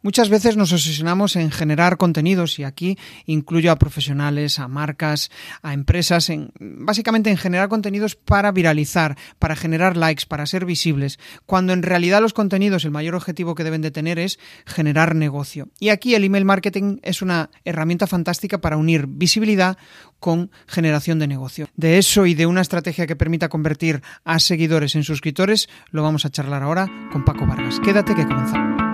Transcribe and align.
Muchas 0.00 0.28
veces 0.28 0.56
nos 0.56 0.72
obsesionamos 0.72 1.34
en 1.34 1.50
generar 1.50 1.96
contenidos 1.96 2.58
y 2.58 2.64
aquí 2.64 2.96
incluyo 3.26 3.72
a 3.72 3.76
profesionales, 3.76 4.60
a 4.60 4.68
marcas, 4.68 5.30
a 5.60 5.74
empresas, 5.74 6.30
en, 6.30 6.52
básicamente 6.60 7.30
en 7.30 7.36
generar 7.36 7.68
contenidos 7.68 8.14
para 8.14 8.52
viralizar, 8.52 9.16
para 9.40 9.56
generar 9.56 9.96
likes, 9.96 10.24
para 10.26 10.46
ser 10.46 10.64
visibles, 10.64 11.18
cuando 11.46 11.72
en 11.72 11.82
realidad 11.82 12.20
los 12.20 12.32
contenidos 12.32 12.84
el 12.84 12.92
mayor 12.92 13.16
objetivo 13.16 13.56
que 13.56 13.64
deben 13.64 13.82
de 13.82 13.90
tener 13.90 14.20
es 14.20 14.38
generar 14.66 15.16
negocio. 15.16 15.68
Y 15.80 15.88
aquí 15.88 16.14
el 16.14 16.24
email 16.24 16.44
marketing 16.44 16.98
es 17.02 17.20
una 17.20 17.50
herramienta 17.64 18.06
fantástica 18.06 18.60
para 18.60 18.76
unir 18.76 19.06
visibilidad 19.08 19.78
con 20.20 20.50
generación 20.66 21.18
de 21.18 21.26
negocio. 21.26 21.68
De 21.76 21.98
eso 21.98 22.26
y 22.26 22.34
de 22.34 22.46
una 22.46 22.60
estrategia 22.60 23.06
que 23.06 23.16
permita 23.16 23.48
convertir 23.48 24.02
a 24.24 24.38
seguidores 24.38 24.94
en 24.94 25.02
suscriptores 25.02 25.68
lo 25.90 26.02
vamos 26.02 26.24
a 26.24 26.30
charlar 26.30 26.62
ahora 26.62 26.88
con 27.12 27.24
Paco 27.24 27.46
Vargas. 27.46 27.80
Quédate 27.80 28.14
que 28.14 28.26
comenzamos. 28.26 28.87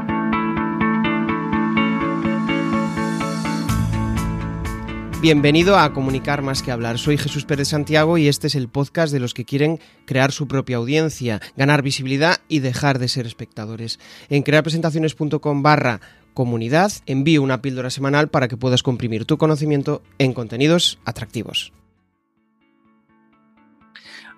Bienvenido 5.25 5.79
a 5.79 5.95
Comunicar 5.95 6.43
más 6.43 6.63
que 6.63 6.71
hablar. 6.71 6.99
Soy 6.99 7.17
Jesús 7.17 7.47
Pérez 7.47 7.69
Santiago 7.69 8.19
y 8.19 8.29
este 8.29 8.47
es 8.47 8.55
el 8.55 8.69
podcast 8.69 9.11
de 9.11 9.21
los 9.21 9.33
que 9.33 9.47
quieren 9.47 9.81
crear 10.05 10.33
su 10.33 10.47
propia 10.47 10.77
audiencia, 10.77 11.41
ganar 11.57 11.81
visibilidad 11.81 12.43
y 12.47 12.59
dejar 12.59 12.99
de 12.99 13.09
ser 13.09 13.25
espectadores. 13.25 13.99
En 14.29 14.43
crearpresentaciones.com 14.43 15.63
barra 15.63 16.03
comunidad 16.35 16.93
envío 17.07 17.41
una 17.41 17.63
píldora 17.63 17.89
semanal 17.89 18.29
para 18.29 18.49
que 18.49 18.59
puedas 18.59 18.83
comprimir 18.83 19.25
tu 19.25 19.39
conocimiento 19.39 20.03
en 20.19 20.35
contenidos 20.35 20.99
atractivos. 21.07 21.73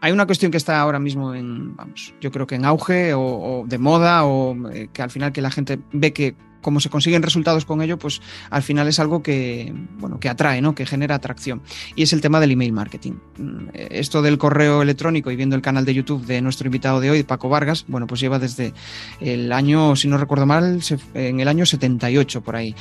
Hay 0.01 0.12
una 0.12 0.27
cuestión 0.27 0.53
que 0.53 0.59
está 0.59 0.81
ahora 0.81 1.01
mismo 1.01 1.34
en, 1.34 1.75
vamos, 1.75 2.15
yo 2.21 2.31
creo 2.31 2.47
que 2.47 2.55
en 2.55 2.65
auge 2.65 3.12
o, 3.12 3.65
de 3.67 3.79
moda 3.79 4.25
o 4.25 4.71
eh, 4.71 4.89
que 4.93 5.03
al 5.03 5.11
final 5.11 5.33
que 5.33 5.43
la 5.43 5.51
gente 5.51 5.81
ve 5.91 6.12
que 6.12 6.37
como 6.66 6.80
se 6.80 6.91
consiguen 6.91 7.23
resultados 7.23 7.65
con 7.65 7.80
ello, 7.80 7.97
pues 7.97 8.20
al 8.51 8.61
final 8.61 8.88
es 8.88 8.98
algo 8.98 9.23
que, 9.23 9.73
bueno, 10.01 10.19
que 10.19 10.28
atrae, 10.28 10.61
¿no? 10.61 10.75
que 10.75 10.84
genera 10.84 11.14
atracción. 11.14 11.62
Y 11.95 12.03
es 12.03 12.12
el 12.12 12.20
tema 12.20 12.41
del 12.41 12.50
email 12.50 12.72
marketing. 12.72 13.12
Mm, 13.39 13.69
esto 13.72 14.20
del 14.20 14.36
correo 14.36 14.83
electrónico 14.83 15.31
y 15.31 15.37
viendo 15.37 15.55
el 15.55 15.62
canal 15.62 15.84
de 15.84 15.94
YouTube 15.94 16.27
de 16.27 16.42
nuestro 16.42 16.67
invitado 16.67 16.98
de 16.98 17.09
hoy, 17.09 17.22
Paco 17.22 17.48
Vargas, 17.48 17.84
bueno, 17.87 18.09
pues 18.09 18.20
lleva 18.20 18.41
desde 18.41 18.75
el 19.20 19.53
año, 19.53 19.94
si 19.94 20.09
no 20.09 20.19
recuerdo 20.19 20.44
mal, 20.44 20.81
en 21.14 21.39
el 21.39 21.47
año 21.47 21.64
78 21.64 22.41
por 22.41 22.56
ahí. 22.56 22.75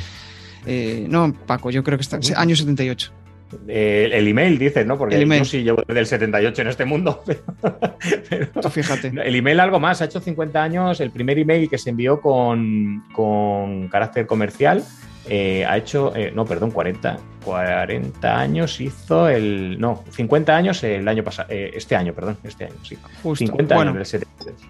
Eh, 0.66 1.06
no, 1.08 1.32
Paco, 1.46 1.70
yo 1.70 1.84
creo 1.84 2.00
que 2.00 2.02
está, 2.02 2.20
año 2.38 2.56
78. 2.56 3.25
Eh, 3.68 4.10
el 4.12 4.28
email, 4.28 4.58
dices, 4.58 4.86
¿no? 4.86 4.98
Porque 4.98 5.16
el 5.16 5.24
email. 5.24 5.42
yo 5.42 5.46
sí 5.46 5.64
llevo 5.64 5.84
desde 5.88 6.00
el 6.00 6.08
78 6.08 6.62
en 6.62 6.68
este 6.68 6.86
mundo. 6.86 7.24
Pero, 8.30 8.70
fíjate. 8.70 9.08
El 9.08 9.36
email 9.36 9.60
algo 9.60 9.80
más, 9.80 10.02
ha 10.02 10.06
hecho 10.06 10.20
50 10.20 10.62
años. 10.62 11.00
El 11.02 11.12
primer 11.12 11.38
email 11.40 11.70
que 11.70 11.78
se 11.78 11.90
envió 11.90 12.22
con, 12.22 13.04
con 13.14 13.88
carácter 13.90 14.26
comercial 14.26 14.84
eh, 15.28 15.66
ha 15.66 15.78
hecho, 15.78 16.16
eh, 16.16 16.32
no, 16.34 16.46
perdón, 16.46 16.72
40, 16.72 17.18
40 17.44 18.40
años 18.40 18.80
hizo 18.80 19.28
el, 19.28 19.80
no, 19.80 20.04
50 20.12 20.56
años 20.56 20.84
el 20.84 21.08
año 21.08 21.24
pasado, 21.24 21.50
este 21.50 21.96
año, 21.96 22.14
perdón, 22.14 22.38
este 22.44 22.66
año, 22.66 22.76
sí. 22.84 22.98
Justo. 23.24 23.46
50 23.46 23.76
años 23.76 23.96
del 23.96 24.06
78. 24.06 24.68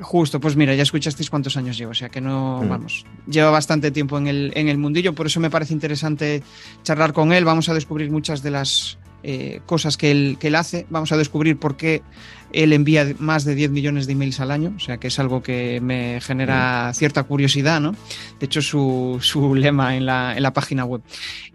Justo, 0.00 0.40
pues 0.40 0.56
mira, 0.56 0.74
ya 0.74 0.82
escuchasteis 0.82 1.30
cuántos 1.30 1.56
años 1.56 1.78
llevo, 1.78 1.92
o 1.92 1.94
sea 1.94 2.08
que 2.08 2.20
no, 2.20 2.62
mm. 2.62 2.68
vamos, 2.68 3.06
lleva 3.28 3.50
bastante 3.50 3.90
tiempo 3.90 4.18
en 4.18 4.26
el, 4.26 4.52
en 4.56 4.68
el 4.68 4.76
mundillo, 4.76 5.14
por 5.14 5.26
eso 5.26 5.38
me 5.38 5.50
parece 5.50 5.72
interesante 5.72 6.42
charlar 6.82 7.12
con 7.12 7.32
él, 7.32 7.44
vamos 7.44 7.68
a 7.68 7.74
descubrir 7.74 8.10
muchas 8.10 8.42
de 8.42 8.50
las 8.50 8.98
eh, 9.22 9.60
cosas 9.66 9.96
que 9.96 10.10
él, 10.10 10.36
que 10.40 10.48
él 10.48 10.56
hace, 10.56 10.86
vamos 10.90 11.12
a 11.12 11.16
descubrir 11.16 11.56
por 11.58 11.76
qué 11.76 12.02
él 12.54 12.72
envía 12.72 13.14
más 13.18 13.44
de 13.44 13.54
10 13.54 13.70
millones 13.70 14.06
de 14.06 14.12
emails 14.12 14.40
al 14.40 14.50
año, 14.50 14.72
o 14.76 14.80
sea 14.80 14.98
que 14.98 15.08
es 15.08 15.18
algo 15.18 15.42
que 15.42 15.80
me 15.80 16.20
genera 16.20 16.92
cierta 16.94 17.24
curiosidad, 17.24 17.80
¿no? 17.80 17.94
De 18.38 18.46
hecho, 18.46 18.62
su, 18.62 19.18
su 19.20 19.54
lema 19.54 19.96
en 19.96 20.06
la, 20.06 20.36
en 20.36 20.42
la, 20.42 20.52
página 20.52 20.84
web. 20.84 21.02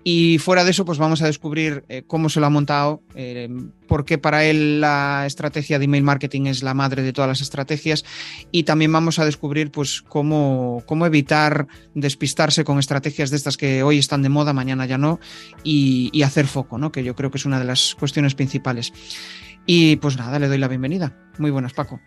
Y 0.03 0.39
fuera 0.39 0.63
de 0.63 0.71
eso, 0.71 0.85
pues 0.85 0.97
vamos 0.97 1.21
a 1.21 1.27
descubrir 1.27 1.85
eh, 1.87 2.03
cómo 2.05 2.29
se 2.29 2.39
lo 2.39 2.45
ha 2.47 2.49
montado, 2.49 3.01
eh, 3.15 3.49
por 3.87 4.05
qué 4.05 4.17
para 4.17 4.45
él 4.45 4.81
la 4.81 5.23
estrategia 5.25 5.79
de 5.79 5.85
email 5.85 6.03
marketing 6.03 6.47
es 6.47 6.63
la 6.63 6.73
madre 6.73 7.01
de 7.01 7.13
todas 7.13 7.27
las 7.27 7.41
estrategias 7.41 8.05
y 8.51 8.63
también 8.63 8.91
vamos 8.91 9.19
a 9.19 9.25
descubrir 9.25 9.71
pues 9.71 10.01
cómo, 10.01 10.83
cómo 10.85 11.05
evitar 11.05 11.67
despistarse 11.95 12.63
con 12.63 12.77
estrategias 12.77 13.29
de 13.29 13.37
estas 13.37 13.57
que 13.57 13.83
hoy 13.83 13.97
están 13.97 14.21
de 14.21 14.29
moda, 14.29 14.53
mañana 14.53 14.85
ya 14.85 14.97
no, 14.97 15.19
y, 15.63 16.09
y 16.11 16.23
hacer 16.23 16.45
foco, 16.45 16.77
¿no? 16.77 16.91
Que 16.91 17.03
yo 17.03 17.15
creo 17.15 17.31
que 17.31 17.37
es 17.37 17.45
una 17.45 17.59
de 17.59 17.65
las 17.65 17.95
cuestiones 17.95 18.35
principales. 18.35 18.93
Y 19.71 19.97
pues 19.97 20.17
nada, 20.17 20.39
le 20.39 20.47
doy 20.47 20.57
la 20.57 20.67
bienvenida. 20.67 21.13
Muy 21.37 21.51
buenas, 21.51 21.73
Paco. 21.73 21.99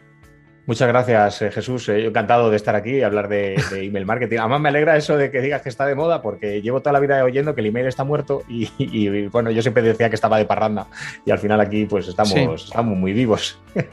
Muchas 0.66 0.88
gracias, 0.88 1.42
eh, 1.42 1.52
Jesús. 1.52 1.88
Eh, 1.90 2.06
encantado 2.06 2.50
de 2.50 2.56
estar 2.56 2.74
aquí 2.74 2.96
y 2.96 3.02
hablar 3.02 3.28
de, 3.28 3.54
email 3.70 4.04
marketing. 4.04 4.38
Además, 4.38 4.60
me 4.62 4.68
alegra 4.70 4.96
eso 4.96 5.16
de 5.16 5.30
que 5.30 5.40
digas 5.40 5.62
que 5.62 5.68
está 5.68 5.86
de 5.86 5.94
moda, 5.94 6.22
porque 6.22 6.60
llevo 6.60 6.80
toda 6.80 6.94
la 6.94 6.98
vida 6.98 7.22
oyendo 7.22 7.54
que 7.54 7.60
el 7.60 7.68
email 7.68 7.86
está 7.86 8.02
muerto 8.02 8.42
y, 8.48 9.28
bueno, 9.28 9.52
yo 9.52 9.62
siempre 9.62 9.80
decía 9.80 10.08
que 10.08 10.16
estaba 10.16 10.38
de 10.38 10.44
parranda 10.44 10.88
y 11.24 11.30
al 11.30 11.38
final 11.38 11.60
aquí 11.60 11.86
pues 11.86 12.08
estamos, 12.08 12.64
estamos 12.64 12.98
muy 12.98 13.12
vivos. 13.12 13.60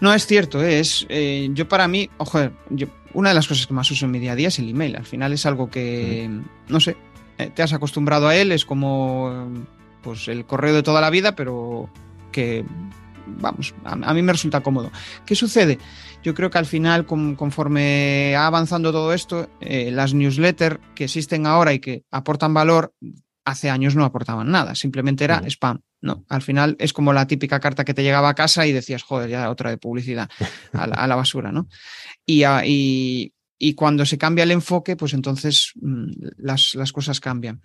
No, 0.00 0.12
es 0.12 0.26
cierto, 0.26 0.62
eh, 0.62 0.80
es 0.80 1.06
yo 1.54 1.66
para 1.66 1.88
mí, 1.88 2.10
ojo, 2.18 2.50
yo, 2.68 2.88
una 3.14 3.30
de 3.30 3.36
las 3.36 3.48
cosas 3.48 3.66
que 3.66 3.72
más 3.72 3.90
uso 3.90 4.04
en 4.04 4.10
mi 4.10 4.18
día 4.18 4.32
a 4.32 4.36
día 4.36 4.48
es 4.48 4.58
el 4.58 4.68
email. 4.68 4.96
Al 4.96 5.06
final 5.06 5.32
es 5.32 5.46
algo 5.46 5.70
que, 5.70 6.28
no 6.68 6.80
sé, 6.80 6.96
te 7.54 7.62
has 7.62 7.72
acostumbrado 7.72 8.28
a 8.28 8.36
él, 8.36 8.52
es 8.52 8.66
como 8.66 9.48
pues 10.02 10.28
el 10.28 10.44
correo 10.44 10.74
de 10.74 10.82
toda 10.82 11.00
la 11.00 11.08
vida, 11.08 11.34
pero 11.36 11.88
que, 12.34 12.64
vamos, 13.26 13.74
a, 13.84 14.12
mí 14.12 14.22
me 14.22 14.32
resulta 14.32 14.60
cómodo. 14.60 14.90
¿Qué 15.24 15.36
sucede? 15.36 15.78
Yo 16.22 16.34
creo 16.34 16.50
que 16.50 16.58
al 16.58 16.66
final, 16.66 17.06
conforme 17.06 18.34
ha 18.36 18.46
avanzando 18.46 18.90
todo 18.90 19.12
esto, 19.12 19.48
eh, 19.60 19.90
las 19.92 20.14
newsletters 20.14 20.80
que 20.94 21.04
existen 21.04 21.46
ahora 21.46 21.72
y 21.72 21.78
que 21.78 22.02
aportan 22.10 22.52
valor, 22.52 22.92
hace 23.44 23.70
años 23.70 23.94
no 23.94 24.04
aportaban 24.04 24.50
nada, 24.50 24.74
simplemente 24.74 25.24
era 25.24 25.42
spam. 25.46 25.80
No, 26.00 26.24
al 26.28 26.42
final 26.42 26.76
es 26.78 26.92
como 26.92 27.14
la 27.14 27.26
típica 27.26 27.60
carta 27.60 27.84
que 27.84 27.94
te 27.94 28.02
llegaba 28.02 28.28
a 28.28 28.34
casa 28.34 28.66
y 28.66 28.72
decías, 28.72 29.02
joder, 29.02 29.30
ya 29.30 29.48
otra 29.48 29.70
de 29.70 29.78
publicidad 29.78 30.28
a 30.72 31.06
la, 31.06 31.16
basura, 31.16 31.52
¿no? 31.52 31.68
Y, 32.26 32.44
y, 32.64 33.32
y 33.66 33.72
cuando 33.72 34.04
se 34.04 34.18
cambia 34.18 34.44
el 34.44 34.50
enfoque, 34.50 34.94
pues 34.94 35.14
entonces 35.14 35.72
mm, 35.76 36.10
las, 36.36 36.74
cosas 36.92 37.18
cambian. 37.18 37.62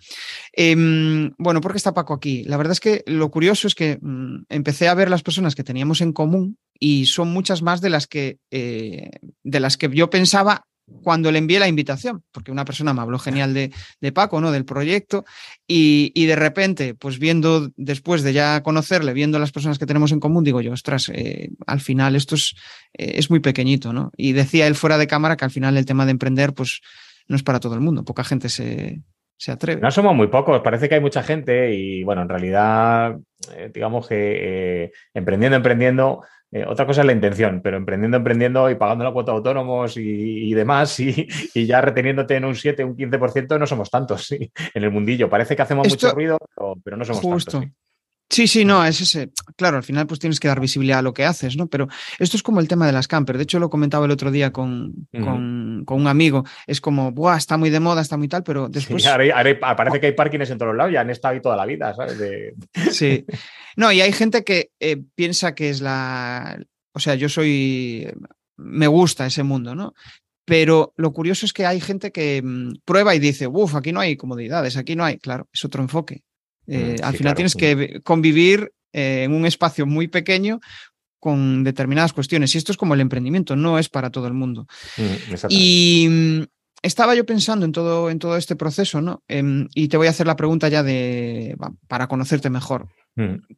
Em, 0.50 1.30
bueno, 1.36 1.60
¿por 1.60 1.72
qué 1.72 1.76
está 1.76 1.92
Paco 1.92 2.14
aquí? 2.14 2.42
La 2.44 2.56
verdad 2.56 2.72
es 2.72 2.80
que 2.80 3.04
lo 3.04 3.30
curioso 3.30 3.66
es 3.66 3.74
que 3.74 3.98
mm, 4.00 4.44
empecé 4.48 4.88
a 4.88 4.94
ver 4.94 5.10
las 5.10 5.22
personas 5.22 5.54
que 5.54 5.62
teníamos 5.62 6.00
en 6.00 6.14
común 6.14 6.56
y 6.78 7.04
son 7.04 7.30
muchas 7.34 7.60
más 7.60 7.82
de 7.82 7.90
las 7.90 8.06
que, 8.06 8.38
eh, 8.50 9.10
de 9.44 9.60
las 9.60 9.76
que 9.76 9.90
yo 9.92 10.08
pensaba 10.08 10.64
cuando 11.02 11.32
le 11.32 11.38
envié 11.38 11.58
la 11.58 11.68
invitación, 11.68 12.22
porque 12.32 12.50
una 12.50 12.64
persona 12.64 12.92
me 12.92 13.00
habló 13.00 13.18
genial 13.18 13.54
de, 13.54 14.12
Paco, 14.12 14.40
¿no? 14.40 14.50
Del 14.50 14.64
proyecto, 14.64 15.24
y, 15.66 16.26
de 16.26 16.36
repente, 16.36 16.94
pues 16.94 17.18
viendo, 17.18 17.70
después 17.76 18.22
de 18.22 18.32
ya 18.32 18.62
conocerle, 18.62 19.12
viendo 19.12 19.38
las 19.38 19.52
personas 19.52 19.78
que 19.78 19.86
tenemos 19.86 20.12
en 20.12 20.20
común, 20.20 20.44
digo 20.44 20.60
yo, 20.60 20.72
ostras, 20.72 21.10
eh, 21.14 21.50
al 21.66 21.80
final 21.80 22.16
esto 22.16 22.34
es, 22.34 22.54
eh, 22.94 23.12
es, 23.16 23.30
muy 23.30 23.40
pequeñito, 23.40 23.92
¿no? 23.92 24.10
Y 24.16 24.32
decía 24.32 24.66
él 24.66 24.74
fuera 24.74 24.98
de 24.98 25.06
cámara 25.06 25.36
que 25.36 25.44
al 25.44 25.50
final 25.50 25.76
el 25.76 25.86
tema 25.86 26.04
de 26.04 26.12
emprender, 26.12 26.52
pues 26.52 26.80
no 27.28 27.36
es 27.36 27.42
para 27.42 27.60
todo 27.60 27.74
el 27.74 27.80
mundo, 27.80 28.04
poca 28.04 28.24
gente 28.24 28.48
se, 28.48 29.02
se 29.36 29.52
atreve. 29.52 29.80
No 29.80 29.90
somos 29.90 30.14
muy 30.14 30.26
pocos, 30.26 30.60
parece 30.60 30.88
que 30.88 30.96
hay 30.96 31.00
mucha 31.00 31.22
gente 31.22 31.74
y 31.74 32.02
bueno, 32.04 32.22
en 32.22 32.28
realidad, 32.28 33.16
eh, 33.54 33.70
digamos 33.72 34.08
que 34.08 34.92
emprendiendo, 35.14 35.56
emprendiendo, 35.56 36.22
eh, 36.52 36.64
otra 36.66 36.84
cosa 36.84 37.02
es 37.02 37.06
la 37.06 37.12
intención, 37.12 37.60
pero 37.62 37.76
emprendiendo, 37.76 38.16
emprendiendo 38.16 38.68
y 38.70 38.74
pagando 38.74 39.04
la 39.04 39.12
cuota 39.12 39.30
de 39.32 39.38
autónomos 39.38 39.96
y, 39.96 40.52
demás, 40.52 40.98
y, 41.00 41.66
ya 41.66 41.80
reteniéndote 41.80 42.36
en 42.36 42.44
un 42.44 42.56
7, 42.56 42.84
un 42.84 42.96
15%, 42.96 43.58
no 43.58 43.66
somos 43.66 43.88
tantos 43.90 44.26
¿sí? 44.26 44.50
en 44.74 44.84
el 44.84 44.90
mundillo. 44.90 45.30
Parece 45.30 45.54
que 45.54 45.62
hacemos 45.62 45.88
mucho 45.88 46.10
ruido, 46.12 46.38
pero, 46.82 46.96
no 46.96 47.04
somos 47.04 47.44
tantos. 47.44 47.62
¿sí? 47.62 47.72
Sí, 48.30 48.64
no, 48.64 48.84
es 48.84 49.00
ese. 49.00 49.30
Claro, 49.56 49.76
al 49.76 49.82
final 49.82 50.06
pues 50.06 50.20
tienes 50.20 50.38
que 50.38 50.46
dar 50.46 50.60
visibilidad 50.60 51.00
a 51.00 51.02
lo 51.02 51.12
que 51.12 51.24
haces, 51.24 51.56
¿no? 51.56 51.66
Pero 51.66 51.88
esto 52.20 52.36
es 52.36 52.44
como 52.44 52.60
el 52.60 52.68
tema 52.68 52.86
de 52.86 52.92
las 52.92 53.08
camper. 53.08 53.36
De 53.36 53.42
hecho, 53.42 53.58
lo 53.58 53.68
comentaba 53.68 54.06
el 54.06 54.12
otro 54.12 54.30
día 54.30 54.52
con, 54.52 55.08
con, 55.12 55.84
un 55.84 56.06
amigo. 56.06 56.44
Es 56.68 56.80
como, 56.80 57.10
Buah, 57.10 57.36
está 57.36 57.56
muy 57.56 57.70
de 57.70 57.80
moda, 57.80 58.02
está 58.02 58.16
muy 58.16 58.28
tal, 58.28 58.44
pero 58.44 58.68
después. 58.68 59.04
parece 59.58 60.00
que 60.00 60.06
hay 60.06 60.12
parkings 60.12 60.50
en 60.50 60.58
todos 60.58 60.68
los 60.68 60.76
lados, 60.76 60.92
ya 60.92 61.00
han 61.00 61.10
estado 61.10 61.34
ahí 61.34 61.42
toda 61.42 61.56
la 61.56 61.66
vida, 61.66 61.92
¿sabes? 61.94 62.18
Sí. 62.92 63.24
No, 63.76 63.90
y 63.90 64.00
hay 64.00 64.12
gente 64.12 64.44
que 64.44 64.70
eh, 64.78 65.02
piensa 65.14 65.54
que 65.54 65.70
es 65.70 65.80
la. 65.80 66.56
O 66.92 67.00
sea, 67.00 67.16
yo 67.16 67.28
soy. 67.28 68.08
Me 68.56 68.86
gusta 68.86 69.26
ese 69.26 69.42
mundo, 69.42 69.74
¿no? 69.74 69.94
Pero 70.44 70.92
lo 70.96 71.12
curioso 71.12 71.46
es 71.46 71.52
que 71.52 71.66
hay 71.66 71.80
gente 71.80 72.12
que 72.12 72.42
mm, 72.42 72.80
prueba 72.84 73.14
y 73.14 73.18
dice, 73.18 73.48
uff, 73.48 73.74
aquí 73.74 73.92
no 73.92 74.00
hay 74.00 74.16
comodidades, 74.16 74.76
aquí 74.76 74.94
no 74.94 75.04
hay. 75.04 75.18
Claro, 75.18 75.48
es 75.52 75.64
otro 75.64 75.82
enfoque. 75.82 76.22
Eh, 76.70 76.96
mm, 77.00 77.04
al 77.04 77.16
final 77.16 77.34
tienes 77.34 77.54
que 77.56 78.00
convivir 78.02 78.72
eh, 78.92 79.24
en 79.24 79.32
un 79.32 79.44
espacio 79.44 79.86
muy 79.86 80.06
pequeño 80.08 80.60
con 81.18 81.64
determinadas 81.64 82.12
cuestiones. 82.12 82.54
Y 82.54 82.58
esto 82.58 82.72
es 82.72 82.78
como 82.78 82.94
el 82.94 83.00
emprendimiento, 83.00 83.56
no 83.56 83.78
es 83.78 83.88
para 83.88 84.10
todo 84.10 84.26
el 84.28 84.34
mundo. 84.34 84.66
Mm, 84.96 85.34
y 85.48 86.08
mm, 86.08 86.42
estaba 86.82 87.14
yo 87.14 87.26
pensando 87.26 87.66
en 87.66 87.72
todo, 87.72 88.08
en 88.08 88.18
todo 88.18 88.36
este 88.36 88.56
proceso, 88.56 89.02
¿no? 89.02 89.22
Em, 89.28 89.68
y 89.74 89.88
te 89.88 89.96
voy 89.96 90.06
a 90.06 90.10
hacer 90.10 90.26
la 90.26 90.36
pregunta 90.36 90.68
ya 90.68 90.82
de 90.82 91.56
para 91.88 92.06
conocerte 92.06 92.48
mejor. 92.50 92.88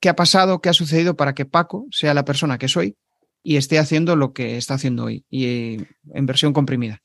¿Qué 0.00 0.08
ha 0.08 0.16
pasado, 0.16 0.60
qué 0.60 0.70
ha 0.70 0.72
sucedido 0.72 1.14
para 1.14 1.34
que 1.34 1.44
Paco 1.44 1.86
sea 1.92 2.14
la 2.14 2.24
persona 2.24 2.58
que 2.58 2.66
soy 2.66 2.96
y 3.44 3.56
esté 3.56 3.78
haciendo 3.78 4.16
lo 4.16 4.32
que 4.32 4.56
está 4.56 4.74
haciendo 4.74 5.04
hoy 5.04 5.24
y 5.30 5.76
en 6.12 6.26
versión 6.26 6.52
comprimida? 6.52 7.00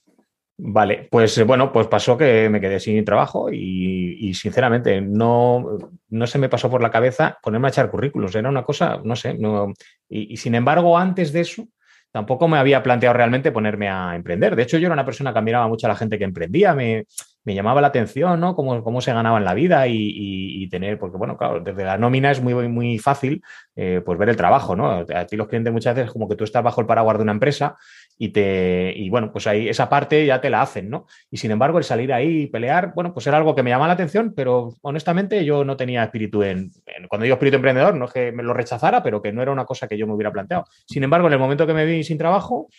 Vale, 0.60 1.08
pues 1.12 1.46
bueno, 1.46 1.72
pues 1.72 1.86
pasó 1.86 2.18
que 2.18 2.50
me 2.50 2.60
quedé 2.60 2.80
sin 2.80 3.06
trabajo 3.06 3.52
y, 3.52 4.34
sinceramente 4.34 5.02
no, 5.02 5.78
no, 6.10 6.28
se 6.28 6.40
me 6.40 6.50
pasó 6.50 6.68
por 6.68 6.82
la 6.82 6.90
cabeza 6.90 7.38
ponerme 7.44 7.68
a 7.68 7.70
echar 7.70 7.92
currículos. 7.92 8.36
Era 8.36 8.50
una 8.50 8.64
cosa, 8.64 9.00
no 9.04 9.16
sé, 9.16 9.36
no, 9.36 9.72
y, 10.10 10.36
sin 10.38 10.56
embargo, 10.56 10.98
antes 10.98 11.32
de 11.32 11.42
eso, 11.42 11.68
tampoco 12.12 12.48
me 12.48 12.58
había 12.58 12.82
planteado 12.82 13.14
realmente 13.14 13.52
ponerme 13.52 13.88
a 13.88 14.16
emprender. 14.16 14.56
De 14.56 14.64
hecho, 14.64 14.80
yo 14.80 14.88
era 14.88 14.94
una 14.94 15.06
persona 15.06 15.32
que 15.32 15.38
admiraba 15.38 15.68
mucho 15.68 15.86
a 15.86 15.90
la 15.90 15.96
gente 15.96 16.18
que 16.18 16.24
emprendía, 16.24 16.74
me, 16.74 17.06
me 17.48 17.54
llamaba 17.54 17.80
la 17.80 17.88
atención, 17.88 18.40
¿no? 18.40 18.56
Cómo, 18.56 18.84
cómo 18.84 19.00
se 19.00 19.14
ganaba 19.14 19.38
en 19.38 19.46
la 19.46 19.54
vida 19.54 19.88
y, 19.88 20.68
tener, 20.70 21.00
porque 21.00 21.18
bueno, 21.18 21.38
claro, 21.38 21.62
desde 21.62 21.86
la 21.86 21.98
nómina 21.98 22.30
es 22.30 22.42
muy, 22.42 22.68
muy 22.68 23.00
fácil 23.00 23.42
eh, 23.74 24.02
pues 24.06 24.20
ver 24.20 24.28
el 24.28 24.36
trabajo, 24.36 24.76
¿no? 24.76 24.90
A 24.90 25.26
ti 25.26 25.38
los 25.38 25.48
clientes 25.48 25.72
muchas 25.72 25.96
veces 25.96 26.12
como 26.12 26.28
que 26.28 26.36
tú 26.36 26.44
estás 26.44 26.62
bajo 26.62 26.82
el 26.82 26.88
paraguas 26.88 27.18
de 27.18 27.24
una 27.24 27.32
empresa 27.32 27.78
y 28.18 28.30
te, 28.30 28.94
y 28.96 29.10
bueno, 29.10 29.32
pues 29.32 29.46
ahí 29.48 29.70
esa 29.70 29.90
parte 29.90 30.26
ya 30.26 30.42
te 30.42 30.50
la 30.50 30.62
hacen, 30.62 30.90
¿no? 30.90 31.06
Y 31.30 31.38
sin 31.38 31.52
embargo, 31.52 31.78
el 31.78 31.84
salir 31.84 32.12
ahí 32.12 32.44
y 32.44 32.48
pelear, 32.48 32.94
bueno, 32.96 33.14
pues 33.14 33.28
era 33.28 33.38
algo 33.38 33.54
que 33.54 33.64
me 33.64 33.70
llamaba 33.70 33.88
la 33.88 33.94
atención, 33.94 34.34
pero 34.36 34.74
honestamente 34.82 35.46
yo 35.46 35.64
no 35.64 35.78
tenía 35.78 36.04
espíritu 36.04 36.42
en, 36.42 36.72
cuando 37.08 37.24
digo 37.24 37.36
espíritu 37.36 37.58
emprendedor, 37.58 37.96
no 37.96 38.06
es 38.06 38.14
que 38.14 38.32
me 38.32 38.44
lo 38.44 38.54
rechazara, 38.54 39.04
pero 39.04 39.22
que 39.22 39.32
no 39.32 39.42
era 39.42 39.52
una 39.52 39.66
cosa 39.66 39.88
que 39.88 39.98
yo 39.98 40.08
me 40.08 40.14
hubiera 40.14 40.32
planteado. 40.32 40.66
Sin 40.88 41.04
embargo, 41.04 41.28
en 41.28 41.34
el 41.34 41.40
momento 41.40 41.68
que 41.68 41.74
me 41.74 41.86
vi 41.86 42.04
sin 42.04 42.18
trabajo, 42.18 42.70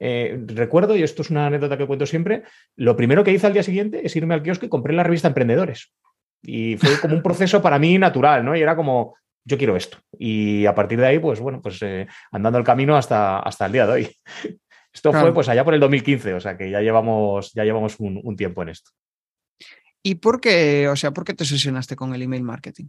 eh, 0.00 0.38
recuerdo, 0.46 0.96
y 0.96 1.02
esto 1.02 1.22
es 1.22 1.30
una 1.30 1.46
anécdota 1.46 1.78
que 1.78 1.86
cuento 1.86 2.06
siempre, 2.06 2.42
lo 2.76 2.96
primero 2.96 3.22
que 3.22 3.32
hice 3.32 3.46
al 3.46 3.52
día 3.52 3.62
siguiente 3.62 4.04
es 4.04 4.14
irme 4.16 4.34
al 4.34 4.42
kiosco 4.42 4.66
y 4.66 4.68
compré 4.68 4.94
la 4.94 5.04
revista 5.04 5.28
Emprendedores. 5.28 5.92
Y 6.42 6.76
fue 6.76 7.00
como 7.00 7.14
un 7.14 7.22
proceso 7.22 7.60
para 7.60 7.78
mí 7.78 7.98
natural, 7.98 8.44
¿no? 8.44 8.56
Y 8.56 8.62
era 8.62 8.76
como, 8.76 9.16
yo 9.44 9.58
quiero 9.58 9.76
esto. 9.76 9.98
Y 10.18 10.66
a 10.66 10.74
partir 10.74 11.00
de 11.00 11.06
ahí, 11.06 11.18
pues 11.18 11.40
bueno, 11.40 11.60
pues 11.60 11.82
eh, 11.82 12.06
andando 12.30 12.58
el 12.58 12.64
camino 12.64 12.96
hasta, 12.96 13.40
hasta 13.40 13.66
el 13.66 13.72
día 13.72 13.86
de 13.86 13.92
hoy. 13.92 14.08
Esto 14.92 15.12
fue 15.12 15.32
pues 15.32 15.48
allá 15.48 15.64
por 15.64 15.74
el 15.74 15.80
2015, 15.80 16.34
o 16.34 16.40
sea 16.40 16.56
que 16.56 16.70
ya 16.70 16.80
llevamos, 16.80 17.52
ya 17.52 17.64
llevamos 17.64 17.96
un, 17.98 18.36
tiempo 18.36 18.62
en 18.62 18.70
esto. 18.70 18.90
¿Y 20.02 20.16
por 20.16 20.40
qué, 20.40 20.88
o 20.88 20.96
sea, 20.96 21.10
por 21.12 21.24
qué 21.24 21.34
te 21.34 21.44
sesionaste 21.44 21.94
con 21.94 22.14
el 22.14 22.22
email 22.22 22.42
marketing? 22.42 22.86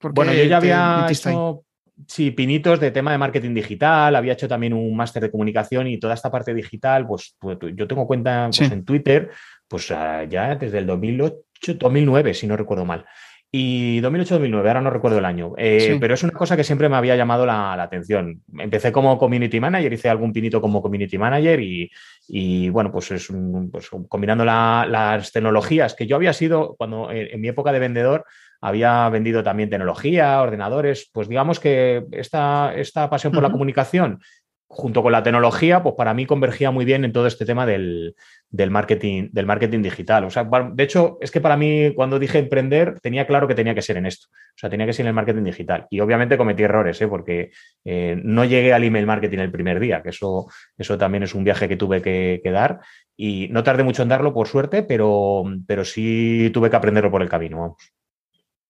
Bueno, 0.00 0.32
yo 0.32 0.44
ya 0.44 0.58
había 0.58 1.06
hecho 1.10 1.64
sí, 2.06 2.30
pinitos 2.30 2.80
de 2.80 2.90
tema 2.90 3.12
de 3.12 3.18
marketing 3.18 3.54
digital, 3.54 4.14
había 4.14 4.34
hecho 4.34 4.48
también 4.48 4.72
un 4.72 4.96
máster 4.96 5.22
de 5.22 5.30
comunicación 5.30 5.88
y 5.88 5.98
toda 5.98 6.14
esta 6.14 6.30
parte 6.30 6.54
digital, 6.54 7.06
pues, 7.06 7.36
pues 7.38 7.58
yo 7.74 7.88
tengo 7.88 8.06
cuenta 8.06 8.50
pues, 8.56 8.70
en 8.70 8.84
Twitter, 8.84 9.30
pues 9.66 9.90
ah, 9.90 10.24
ya 10.24 10.54
desde 10.54 10.78
el 10.78 10.86
2008, 10.86 11.74
2009, 11.78 12.34
si 12.34 12.46
no 12.46 12.56
recuerdo 12.56 12.84
mal. 12.84 13.04
Y 13.50 14.02
2008-2009, 14.02 14.56
ahora 14.58 14.82
no 14.82 14.90
recuerdo 14.90 15.18
el 15.18 15.24
año, 15.24 15.54
eh, 15.56 15.96
pero 15.98 16.12
es 16.12 16.22
una 16.22 16.34
cosa 16.34 16.54
que 16.54 16.64
siempre 16.64 16.90
me 16.90 16.96
había 16.96 17.16
llamado 17.16 17.46
la, 17.46 17.72
atención. 17.82 18.42
Empecé 18.58 18.92
como 18.92 19.16
community 19.16 19.58
manager, 19.58 19.90
hice 19.90 20.10
algún 20.10 20.34
pinito 20.34 20.60
como 20.60 20.82
community 20.82 21.16
manager 21.16 21.58
y, 21.60 22.68
bueno, 22.68 22.92
pues 22.92 23.10
es 23.10 23.32
pues 23.72 23.88
combinando 24.08 24.44
las 24.44 25.32
tecnologías 25.32 25.94
que 25.94 26.06
yo 26.06 26.16
había 26.16 26.34
sido 26.34 26.74
cuando 26.76 27.10
en 27.10 27.40
mi 27.40 27.48
época 27.48 27.72
de 27.72 27.78
vendedor, 27.78 28.26
había 28.60 29.08
vendido 29.08 29.42
también 29.42 29.70
tecnología, 29.70 30.40
ordenadores, 30.42 31.08
pues 31.12 31.28
digamos 31.28 31.60
que 31.60 32.04
esta, 32.12 32.74
esta 32.74 33.08
pasión 33.08 33.32
por 33.32 33.42
la 33.42 33.52
comunicación 33.52 34.20
junto 34.70 35.02
con 35.02 35.12
la 35.12 35.22
tecnología, 35.22 35.82
pues 35.82 35.94
para 35.96 36.12
mí 36.12 36.26
convergía 36.26 36.70
muy 36.70 36.84
bien 36.84 37.04
en 37.04 37.12
todo 37.12 37.26
este 37.26 37.46
tema 37.46 37.64
del, 37.64 38.14
marketing, 38.52 39.30
del 39.32 39.46
marketing 39.46 39.80
digital. 39.82 40.24
O 40.24 40.30
sea, 40.30 40.44
de 40.44 40.82
hecho, 40.82 41.16
es 41.22 41.30
que 41.30 41.40
para 41.40 41.56
mí, 41.56 41.94
cuando 41.96 42.18
dije 42.18 42.38
emprender, 42.38 43.00
tenía 43.00 43.26
claro 43.26 43.48
que 43.48 43.54
tenía 43.54 43.74
que 43.74 43.80
ser 43.80 43.96
en 43.96 44.04
esto. 44.04 44.28
O 44.28 44.58
sea, 44.58 44.68
tenía 44.68 44.84
que 44.84 44.92
ser 44.92 45.04
en 45.04 45.08
el 45.08 45.14
marketing 45.14 45.44
digital. 45.44 45.86
Y 45.88 46.00
obviamente 46.00 46.36
cometí 46.36 46.64
errores, 46.64 47.00
¿eh? 47.00 47.08
porque 47.08 47.50
eh, 47.84 48.20
no 48.22 48.44
llegué 48.44 48.74
al 48.74 48.84
email 48.84 49.06
marketing 49.06 49.38
el 49.38 49.50
primer 49.50 49.80
día, 49.80 50.02
que 50.02 50.10
eso, 50.10 50.46
eso 50.76 50.98
también 50.98 51.22
es 51.22 51.34
un 51.34 51.44
viaje 51.44 51.66
que 51.66 51.76
tuve 51.76 52.02
que, 52.02 52.40
que, 52.44 52.50
dar. 52.50 52.80
Y 53.16 53.48
no 53.50 53.62
tardé 53.62 53.82
mucho 53.84 54.02
en 54.02 54.10
darlo, 54.10 54.34
por 54.34 54.48
suerte, 54.48 54.82
pero, 54.82 55.44
pero 55.66 55.84
sí 55.84 56.50
tuve 56.52 56.68
que 56.68 56.76
aprenderlo 56.76 57.10
por 57.10 57.22
el 57.22 57.28
camino, 57.28 57.58
vamos. 57.60 57.92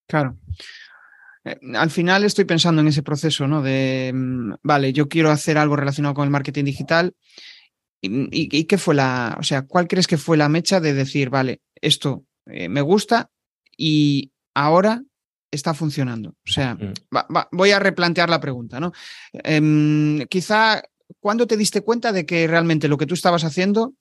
Claro. 0.06 0.36
Eh, 1.44 1.58
al 1.74 1.90
final 1.90 2.24
estoy 2.24 2.44
pensando 2.44 2.80
en 2.80 2.88
ese 2.88 3.02
proceso, 3.02 3.46
¿no? 3.46 3.62
De, 3.62 4.12
mm, 4.14 4.54
vale, 4.62 4.92
yo 4.92 5.08
quiero 5.08 5.30
hacer 5.30 5.58
algo 5.58 5.76
relacionado 5.76 6.14
con 6.14 6.24
el 6.24 6.30
marketing 6.30 6.64
digital. 6.64 7.14
¿Y, 8.00 8.64
qué 8.64 8.78
fue 8.78 8.94
la, 8.94 9.36
o 9.40 9.42
sea, 9.42 9.62
cuál 9.62 9.88
crees 9.88 10.06
que 10.06 10.18
fue 10.18 10.36
la 10.36 10.48
mecha 10.48 10.78
de 10.78 10.94
decir, 10.94 11.30
vale, 11.30 11.62
esto 11.80 12.24
eh, 12.46 12.68
me 12.68 12.80
gusta 12.80 13.28
y 13.76 14.30
ahora 14.54 15.02
está 15.50 15.74
funcionando? 15.74 16.30
O 16.30 16.50
sea, 16.50 16.76
mm. 16.76 16.92
voy 17.50 17.72
a 17.72 17.80
replantear 17.80 18.30
la 18.30 18.40
pregunta, 18.40 18.78
¿no? 18.78 18.92
Em, 19.32 20.24
quizá, 20.26 20.80
¿cuándo 21.18 21.48
te 21.48 21.56
diste 21.56 21.80
cuenta 21.80 22.12
de 22.12 22.24
que 22.24 22.46
realmente 22.46 22.86
lo 22.86 22.98
que 22.98 23.06
tú 23.06 23.14
estabas 23.14 23.42
haciendo 23.42 23.94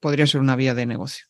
podría 0.00 0.26
ser 0.26 0.40
una 0.40 0.56
vía 0.56 0.74
de 0.74 0.86
negocio? 0.86 1.29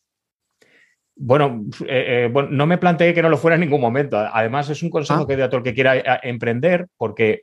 Bueno, 1.15 1.65
eh, 1.87 2.31
eh, 2.33 2.47
no 2.49 2.65
me 2.65 2.77
planteé 2.77 3.13
que 3.13 3.21
no 3.21 3.29
lo 3.29 3.37
fuera 3.37 3.55
en 3.55 3.61
ningún 3.61 3.81
momento. 3.81 4.17
Además, 4.17 4.69
es 4.69 4.81
un 4.81 4.89
consejo 4.89 5.21
ah. 5.21 5.27
que 5.27 5.35
doy 5.35 5.43
a 5.43 5.49
todo 5.49 5.57
el 5.57 5.63
que 5.63 5.73
quiera 5.73 5.97
eh, 5.97 6.03
emprender, 6.23 6.87
porque 6.97 7.41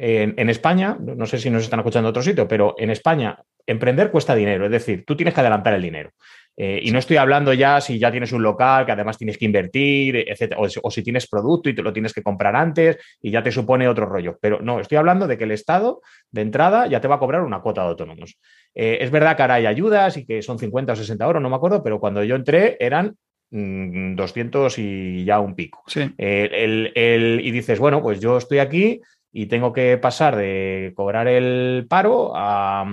en, 0.00 0.48
España, 0.48 0.96
no 1.00 1.26
sé 1.26 1.38
si 1.38 1.50
nos 1.50 1.64
están 1.64 1.80
escuchando 1.80 2.08
en 2.08 2.10
otro 2.10 2.22
sitio, 2.22 2.46
pero 2.46 2.76
en 2.78 2.90
España 2.90 3.36
emprender 3.66 4.12
cuesta 4.12 4.32
dinero, 4.32 4.66
es 4.66 4.70
decir, 4.70 5.04
tú 5.04 5.16
tienes 5.16 5.34
que 5.34 5.40
adelantar 5.40 5.74
el 5.74 5.82
dinero. 5.82 6.10
y 6.56 6.90
no 6.92 7.00
estoy 7.00 7.16
hablando 7.16 7.52
ya 7.52 7.80
si 7.80 7.98
ya 7.98 8.10
tienes 8.10 8.30
un 8.32 8.42
local 8.42 8.86
que 8.86 8.92
además 8.92 9.18
tienes 9.18 9.36
que 9.36 9.44
invertir, 9.44 10.16
etcétera, 10.16 10.60
o, 10.60 10.90
si 10.90 11.02
tienes 11.02 11.28
producto 11.28 11.68
y 11.68 11.74
te 11.74 11.82
lo 11.82 11.92
tienes 11.92 12.12
que 12.12 12.22
comprar 12.22 12.54
antes 12.54 12.96
y 13.20 13.32
ya 13.32 13.42
te 13.42 13.50
supone 13.50 13.88
otro 13.88 14.06
rollo. 14.06 14.38
Pero 14.40 14.60
no, 14.60 14.78
estoy 14.78 14.98
hablando 14.98 15.26
de 15.26 15.36
que 15.36 15.44
el 15.44 15.50
Estado 15.50 16.00
de 16.30 16.42
entrada 16.42 16.86
ya 16.86 17.00
te 17.00 17.08
va 17.08 17.16
a 17.16 17.18
cobrar 17.18 17.42
una 17.42 17.60
cuota 17.60 17.82
de 17.82 17.88
autónomos. 17.88 18.38
Eh, 18.74 18.98
es 19.00 19.10
verdad 19.10 19.36
que 19.36 19.42
ahora 19.42 19.54
hay 19.54 19.66
ayudas 19.66 20.16
y 20.16 20.26
que 20.26 20.42
son 20.42 20.58
50 20.58 20.92
o 20.92 20.96
60 20.96 21.24
euros, 21.24 21.42
no 21.42 21.50
me 21.50 21.56
acuerdo, 21.56 21.82
pero 21.82 22.00
cuando 22.00 22.22
yo 22.24 22.36
entré 22.36 22.76
eran 22.80 23.16
200 23.50 24.78
mm, 24.78 24.80
y 24.80 25.24
ya 25.24 25.40
un 25.40 25.54
pico. 25.54 25.82
y 26.18 27.50
dices, 27.50 27.78
bueno, 27.78 28.02
pues 28.02 28.20
yo 28.20 28.36
estoy 28.36 28.58
aquí 28.58 29.00
y 29.32 29.46
tengo 29.46 29.72
que 29.72 29.98
pasar 29.98 30.36
de 30.36 30.92
cobrar 30.94 31.28
el 31.28 31.86
paro 31.88 32.32
a, 32.34 32.84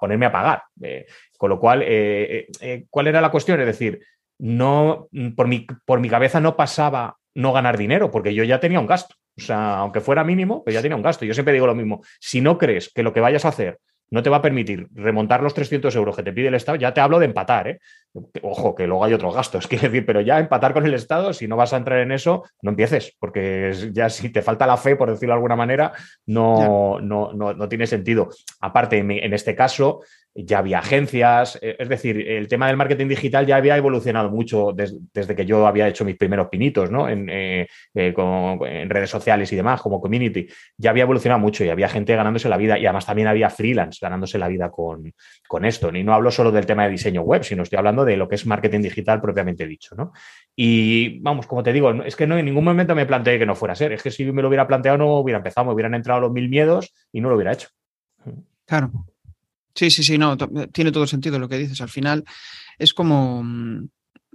ponerme 0.00 0.26
a 0.26 0.32
pagar. 0.32 0.62
Eh, 0.82 1.06
con 1.36 1.50
lo 1.50 1.58
cual, 1.58 1.82
eh, 1.84 2.46
¿cuál 2.88 3.06
era 3.06 3.20
la 3.20 3.30
cuestión? 3.30 3.60
Es 3.60 3.66
decir, 3.66 4.00
no, 4.38 5.08
por 5.36 5.48
mi, 5.48 5.66
por 5.84 6.00
mi 6.00 6.08
cabeza 6.08 6.40
no 6.40 6.56
pasaba 6.56 7.16
no 7.34 7.52
ganar 7.52 7.76
dinero, 7.76 8.10
porque 8.10 8.34
yo 8.34 8.44
ya 8.44 8.60
tenía 8.60 8.80
un 8.80 8.86
gasto. 8.86 9.14
O 9.36 9.40
sea, 9.40 9.78
aunque 9.78 10.00
fuera 10.00 10.24
mínimo, 10.24 10.62
pero 10.64 10.74
ya 10.74 10.82
tenía 10.82 10.96
un 10.96 11.02
gasto. 11.02 11.24
Yo 11.24 11.34
siempre 11.34 11.54
digo 11.54 11.66
lo 11.66 11.74
mismo. 11.74 12.02
Si 12.18 12.40
no 12.40 12.58
crees 12.58 12.92
que 12.92 13.02
lo 13.02 13.12
que 13.12 13.20
vayas 13.20 13.44
a 13.44 13.48
hacer 13.48 13.78
no 14.10 14.22
te 14.22 14.30
va 14.30 14.38
a 14.38 14.42
permitir 14.42 14.88
remontar 14.92 15.42
los 15.42 15.54
300 15.54 15.94
euros 15.96 16.16
que 16.16 16.22
te 16.22 16.32
pide 16.32 16.48
el 16.48 16.54
Estado, 16.54 16.76
ya 16.76 16.92
te 16.92 17.00
hablo 17.00 17.18
de 17.18 17.26
empatar, 17.26 17.68
¿eh? 17.68 17.80
Ojo, 18.42 18.74
que 18.74 18.86
luego 18.86 19.04
hay 19.04 19.12
otros 19.12 19.34
gastos, 19.34 19.66
quiero 19.68 19.84
decir, 19.84 20.04
pero 20.04 20.20
ya 20.20 20.38
empatar 20.38 20.72
con 20.72 20.84
el 20.84 20.94
Estado, 20.94 21.32
si 21.32 21.46
no 21.46 21.56
vas 21.56 21.72
a 21.72 21.76
entrar 21.76 22.00
en 22.00 22.12
eso, 22.12 22.44
no 22.62 22.70
empieces, 22.70 23.16
porque 23.18 23.72
ya 23.92 24.10
si 24.10 24.30
te 24.30 24.42
falta 24.42 24.66
la 24.66 24.76
fe, 24.76 24.96
por 24.96 25.10
decirlo 25.10 25.32
de 25.32 25.36
alguna 25.36 25.56
manera, 25.56 25.92
no, 26.26 26.98
no, 27.00 27.32
no, 27.32 27.54
no, 27.54 27.68
tiene 27.68 27.86
sentido. 27.86 28.28
Aparte, 28.60 28.98
en 28.98 29.32
este 29.32 29.54
caso, 29.54 30.00
ya 30.44 30.58
había 30.58 30.78
agencias, 30.78 31.58
eh, 31.62 31.76
es 31.78 31.88
decir, 31.88 32.28
el 32.28 32.48
tema 32.48 32.66
del 32.66 32.76
marketing 32.76 33.08
digital 33.08 33.46
ya 33.46 33.56
había 33.56 33.76
evolucionado 33.76 34.30
mucho 34.30 34.72
desde 34.74 35.34
que 35.34 35.46
yo 35.46 35.66
había 35.66 35.88
hecho 35.88 36.04
mis 36.04 36.16
primeros 36.16 36.48
pinitos, 36.48 36.90
¿no? 36.90 37.08
En, 37.08 37.28
eh, 37.28 37.66
eh, 37.94 38.14
en, 38.16 38.90
redes 38.90 39.10
sociales 39.10 39.52
y 39.52 39.56
demás, 39.56 39.80
como 39.80 40.00
community, 40.00 40.46
ya 40.76 40.90
había 40.90 41.02
evolucionado 41.02 41.40
mucho 41.40 41.64
y 41.64 41.68
había 41.68 41.88
gente 41.88 42.14
ganándose 42.14 42.48
la 42.48 42.56
vida 42.56 42.78
y 42.78 42.86
además 42.86 43.06
también 43.06 43.28
había 43.28 43.50
freelance 43.50 43.98
ganándose 44.00 44.38
la 44.38 44.48
vida 44.48 44.70
con, 44.70 45.12
con 45.46 45.64
esto. 45.64 45.94
Y 45.94 46.02
no 46.02 46.14
hablo 46.14 46.30
solo 46.30 46.50
del 46.50 46.66
tema 46.66 46.84
de 46.84 46.90
diseño 46.90 47.22
web, 47.22 47.44
sino 47.44 47.62
estoy 47.62 47.78
hablando 47.78 48.04
de 48.04 48.16
lo 48.16 48.28
que 48.28 48.36
es 48.36 48.46
marketing 48.46 48.80
digital 48.80 49.20
propiamente 49.20 49.66
dicho, 49.66 49.94
¿no? 49.94 50.12
Y 50.56 51.20
vamos, 51.20 51.46
como 51.46 51.62
te 51.62 51.72
digo, 51.72 51.90
es 52.04 52.16
que 52.16 52.26
no 52.26 52.36
en 52.36 52.44
ningún 52.44 52.64
momento 52.64 52.94
me 52.94 53.06
planteé 53.06 53.38
que 53.38 53.46
no 53.46 53.54
fuera 53.54 53.72
a 53.72 53.76
ser, 53.76 53.92
es 53.92 54.02
que 54.02 54.10
si 54.10 54.30
me 54.30 54.42
lo 54.42 54.48
hubiera 54.48 54.66
planteado 54.66 54.98
no 54.98 55.18
hubiera 55.18 55.38
empezado, 55.38 55.66
me 55.66 55.72
hubieran 55.72 55.94
entrado 55.94 56.20
los 56.20 56.32
mil 56.32 56.48
miedos 56.48 56.94
y 57.12 57.20
no 57.20 57.28
lo 57.28 57.36
hubiera 57.36 57.52
hecho. 57.52 57.68
Claro. 58.66 58.90
Sí, 59.74 59.90
sí, 59.90 60.02
sí, 60.02 60.18
no, 60.18 60.36
tiene 60.72 60.92
todo 60.92 61.06
sentido 61.06 61.38
lo 61.38 61.48
que 61.48 61.58
dices. 61.58 61.80
Al 61.80 61.88
final 61.88 62.24
es 62.78 62.94
como, 62.94 63.42
mm, 63.42 63.88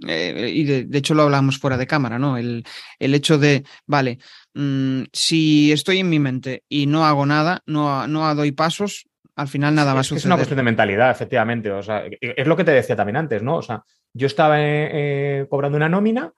eh, 0.06 0.50
y 0.52 0.64
de, 0.64 0.98
hecho 0.98 1.14
lo 1.14 1.22
hablamos 1.22 1.58
fuera 1.58 1.76
de 1.76 1.86
cámara, 1.86 2.18
¿no? 2.18 2.36
El, 2.36 2.64
hecho 2.98 3.38
de, 3.38 3.64
vale, 3.86 4.18
mm, 4.54 5.04
si 5.12 5.72
estoy 5.72 5.98
en 5.98 6.10
mi 6.10 6.18
mente 6.18 6.64
y 6.68 6.86
no 6.86 7.06
hago 7.06 7.26
nada, 7.26 7.62
no, 7.66 8.06
no 8.06 8.34
doy 8.34 8.52
pasos, 8.52 9.06
al 9.36 9.48
final 9.48 9.74
nada 9.74 9.94
va 9.94 10.00
a 10.00 10.04
suceder. 10.04 10.20
Es 10.20 10.26
una 10.26 10.36
cuestión 10.36 10.56
de 10.56 10.62
mentalidad, 10.62 11.10
efectivamente. 11.10 11.70
O 11.70 11.82
sea, 11.82 12.04
es 12.20 12.46
lo 12.46 12.56
que 12.56 12.64
te 12.64 12.72
decía 12.72 12.96
también 12.96 13.16
antes, 13.16 13.42
¿no? 13.42 13.56
O 13.56 13.62
sea, 13.62 13.84
yo 14.12 14.26
estaba 14.26 14.60
eh, 14.60 14.88
eh, 14.92 15.46
cobrando 15.48 15.76
una 15.76 15.88
nómina 15.88 16.32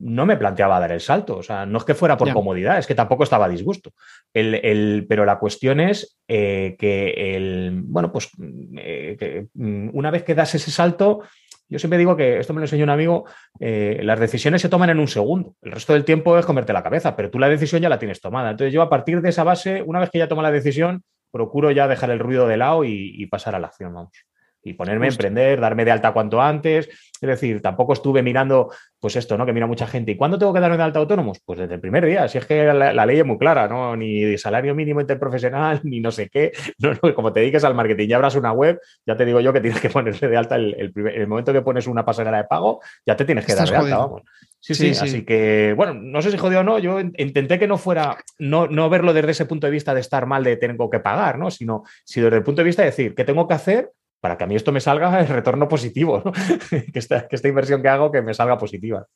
no 0.00 0.26
me 0.26 0.36
planteaba 0.36 0.80
dar 0.80 0.92
el 0.92 1.00
salto. 1.00 1.36
O 1.36 1.42
sea, 1.42 1.66
no 1.66 1.78
es 1.78 1.84
que 1.84 1.94
fuera 1.94 2.16
por 2.16 2.32
comodidad, 2.32 2.78
es 2.78 2.86
que 2.86 2.94
tampoco 2.94 3.22
estaba 3.22 3.44
a 3.44 3.48
disgusto. 3.48 3.90
El, 4.32 5.06
pero 5.08 5.24
la 5.24 5.38
cuestión 5.38 5.78
es 5.80 6.18
eh, 6.26 6.76
que 6.78 7.36
el, 7.36 7.82
bueno, 7.84 8.10
pues 8.10 8.30
eh, 8.76 9.46
mm, 9.54 9.90
una 9.92 10.10
vez 10.10 10.24
que 10.24 10.34
das 10.34 10.54
ese 10.54 10.70
salto, 10.70 11.20
yo 11.68 11.78
siempre 11.78 11.98
digo 11.98 12.16
que, 12.16 12.38
esto 12.38 12.52
me 12.52 12.60
lo 12.60 12.64
enseñó 12.64 12.84
un 12.84 12.90
amigo, 12.90 13.26
eh, 13.60 14.00
las 14.02 14.18
decisiones 14.18 14.62
se 14.62 14.68
toman 14.68 14.90
en 14.90 14.98
un 14.98 15.08
segundo. 15.08 15.54
El 15.62 15.72
resto 15.72 15.92
del 15.92 16.04
tiempo 16.04 16.36
es 16.38 16.46
comerte 16.46 16.72
la 16.72 16.82
cabeza, 16.82 17.14
pero 17.14 17.30
tú 17.30 17.38
la 17.38 17.48
decisión 17.48 17.82
ya 17.82 17.88
la 17.88 17.98
tienes 17.98 18.20
tomada. 18.20 18.50
Entonces 18.50 18.72
yo 18.72 18.82
a 18.82 18.90
partir 18.90 19.20
de 19.20 19.28
esa 19.28 19.44
base, 19.44 19.82
una 19.82 20.00
vez 20.00 20.10
que 20.10 20.18
ya 20.18 20.28
tomo 20.28 20.42
la 20.42 20.50
decisión, 20.50 21.04
procuro 21.30 21.70
ya 21.70 21.86
dejar 21.86 22.10
el 22.10 22.18
ruido 22.18 22.48
de 22.48 22.56
lado 22.56 22.84
y, 22.84 23.12
y 23.14 23.26
pasar 23.26 23.54
a 23.54 23.60
la 23.60 23.68
acción, 23.68 23.94
vamos. 23.94 24.29
Y 24.62 24.74
ponerme 24.74 25.06
a 25.06 25.10
emprender, 25.10 25.60
darme 25.60 25.84
de 25.84 25.90
alta 25.90 26.12
cuanto 26.12 26.40
antes. 26.40 26.88
Es 27.20 27.28
decir, 27.28 27.60
tampoco 27.60 27.92
estuve 27.92 28.22
mirando, 28.22 28.70
pues 28.98 29.16
esto, 29.16 29.36
¿no? 29.36 29.44
Que 29.44 29.52
mira 29.52 29.66
mucha 29.66 29.86
gente. 29.86 30.12
¿Y 30.12 30.16
cuándo 30.16 30.38
tengo 30.38 30.52
que 30.52 30.60
darme 30.60 30.76
de 30.76 30.82
alta 30.82 30.98
autónomos? 30.98 31.40
Pues 31.44 31.58
desde 31.58 31.74
el 31.74 31.80
primer 31.80 32.04
día. 32.06 32.28
Si 32.28 32.38
es 32.38 32.46
que 32.46 32.64
la, 32.64 33.06
ley 33.06 33.18
es 33.18 33.26
muy 33.26 33.38
clara, 33.38 33.68
¿no? 33.68 33.96
Ni 33.96 34.36
salario 34.38 34.74
mínimo 34.74 35.00
interprofesional, 35.00 35.80
ni 35.84 36.00
no 36.00 36.10
sé 36.10 36.28
qué. 36.28 36.52
No, 36.78 36.92
no, 36.94 37.14
como 37.14 37.32
te 37.32 37.40
dediques 37.40 37.64
al 37.64 37.74
marketing 37.74 38.08
y 38.08 38.12
abras 38.12 38.36
una 38.36 38.52
web, 38.52 38.80
ya 39.06 39.16
te 39.16 39.24
digo 39.24 39.40
yo 39.40 39.52
que 39.52 39.60
tienes 39.60 39.80
que 39.80 39.90
ponerse 39.90 40.28
de 40.28 40.36
alta 40.36 40.56
el, 40.56 40.92
el, 40.94 41.26
momento 41.26 41.52
que 41.52 41.62
pones 41.62 41.86
una 41.86 42.04
pasarela 42.04 42.38
de 42.38 42.44
pago, 42.44 42.80
ya 43.06 43.16
te 43.16 43.24
tienes 43.24 43.44
que 43.44 43.54
dar 43.54 43.68
de 43.68 43.76
alta, 43.76 43.98
vamos. 43.98 44.22
Sí, 44.62 44.74
sí, 44.74 44.90
así 44.90 45.24
que, 45.24 45.72
bueno, 45.74 45.94
no 45.94 46.20
sé 46.20 46.30
si 46.30 46.36
jodido 46.36 46.60
o 46.60 46.64
no, 46.64 46.78
yo 46.78 47.00
intenté 47.00 47.58
que 47.58 47.66
no 47.66 47.78
fuera, 47.78 48.18
no, 48.38 48.66
no 48.66 48.90
verlo 48.90 49.14
desde 49.14 49.30
ese 49.30 49.46
punto 49.46 49.66
de 49.66 49.70
vista 49.70 49.94
de 49.94 50.00
estar 50.00 50.26
mal 50.26 50.44
de 50.44 50.58
tengo 50.58 50.90
que 50.90 51.00
pagar, 51.00 51.38
¿no? 51.38 51.50
Sino, 51.50 51.84
sino 52.04 52.26
desde 52.26 52.38
el 52.38 52.44
punto 52.44 52.60
de 52.60 52.66
vista 52.66 52.82
de 52.82 52.90
decir, 52.90 53.14
¿qué 53.14 53.24
tengo 53.24 53.48
que 53.48 53.54
hacer 53.54 53.90
para 54.20 54.36
que 54.36 54.44
a 54.44 54.46
mí 54.46 54.54
esto 54.54 54.72
me 54.72 54.80
salga 54.80 55.20
el 55.20 55.28
retorno 55.28 55.68
positivo, 55.68 56.22
¿no? 56.24 56.32
que, 56.70 56.98
esta, 56.98 57.26
que 57.26 57.36
esta 57.36 57.48
inversión 57.48 57.82
que 57.82 57.88
hago 57.88 58.12
que 58.12 58.22
me 58.22 58.34
salga 58.34 58.58
positiva. 58.58 59.06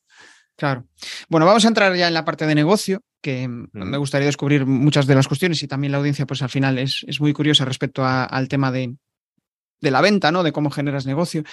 Claro. 0.57 0.85
Bueno, 1.29 1.45
vamos 1.45 1.65
a 1.65 1.67
entrar 1.67 1.93
ya 1.95 2.07
en 2.07 2.13
la 2.13 2.23
parte 2.23 2.47
de 2.47 2.55
negocio, 2.55 3.01
que 3.21 3.47
me 3.47 3.97
gustaría 3.97 4.27
descubrir 4.27 4.65
muchas 4.65 5.05
de 5.05 5.15
las 5.15 5.27
cuestiones 5.27 5.61
y 5.61 5.67
también 5.67 5.91
la 5.91 5.97
audiencia, 5.97 6.25
pues 6.25 6.41
al 6.41 6.49
final 6.49 6.79
es, 6.79 7.05
muy 7.19 7.33
curiosa 7.33 7.65
respecto 7.65 8.05
al 8.05 8.47
tema 8.47 8.71
de, 8.71 8.95
de, 9.81 9.91
la 9.91 9.99
venta, 9.99 10.31
¿no? 10.31 10.43
De 10.43 10.53
cómo 10.53 10.69
generas 10.69 11.05
negocio. 11.05 11.43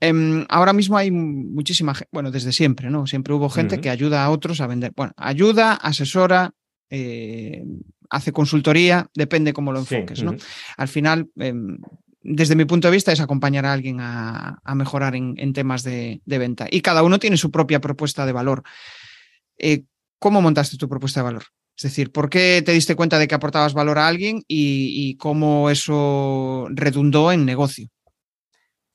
Em, 0.00 0.44
ahora 0.48 0.72
mismo 0.72 0.96
hay 0.96 1.10
muchísima 1.10 1.94
gente, 1.94 2.08
bueno, 2.12 2.30
desde 2.30 2.52
siempre, 2.52 2.90
¿no? 2.90 3.06
Siempre 3.06 3.34
hubo 3.34 3.48
gente 3.48 3.80
que 3.80 3.90
ayuda 3.90 4.24
a 4.24 4.30
otros 4.30 4.60
a 4.60 4.68
vender. 4.68 4.92
Bueno, 4.94 5.12
ayuda, 5.16 5.74
asesora, 5.74 6.52
eh, 6.90 7.64
hace 8.10 8.32
consultoría, 8.32 9.08
depende 9.14 9.52
cómo 9.52 9.72
lo 9.72 9.80
enfoques, 9.80 10.22
¿no? 10.22 10.36
Al 10.76 10.88
final, 10.88 11.28
em, 11.36 11.78
desde 12.24 12.56
mi 12.56 12.64
punto 12.64 12.88
de 12.88 12.92
vista, 12.92 13.12
es 13.12 13.20
acompañar 13.20 13.66
a 13.66 13.72
alguien 13.72 13.98
a, 14.00 14.60
mejorar 14.74 15.14
en, 15.14 15.52
temas 15.52 15.84
de, 15.84 16.20
venta. 16.26 16.66
Y 16.70 16.80
cada 16.80 17.02
uno 17.02 17.18
tiene 17.18 17.36
su 17.36 17.50
propia 17.50 17.80
propuesta 17.80 18.26
de 18.26 18.32
valor. 18.32 18.62
Eh, 19.58 19.84
¿Cómo 20.18 20.40
montaste 20.42 20.76
tu 20.76 20.88
propuesta 20.88 21.20
de 21.20 21.24
valor? 21.24 21.44
Es 21.76 21.82
decir, 21.82 22.10
¿por 22.10 22.30
qué 22.30 22.62
te 22.64 22.72
diste 22.72 22.96
cuenta 22.96 23.18
de 23.18 23.28
que 23.28 23.34
aportabas 23.34 23.74
valor 23.74 23.98
a 23.98 24.08
alguien 24.08 24.42
y 24.48 25.16
cómo 25.16 25.70
eso 25.70 26.66
redundó 26.70 27.30
en 27.30 27.44
negocio? 27.44 27.88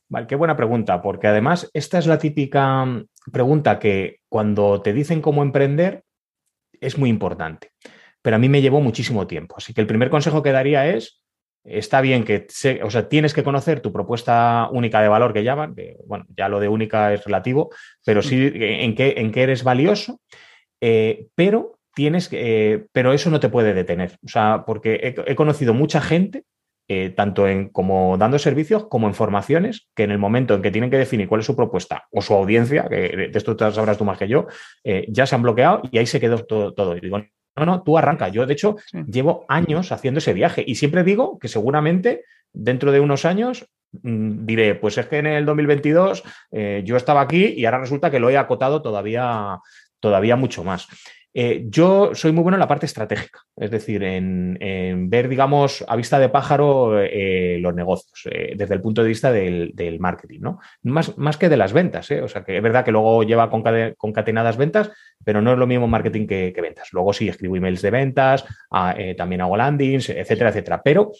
Vale, 0.10 0.26
qué 0.26 0.36
buena 0.36 0.58
pregunta, 0.58 1.04
porque 1.04 1.28
además 1.28 1.70
esta 1.72 2.00
es 2.00 2.08
la 2.08 2.18
típica 2.18 2.84
mm, 2.84 3.06
pregunta 3.32 3.78
que 3.78 4.18
cuando 4.28 4.82
te 4.82 4.92
dicen 4.92 5.22
cómo 5.22 5.44
emprender 5.44 6.04
es 6.82 6.98
muy 6.98 7.12
importante, 7.12 7.72
pero 8.22 8.36
a 8.36 8.40
mí 8.40 8.50
me 8.50 8.62
llevó 8.62 8.82
muchísimo 8.82 9.28
tiempo. 9.28 9.56
Así 9.58 9.74
que 9.74 9.82
el 9.82 9.88
primer 9.88 10.10
consejo 10.10 10.42
que 10.42 10.52
daría 10.52 10.88
es, 10.88 11.22
está 11.64 12.02
bien 12.02 12.24
que, 12.24 12.48
o 12.84 12.90
sea, 12.90 13.10
tienes 13.10 13.34
que 13.34 13.44
conocer 13.44 13.82
tu 13.82 13.92
propuesta 13.92 14.70
única 14.72 15.02
de 15.02 15.08
valor 15.08 15.34
que 15.34 15.44
llaman, 15.44 15.76
que, 15.76 15.98
bueno, 16.06 16.26
ya 16.36 16.50
lo 16.50 16.60
de 16.60 16.68
única 16.68 17.14
es 17.14 17.24
relativo, 17.24 17.70
pero 18.06 18.22
sí 18.22 18.52
en 18.54 18.96
qué, 18.96 19.16
en 19.18 19.32
qué 19.32 19.44
eres 19.44 19.64
valioso, 19.64 20.22
eh, 20.82 21.28
pero 21.36 21.80
tienes 21.94 22.30
que, 22.30 22.74
eh, 22.74 22.86
pero 22.92 23.14
eso 23.14 23.30
no 23.30 23.40
te 23.40 23.50
puede 23.50 23.74
detener. 23.74 24.18
O 24.26 24.30
sea, 24.30 24.64
porque 24.66 25.16
he 25.26 25.36
conocido 25.36 25.74
mucha 25.74 26.02
gente 26.02 26.44
eh, 26.92 27.12
tanto 27.12 27.48
en 27.48 27.70
como 27.70 28.18
dando 28.18 28.40
servicios 28.40 28.88
como 28.88 29.08
en 29.08 29.14
formaciones, 29.14 29.88
que 29.96 30.02
en 30.02 30.10
el 30.10 30.18
momento 30.18 30.56
en 30.56 30.64
que 30.64 30.72
tienen 30.72 30.90
que 30.90 30.98
definir 30.98 31.28
cuál 31.28 31.42
es 31.42 31.46
su 31.46 31.56
propuesta 31.56 32.08
o 32.12 32.20
su 32.24 32.34
audiencia, 32.34 32.88
que 32.90 33.30
de 33.30 33.32
esto 33.32 33.56
sabrás 33.72 34.00
tú 34.00 34.06
más 34.06 34.18
que 34.18 34.28
yo, 34.28 34.48
eh, 34.84 35.06
ya 35.08 35.28
se 35.28 35.36
han 35.36 35.44
bloqueado 35.44 35.84
y 35.92 36.00
ahí 36.00 36.08
se 36.08 36.20
quedó 36.20 36.44
todo, 36.44 36.98
Y 36.98 37.00
digo, 37.00 37.22
no, 37.60 37.66
no, 37.66 37.84
tú 37.84 37.98
arranca. 37.98 38.30
Yo, 38.30 38.46
de 38.46 38.54
hecho, 38.54 38.78
llevo 39.08 39.46
años 39.48 39.92
haciendo 39.92 40.20
ese 40.20 40.34
viaje 40.34 40.64
y 40.66 40.76
siempre 40.76 41.04
digo 41.04 41.38
que 41.40 41.48
seguramente 41.48 42.24
dentro 42.54 42.92
de 42.92 43.00
unos 43.00 43.26
años 43.26 43.68
mm, 44.02 44.46
diré, 44.46 44.76
pues 44.76 44.98
es 44.98 45.06
que 45.08 45.18
en 45.18 45.28
el 45.28 45.46
2022 45.46 46.24
eh, 46.52 46.82
yo 46.86 46.98
estaba 46.98 47.22
aquí 47.22 47.46
y 47.46 47.66
ahora 47.66 47.80
resulta 47.80 48.10
que 48.10 48.20
lo 48.20 48.30
he 48.30 48.38
acotado 48.38 48.82
todavía, 48.82 49.60
todavía 50.00 50.36
mucho 50.36 50.64
más. 50.64 50.88
Eh, 51.34 51.66
yo 51.70 52.16
soy 52.16 52.32
muy 52.32 52.42
bueno 52.42 52.56
en 52.56 52.60
la 52.60 52.68
parte 52.68 52.88
estratégica, 52.88 53.42
es 53.56 53.70
decir, 53.70 54.04
en, 54.04 55.10
ver, 55.10 55.30
digamos, 55.30 55.86
a 55.88 55.96
vista 55.96 56.18
de 56.18 56.30
pájaro 56.30 57.00
eh, 57.00 57.60
los 57.62 57.76
negocios, 57.76 58.28
eh, 58.32 58.54
desde 58.56 58.74
el 58.74 58.82
punto 58.82 59.04
de 59.04 59.10
vista 59.10 59.32
del, 59.32 59.98
marketing, 60.00 60.40
¿no? 60.42 60.60
Más, 60.84 61.18
más, 61.18 61.38
que 61.38 61.50
de 61.50 61.58
las 61.58 61.74
ventas, 61.74 62.10
O 62.12 62.28
sea, 62.28 62.44
que 62.44 62.58
es 62.58 62.64
verdad 62.64 62.84
que 62.84 62.92
luego 62.92 63.24
lleva 63.24 63.50
concatenadas 63.50 64.58
ventas, 64.58 64.92
pero 65.24 65.42
no 65.42 65.52
es 65.54 65.60
lo 65.60 65.68
mismo 65.68 65.88
marketing 65.88 66.26
que, 66.26 66.60
ventas. 66.60 66.90
Luego 66.94 67.14
sí 67.14 67.30
escribo 67.30 67.56
emails 67.56 67.82
de 67.82 67.92
ventas, 67.92 68.46
también 69.18 69.42
hago 69.42 69.56
landings, 69.56 70.10
etcétera, 70.10 70.50
etcétera. 70.50 70.82
Pero, 70.84 71.12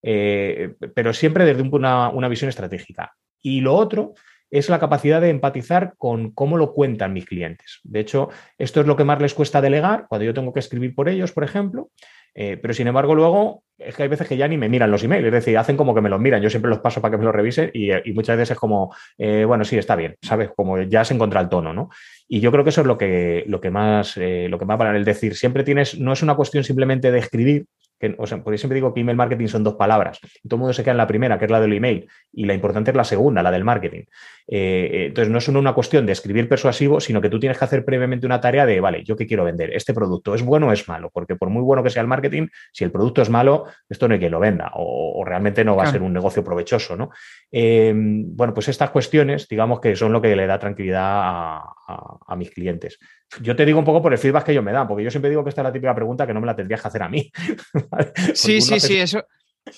pero 0.00 1.12
siempre 1.12 1.44
desde 1.44 1.62
una, 1.62 2.08
una 2.08 2.28
visión 2.28 2.48
estratégica. 2.48 3.12
Y 3.42 3.60
lo 3.60 3.74
otro 3.74 4.14
es 4.50 4.68
la 4.68 4.78
capacidad 4.78 5.20
de 5.20 5.30
empatizar 5.30 5.94
con 5.98 6.30
cómo 6.30 6.56
lo 6.56 6.72
cuentan 6.72 7.12
mis 7.12 7.26
clientes. 7.26 7.80
De 7.84 8.00
hecho, 8.00 8.30
esto 8.58 8.80
es 8.80 8.86
lo 8.86 8.96
que 8.96 9.04
más 9.04 9.20
les 9.20 9.34
cuesta 9.34 9.60
delegar 9.60 10.06
cuando 10.08 10.24
yo 10.24 10.34
tengo 10.34 10.52
que 10.52 10.60
escribir 10.60 10.94
por 10.94 11.08
ellos, 11.08 11.32
por 11.32 11.44
ejemplo. 11.44 11.90
Eh, 12.34 12.56
pero 12.56 12.72
sin 12.72 12.86
embargo, 12.86 13.14
luego 13.14 13.64
es 13.78 13.96
que 13.96 14.04
hay 14.04 14.08
veces 14.08 14.28
que 14.28 14.36
ya 14.36 14.46
ni 14.46 14.56
me 14.56 14.68
miran 14.68 14.90
los 14.90 15.02
emails, 15.02 15.26
es 15.26 15.32
decir, 15.32 15.58
hacen 15.58 15.76
como 15.76 15.94
que 15.94 16.00
me 16.00 16.08
los 16.08 16.20
miran. 16.20 16.40
Yo 16.40 16.50
siempre 16.50 16.68
los 16.70 16.78
paso 16.78 17.00
para 17.00 17.12
que 17.12 17.18
me 17.18 17.24
los 17.24 17.34
revisen 17.34 17.70
y, 17.72 17.90
muchas 18.12 18.36
veces 18.36 18.52
es 18.52 18.58
como, 18.58 18.94
eh, 19.16 19.44
bueno, 19.44 19.64
sí, 19.64 19.76
está 19.76 19.96
bien, 19.96 20.16
¿sabes? 20.22 20.50
Como 20.54 20.80
ya 20.82 21.04
se 21.04 21.14
encuentra 21.14 21.40
el 21.40 21.48
tono, 21.48 21.72
¿no? 21.72 21.88
Y 22.28 22.40
yo 22.40 22.52
creo 22.52 22.62
que 22.62 22.70
eso 22.70 22.82
es 22.82 22.86
lo 22.86 22.98
que, 22.98 23.44
lo 23.46 23.60
que 23.60 23.70
más, 23.70 24.16
eh, 24.16 24.46
lo 24.48 24.58
que 24.58 24.66
más 24.66 24.78
para 24.78 24.96
el 24.96 25.04
decir, 25.04 25.34
siempre 25.34 25.64
tienes, 25.64 25.98
no 25.98 26.12
es 26.12 26.22
una 26.22 26.36
cuestión 26.36 26.62
simplemente 26.62 27.10
de 27.10 27.18
escribir, 27.18 27.66
que, 27.98 28.14
o 28.18 28.26
sea, 28.26 28.42
siempre 28.56 28.76
digo 28.76 28.94
que 28.94 29.00
email 29.00 29.16
marketing 29.16 29.48
son 29.48 29.64
dos 29.64 29.74
palabras. 29.74 30.18
Y 30.42 30.48
todo 30.48 30.56
el 30.56 30.60
mundo 30.60 30.72
se 30.72 30.82
queda 30.82 30.92
en 30.92 30.98
la 30.98 31.06
primera, 31.06 31.38
que 31.38 31.44
es 31.46 31.50
la 31.50 31.60
del 31.60 31.72
email, 31.72 32.08
y 32.32 32.44
la 32.44 32.54
importante 32.54 32.90
es 32.90 32.96
la 32.96 33.04
segunda, 33.04 33.42
la 33.42 33.50
del 33.50 33.64
marketing. 33.64 34.04
Eh, 34.50 34.90
eh, 34.92 35.06
entonces, 35.08 35.30
no 35.30 35.38
es 35.38 35.48
una 35.48 35.74
cuestión 35.74 36.06
de 36.06 36.12
escribir 36.12 36.48
persuasivo, 36.48 37.00
sino 37.00 37.20
que 37.20 37.28
tú 37.28 37.38
tienes 37.38 37.58
que 37.58 37.64
hacer 37.64 37.84
previamente 37.84 38.26
una 38.26 38.40
tarea 38.40 38.64
de, 38.64 38.80
vale, 38.80 39.04
yo 39.04 39.16
qué 39.16 39.26
quiero 39.26 39.44
vender, 39.44 39.74
este 39.74 39.92
producto 39.92 40.34
es 40.34 40.42
bueno 40.42 40.68
o 40.68 40.72
es 40.72 40.88
malo, 40.88 41.10
porque 41.12 41.36
por 41.36 41.50
muy 41.50 41.62
bueno 41.62 41.82
que 41.82 41.90
sea 41.90 42.02
el 42.02 42.08
marketing, 42.08 42.48
si 42.72 42.84
el 42.84 42.90
producto 42.90 43.20
es 43.20 43.28
malo, 43.28 43.66
esto 43.88 44.08
no 44.08 44.14
hay 44.14 44.20
quien 44.20 44.32
lo 44.32 44.40
venda, 44.40 44.70
o, 44.74 45.22
realmente 45.24 45.64
no 45.64 45.76
va 45.76 45.84
a 45.84 45.90
ser 45.90 46.00
un 46.00 46.12
negocio 46.12 46.42
provechoso, 46.42 46.96
¿no? 46.96 47.10
Eh, 47.50 47.92
bueno, 47.94 48.52
pues 48.52 48.68
estas 48.68 48.90
cuestiones, 48.90 49.48
digamos 49.48 49.80
que 49.80 49.96
son 49.96 50.12
lo 50.12 50.20
que 50.20 50.36
le 50.36 50.46
da 50.46 50.58
tranquilidad 50.58 51.00
a 51.00 52.36
mis 52.36 52.50
clientes. 52.50 52.98
Yo 53.40 53.56
te 53.56 53.64
digo 53.64 53.78
un 53.78 53.84
poco 53.84 54.02
por 54.02 54.12
el 54.12 54.18
feedback 54.18 54.44
que 54.44 54.52
ellos 54.52 54.64
me 54.64 54.72
dan, 54.72 54.86
porque 54.86 55.04
yo 55.04 55.10
siempre 55.10 55.30
digo 55.30 55.42
que 55.42 55.50
esta 55.50 55.62
es 55.62 55.64
la 55.64 55.72
típica 55.72 55.94
pregunta 55.94 56.26
que 56.26 56.34
no 56.34 56.40
me 56.40 56.46
la 56.46 56.56
tendrías 56.56 56.80
que 56.80 56.88
hacer 56.88 57.02
a 57.02 57.08
mí. 57.08 57.30
Sí, 58.34 58.60
sí, 58.60 58.80
sí, 58.80 58.98
eso. 58.98 59.24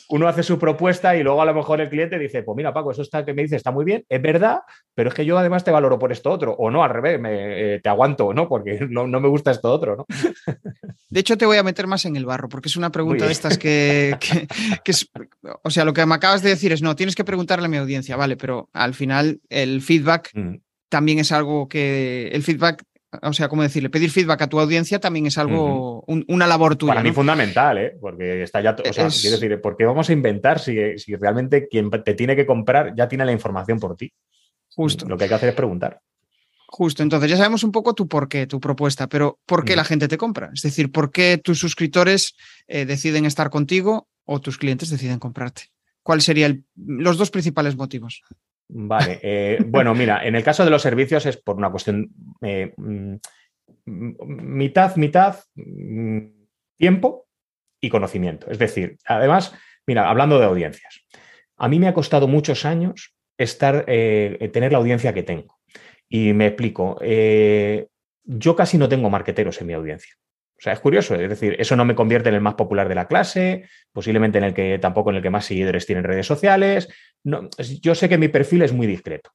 Uno 0.08 0.28
hace 0.28 0.42
su 0.42 0.58
propuesta 0.58 1.16
y 1.16 1.22
luego 1.22 1.42
a 1.42 1.44
lo 1.44 1.54
mejor 1.54 1.80
el 1.80 1.88
cliente 1.88 2.18
dice, 2.18 2.42
pues 2.42 2.56
mira, 2.56 2.72
Paco, 2.72 2.90
eso 2.90 3.02
está, 3.02 3.24
que 3.24 3.34
me 3.34 3.42
dice 3.42 3.56
está 3.56 3.70
muy 3.70 3.84
bien, 3.84 4.04
es 4.08 4.22
verdad, 4.22 4.60
pero 4.94 5.08
es 5.08 5.14
que 5.14 5.24
yo 5.24 5.38
además 5.38 5.64
te 5.64 5.70
valoro 5.70 5.98
por 5.98 6.12
esto 6.12 6.30
otro, 6.30 6.52
o 6.52 6.70
no, 6.70 6.82
al 6.82 6.90
revés, 6.90 7.20
me, 7.20 7.74
eh, 7.74 7.80
te 7.80 7.88
aguanto, 7.88 8.32
¿no? 8.32 8.48
Porque 8.48 8.80
no, 8.90 9.06
me 9.06 9.28
gusta 9.28 9.50
esto 9.50 9.72
otro, 9.72 9.96
¿no? 9.96 10.06
De 11.08 11.20
hecho, 11.20 11.36
te 11.36 11.46
voy 11.46 11.56
a 11.56 11.62
meter 11.62 11.86
más 11.86 12.04
en 12.04 12.16
el 12.16 12.26
barro, 12.26 12.48
porque 12.48 12.68
es 12.68 12.76
una 12.76 12.90
pregunta 12.90 13.26
de 13.26 13.32
estas 13.32 13.58
que, 13.58 14.16
que, 14.20 14.90
es, 14.90 15.10
o 15.62 15.70
sea, 15.70 15.84
lo 15.84 15.92
que 15.92 16.04
me 16.06 16.14
acabas 16.14 16.42
de 16.42 16.50
decir 16.50 16.72
es, 16.72 16.82
no, 16.82 16.96
tienes 16.96 17.14
que 17.14 17.24
preguntarle 17.24 17.66
a 17.66 17.68
mi 17.68 17.76
audiencia, 17.76 18.16
vale, 18.16 18.36
pero 18.36 18.68
al 18.72 18.94
final 18.94 19.40
el 19.48 19.82
feedback 19.82 20.30
mm. 20.34 20.56
también 20.88 21.18
es 21.18 21.32
algo 21.32 21.68
que, 21.68 22.28
el 22.28 22.42
feedback 22.42 22.84
o 23.22 23.32
sea, 23.32 23.48
¿cómo 23.48 23.62
decirle? 23.62 23.90
Pedir 23.90 24.10
feedback 24.10 24.42
a 24.42 24.48
tu 24.48 24.60
audiencia 24.60 25.00
también 25.00 25.26
es 25.26 25.36
algo, 25.36 26.04
una 26.06 26.46
labor 26.46 26.76
tuya. 26.76 26.92
Para 26.92 27.02
mí 27.02 27.12
fundamental, 27.12 27.78
¿eh? 27.78 27.96
Porque 28.00 28.42
está 28.42 28.60
ya, 28.60 28.70
o 28.72 28.92
sea, 28.92 29.08
quiero 29.08 29.38
decir, 29.38 29.60
¿por 29.60 29.76
qué 29.76 29.84
vamos 29.84 30.08
a 30.08 30.12
inventar 30.12 30.60
si, 30.60 30.98
si, 30.98 31.16
realmente 31.16 31.66
quien 31.68 31.90
te 31.90 32.14
tiene 32.14 32.36
que 32.36 32.46
comprar 32.46 32.94
ya 32.96 33.08
tiene 33.08 33.24
la 33.24 33.32
información 33.32 33.80
por 33.80 33.96
ti? 33.96 34.12
Justo. 34.68 35.06
Lo 35.08 35.16
que 35.16 35.24
hay 35.24 35.28
que 35.28 35.34
hacer 35.34 35.48
es 35.48 35.54
preguntar. 35.54 36.00
Justo, 36.68 37.02
entonces 37.02 37.28
ya 37.28 37.36
sabemos 37.36 37.64
un 37.64 37.72
poco 37.72 37.94
tu 37.94 38.06
por 38.06 38.28
qué, 38.28 38.46
tu 38.46 38.60
propuesta, 38.60 39.08
pero 39.08 39.40
¿por 39.44 39.64
qué 39.64 39.74
la 39.74 39.84
gente 39.84 40.06
te 40.06 40.16
compra? 40.16 40.50
Es 40.54 40.62
decir, 40.62 40.92
¿por 40.92 41.10
qué 41.10 41.36
tus 41.36 41.58
suscriptores 41.58 42.36
eh, 42.68 42.84
deciden 42.86 43.24
estar 43.24 43.50
contigo 43.50 44.06
o 44.24 44.40
tus 44.40 44.56
clientes 44.56 44.88
deciden 44.88 45.18
comprarte? 45.18 45.64
¿Cuáles 46.04 46.24
serían 46.24 46.64
los 46.76 47.18
dos 47.18 47.32
principales 47.32 47.76
motivos? 47.76 48.22
Vale, 48.72 49.18
eh, 49.22 49.58
bueno, 49.66 49.94
mira, 49.94 50.24
en 50.24 50.36
el 50.36 50.44
caso 50.44 50.64
de 50.64 50.70
los 50.70 50.82
servicios 50.82 51.26
es 51.26 51.36
por 51.36 51.56
una 51.56 51.70
cuestión 51.70 52.08
eh, 52.40 52.72
mm, 52.76 53.16
mitad, 53.84 54.94
mitad, 54.94 55.40
mm, 55.56 56.18
tiempo 56.76 57.26
y 57.80 57.88
conocimiento. 57.88 58.48
Es 58.48 58.60
decir, 58.60 58.96
además, 59.04 59.54
mira, 59.86 60.08
hablando 60.08 60.38
de 60.38 60.44
audiencias, 60.44 61.04
a 61.56 61.68
mí 61.68 61.80
me 61.80 61.88
ha 61.88 61.94
costado 61.94 62.28
muchos 62.28 62.64
años 62.64 63.16
estar, 63.36 63.84
eh, 63.88 64.50
tener 64.52 64.70
la 64.70 64.78
audiencia 64.78 65.12
que 65.12 65.24
tengo. 65.24 65.58
Y 66.08 66.32
me 66.32 66.46
explico, 66.46 66.98
yo 68.24 68.56
casi 68.56 68.78
no 68.78 68.88
tengo 68.88 69.10
marqueteros 69.10 69.60
en 69.60 69.66
mi 69.66 69.72
audiencia. 69.72 70.14
O 70.60 70.62
sea, 70.62 70.74
es 70.74 70.80
curioso, 70.80 71.14
es 71.14 71.30
decir, 71.30 71.56
eso 71.58 71.74
no 71.74 71.86
me 71.86 71.94
convierte 71.94 72.28
en 72.28 72.34
el 72.34 72.42
más 72.42 72.52
popular 72.52 72.86
de 72.86 72.94
la 72.94 73.06
clase, 73.06 73.64
posiblemente 73.92 74.36
en 74.36 74.44
el 74.44 74.52
que 74.52 74.78
tampoco 74.78 75.08
en 75.08 75.16
el 75.16 75.22
que 75.22 75.30
más 75.30 75.46
seguidores 75.46 75.86
tienen 75.86 76.04
redes 76.04 76.26
sociales. 76.26 76.86
No, 77.24 77.48
yo 77.80 77.94
sé 77.94 78.10
que 78.10 78.18
mi 78.18 78.28
perfil 78.28 78.60
es 78.60 78.74
muy 78.74 78.86
discreto, 78.86 79.30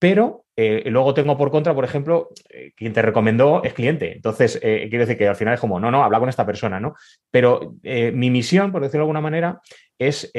pero 0.00 0.44
eh, 0.56 0.82
luego 0.86 1.14
tengo 1.14 1.38
por 1.38 1.52
contra, 1.52 1.72
por 1.72 1.84
ejemplo, 1.84 2.30
eh, 2.50 2.72
quien 2.74 2.92
te 2.92 3.00
recomendó 3.00 3.62
es 3.62 3.74
cliente. 3.74 4.12
Entonces, 4.16 4.58
eh, 4.60 4.88
quiero 4.90 5.04
decir 5.04 5.16
que 5.16 5.28
al 5.28 5.36
final 5.36 5.54
es 5.54 5.60
como, 5.60 5.78
no, 5.78 5.92
no, 5.92 6.02
habla 6.02 6.18
con 6.18 6.28
esta 6.28 6.44
persona, 6.44 6.80
¿no? 6.80 6.96
Pero 7.30 7.76
mi 7.84 8.30
misión, 8.30 8.72
por 8.72 8.82
decirlo 8.82 9.02
de 9.02 9.04
alguna 9.04 9.20
manera, 9.20 9.60
es 9.96 10.32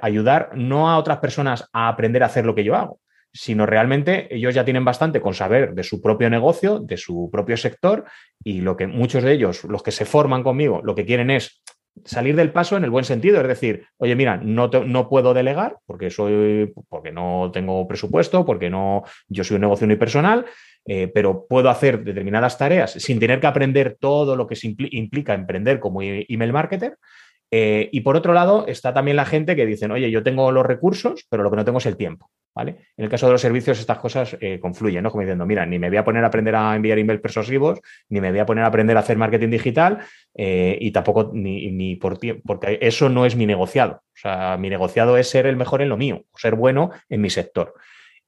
ayudar 0.00 0.52
no 0.54 0.88
a 0.88 0.96
otras 0.96 1.18
personas 1.18 1.68
a 1.74 1.88
aprender 1.88 2.22
a 2.22 2.26
hacer 2.26 2.46
lo 2.46 2.54
que 2.54 2.64
yo 2.64 2.74
hago, 2.74 3.00
sino 3.34 3.66
realmente 3.66 4.32
ellos 4.34 4.54
ya 4.54 4.64
tienen 4.64 4.84
bastante 4.84 5.20
con 5.20 5.34
saber 5.34 5.74
de 5.74 5.82
su 5.82 6.00
propio 6.00 6.30
negocio, 6.30 6.78
de 6.78 6.96
su 6.96 7.28
propio 7.32 7.56
sector 7.56 8.04
y 8.44 8.60
lo 8.60 8.76
que 8.76 8.86
muchos 8.86 9.24
de 9.24 9.32
ellos, 9.32 9.64
los 9.64 9.82
que 9.82 9.90
se 9.90 10.04
forman 10.04 10.44
conmigo, 10.44 10.80
lo 10.84 10.94
que 10.94 11.04
quieren 11.04 11.30
es 11.30 11.60
salir 12.04 12.36
del 12.36 12.52
paso 12.52 12.76
en 12.76 12.84
el 12.84 12.90
buen 12.90 13.04
sentido, 13.04 13.40
es 13.40 13.48
decir, 13.48 13.86
oye, 13.98 14.14
mira, 14.16 14.36
no, 14.36 14.68
no 14.68 15.08
puedo 15.08 15.34
delegar 15.34 15.78
porque 15.86 16.10
soy, 16.10 16.72
porque 16.88 17.12
no 17.12 17.50
tengo 17.52 17.86
presupuesto, 17.86 18.44
porque 18.44 18.70
no, 18.70 19.02
yo 19.28 19.44
soy 19.44 19.56
un 19.56 19.62
negocio 19.62 19.84
unipersonal, 19.84 20.46
eh, 20.86 21.10
pero 21.12 21.46
puedo 21.48 21.70
hacer 21.70 22.04
determinadas 22.04 22.58
tareas 22.58 22.92
sin 22.92 23.18
tener 23.18 23.40
que 23.40 23.46
aprender 23.46 23.96
todo 23.98 24.36
lo 24.36 24.46
que 24.46 24.58
implica 24.62 25.34
emprender 25.34 25.80
como 25.80 26.02
email 26.02 26.52
marketer. 26.52 26.98
Eh, 27.56 27.88
y 27.92 28.00
por 28.00 28.16
otro 28.16 28.32
lado, 28.32 28.66
está 28.66 28.92
también 28.92 29.16
la 29.16 29.24
gente 29.24 29.54
que 29.54 29.64
dicen, 29.64 29.92
oye, 29.92 30.10
yo 30.10 30.24
tengo 30.24 30.50
los 30.50 30.66
recursos, 30.66 31.24
pero 31.30 31.44
lo 31.44 31.50
que 31.52 31.56
no 31.56 31.64
tengo 31.64 31.78
es 31.78 31.86
el 31.86 31.96
tiempo. 31.96 32.28
¿vale? 32.52 32.78
En 32.96 33.04
el 33.04 33.08
caso 33.08 33.26
de 33.26 33.32
los 33.32 33.40
servicios, 33.40 33.78
estas 33.78 33.98
cosas 33.98 34.36
eh, 34.40 34.58
confluyen, 34.58 35.04
¿no? 35.04 35.10
Como 35.12 35.20
diciendo, 35.20 35.46
mira, 35.46 35.64
ni 35.64 35.78
me 35.78 35.88
voy 35.88 35.98
a 35.98 36.04
poner 36.04 36.24
a 36.24 36.26
aprender 36.26 36.56
a 36.56 36.74
enviar 36.74 36.98
emails 36.98 37.20
persuasivos, 37.20 37.78
ni 38.08 38.20
me 38.20 38.32
voy 38.32 38.40
a 38.40 38.46
poner 38.46 38.64
a 38.64 38.66
aprender 38.66 38.96
a 38.96 39.00
hacer 39.00 39.16
marketing 39.16 39.50
digital, 39.50 39.98
eh, 40.34 40.76
y 40.80 40.90
tampoco 40.90 41.30
ni, 41.32 41.70
ni 41.70 41.94
por 41.94 42.18
tiempo, 42.18 42.42
porque 42.44 42.80
eso 42.82 43.08
no 43.08 43.24
es 43.24 43.36
mi 43.36 43.46
negociado. 43.46 44.02
O 44.02 44.16
sea, 44.16 44.56
mi 44.56 44.68
negociado 44.68 45.16
es 45.16 45.28
ser 45.28 45.46
el 45.46 45.56
mejor 45.56 45.80
en 45.80 45.90
lo 45.90 45.96
mío, 45.96 46.24
ser 46.34 46.56
bueno 46.56 46.90
en 47.08 47.20
mi 47.20 47.30
sector. 47.30 47.74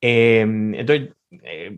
entonces, 0.01 1.16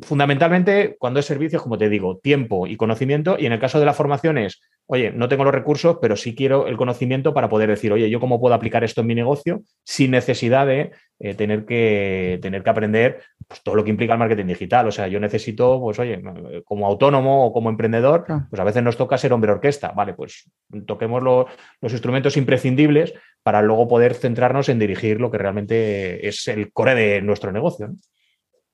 fundamentalmente, 0.02 0.97
cuando 0.99 1.21
es 1.21 1.26
servicios, 1.26 1.62
como 1.62 1.78
te 1.78 1.88
digo, 1.88 2.19
tiempo 2.19 2.67
y 2.67 2.76
conocimiento, 2.76 3.37
y 3.38 3.47
en 3.47 3.52
el 3.52 3.61
caso 3.61 3.81
de 3.81 3.87
la 3.87 3.95
formación 3.95 4.38
es 4.38 4.61
oye, 4.90 5.12
no 5.12 5.28
tengo 5.28 5.45
los 5.45 5.55
recursos, 5.55 5.99
pero 6.00 6.17
sí 6.17 6.35
quiero 6.35 6.67
el 6.67 6.78
conocimiento 6.78 7.35
para 7.35 7.49
poder 7.50 7.69
decir, 7.69 7.93
oye, 7.93 8.09
yo 8.09 8.21
cómo 8.21 8.40
puedo 8.40 8.55
aplicar 8.55 8.85
esto 8.85 9.02
en 9.02 9.07
mi 9.07 9.14
negocio 9.14 9.61
sin 9.85 10.11
necesidad 10.11 10.67
de 10.67 10.93
eh, 11.21 11.35
tener, 11.35 11.67
que, 11.67 12.38
tener 12.40 12.62
que 12.62 12.71
aprender 12.71 13.23
pues, 13.47 13.62
todo 13.62 13.75
lo 13.75 13.85
que 13.85 13.90
implica 13.90 14.14
el 14.14 14.19
marketing 14.19 14.47
digital. 14.47 14.88
O 14.88 14.90
sea, 14.90 15.07
yo 15.07 15.21
necesito, 15.21 15.78
pues, 15.78 15.99
oye, 15.99 16.23
como 16.64 16.87
autónomo 16.87 17.47
o 17.47 17.52
como 17.52 17.69
emprendedor, 17.69 18.25
pues 18.49 18.59
a 18.59 18.64
veces 18.64 18.83
nos 18.83 18.97
toca 18.97 19.19
ser 19.19 19.35
hombre 19.35 19.52
orquesta. 19.52 19.93
Vale, 19.93 20.14
pues 20.14 20.50
toquemos 20.87 21.23
los 21.23 21.93
instrumentos 21.93 22.38
imprescindibles 22.38 23.12
para 23.43 23.61
luego 23.61 23.88
poder 23.88 24.14
centrarnos 24.14 24.71
en 24.71 24.78
dirigir 24.78 25.21
lo 25.21 25.31
que 25.31 25.38
realmente 25.38 26.26
es 26.26 26.49
el 26.49 26.73
core 26.73 26.95
de 26.95 27.21
nuestro 27.21 27.52
negocio. 27.52 27.90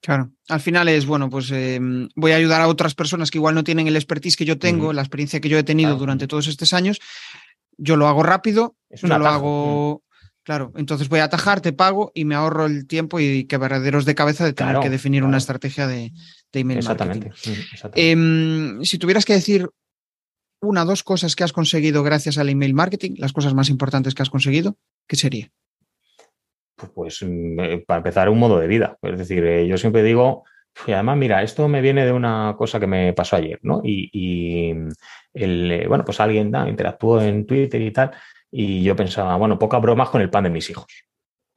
Claro, 0.05 0.31
al 0.51 0.61
final 0.61 0.87
es, 0.89 1.07
bueno, 1.07 1.31
pues 1.31 1.51
em, 1.51 2.11
voy 2.15 2.33
a 2.33 2.37
ayudar 2.37 2.61
a 2.61 2.69
otras 2.69 2.95
personas 2.95 3.31
que 3.31 3.39
igual 3.39 3.55
no 3.55 3.65
tienen 3.65 3.89
el 3.89 3.97
expertise 3.97 4.37
que 4.37 4.45
yo 4.45 4.59
tengo, 4.59 4.93
la 4.93 5.01
experiencia 5.01 5.41
que 5.41 5.49
yo 5.49 5.57
he 5.57 5.63
tenido 5.63 5.97
durante 5.97 6.27
todos 6.27 6.47
estos 6.47 6.75
años. 6.75 7.01
Yo 7.79 7.97
lo 7.97 8.07
hago 8.07 8.23
rápido, 8.23 8.77
yo 8.91 9.09
lo 9.09 9.27
hago, 9.27 10.03
claro, 10.43 10.73
entonces 10.77 11.09
voy 11.09 11.21
a 11.21 11.25
atajar, 11.25 11.63
te 11.63 11.73
pago 11.73 12.13
y 12.15 12.27
me 12.27 12.35
ahorro 12.35 12.67
el 12.67 12.87
tiempo 12.87 13.19
y 13.19 13.47
que 13.47 13.57
verdaderos 13.57 14.05
de 14.05 14.15
cabeza 14.15 14.45
de 14.45 14.53
tener 14.53 14.79
que 14.81 14.91
definir 14.91 15.25
una 15.25 15.39
estrategia 15.39 15.87
de, 15.87 16.13
email 16.53 16.81
exactamente, 16.81 17.29
exactamente. 17.29 18.11
Em, 18.11 18.85
si 18.85 18.99
tuvieras 18.99 19.25
que 19.25 19.33
decir 19.33 19.71
una 20.61 20.83
o 20.83 20.85
dos 20.85 21.03
cosas 21.03 21.35
que 21.35 21.45
has 21.45 21.55
conseguido 21.55 22.03
gracias 22.03 22.37
al 22.37 22.51
email 22.51 22.75
marketing, 22.75 23.15
las 23.17 23.33
cosas 23.33 23.55
más 23.55 23.71
importantes 23.71 24.15
que 24.15 24.21
has 24.21 24.29
conseguido, 24.29 24.77
¿qué 25.09 25.17
sería? 25.17 25.51
Pues, 26.77 26.93
pues 26.95 27.23
mm, 27.23 27.61
eh, 27.61 27.85
para 27.87 27.99
empezar, 27.99 28.29
un 28.29 28.39
modo 28.39 28.59
de 28.59 28.67
vida. 28.67 28.99
Es 29.03 29.19
decir, 29.19 29.45
eh, 29.45 29.67
yo 29.67 29.77
siempre 29.79 30.03
digo, 30.03 30.45
y 30.87 30.93
además, 30.93 31.17
mira, 31.17 31.43
esto 31.43 31.69
me 31.69 31.81
viene 31.81 32.05
de 32.05 32.13
una 32.13 32.55
cosa 32.59 32.81
que 32.81 32.87
me 32.87 33.13
pasó 33.13 33.37
ayer, 33.37 33.59
¿no? 33.63 33.81
Y, 33.85 34.75
el, 35.35 35.71
eh, 35.73 35.87
bueno, 35.89 36.05
pues 36.05 36.21
alguien 36.21 36.53
interactuó 36.69 37.21
en 37.23 37.47
Twitter 37.47 37.81
y 37.81 37.91
tal, 37.93 38.13
y 38.51 38.83
yo 38.83 38.97
pensaba, 38.97 39.37
bueno, 39.37 39.59
pocas 39.59 39.81
bromas 39.81 40.11
con 40.11 40.21
el 40.21 40.31
pan 40.31 40.45
de 40.45 40.51
mis 40.51 40.69
hijos. 40.71 40.87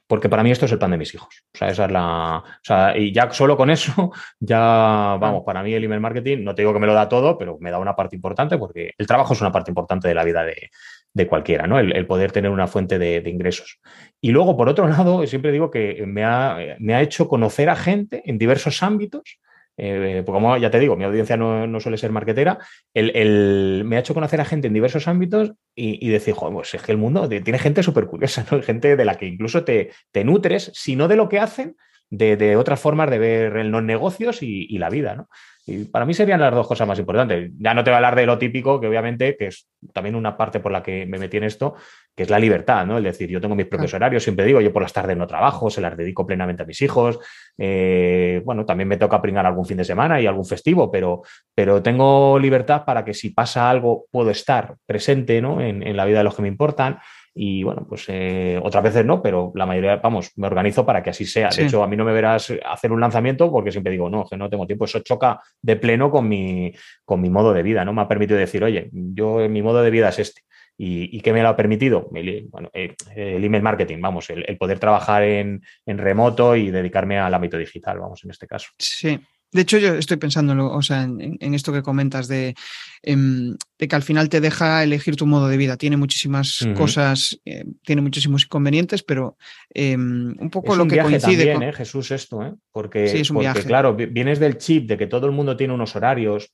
Porque 0.07 0.29
para 0.29 0.41
mí 0.43 0.51
esto 0.51 0.65
es 0.65 0.71
el 0.71 0.79
pan 0.79 0.91
de 0.91 0.97
mis 0.97 1.13
hijos. 1.13 1.43
O 1.53 1.57
sea, 1.57 1.67
esa 1.69 1.86
es 1.86 1.91
la. 1.91 2.38
O 2.38 2.63
sea, 2.63 2.97
y 2.97 3.12
ya 3.12 3.29
solo 3.31 3.57
con 3.57 3.69
eso, 3.69 4.12
ya 4.39 5.17
vamos, 5.19 5.43
para 5.45 5.63
mí 5.63 5.74
el 5.74 5.83
email 5.83 6.00
marketing, 6.00 6.43
no 6.43 6.55
te 6.55 6.62
digo 6.62 6.74
que 6.74 6.79
me 6.79 6.88
lo 6.88 6.93
da 6.93 7.09
todo, 7.09 7.38
pero 7.38 7.57
me 7.59 7.71
da 7.71 7.80
una 7.80 7.95
parte 7.95 8.15
importante 8.15 8.58
porque 8.58 8.93
el 8.97 9.08
trabajo 9.08 9.34
es 9.34 9.41
una 9.41 9.51
parte 9.51 9.71
importante 9.71 10.08
de 10.08 10.15
la 10.15 10.23
vida 10.23 10.43
de, 10.45 10.69
de 11.17 11.27
cualquiera, 11.27 11.65
¿no? 11.65 11.80
El, 11.80 12.06
poder 12.06 12.32
tener 12.32 12.51
una 12.51 12.67
fuente 12.67 12.99
de, 12.99 13.27
ingresos. 13.27 13.80
Y 14.21 14.32
luego, 14.32 14.56
por 14.56 14.69
otro 14.69 14.88
lado, 14.88 15.25
siempre 15.25 15.51
digo 15.51 15.71
que 15.71 16.06
me 16.06 16.23
ha, 16.23 16.77
me 16.80 16.93
ha 16.93 17.01
hecho 17.01 17.27
conocer 17.27 17.69
a 17.69 17.75
gente 17.75 18.21
en 18.25 18.38
diversos 18.38 18.84
ámbitos, 18.84 19.39
eh, 19.80 20.23
porque 20.25 20.38
como 20.38 20.58
ya 20.58 20.71
te 20.71 20.80
digo, 20.80 20.95
mi 20.95 21.03
audiencia 21.03 21.36
no, 21.36 21.80
suele 21.80 21.97
ser 21.97 22.12
marketera, 22.12 22.60
el, 22.93 23.84
me 23.86 23.97
ha 23.97 23.99
hecho 23.99 24.13
conocer 24.13 24.39
a 24.41 24.45
gente 24.45 24.67
en 24.67 24.73
diversos 24.73 25.08
ámbitos 25.08 25.53
y, 25.75 26.08
decir, 26.10 26.36
joder, 26.36 26.53
pues 26.53 26.73
es 26.75 26.82
que 26.84 26.91
el 26.91 26.97
mundo 26.99 27.27
tiene 27.27 27.60
gente 27.60 27.82
súper 27.84 28.06
curiosa, 28.06 28.45
¿no? 28.51 28.62
Gente 28.62 28.95
de 28.95 29.06
la 29.06 29.15
que 29.15 29.25
incluso 29.25 29.63
te, 29.63 29.91
te 30.12 30.23
nutres, 30.23 30.71
si 30.73 30.95
no 30.95 31.08
de 31.08 31.15
lo 31.15 31.30
que 31.30 31.39
hacen, 31.39 31.75
de, 32.10 32.56
otras 32.56 32.80
formas 32.80 33.10
de 33.10 33.19
ver 33.19 33.65
los 33.65 33.84
negocios 33.84 34.41
y, 34.41 34.65
y 34.69 34.77
la 34.77 34.89
vida, 34.89 35.15
¿no? 35.15 35.30
Y 35.67 35.84
para 35.84 36.06
mí 36.06 36.13
serían 36.13 36.39
las 36.39 36.53
dos 36.53 36.65
cosas 36.65 36.88
más 36.88 36.97
importantes. 36.97 37.51
Ya 37.60 37.73
no 37.73 37.84
te 37.84 37.89
voy 37.89 37.95
a 37.95 37.97
hablar 37.97 38.15
de 38.15 38.25
lo 38.25 38.38
típico, 38.38 38.80
que 38.80 38.88
obviamente, 38.88 39.36
que 39.36 39.47
es 39.47 39.67
también 39.91 40.15
una 40.15 40.38
parte 40.38 40.62
por 40.62 40.71
la 40.71 40.82
que 40.82 41.06
me 41.06 41.19
metí 41.19 41.36
en 41.36 41.43
esto, 41.43 41.75
que 42.15 42.23
es 42.23 42.30
la 42.30 42.39
libertad, 42.39 42.86
¿no? 42.86 42.97
Es 42.97 43.03
decir, 43.03 43.30
yo 43.30 43.41
tengo 43.41 43.53
mis 43.53 43.65
propios 43.65 43.93
horarios, 43.93 44.23
siempre 44.23 44.45
digo, 44.45 44.62
yo 44.62 44.71
por 44.71 44.82
las 44.82 44.93
tardes 44.93 45.17
no 45.17 45.27
trabajo, 45.27 45.69
se 45.69 45.82
las 45.82 45.97
dedico 45.97 46.25
plenamente 46.25 46.63
a 46.63 46.65
mis 46.65 46.82
hijos. 46.82 47.19
Eh, 47.58 48.41
bueno, 48.45 48.65
también 48.65 48.88
me 48.88 48.95
toca 48.95 49.21
pringar 49.21 49.45
algún 49.45 49.65
fin 49.65 49.75
de 49.75 49.84
semana 49.84 50.21
y 50.21 50.25
algún 50.25 50.45
festivo, 50.45 50.89
pero, 50.89 51.23
pero 51.53 51.84
tengo 51.84 52.39
libertad 52.39 52.86
para 52.86 53.03
que 53.03 53.13
si 53.13 53.32
pasa 53.32 53.69
algo 53.69 54.06
puedo 54.10 54.32
estar 54.32 54.77
presente 54.86 55.41
¿no? 55.41 55.60
en, 55.60 55.86
en 55.86 55.97
la 55.97 56.06
vida 56.06 56.19
de 56.19 56.23
los 56.23 56.36
que 56.36 56.43
me 56.43 56.47
importan. 56.47 56.99
Y 57.39 57.63
bueno, 57.63 57.86
pues 57.88 58.06
eh, 58.08 58.60
otras 58.63 58.84
veces 58.84 59.06
no, 59.06 59.21
pero 59.21 59.52
la 59.54 59.67
mayoría, 59.67 59.97
vamos, 59.97 60.32
me 60.38 60.47
organizo 60.47 60.84
para 60.84 61.04
que 61.04 61.12
así 61.12 61.23
sea. 61.23 61.50
De 61.50 61.65
hecho, 61.65 61.84
a 61.84 61.88
mí 61.88 61.95
no 61.95 62.04
me 62.04 62.12
verás 62.12 62.52
hacer 62.65 62.91
un 62.91 63.00
lanzamiento 63.00 63.52
porque 63.52 63.71
siempre 63.71 63.91
digo, 63.91 64.10
no, 64.10 64.26
que 64.26 64.36
no 64.36 64.50
tengo 64.50 64.65
tiempo. 64.65 64.86
Eso 64.86 65.00
choca 65.02 65.39
de 65.62 65.76
pleno 65.76 66.10
con 66.10 66.28
mi, 66.28 66.73
con 67.06 67.21
mi 67.21 67.30
modo 67.30 67.54
de 67.54 67.62
vida, 67.62 67.86
¿no? 67.86 67.93
Me 67.93 68.02
ha 68.02 68.08
permitido 68.08 68.39
decir, 68.39 68.63
oye, 68.63 68.89
yo 68.91 69.47
mi 69.50 69.62
modo 69.62 69.84
de 69.84 69.91
vida 69.91 70.10
es 70.10 70.17
este. 70.17 70.41
¿Y, 70.80 71.21
qué 71.21 71.34
me 71.34 71.41
lo 71.41 71.50
ha 71.50 71.56
permitido? 71.56 72.10
El, 72.13 72.47
bueno, 72.50 72.69
el, 72.73 72.95
email 73.15 73.63
marketing, 73.63 74.00
vamos, 74.00 74.30
el, 74.30 74.43
el 74.47 74.58
poder 74.58 74.80
trabajar 74.80 75.23
en, 75.23 75.62
en, 75.86 75.97
remoto 75.97 76.56
y 76.56 76.69
dedicarme 76.69 77.19
al 77.19 77.34
ámbito 77.34 77.58
digital, 77.58 78.00
vamos, 78.00 78.23
en 78.23 78.32
este 78.32 78.45
caso. 78.45 78.69
Sí, 78.78 79.19
de 79.51 79.62
hecho, 79.62 79.77
yo 79.77 79.95
estoy 79.95 80.17
pensando 80.17 80.71
o 80.71 80.81
sea, 80.81 81.03
en, 81.03 81.53
esto 81.53 81.71
que 81.71 81.81
comentas 81.81 82.27
de, 82.27 82.53
em, 83.01 83.55
de, 83.77 83.88
que 83.88 83.95
al 83.95 84.03
final 84.03 84.27
te 84.27 84.41
deja 84.41 84.83
elegir 84.83 85.15
tu 85.15 85.25
modo 85.25 85.47
de 85.47 85.57
vida. 85.57 85.77
Tiene 85.77 85.95
muchísimas 85.95 86.67
cosas, 86.75 87.39
eh, 87.45 87.63
tiene 87.83 88.01
muchísimos 88.01 88.43
inconvenientes, 88.43 89.03
pero 89.03 89.38
em, 89.73 90.36
un 90.39 90.49
poco 90.49 90.75
lo 90.75 90.86
que 90.86 90.99
coincide 90.99 91.45
también, 91.45 91.69
¿eh, 91.69 91.73
Jesús, 91.73 92.12
esto, 92.12 92.43
¿eh? 92.43 92.53
Porque, 92.71 93.07
sí, 93.07 93.19
es 93.19 93.29
un 93.29 93.38
porque 93.38 93.63
claro, 93.63 93.95
vienes 93.95 94.39
del 94.39 94.57
chip 94.57 94.88
de 94.88 94.97
que 94.97 95.07
todo 95.07 95.27
el 95.27 95.31
mundo 95.31 95.55
tiene 95.55 95.73
unos 95.73 95.95
horarios. 95.95 96.51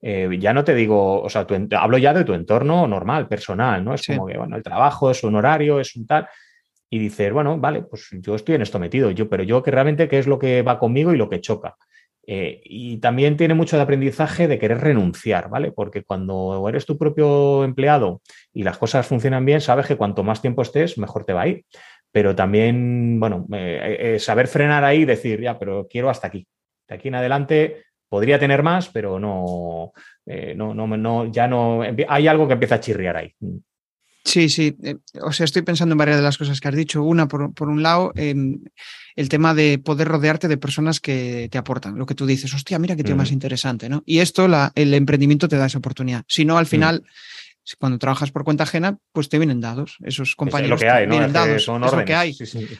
ya 0.00 0.52
no 0.52 0.62
te 0.62 0.76
digo, 0.76 1.20
o 1.20 1.28
sea, 1.28 1.44
hablo 1.76 1.98
ya 1.98 2.14
de 2.14 2.24
tu 2.24 2.34
entorno 2.34 2.86
normal, 2.86 3.26
personal, 3.26 3.84
¿no? 3.84 3.94
Es 3.94 4.06
como 4.06 4.26
que, 4.26 4.38
bueno, 4.38 4.56
el 4.56 4.62
trabajo 4.62 5.10
es 5.10 5.24
un 5.24 5.34
horario, 5.34 5.80
es 5.80 5.96
un 5.96 6.06
tal 6.06 6.28
y 6.90 6.98
dices, 6.98 7.32
bueno, 7.32 7.58
vale, 7.58 7.82
pues 7.82 8.08
yo 8.12 8.34
estoy 8.34 8.54
en 8.54 8.62
esto 8.62 8.78
metido, 8.78 9.10
yo, 9.10 9.28
pero 9.28 9.42
yo 9.42 9.62
que 9.62 9.70
realmente 9.70 10.08
qué 10.08 10.18
es 10.18 10.26
lo 10.26 10.38
que 10.38 10.62
va 10.62 10.78
conmigo 10.78 11.12
y 11.12 11.18
lo 11.18 11.28
que 11.28 11.40
choca. 11.40 11.76
Eh, 12.30 12.60
y 12.62 12.98
también 12.98 13.38
tiene 13.38 13.54
mucho 13.54 13.76
de 13.76 13.82
aprendizaje 13.82 14.48
de 14.48 14.58
querer 14.58 14.80
renunciar, 14.82 15.48
¿vale? 15.48 15.72
Porque 15.72 16.04
cuando 16.04 16.68
eres 16.68 16.84
tu 16.84 16.98
propio 16.98 17.64
empleado 17.64 18.20
y 18.52 18.64
las 18.64 18.76
cosas 18.76 19.06
funcionan 19.06 19.46
bien, 19.46 19.62
sabes 19.62 19.86
que 19.86 19.96
cuanto 19.96 20.22
más 20.22 20.42
tiempo 20.42 20.60
estés, 20.60 20.98
mejor 20.98 21.24
te 21.24 21.32
va 21.32 21.42
a 21.42 21.48
ir. 21.48 21.64
Pero 22.12 22.36
también, 22.36 23.18
bueno, 23.18 23.46
eh, 23.54 23.96
eh, 23.98 24.18
saber 24.18 24.46
frenar 24.46 24.84
ahí 24.84 25.00
y 25.00 25.04
decir, 25.06 25.40
ya, 25.40 25.58
pero 25.58 25.88
quiero 25.88 26.10
hasta 26.10 26.26
aquí. 26.26 26.46
De 26.86 26.96
aquí 26.96 27.08
en 27.08 27.14
adelante 27.14 27.84
podría 28.10 28.38
tener 28.38 28.62
más, 28.62 28.90
pero 28.90 29.18
no, 29.18 29.92
no, 30.26 30.74
no, 30.74 30.86
no, 30.86 31.32
ya 31.32 31.48
no, 31.48 31.80
hay 32.08 32.28
algo 32.28 32.46
que 32.46 32.54
empieza 32.54 32.74
a 32.74 32.80
chirriar 32.80 33.16
ahí. 33.16 33.34
Sí, 34.28 34.50
sí. 34.50 34.76
O 35.22 35.32
sea, 35.32 35.44
estoy 35.44 35.62
pensando 35.62 35.94
en 35.94 35.98
varias 35.98 36.18
de 36.18 36.22
las 36.22 36.36
cosas 36.36 36.60
que 36.60 36.68
has 36.68 36.74
dicho. 36.74 37.02
Una, 37.02 37.28
por, 37.28 37.54
por 37.54 37.70
un 37.70 37.82
lado, 37.82 38.12
em, 38.14 38.60
el 39.16 39.30
tema 39.30 39.54
de 39.54 39.78
poder 39.78 40.06
rodearte 40.06 40.48
de 40.48 40.58
personas 40.58 41.00
que 41.00 41.48
te 41.50 41.56
aportan. 41.56 41.96
Lo 41.96 42.04
que 42.04 42.14
tú 42.14 42.26
dices, 42.26 42.52
hostia, 42.52 42.78
mira 42.78 42.94
qué 42.94 43.04
tío 43.04 43.16
más 43.16 43.32
interesante, 43.32 43.88
¿no? 43.88 44.02
Y 44.04 44.18
esto, 44.18 44.46
la, 44.46 44.70
el 44.74 44.92
emprendimiento 44.92 45.48
te 45.48 45.56
da 45.56 45.64
esa 45.64 45.78
oportunidad. 45.78 46.24
Si 46.28 46.44
no, 46.44 46.58
al 46.58 46.66
mm. 46.66 47.00
Cuando 47.76 47.98
trabajas 47.98 48.30
por 48.30 48.44
cuenta 48.44 48.64
ajena, 48.64 48.98
pues 49.12 49.28
te 49.28 49.38
vienen 49.38 49.60
dados. 49.60 49.98
Esos 50.02 50.34
compañeros 50.34 50.80
que 50.80 50.88
hay, 50.88 51.06
vienen 51.06 51.32
dados. 51.32 51.64
Son 51.64 51.82
es 51.84 51.92
lo 51.92 52.04
que 52.04 52.14
hay. 52.14 52.36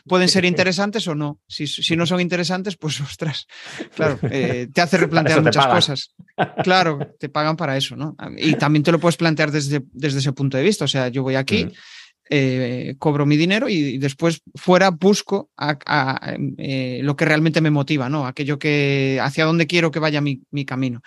Pueden 0.07 0.29
ser 0.29 0.44
interesantes 0.44 1.07
o 1.09 1.14
no. 1.14 1.40
Si, 1.46 1.66
si, 1.66 1.96
no 1.96 2.07
son 2.07 2.20
interesantes, 2.20 2.77
pues 2.77 3.01
ostras, 3.03 3.46
claro, 3.94 4.18
eh, 4.31 4.68
te 4.72 4.81
hace 4.81 4.96
replantear 4.96 5.42
muchas 5.42 5.66
cosas. 5.66 6.14
Claro, 6.62 6.98
te 7.18 7.29
pagan 7.29 7.57
para 7.57 7.77
eso, 7.77 7.96
¿no? 7.96 8.16
Y 8.37 8.55
también 8.55 8.83
te 8.83 8.92
lo 8.92 8.98
puedes 8.98 9.16
plantear 9.16 9.51
desde, 9.51 9.83
desde 9.92 10.20
ese 10.20 10.33
punto 10.33 10.57
de 10.57 10.62
vista. 10.62 10.85
O 10.85 10.88
sea, 10.88 11.09
yo 11.09 11.22
voy 11.22 11.35
aquí. 11.35 11.66
Mm. 11.66 11.72
eh, 12.31 12.94
cobro 12.98 13.24
mi 13.24 13.38
dinero 13.38 13.70
y 13.70 13.96
después 13.96 14.42
fuera 14.55 14.90
busco 14.90 15.51
a, 15.57 16.37
eh, 16.59 17.01
lo 17.03 17.16
que 17.16 17.24
realmente 17.24 17.62
me 17.62 17.70
motiva, 17.70 18.11
¿no? 18.11 18.27
Aquello 18.27 18.59
que 18.59 19.18
hacia 19.22 19.46
dónde 19.46 19.66
quiero 19.66 19.90
que 19.90 19.98
vaya 19.98 20.20
mi, 20.20 20.64
camino. 20.66 21.01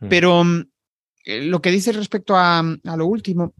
Mm. 0.00 0.08
Pero 0.08 0.44
mm, 0.44 0.62
lo 1.26 1.60
que 1.60 1.70
dices 1.70 1.96
respecto 1.96 2.36
a, 2.36 2.62
lo 2.62 3.06
último, 3.06 3.52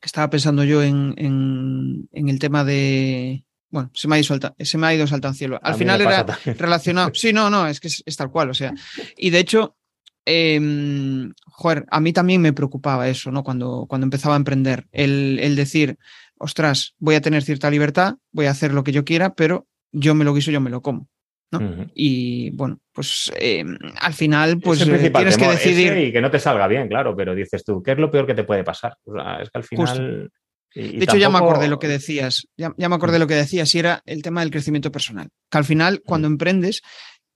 que 0.00 0.06
estaba 0.06 0.30
pensando 0.30 0.64
yo 0.64 0.82
en, 0.82 1.14
en, 1.18 2.28
el 2.28 2.38
tema 2.38 2.64
de, 2.64 3.44
bueno, 3.68 3.90
se 3.94 4.08
me 4.08 4.16
ha 4.16 4.18
ido, 4.18 4.24
salta, 4.24 4.54
se 4.58 4.78
me 4.78 4.86
ha 4.86 4.94
ido 4.94 5.06
saltando 5.06 5.36
cielo. 5.36 5.60
Al 5.62 5.74
final 5.74 6.00
era 6.00 6.26
relacionado. 6.56 7.10
Sí, 7.14 7.32
no, 7.32 7.50
no, 7.50 7.66
es 7.66 7.80
que 7.80 7.88
es, 7.88 8.16
tal 8.16 8.30
cual. 8.30 8.50
O 8.50 8.54
sea, 8.54 8.72
y 9.16 9.28
de 9.28 9.38
hecho, 9.38 9.76
em, 10.24 11.32
joder, 11.44 11.84
a 11.90 12.00
mí 12.00 12.14
también 12.14 12.40
me 12.40 12.54
preocupaba 12.54 13.08
eso, 13.08 13.30
¿no? 13.30 13.44
Cuando, 13.44 13.86
cuando 13.86 14.06
empezaba 14.06 14.34
a 14.34 14.38
emprender, 14.38 14.88
el, 14.90 15.54
decir, 15.54 15.98
ostras, 16.38 16.94
voy 16.98 17.14
a 17.14 17.20
tener 17.20 17.42
cierta 17.42 17.70
libertad, 17.70 18.16
voy 18.32 18.46
a 18.46 18.52
hacer 18.52 18.72
lo 18.72 18.84
que 18.84 18.92
yo 18.92 19.04
quiera, 19.04 19.34
pero 19.34 19.68
yo 19.92 20.14
me 20.14 20.24
lo 20.24 20.32
guiso, 20.32 20.50
yo 20.50 20.62
me 20.62 20.70
lo 20.70 20.80
como. 20.80 21.08
¿No? 21.50 21.86
Y 21.94 22.50
bueno, 22.50 22.78
pues 22.92 23.32
em, 23.36 23.76
al 24.00 24.14
final, 24.14 24.60
pues 24.60 24.80
eh, 24.82 25.10
tienes 25.10 25.36
que 25.36 25.48
decidir. 25.48 25.96
y 25.98 26.12
que 26.12 26.20
no 26.20 26.30
te 26.30 26.38
salga 26.38 26.68
bien, 26.68 26.88
claro, 26.88 27.16
pero 27.16 27.34
dices 27.34 27.64
tú, 27.64 27.82
¿qué 27.82 27.92
es 27.92 27.98
lo 27.98 28.10
peor 28.10 28.26
que 28.26 28.34
te 28.34 28.44
puede 28.44 28.64
pasar? 28.64 28.94
es 29.40 29.50
que 29.50 29.58
al 29.58 29.64
final 29.64 30.30
de 30.74 31.04
hecho, 31.04 31.16
ya 31.16 31.30
me 31.30 31.38
acordé 31.38 31.68
lo 31.68 31.78
que 31.78 31.88
decías, 31.88 32.46
ya, 32.56 32.72
me 32.76 32.94
acordé 32.94 33.18
lo 33.18 33.26
que 33.26 33.34
decías, 33.34 33.74
y 33.74 33.78
era 33.80 34.02
el 34.06 34.22
tema 34.22 34.40
del 34.40 34.50
crecimiento 34.50 34.92
personal. 34.92 35.28
Que 35.50 35.58
al 35.58 35.64
final, 35.64 36.02
cuando 36.04 36.28
emprendes, 36.28 36.82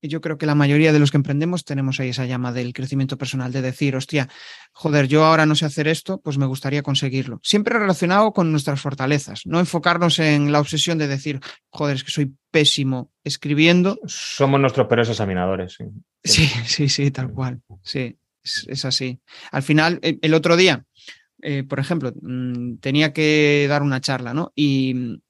yo 0.09 0.21
creo 0.21 0.39
que 0.39 0.47
la 0.47 0.55
mayoría 0.55 0.93
de 0.93 0.99
los 0.99 1.11
que 1.11 1.17
emprendemos 1.17 1.65
tenemos 1.65 2.01
ahí 2.01 2.11
esa 2.11 2.27
llama 2.27 2.53
del 2.53 2.73
crecimiento 2.73 3.19
personal, 3.19 3.53
de 3.53 3.63
decir, 3.63 3.97
hostia, 3.97 4.29
joder, 4.73 5.09
yo 5.09 5.25
ahora 5.25 5.47
no 5.47 5.55
sé 5.55 5.65
hacer 5.65 5.89
esto, 5.89 6.21
pues 6.21 6.39
me 6.39 6.47
gustaría 6.47 6.83
conseguirlo. 6.83 7.41
Siempre 7.43 7.79
relacionado 7.79 8.33
con 8.33 8.51
nuestras 8.51 8.81
fortalezas, 8.81 9.43
no 9.47 9.61
enfocarnos 9.61 10.19
en 10.19 10.53
la 10.53 10.61
obsesión 10.61 10.99
de 10.99 11.09
decir, 11.09 11.41
joder, 11.71 11.97
es 11.97 12.05
que 12.05 12.11
soy 12.11 12.35
pésimo 12.51 13.11
escribiendo. 13.25 13.99
Somos 14.07 14.61
nuestros 14.61 14.87
peores 14.87 15.09
examinadores. 15.09 15.77
Sí, 15.77 15.85
sí, 16.23 16.47
sí, 16.67 16.89
sí 16.89 17.11
tal 17.11 17.33
cual. 17.33 17.61
Sí, 17.83 18.17
es 18.43 18.85
así. 18.85 19.21
Al 19.51 19.63
final, 19.63 20.01
el 20.03 20.35
otro 20.35 20.57
día 20.57 20.85
eh, 21.47 21.63
por 21.63 21.79
ejemplo, 21.79 22.11
mm, 22.23 22.77
tenía 22.77 23.13
que 23.13 23.67
dar 23.69 23.83
una 23.83 24.01
charla, 24.01 24.33
¿no? 24.33 24.53
Y 24.57 25.21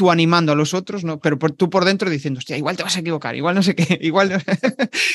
tú 0.00 0.10
animando 0.10 0.52
a 0.52 0.54
los 0.54 0.72
otros, 0.72 1.04
¿no? 1.04 1.20
Pero 1.20 1.36
tú 1.36 1.68
por 1.68 1.84
dentro 1.84 2.08
diciendo, 2.08 2.38
hostia, 2.38 2.56
igual 2.56 2.74
te 2.74 2.82
vas 2.82 2.96
a 2.96 3.00
equivocar, 3.00 3.36
igual 3.36 3.54
no 3.54 3.62
sé 3.62 3.74
qué, 3.74 3.98
igual. 4.00 4.42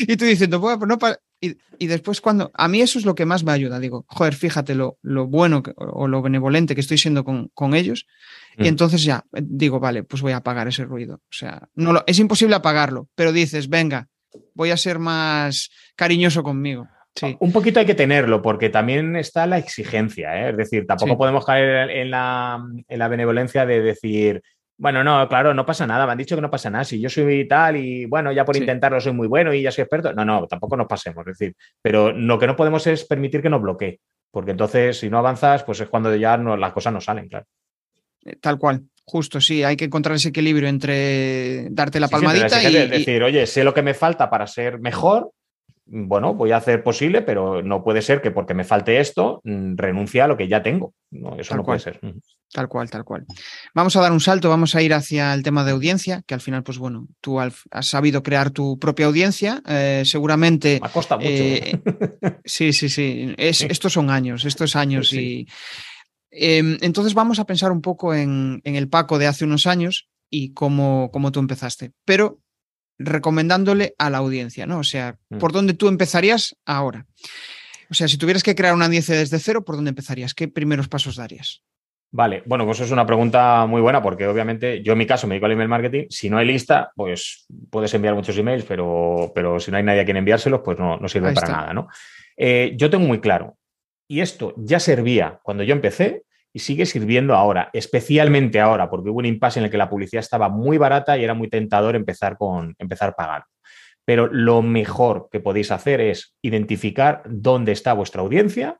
y 0.01 0.15
tú 0.15 0.25
diciendo, 0.25 0.61
pues 0.61 0.77
no. 0.79 0.99
Y, 1.79 1.87
después, 1.87 2.21
cuando. 2.21 2.51
A 2.53 2.67
mí 2.67 2.81
eso 2.81 2.99
es 2.99 3.05
lo 3.05 3.15
que 3.15 3.25
más 3.25 3.43
me 3.43 3.51
ayuda. 3.51 3.79
Digo, 3.79 4.05
joder, 4.07 4.35
fíjate 4.35 4.75
lo, 4.75 4.99
lo 5.01 5.25
bueno 5.25 5.63
o 5.75 6.07
lo 6.07 6.21
benevolente 6.21 6.75
que 6.75 6.81
estoy 6.81 6.99
siendo 6.99 7.23
con, 7.23 7.47
con 7.55 7.73
ellos. 7.73 8.05
Y 8.59 8.65
mm. 8.65 8.67
entonces 8.67 9.03
ya 9.03 9.25
digo, 9.31 9.79
vale, 9.79 10.03
pues 10.03 10.21
voy 10.21 10.33
a 10.33 10.37
apagar 10.37 10.67
ese 10.67 10.85
ruido. 10.85 11.15
O 11.15 11.33
sea, 11.33 11.67
no 11.73 11.91
lo, 11.91 12.03
es 12.05 12.19
imposible 12.19 12.55
apagarlo, 12.55 13.09
pero 13.15 13.31
dices, 13.31 13.69
venga, 13.69 14.07
voy 14.53 14.69
a 14.69 14.77
ser 14.77 14.99
más 14.99 15.71
cariñoso 15.95 16.43
conmigo. 16.43 16.87
Un 17.39 17.53
poquito 17.53 17.79
hay 17.79 17.85
que 17.85 17.95
tenerlo, 17.95 18.41
porque 18.41 18.69
también 18.69 19.15
está 19.15 19.47
la 19.47 19.57
exigencia, 19.57 20.35
¿eh? 20.35 20.49
es 20.49 20.57
decir, 20.57 20.85
tampoco 20.85 21.17
podemos 21.17 21.45
caer 21.45 21.89
en 21.89 22.11
la, 22.11 22.61
benevolencia 23.09 23.65
de 23.65 23.81
decir, 23.81 24.41
bueno, 24.77 25.03
no, 25.03 25.27
claro, 25.29 25.53
no 25.53 25.65
pasa 25.65 25.87
nada, 25.87 26.05
me 26.05 26.11
han 26.11 26.17
dicho 26.17 26.35
que 26.35 26.41
no 26.41 26.51
pasa 26.51 26.69
nada, 26.69 26.83
si 26.83 26.99
yo 26.99 27.09
soy 27.09 27.47
tal 27.47 27.77
y 27.77 28.05
bueno, 28.05 28.31
ya 28.31 28.43
por 28.43 28.57
intentarlo 28.57 28.99
soy 28.99 29.13
muy 29.13 29.27
bueno 29.27 29.53
y 29.53 29.61
ya 29.61 29.71
soy 29.71 29.83
experto, 29.83 30.13
no, 30.13 30.25
no, 30.25 30.47
tampoco 30.47 30.75
nos 30.75 30.87
pasemos, 30.87 31.25
es 31.27 31.37
decir, 31.37 31.55
pero 31.81 32.11
lo 32.11 32.37
que 32.37 32.47
no 32.47 32.55
podemos 32.55 32.85
es 32.87 33.05
permitir 33.05 33.41
que 33.41 33.49
nos 33.49 33.61
bloquee, 33.61 33.99
porque 34.31 34.51
entonces 34.51 34.99
si 34.99 35.09
no 35.09 35.17
avanzas, 35.17 35.63
pues 35.63 35.79
es 35.79 35.87
cuando 35.87 36.13
ya 36.15 36.37
no, 36.37 36.57
las 36.57 36.73
cosas 36.73 36.93
no 36.93 36.99
salen, 36.99 37.29
claro. 37.29 37.45
Eh, 38.25 38.35
tal 38.41 38.57
cual, 38.57 38.83
justo, 39.05 39.39
sí, 39.39 39.63
hay 39.63 39.77
que 39.77 39.85
encontrar 39.85 40.15
ese 40.15 40.29
equilibrio 40.29 40.67
entre 40.67 41.69
darte 41.69 41.99
la 41.99 42.07
palmadita 42.07 42.61
y, 42.61 42.87
decir, 42.87 43.23
oye, 43.23 43.47
sé 43.47 43.63
lo 43.63 43.73
que 43.73 43.83
me 43.83 43.93
falta 43.93 44.29
para 44.29 44.45
ser 44.47 44.79
mejor, 44.79 45.31
bueno, 45.87 46.33
voy 46.33 46.51
a 46.51 46.57
hacer 46.57 46.83
posible, 46.83 47.21
pero 47.21 47.61
no 47.61 47.83
puede 47.83 48.01
ser 48.01 48.21
que 48.21 48.31
porque 48.31 48.55
me 48.55 48.63
falte 48.63 48.99
esto 48.99 49.41
mm, 49.43 49.75
renuncie 49.75 50.21
a 50.21 50.27
lo 50.27 50.35
que 50.35 50.47
ya 50.47 50.63
tengo. 50.63 50.93
No, 51.11 51.35
eso 51.37 51.55
no 51.55 51.63
puede 51.63 51.79
ser. 51.79 51.99
Tal 52.51 52.67
cual, 52.67 52.89
tal 52.89 53.03
cual. 53.03 53.25
Vamos 53.73 53.95
a 53.95 54.01
dar 54.01 54.11
un 54.11 54.19
salto, 54.19 54.49
vamos 54.49 54.75
a 54.75 54.81
ir 54.81 54.93
hacia 54.93 55.33
el 55.33 55.43
tema 55.43 55.63
de 55.63 55.71
audiencia, 55.71 56.23
que 56.25 56.33
al 56.33 56.41
final, 56.41 56.63
pues 56.63 56.79
bueno, 56.79 57.07
tú 57.21 57.39
has 57.39 57.55
sabido 57.81 58.23
crear 58.23 58.49
tu 58.49 58.79
propia 58.79 59.05
audiencia. 59.05 59.61
Eh, 59.67 60.01
seguramente. 60.05 60.79
Me 60.81 60.89
cuesta 60.89 61.17
mucho. 61.17 61.29
Eh, 61.29 61.79
sí, 62.45 62.73
sí, 62.73 62.89
sí. 62.89 63.35
estos 63.37 63.93
son 63.93 64.09
años, 64.09 64.43
estos 64.45 64.75
años. 64.75 65.13
Y 65.13 65.47
em, 66.31 66.77
entonces 66.81 67.13
vamos 67.13 67.37
a 67.37 67.45
pensar 67.45 67.71
un 67.71 67.81
poco 67.81 68.15
en, 68.15 68.61
el 68.63 68.89
Paco 68.89 69.19
de 69.19 69.27
hace 69.27 69.45
unos 69.45 69.67
años 69.67 70.09
y 70.31 70.53
cómo, 70.53 71.11
cómo 71.11 71.31
tú 71.31 71.39
empezaste. 71.39 71.91
Pero 72.05 72.39
recomendándole 72.97 73.95
a 73.97 74.09
la 74.09 74.19
audiencia, 74.19 74.65
¿no? 74.65 74.79
O 74.79 74.83
sea, 74.83 75.17
mm. 75.29 75.37
¿por 75.37 75.51
dónde 75.51 75.73
tú 75.73 75.87
empezarías 75.87 76.55
ahora? 76.65 77.05
O 77.89 77.93
sea, 77.93 78.07
si 78.07 78.17
tuvieras 78.17 78.43
que 78.43 78.55
crear 78.55 78.73
una 78.73 78.85
audiencia 78.85 79.15
desde 79.15 79.39
cero, 79.39 79.63
¿por 79.63 79.75
dónde 79.75 79.89
empezarías? 79.89 80.33
¿Qué 80.33 80.47
primeros 80.47 80.87
pasos 80.87 81.15
darías? 81.17 81.61
Vale, 82.11 82.43
bueno, 82.45 82.65
pues 82.65 82.79
es 82.79 82.91
una 82.91 83.05
pregunta 83.05 83.65
muy 83.65 83.81
buena 83.81 84.01
porque 84.01 84.25
obviamente 84.25 84.81
yo 84.81 84.93
en 84.93 84.99
mi 84.99 85.05
caso 85.05 85.27
me 85.27 85.35
dedico 85.35 85.47
al 85.47 85.51
email 85.51 85.67
marketing. 85.67 86.05
Si 86.09 86.29
no 86.29 86.37
hay 86.37 86.47
lista, 86.47 86.91
pues 86.95 87.45
puedes 87.69 87.93
enviar 87.93 88.15
muchos 88.15 88.37
emails, 88.37 88.63
pero, 88.63 89.31
pero 89.35 89.59
si 89.59 89.69
no 89.69 89.77
hay 89.77 89.83
nadie 89.83 90.01
a 90.01 90.05
quien 90.05 90.17
enviárselos, 90.17 90.61
pues 90.63 90.79
no, 90.79 90.97
no 90.97 91.07
sirve 91.09 91.33
para 91.33 91.49
nada, 91.49 91.73
¿no? 91.73 91.89
Eh, 92.37 92.73
yo 92.77 92.89
tengo 92.89 93.05
muy 93.05 93.19
claro, 93.19 93.57
y 94.07 94.21
esto 94.21 94.53
ya 94.57 94.79
servía 94.79 95.39
cuando 95.43 95.63
yo 95.63 95.73
empecé, 95.73 96.23
y 96.55 96.59
sigue 96.59 96.85
sirviendo 96.85 97.35
ahora, 97.35 97.69
especialmente 97.73 98.61
ahora, 98.61 98.89
porque 98.89 99.09
hubo 99.09 99.19
un 99.19 99.25
impasse 99.25 99.59
en 99.59 99.65
el 99.65 99.69
que 99.71 99.77
la 99.77 99.89
publicidad 99.89 100.21
estaba 100.21 100.47
muy 100.47 100.77
barata 100.77 101.17
y 101.17 101.23
era 101.25 101.33
muy 101.33 101.49
tentador 101.49 101.97
empezar 101.97 102.37
con 102.37 102.73
empezar 102.79 103.13
pagar. 103.13 103.43
Pero 104.05 104.27
lo 104.27 104.61
mejor 104.61 105.27
que 105.29 105.41
podéis 105.41 105.71
hacer 105.71 105.99
es 105.99 106.33
identificar 106.41 107.23
dónde 107.25 107.73
está 107.73 107.91
vuestra 107.91 108.21
audiencia, 108.21 108.79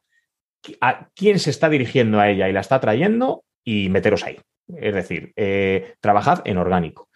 a 0.80 1.10
quién 1.14 1.38
se 1.38 1.50
está 1.50 1.68
dirigiendo 1.68 2.22
a 2.22 2.30
ella 2.30 2.48
y 2.48 2.54
la 2.54 2.62
está 2.62 2.80
trayendo 2.80 3.44
y 3.62 3.90
meteros 3.90 4.24
ahí. 4.24 4.40
Es 4.78 4.94
decir, 4.94 5.34
eh, 5.36 5.96
trabajad 6.00 6.44
en 6.46 6.58
orgánico. 6.58 7.10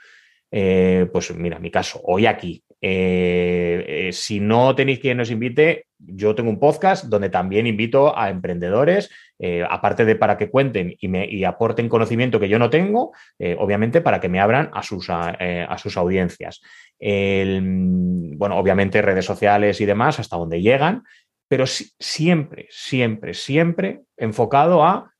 Eh, 0.51 1.07
pues 1.13 1.33
mira, 1.33 1.57
mi 1.59 1.71
caso, 1.71 2.01
hoy 2.03 2.25
aquí. 2.25 2.65
Eh, 2.81 4.09
si 4.13 4.39
no 4.39 4.75
tenéis 4.75 4.99
quien 4.99 5.17
nos 5.17 5.31
invite, 5.31 5.85
yo 5.97 6.33
tengo 6.33 6.49
un 6.49 6.59
podcast 6.59 7.05
donde 7.05 7.29
también 7.29 7.67
invito 7.67 8.17
a 8.17 8.29
emprendedores 8.29 9.09
eh, 9.41 9.65
aparte 9.69 10.03
de 10.03 10.17
para 10.17 10.37
que 10.37 10.49
cuenten 10.49 10.95
y, 10.99 11.07
me, 11.07 11.45
aporten 11.45 11.87
conocimiento 11.87 12.41
que 12.41 12.49
yo 12.49 12.59
no 12.59 12.69
tengo, 12.69 13.13
eh, 13.39 13.55
obviamente 13.57 14.01
para 14.01 14.19
que 14.19 14.27
me 14.27 14.41
abran 14.41 14.69
a 14.73 14.83
sus, 14.83 15.09
a, 15.09 15.37
eh, 15.39 15.67
sus 15.77 15.95
audiencias. 15.95 16.61
bueno, 16.99 18.57
obviamente 18.57 19.01
redes 19.01 19.25
sociales 19.25 19.79
y 19.79 19.85
demás, 19.85 20.19
hasta 20.19 20.35
donde 20.35 20.61
llegan, 20.61 21.03
pero 21.47 21.65
siempre, 21.65 22.67
siempre, 22.69 23.33
siempre 23.33 24.01
enfocado 24.17 24.83
a 24.83 25.13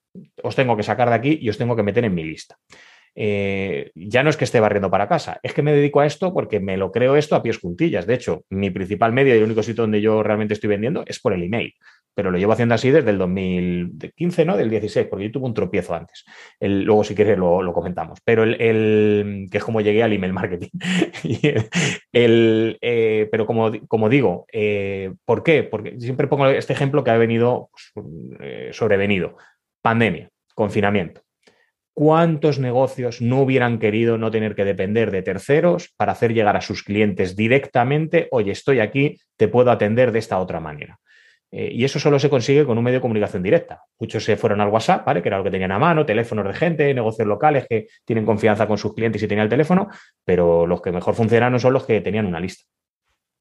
os 0.43 0.55
tengo 0.55 0.75
que 0.75 0.83
sacar 0.83 1.09
de 1.09 1.15
aquí 1.15 1.39
y 1.41 1.49
os 1.49 1.57
tengo 1.57 1.75
que 1.75 1.83
meter 1.83 2.03
en 2.03 2.13
mi 2.13 2.23
lista. 2.23 2.57
Ya 3.95 4.23
no 4.23 4.29
es 4.29 4.37
que 4.37 4.45
esté 4.45 4.59
barriendo 4.61 4.89
para 4.89 5.09
casa, 5.09 5.39
es 5.43 5.53
que 5.53 5.61
me 5.61 5.73
dedico 5.73 5.99
a 5.99 6.05
esto 6.05 6.33
porque 6.33 6.59
me 6.59 6.77
lo 6.77 6.91
creo 6.91 7.17
esto 7.17 7.35
a 7.35 7.43
pies 7.43 7.59
juntillas. 7.59 8.07
De 8.07 8.13
hecho, 8.13 8.43
mi 8.49 8.69
principal 8.69 9.11
medio 9.11 9.35
y 9.35 9.39
el 9.39 9.43
único 9.43 9.61
sitio 9.61 9.83
donde 9.83 9.99
yo 9.99 10.23
realmente 10.23 10.53
estoy 10.53 10.69
vendiendo 10.69 11.03
es 11.05 11.19
por 11.19 11.33
el 11.33 11.43
email 11.43 11.73
pero 12.19 12.31
lo 12.31 12.37
llevo 12.37 12.51
haciendo 12.51 12.75
así 12.75 12.91
desde 12.91 13.11
el 13.11 13.17
2015, 13.17 14.43
¿no? 14.43 14.57
Del 14.57 14.69
16, 14.69 15.07
porque 15.07 15.23
yo 15.23 15.31
tuve 15.31 15.45
un 15.45 15.53
tropiezo 15.53 15.95
antes. 15.95 16.25
luego, 16.59 17.05
si 17.05 17.15
quieres, 17.15 17.37
lo, 17.37 17.71
comentamos. 17.71 18.19
Pero 18.25 18.43
el, 18.43 19.47
que 19.49 19.57
es 19.57 19.63
como 19.63 19.79
llegué 19.79 20.03
al 20.03 20.11
email 20.11 20.33
marketing. 20.33 20.67
el, 22.11 22.77
eh, 22.81 23.29
pero 23.31 23.45
como, 23.45 23.71
como 23.87 24.09
digo, 24.09 24.45
eh, 24.51 25.13
¿por 25.23 25.43
qué? 25.43 25.63
Porque 25.63 25.97
siempre 25.97 26.27
pongo 26.27 26.47
este 26.47 26.73
ejemplo 26.73 27.05
que 27.05 27.11
ha 27.11 27.17
venido 27.17 27.69
pues, 27.93 28.05
eh, 28.41 28.69
sobrevenido. 28.73 29.37
Pandemia, 29.81 30.29
confinamiento. 30.53 31.21
¿Cuántos 31.99 32.59
negocios 32.59 33.21
no 33.21 33.41
hubieran 33.41 33.77
querido 33.77 34.17
no 34.17 34.31
tener 34.31 34.55
que 34.55 34.63
depender 34.63 35.11
de 35.11 35.21
terceros 35.21 35.93
para 35.97 36.13
hacer 36.13 36.33
llegar 36.33 36.55
a 36.55 36.61
sus 36.61 36.81
clientes 36.81 37.35
directamente, 37.35 38.29
oye, 38.31 38.53
estoy 38.53 38.79
aquí, 38.79 39.19
te 39.35 39.49
puedo 39.49 39.69
atender 39.69 40.13
de 40.13 40.19
esta 40.19 40.39
otra 40.39 40.61
manera? 40.61 40.97
Eh, 41.51 41.71
y 41.73 41.83
eso 41.83 41.99
solo 41.99 42.17
se 42.17 42.29
consigue 42.29 42.63
con 42.63 42.77
un 42.77 42.85
medio 42.85 42.99
de 42.99 43.01
comunicación 43.01 43.43
directa. 43.43 43.83
Muchos 43.99 44.23
se 44.23 44.37
fueron 44.37 44.61
al 44.61 44.69
WhatsApp, 44.69 45.05
¿vale? 45.05 45.21
Que 45.21 45.27
era 45.27 45.39
lo 45.39 45.43
que 45.43 45.51
tenían 45.51 45.73
a 45.73 45.77
mano, 45.77 46.05
teléfonos 46.05 46.47
de 46.47 46.53
gente, 46.53 46.93
negocios 46.93 47.27
locales 47.27 47.67
que 47.67 47.87
tienen 48.05 48.25
confianza 48.25 48.65
con 48.65 48.77
sus 48.77 48.93
clientes 48.93 49.21
y 49.21 49.27
tenían 49.27 49.43
el 49.43 49.49
teléfono, 49.49 49.89
pero 50.23 50.65
los 50.65 50.81
que 50.81 50.93
mejor 50.93 51.15
funcionaron 51.15 51.59
son 51.59 51.73
los 51.73 51.85
que 51.85 51.99
tenían 51.99 52.27
una 52.27 52.39
lista. 52.39 52.63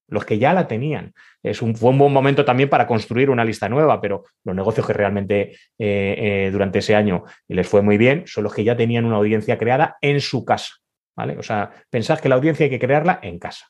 Los 0.08 0.24
que 0.24 0.38
ya 0.38 0.52
la 0.52 0.66
tenían. 0.66 1.12
Es 1.42 1.62
un, 1.62 1.76
fue 1.76 1.90
un 1.90 1.98
buen 1.98 2.12
momento 2.12 2.44
también 2.44 2.68
para 2.68 2.86
construir 2.86 3.30
una 3.30 3.44
lista 3.44 3.68
nueva, 3.68 4.00
pero 4.00 4.24
los 4.44 4.56
negocios 4.56 4.86
que 4.86 4.92
realmente 4.92 5.40
eh, 5.50 5.56
eh, 5.78 6.48
durante 6.50 6.80
ese 6.80 6.94
año 6.94 7.24
les 7.46 7.68
fue 7.68 7.82
muy 7.82 7.98
bien 7.98 8.24
son 8.26 8.44
los 8.44 8.54
que 8.54 8.64
ya 8.64 8.76
tenían 8.76 9.04
una 9.04 9.16
audiencia 9.16 9.58
creada 9.58 9.96
en 10.00 10.20
su 10.20 10.44
casa. 10.44 10.74
¿vale? 11.16 11.36
O 11.36 11.42
sea, 11.42 11.70
pensad 11.90 12.20
que 12.20 12.28
la 12.28 12.36
audiencia 12.36 12.64
hay 12.64 12.70
que 12.70 12.78
crearla 12.78 13.18
en 13.22 13.38
casa. 13.38 13.66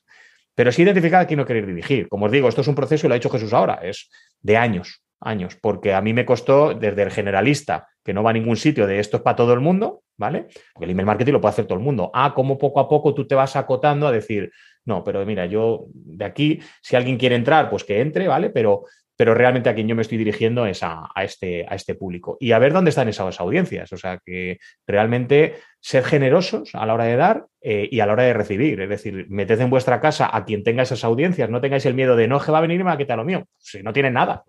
Pero 0.55 0.71
sí 0.71 0.81
identificar 0.83 1.21
a 1.21 1.25
quién 1.25 1.39
no 1.39 1.45
querer 1.45 1.65
dirigir. 1.65 2.07
Como 2.07 2.25
os 2.25 2.31
digo, 2.31 2.47
esto 2.47 2.61
es 2.61 2.67
un 2.67 2.75
proceso 2.75 3.05
y 3.05 3.09
lo 3.09 3.13
ha 3.15 3.17
hecho 3.17 3.29
Jesús 3.29 3.53
ahora, 3.53 3.79
es 3.81 4.09
de 4.41 4.57
años. 4.57 5.01
Años, 5.21 5.57
porque 5.61 5.93
a 5.93 6.01
mí 6.01 6.13
me 6.13 6.25
costó 6.25 6.73
desde 6.73 7.03
el 7.03 7.11
generalista, 7.11 7.87
que 8.03 8.13
no 8.13 8.23
va 8.23 8.31
a 8.31 8.33
ningún 8.33 8.57
sitio, 8.57 8.87
de 8.87 8.99
esto 8.99 9.17
es 9.17 9.23
para 9.23 9.35
todo 9.35 9.53
el 9.53 9.59
mundo, 9.59 10.03
¿vale? 10.17 10.47
Porque 10.73 10.85
el 10.85 10.91
email 10.91 11.05
marketing 11.05 11.33
lo 11.33 11.41
puede 11.41 11.53
hacer 11.53 11.65
todo 11.65 11.77
el 11.77 11.83
mundo. 11.83 12.11
Ah, 12.13 12.33
como 12.33 12.57
poco 12.57 12.79
a 12.79 12.87
poco 12.87 13.13
tú 13.13 13.27
te 13.27 13.35
vas 13.35 13.55
acotando 13.55 14.07
a 14.07 14.11
decir, 14.11 14.51
no, 14.85 15.03
pero 15.03 15.25
mira, 15.25 15.45
yo 15.45 15.85
de 15.93 16.25
aquí, 16.25 16.59
si 16.81 16.95
alguien 16.95 17.17
quiere 17.17 17.35
entrar, 17.35 17.69
pues 17.69 17.83
que 17.83 18.01
entre, 18.01 18.27
¿vale? 18.27 18.49
Pero 18.49 18.85
pero 19.19 19.33
realmente 19.33 19.67
a 19.67 19.75
quien 19.75 19.85
yo 19.85 19.97
me 19.97 20.01
estoy 20.01 20.17
dirigiendo 20.17 20.65
es 20.65 20.81
a, 20.81 21.09
este, 21.21 21.65
a 21.67 21.75
este 21.75 21.93
público. 21.93 22.37
Y 22.39 22.53
a 22.53 22.59
ver 22.59 22.71
dónde 22.71 22.91
están 22.91 23.09
esas 23.09 23.41
audiencias. 23.41 23.91
O 23.91 23.97
sea, 23.97 24.17
que 24.25 24.59
realmente 24.87 25.55
ser 25.81 26.05
generosos 26.05 26.73
a 26.73 26.85
la 26.85 26.93
hora 26.93 27.03
de 27.03 27.17
dar 27.17 27.45
eh, 27.59 27.89
y 27.91 27.99
a 27.99 28.05
la 28.05 28.13
hora 28.13 28.23
de 28.23 28.33
recibir. 28.33 28.79
Es 28.79 28.87
decir, 28.87 29.25
meted 29.27 29.59
en 29.59 29.69
vuestra 29.69 29.99
casa 29.99 30.29
a 30.31 30.45
quien 30.45 30.63
tenga 30.63 30.83
esas 30.83 31.03
audiencias. 31.03 31.49
No 31.49 31.59
tengáis 31.59 31.85
el 31.85 31.95
miedo 31.95 32.15
de 32.15 32.29
no, 32.29 32.39
que 32.39 32.49
va 32.49 32.59
a 32.59 32.61
venir 32.61 32.79
y 32.79 32.83
me 32.85 32.91
va 32.91 32.93
a 32.93 32.97
quitar 32.97 33.17
lo 33.17 33.25
mío. 33.25 33.45
Si 33.57 33.83
no 33.83 33.91
tienen 33.91 34.13
nada, 34.13 34.45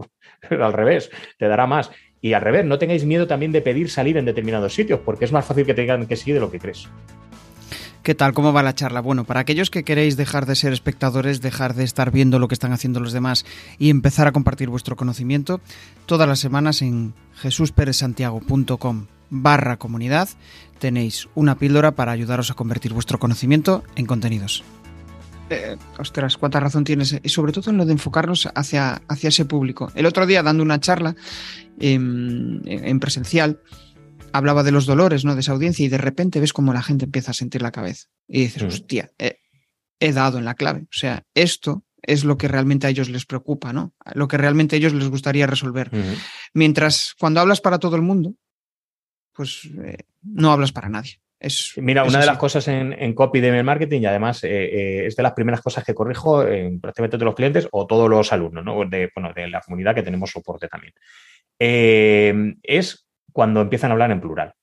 pero 0.49 0.65
al 0.65 0.73
revés, 0.73 1.11
te 1.37 1.49
dará 1.49 1.67
más. 1.67 1.91
Y 2.21 2.35
al 2.35 2.43
revés, 2.43 2.65
no 2.65 2.79
tengáis 2.79 3.05
miedo 3.05 3.27
también 3.27 3.51
de 3.51 3.63
pedir 3.63 3.91
salir 3.91 4.19
en 4.19 4.25
determinados 4.25 4.73
sitios, 4.73 5.01
porque 5.01 5.25
es 5.25 5.33
más 5.33 5.45
fácil 5.45 5.67
que 5.67 5.75
te 5.75 5.81
digan 5.81 6.07
que 6.07 6.15
sí 6.15 6.31
de 6.31 6.39
lo 6.39 6.49
que 6.49 6.61
crees. 6.61 6.89
¿Qué 8.11 8.17
tal? 8.17 8.35
¿Cómo 8.35 8.53
va 8.53 8.65
la 8.65 8.75
charla? 8.75 9.01
Bueno, 9.01 9.23
para 9.23 9.39
aquellos 9.39 9.71
que 9.71 9.85
queréis 9.85 10.17
dejar 10.17 10.45
de 10.45 10.57
ser 10.57 10.73
espectadores, 10.73 11.41
dejar 11.41 11.75
de 11.75 11.85
estar 11.85 12.11
viendo 12.11 12.41
lo 12.41 12.49
que 12.49 12.55
están 12.55 12.73
haciendo 12.73 12.99
los 12.99 13.13
demás 13.13 13.47
y 13.79 13.89
empezar 13.89 14.27
a 14.27 14.33
compartir 14.33 14.69
vuestro 14.69 14.97
conocimiento, 14.97 15.61
todas 16.07 16.27
las 16.27 16.41
semanas 16.41 16.83
en 16.83 17.15
jesusperezsantiago.com 17.37 19.07
barra 19.31 19.77
comunidad 19.77 20.29
tenéis 20.81 21.29
una 21.37 21.57
píldora 21.57 21.93
para 21.93 22.11
ayudaros 22.11 22.51
a 22.51 22.55
convertir 22.55 22.93
vuestro 22.93 23.21
conocimiento 23.21 23.85
en 23.95 24.07
contenidos. 24.07 24.65
Eh, 25.49 25.77
ostras, 25.97 26.37
cuánta 26.37 26.59
razón 26.59 26.83
tienes. 26.83 27.17
Y 27.23 27.29
sobre 27.29 27.53
todo 27.53 27.71
en 27.71 27.77
lo 27.77 27.85
de 27.85 27.93
enfocarnos 27.93 28.49
hacia, 28.57 29.03
hacia 29.07 29.29
ese 29.29 29.45
público. 29.45 29.93
El 29.95 30.07
otro 30.07 30.27
día, 30.27 30.43
dando 30.43 30.65
una 30.65 30.81
charla 30.81 31.15
en 31.79 32.99
presencial, 32.99 33.61
hablaba 34.33 34.63
de 34.63 34.73
los 34.73 34.87
dolores, 34.87 35.25
¿no? 35.25 35.35
De 35.35 35.41
esa 35.41 35.53
audiencia 35.53 35.85
y 35.85 35.89
de 35.89 35.99
repente 35.99 36.41
ves 36.41 36.53
como 36.53 36.73
la 36.73 36.83
gente 36.83 37.05
empieza 37.05 37.31
a 37.31 37.35
sentir 37.35 37.63
la 37.63 37.73
cabeza 37.73 38.09
y 38.27 38.43
dices, 38.43 38.63
mm. 38.63 38.67
hostia, 38.67 39.13
he, 39.19 40.13
dado 40.13 40.39
en 40.39 40.45
la 40.45 40.55
clave. 40.55 40.83
O 40.83 40.93
sea, 40.93 41.25
esto 41.35 41.85
es 42.03 42.25
lo 42.25 42.39
que 42.39 42.49
realmente 42.49 42.87
a 42.87 42.91
ellos 42.91 43.11
les 43.11 43.27
preocupa, 43.27 43.73
¿no? 43.73 43.95
Lo 44.15 44.29
que 44.29 44.39
realmente 44.39 44.77
a 44.77 44.79
ellos 44.79 44.95
les 44.95 45.09
gustaría 45.09 45.47
resolver. 45.47 45.91
Mientras 46.55 47.15
cuando 47.19 47.41
hablas 47.41 47.61
para 47.61 47.79
todo 47.79 47.97
el 47.97 48.03
mundo, 48.03 48.35
pues 49.33 49.69
eh, 49.85 49.99
no 50.23 50.53
hablas 50.53 50.73
para 50.73 50.89
nadie. 50.89 51.21
Es, 51.39 51.73
Mira, 51.77 52.05
una 52.05 52.21
de 52.21 52.27
las 52.27 52.37
cosas 52.37 52.69
en, 52.69 53.15
copy 53.15 53.41
de 53.41 53.63
marketing 53.63 54.03
y 54.03 54.07
además 54.07 54.45
eh, 54.45 54.49
eh, 54.51 55.07
es 55.07 55.17
de 55.17 55.23
las 55.23 55.33
primeras 55.33 55.63
cosas 55.63 55.85
que 55.85 55.95
corrijo 55.95 56.47
en 56.47 56.81
prácticamente 56.81 57.17
todos 57.17 57.27
los 57.27 57.35
clientes 57.35 57.67
o 57.73 57.87
todos 57.87 58.11
los 58.11 58.31
alumnos, 58.33 58.63
¿no? 58.63 58.85
De, 58.85 59.11
bueno, 59.15 59.33
de 59.35 59.49
la 59.49 59.63
comunidad 59.63 59.95
que 59.95 60.03
tenemos 60.03 60.31
soporte 60.31 60.69
también. 60.69 60.93
es 61.59 63.07
cuando 63.33 63.61
empiezan 63.61 63.91
a 63.91 63.93
hablar 63.93 64.11
en 64.11 64.21
plural. 64.21 64.55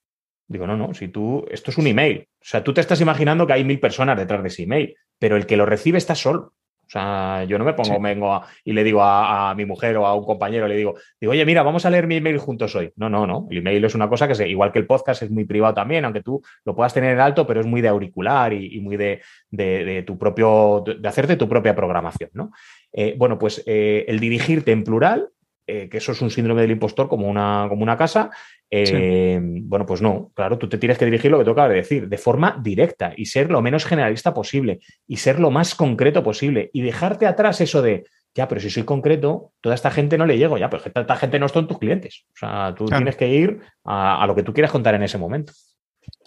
Digo, 0.48 0.66
no, 0.66 0.78
no, 0.78 0.94
si 0.94 1.10
tú, 1.10 1.46
esto 1.52 1.72
es 1.72 1.78
un 1.78 1.88
email. 1.88 2.28
O 2.36 2.46
sea, 2.46 2.64
tú 2.64 2.74
te 2.74 2.82
estás 2.82 3.02
imaginando 3.02 3.46
que 3.46 3.54
hay 3.54 3.66
mil 3.66 3.80
personas 3.80 4.18
detrás 4.18 4.42
de 4.42 4.48
ese 4.48 4.64
email, 4.64 4.96
pero 5.20 5.36
el 5.36 5.46
que 5.46 5.58
lo 5.58 5.66
recibe 5.66 5.98
está 5.98 6.16
solo. 6.16 6.54
O 6.88 6.90
sea, 6.90 7.44
yo 7.44 7.58
no 7.58 7.66
me 7.66 7.74
pongo, 7.74 8.00
vengo 8.00 8.42
y 8.64 8.72
le 8.72 8.82
digo 8.82 9.04
a, 9.04 9.54
mi 9.56 9.66
mujer 9.66 9.98
o 9.98 10.08
a 10.08 10.16
un 10.16 10.24
compañero, 10.24 10.70
le 10.70 10.78
digo, 10.78 10.96
digo, 11.20 11.34
oye, 11.34 11.46
mira, 11.46 11.62
vamos 11.62 11.86
a 11.86 11.90
leer 11.90 12.08
mi 12.08 12.16
email 12.16 12.38
juntos 12.38 12.74
hoy. 12.76 12.94
No, 12.96 13.10
no, 13.10 13.28
no. 13.28 13.46
El 13.52 13.58
email 13.58 13.84
es 13.84 13.94
una 13.94 14.08
cosa 14.08 14.26
que 14.26 14.32
es 14.34 14.40
igual 14.40 14.72
que 14.72 14.80
el 14.80 14.88
podcast, 14.88 15.22
es 15.22 15.30
muy 15.30 15.44
privado 15.44 15.74
también, 15.74 16.06
aunque 16.06 16.24
tú 16.24 16.42
lo 16.64 16.74
puedas 16.78 16.94
tener 16.94 17.14
en 17.14 17.20
alto, 17.20 17.46
pero 17.46 17.60
es 17.60 17.66
muy 17.66 17.82
de 17.82 17.90
auricular 17.90 18.54
y, 18.54 18.80
muy 18.80 18.96
de, 18.96 20.04
tu 20.08 20.18
propio, 20.18 20.82
de 20.86 21.06
hacerte 21.10 21.36
tu 21.36 21.50
propia 21.50 21.76
programación, 21.76 22.30
¿no? 22.34 22.52
Eh, 22.94 23.16
bueno, 23.18 23.38
pues 23.38 23.62
eh, 23.66 24.06
el 24.08 24.22
dirigirte 24.22 24.72
en 24.72 24.86
plural 24.86 25.28
eh, 25.68 25.90
que 25.90 25.98
eso 25.98 26.14
es 26.14 26.22
un 26.22 26.30
síndrome 26.30 26.62
del 26.62 26.72
impostor 26.72 27.10
como 27.10 27.28
una, 27.28 27.66
como 27.68 27.84
una 27.84 27.98
casa. 27.98 28.32
Eh, 28.72 29.40
bueno, 29.42 29.86
pues 29.86 30.02
no, 30.02 30.32
claro, 30.34 30.58
tú 30.58 30.68
te 30.68 30.78
tienes 30.78 30.98
que 30.98 31.06
dirigir 31.06 31.30
lo 31.30 31.40
que 31.40 31.46
toca 31.46 31.68
decir, 31.68 32.08
de 32.08 32.18
forma 32.18 32.58
directa 32.62 33.14
y 33.16 33.26
ser 33.26 33.52
lo 33.52 33.62
menos 33.62 33.86
generalista 33.86 34.34
posible 34.34 34.80
y 35.08 35.18
ser 35.18 35.40
lo 35.40 35.52
más 35.52 35.76
concreto 35.76 36.24
posible 36.24 36.70
y 36.74 36.82
dejarte 36.82 37.28
atrás 37.28 37.62
eso 37.62 37.82
de, 37.82 38.06
ya, 38.34 38.48
pero 38.48 38.62
si 38.62 38.70
soy 38.70 38.84
concreto, 38.84 39.52
toda 39.62 39.76
esta 39.76 39.92
gente 39.92 40.18
no 40.18 40.26
le 40.26 40.38
llego, 40.38 40.58
ya, 40.58 40.70
pero 40.70 40.84
esta 40.86 41.16
gente 41.16 41.40
no 41.40 41.48
son 41.50 41.68
tus 41.68 41.80
clientes. 41.80 42.26
O 42.34 42.38
sea, 42.38 42.74
tú 42.76 42.86
tienes 42.86 43.16
que 43.16 43.28
ir 43.28 43.60
a, 43.84 44.24
a 44.24 44.28
lo 44.28 44.36
que 44.36 44.44
tú 44.44 44.54
quieras 44.54 44.72
contar 44.72 44.96
en 44.96 45.04
ese 45.04 45.18
momento. 45.18 45.54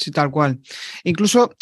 Sí, 0.00 0.10
tal 0.10 0.30
cual. 0.30 0.60
Incluso 1.04 1.54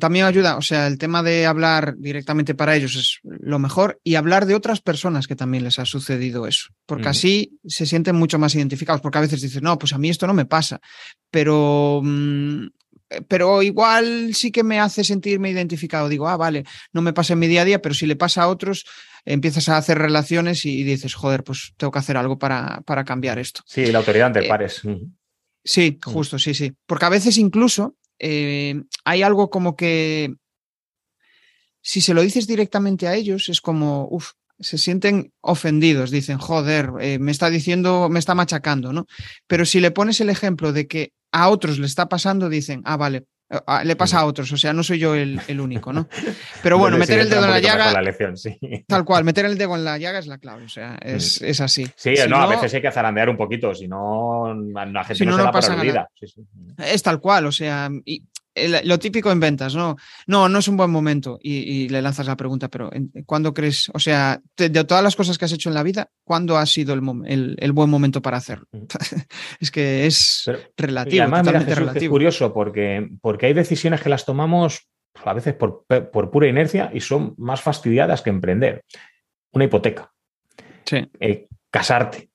también 0.00 0.24
ayuda, 0.24 0.56
o 0.56 0.62
sea, 0.62 0.86
el 0.86 0.96
tema 0.96 1.22
de 1.22 1.44
hablar 1.44 1.94
directamente 1.98 2.54
para 2.54 2.74
ellos 2.74 2.96
es 2.96 3.18
lo 3.22 3.58
mejor 3.58 4.00
y 4.02 4.14
hablar 4.14 4.46
de 4.46 4.54
otras 4.54 4.80
personas 4.80 5.26
que 5.26 5.36
también 5.36 5.64
les 5.64 5.78
ha 5.78 5.84
sucedido 5.84 6.46
eso, 6.46 6.70
porque 6.86 7.08
así 7.08 7.58
se 7.66 7.84
sienten 7.84 8.16
mucho 8.16 8.38
más 8.38 8.54
identificados, 8.54 9.02
porque 9.02 9.18
a 9.18 9.22
veces 9.22 9.42
dicen, 9.42 9.64
no, 9.64 9.78
pues 9.78 9.92
a 9.92 9.98
mí 9.98 10.08
esto 10.08 10.26
no 10.26 10.32
me 10.32 10.46
pasa, 10.46 10.80
pero, 11.30 12.00
mm, 12.02 12.68
pero 13.28 13.62
igual 13.62 14.34
sí 14.34 14.50
que 14.50 14.62
me 14.62 14.80
hace 14.80 15.04
sentirme 15.04 15.50
identificado. 15.50 16.08
Digo, 16.08 16.28
ah, 16.28 16.38
vale, 16.38 16.64
no 16.92 17.02
me 17.02 17.12
pasa 17.12 17.34
en 17.34 17.40
mi 17.40 17.46
día 17.46 17.60
a 17.60 17.66
día, 17.66 17.82
pero 17.82 17.94
si 17.94 18.06
le 18.06 18.16
pasa 18.16 18.44
a 18.44 18.48
otros, 18.48 18.86
empiezas 19.24 19.68
a 19.68 19.76
hacer 19.76 19.98
relaciones 19.98 20.64
y 20.64 20.82
dices, 20.82 21.14
joder, 21.14 21.44
pues 21.44 21.74
tengo 21.76 21.90
que 21.90 21.98
hacer 21.98 22.16
algo 22.16 22.38
para, 22.38 22.80
para 22.86 23.04
cambiar 23.04 23.38
esto. 23.38 23.62
Sí, 23.66 23.86
la 23.86 23.98
autoridad 23.98 24.28
ante 24.28 24.46
eh, 24.46 24.48
pares. 24.48 24.82
Sí, 25.64 25.98
mm. 25.98 26.10
justo, 26.10 26.38
sí, 26.38 26.54
sí. 26.54 26.72
Porque 26.86 27.04
a 27.04 27.10
veces 27.10 27.38
incluso 27.38 27.96
eh, 28.18 28.82
hay 29.04 29.22
algo 29.22 29.50
como 29.50 29.76
que 29.76 30.34
si 31.82 32.00
se 32.00 32.14
lo 32.14 32.22
dices 32.22 32.46
directamente 32.46 33.08
a 33.08 33.14
ellos, 33.14 33.48
es 33.48 33.60
como, 33.60 34.06
uff, 34.10 34.32
se 34.60 34.78
sienten 34.78 35.32
ofendidos, 35.40 36.10
dicen, 36.10 36.38
joder, 36.38 36.90
eh, 37.00 37.18
me 37.18 37.32
está 37.32 37.50
diciendo, 37.50 38.08
me 38.08 38.20
está 38.20 38.34
machacando, 38.34 38.92
¿no? 38.92 39.06
Pero 39.48 39.66
si 39.66 39.80
le 39.80 39.90
pones 39.90 40.20
el 40.20 40.30
ejemplo 40.30 40.72
de 40.72 40.86
que 40.86 41.12
a 41.32 41.48
otros 41.48 41.78
le 41.78 41.86
está 41.86 42.08
pasando, 42.08 42.48
dicen, 42.48 42.82
ah, 42.84 42.96
vale, 42.96 43.24
le 43.84 43.96
pasa 43.96 44.20
a 44.20 44.26
otros, 44.26 44.50
o 44.52 44.56
sea, 44.56 44.72
no 44.72 44.82
soy 44.82 44.98
yo 44.98 45.14
el, 45.14 45.60
único, 45.60 45.92
¿no? 45.92 46.08
Pero 46.62 46.78
bueno, 46.78 46.96
meter 46.96 47.18
el 47.18 47.28
dedo 47.28 47.44
en 47.44 47.50
la 47.50 47.60
llaga. 47.60 47.92
Tal 48.86 49.04
cual, 49.04 49.24
meter 49.24 49.44
el 49.44 49.58
dedo 49.58 49.76
en 49.76 49.84
la 49.84 49.98
llaga 49.98 50.18
es 50.18 50.26
la 50.26 50.38
clave, 50.38 50.64
o 50.64 50.68
sea, 50.68 50.98
es, 51.02 51.42
mm. 51.42 51.62
así. 51.62 51.86
Sí, 51.96 52.14
no, 52.28 52.36
a 52.36 52.46
veces 52.46 52.72
hay 52.74 52.82
que 52.82 52.90
zarandear 52.90 53.28
un 53.28 53.36
poquito, 53.36 53.74
si 53.74 53.88
no, 53.88 54.54
la 54.54 55.04
gente 55.04 55.26
no, 55.26 55.36
se 55.36 55.42
da 55.42 55.52
pasa 55.52 55.76
nada. 55.76 56.08
Es 56.78 57.02
tal 57.02 57.20
cual, 57.20 57.46
o 57.46 57.52
sea, 57.52 57.90
y 58.04 58.22
lo 58.54 58.98
típico 58.98 59.30
en 59.30 59.40
ventas, 59.40 59.74
¿no? 59.74 59.96
No, 60.26 60.48
no 60.48 60.58
es 60.58 60.68
un 60.68 60.76
buen 60.76 60.90
momento. 60.90 61.38
Y, 61.42 61.88
le 61.88 62.02
lanzas 62.02 62.26
la 62.26 62.36
pregunta, 62.36 62.68
pero 62.68 62.90
¿cuándo 63.26 63.54
crees? 63.54 63.90
O 63.94 63.98
sea, 63.98 64.40
de, 64.56 64.84
todas 64.84 65.02
las 65.02 65.16
cosas 65.16 65.38
que 65.38 65.44
has 65.44 65.52
hecho 65.52 65.68
en 65.68 65.74
la 65.74 65.82
vida, 65.82 66.10
¿cuándo 66.24 66.56
ha 66.56 66.66
sido 66.66 66.94
el, 66.94 67.56
el, 67.58 67.72
buen 67.72 67.90
momento 67.90 68.20
para 68.22 68.36
hacerlo? 68.36 68.66
Mm. 68.72 68.84
es 69.60 69.70
que 69.70 70.06
es 70.06 70.50
relativo. 70.76 71.22
además, 71.22 71.96
Es 71.96 72.08
curioso 72.08 72.52
porque, 72.52 73.08
porque 73.20 73.46
hay 73.46 73.54
decisiones 73.54 74.00
que 74.00 74.08
las 74.08 74.24
tomamos 74.24 74.88
a 75.24 75.34
veces 75.34 75.54
por, 75.54 75.84
por, 75.86 76.30
pura 76.30 76.48
inercia 76.48 76.90
y 76.92 77.00
son 77.00 77.34
más 77.38 77.60
fastidiadas 77.60 78.22
que 78.22 78.30
emprender. 78.30 78.84
Una 79.52 79.64
hipoteca. 79.64 80.12
Sí. 80.84 81.08
Eh, 81.20 81.48
casarte. 81.70 82.31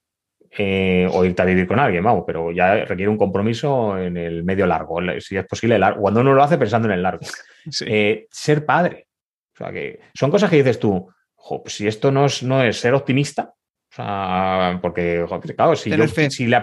Eh, 0.60 1.08
o 1.12 1.24
irte 1.24 1.42
a 1.44 1.46
vivir 1.46 1.68
con 1.68 1.78
alguien, 1.78 2.04
vamos, 2.04 2.24
pero 2.26 2.52
ya 2.52 2.84
requiere 2.86 3.10
un 3.10 3.18
compromiso 3.18 3.96
en 3.96 4.18
el 4.18 4.44
medio 4.44 4.66
largo, 4.66 5.00
si 5.20 5.38
es 5.38 5.46
posible, 5.46 5.78
largo, 5.78 6.02
cuando 6.02 6.22
uno 6.22 6.34
lo 6.34 6.42
hace 6.42 6.58
pensando 6.58 6.88
en 6.88 6.96
el 6.96 7.04
largo. 7.04 7.26
Eh, 7.86 8.28
ser 8.32 8.66
padre. 8.66 9.08
O 9.54 9.58
sea, 9.58 9.74
que 9.74 10.00
son 10.14 10.32
cosas 10.32 10.50
que 10.50 10.56
dices 10.56 10.80
tú, 10.80 11.10
pues 11.36 11.76
si 11.76 11.86
esto 11.86 12.12
no 12.12 12.26
es, 12.26 12.42
no 12.44 12.64
es 12.64 12.80
ser 12.80 12.94
optimista, 12.94 13.54
o 13.92 13.96
sea, 13.96 14.80
porque, 14.82 15.26
claro, 15.56 15.76
si, 15.76 15.92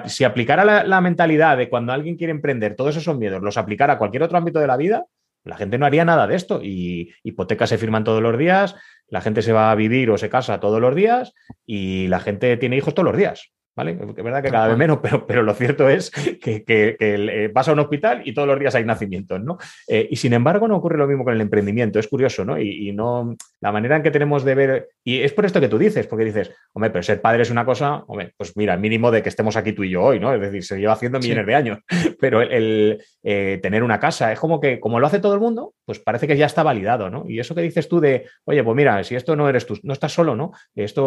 si, 0.07 0.25
aplicara 0.25 0.85
la, 0.85 1.01
mentalidad 1.01 1.57
de 1.57 1.69
cuando 1.69 1.93
alguien 1.93 2.17
quiere 2.17 2.31
emprender, 2.31 2.77
todos 2.77 2.97
esos 2.97 3.17
miedos, 3.17 3.43
los 3.43 3.59
aplicara 3.59 3.95
a 3.95 3.99
cualquier 3.99 4.23
otro 4.23 4.39
ámbito 4.39 4.61
de 4.61 4.67
la 4.67 4.77
vida, 4.77 5.05
la 5.45 5.57
gente 5.57 5.79
no 5.79 5.87
haría 5.87 6.05
nada 6.05 6.27
de 6.27 6.37
esto. 6.37 6.61
Y 6.63 7.13
hipotecas 7.23 7.69
se 7.69 7.79
firman 7.79 8.05
todos 8.05 8.23
los 8.23 8.39
días, 8.39 8.77
la 9.09 9.21
gente 9.21 9.43
se 9.43 9.53
va 9.53 9.71
a 9.71 9.75
vivir 9.75 10.11
o 10.11 10.19
se 10.19 10.31
casa 10.31 10.61
todos 10.61 10.81
los 10.81 10.95
días 10.95 11.35
y 11.67 12.09
la 12.09 12.21
gente 12.21 12.57
tiene 12.57 12.77
hijos 12.77 12.95
todos 12.95 13.07
los 13.07 13.17
días. 13.17 13.53
¿Vale? 13.77 13.93
Es 14.17 14.25
verdad 14.25 14.43
que 14.43 14.51
cada 14.51 14.69
vez 14.69 14.77
menos, 14.77 14.99
pero, 15.03 15.27
pero 15.27 15.43
lo 15.43 15.55
cierto 15.55 15.89
es 15.89 16.11
que, 16.11 16.65
eh, 16.69 17.51
vas 17.53 17.69
a 17.69 17.73
un 17.73 17.81
hospital 17.81 18.23
y 18.25 18.33
todos 18.33 18.49
los 18.49 18.59
días 18.59 18.75
hay 18.75 18.85
nacimientos, 18.85 19.41
¿no? 19.43 19.59
Eh, 19.89 20.09
y 20.11 20.17
sin 20.17 20.33
embargo 20.33 20.69
no 20.69 20.77
ocurre 20.77 20.99
lo 20.99 21.07
mismo 21.07 21.25
con 21.25 21.35
el 21.35 21.41
emprendimiento, 21.41 21.99
es 21.99 22.09
curioso, 22.09 22.45
¿no? 22.45 22.59
Y, 22.59 22.93
no, 22.93 23.35
la 23.61 23.73
manera 23.73 23.97
en 23.97 24.03
que 24.03 24.11
tenemos 24.11 24.45
de 24.45 24.55
ver, 24.55 24.89
y 25.03 25.21
es 25.21 25.33
por 25.33 25.45
esto 25.45 25.61
que 25.61 25.69
tú 25.69 25.79
dices, 25.79 26.07
porque 26.07 26.25
dices, 26.25 26.53
hombre, 26.73 26.91
pero 26.91 27.03
ser 27.03 27.21
padre 27.21 27.43
es 27.43 27.51
una 27.51 27.65
cosa, 27.65 28.05
hombre, 28.07 28.33
pues 28.37 28.57
mira, 28.57 28.77
mínimo 28.77 29.11
de 29.11 29.23
que 29.23 29.29
estemos 29.29 29.57
aquí 29.57 29.73
tú 29.73 29.83
y 29.83 29.91
yo 29.91 30.03
hoy, 30.03 30.21
¿no? 30.21 30.33
Es 30.33 30.41
decir, 30.41 30.63
se 30.63 30.79
lleva 30.79 30.93
haciendo 30.93 31.19
millones 31.19 31.47
de 31.47 31.55
años, 31.55 31.79
pero 32.21 32.43
el, 32.43 33.03
eh, 33.23 33.59
tener 33.63 33.83
una 33.83 33.99
casa 33.99 34.33
es 34.33 34.39
como 34.39 34.61
que, 34.61 34.79
como 34.79 35.01
lo 35.01 35.07
hace 35.07 35.19
todo 35.19 35.35
el 35.35 35.41
mundo, 35.41 35.75
pues 35.85 35.99
parece 35.99 36.27
que 36.27 36.37
ya 36.37 36.47
está 36.47 36.63
validado, 36.63 37.11
¿no? 37.11 37.25
Y 37.29 37.39
eso 37.39 37.55
que 37.55 37.63
dices 37.63 37.89
tú 37.89 38.01
de, 38.01 38.27
oye, 38.45 38.63
pues 38.65 38.77
mira, 38.77 39.03
si 39.05 39.15
esto 39.15 39.37
no 39.37 39.49
eres 39.49 39.67
tú, 39.67 39.79
no 39.83 39.93
estás 39.93 40.13
solo, 40.13 40.35
¿no? 40.35 40.53
Esto, 40.75 41.05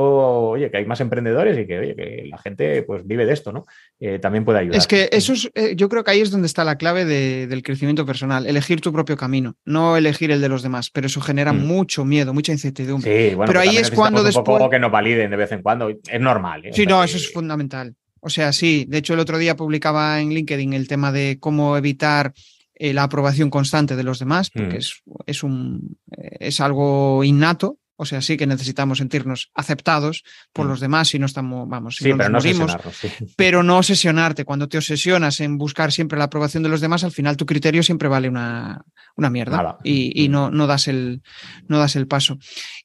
oye, 0.49 0.69
que 0.69 0.77
hay 0.77 0.85
más 0.85 1.01
emprendedores 1.01 1.57
y 1.57 1.65
que, 1.65 1.79
oye, 1.79 1.95
que 1.95 2.25
la 2.29 2.37
gente 2.37 2.83
pues 2.83 3.05
vive 3.05 3.25
de 3.25 3.33
esto, 3.33 3.51
¿no? 3.51 3.65
Eh, 3.99 4.19
también 4.19 4.45
puede 4.45 4.59
ayudar. 4.59 4.77
Es 4.77 4.87
que 4.87 5.09
eso 5.11 5.33
es, 5.33 5.49
eh, 5.55 5.75
yo 5.75 5.89
creo 5.89 6.03
que 6.03 6.11
ahí 6.11 6.21
es 6.21 6.31
donde 6.31 6.47
está 6.47 6.63
la 6.63 6.77
clave 6.77 7.05
del 7.05 7.63
crecimiento 7.63 8.05
personal, 8.05 8.45
elegir 8.45 8.81
tu 8.81 8.93
propio 8.93 9.17
camino, 9.17 9.55
no 9.65 9.97
elegir 9.97 10.31
el 10.31 10.41
de 10.41 10.49
los 10.49 10.61
demás, 10.61 10.89
pero 10.91 11.07
eso 11.07 11.21
genera 11.21 11.53
mm. 11.53 11.65
mucho 11.65 12.05
miedo, 12.05 12.33
mucha 12.33 12.51
incertidumbre. 12.51 13.29
Sí, 13.29 13.35
bueno, 13.35 13.47
pero 13.47 13.61
ahí 13.61 13.77
es 13.77 13.91
cuando 13.91 14.23
después... 14.23 14.47
Un 14.47 14.59
poco 14.59 14.69
que 14.69 14.79
nos 14.79 14.91
validen 14.91 15.31
de 15.31 15.37
vez 15.37 15.51
en 15.51 15.61
cuando, 15.61 15.89
es 15.89 16.21
normal. 16.21 16.65
¿eh? 16.65 16.71
Sí, 16.73 16.85
no, 16.85 17.03
eso 17.03 17.17
es 17.17 17.31
fundamental. 17.31 17.95
O 18.19 18.29
sea, 18.29 18.51
sí, 18.51 18.85
de 18.87 18.97
hecho 18.97 19.13
el 19.13 19.19
otro 19.19 19.37
día 19.37 19.55
publicaba 19.55 20.19
en 20.19 20.29
LinkedIn 20.29 20.73
el 20.73 20.87
tema 20.87 21.11
de 21.11 21.37
cómo 21.39 21.77
evitar 21.77 22.33
eh, 22.79 22.93
la 22.93 23.03
aprobación 23.03 23.49
constante 23.49 23.95
de 23.95 24.03
los 24.03 24.19
demás, 24.19 24.51
porque 24.51 24.75
mm. 24.75 24.77
es, 24.77 25.01
es, 25.25 25.41
un, 25.41 25.97
eh, 26.15 26.37
es 26.39 26.61
algo 26.61 27.23
innato. 27.23 27.79
O 27.99 28.05
sea, 28.05 28.21
sí 28.21 28.37
que 28.37 28.45
necesitamos 28.45 28.99
sentirnos 28.99 29.49
aceptados 29.55 30.23
por 30.53 30.67
mm. 30.67 30.69
los 30.69 30.79
demás 30.79 31.11
y 31.15 31.17
no 31.17 31.25
estamos, 31.25 31.67
vamos, 31.67 31.95
sí, 31.95 32.13
pero, 32.15 32.29
no 32.29 32.39
pero 33.35 33.63
no 33.63 33.79
obsesionarte. 33.79 34.45
Cuando 34.45 34.69
te 34.69 34.77
obsesionas 34.77 35.39
en 35.39 35.57
buscar 35.57 35.91
siempre 35.91 36.19
la 36.19 36.25
aprobación 36.25 36.61
de 36.61 36.69
los 36.69 36.79
demás, 36.79 37.03
al 37.03 37.11
final 37.11 37.35
tu 37.35 37.47
criterio 37.47 37.81
siempre 37.81 38.07
vale 38.07 38.29
una, 38.29 38.83
una 39.15 39.31
mierda 39.31 39.79
y, 39.83 40.29
mm. 40.29 40.31
no, 40.31 40.51
no, 40.51 40.67
das 40.67 40.87
el, 40.87 41.23
no 41.67 41.79
das 41.79 41.95
el 41.95 42.07
paso. 42.07 42.37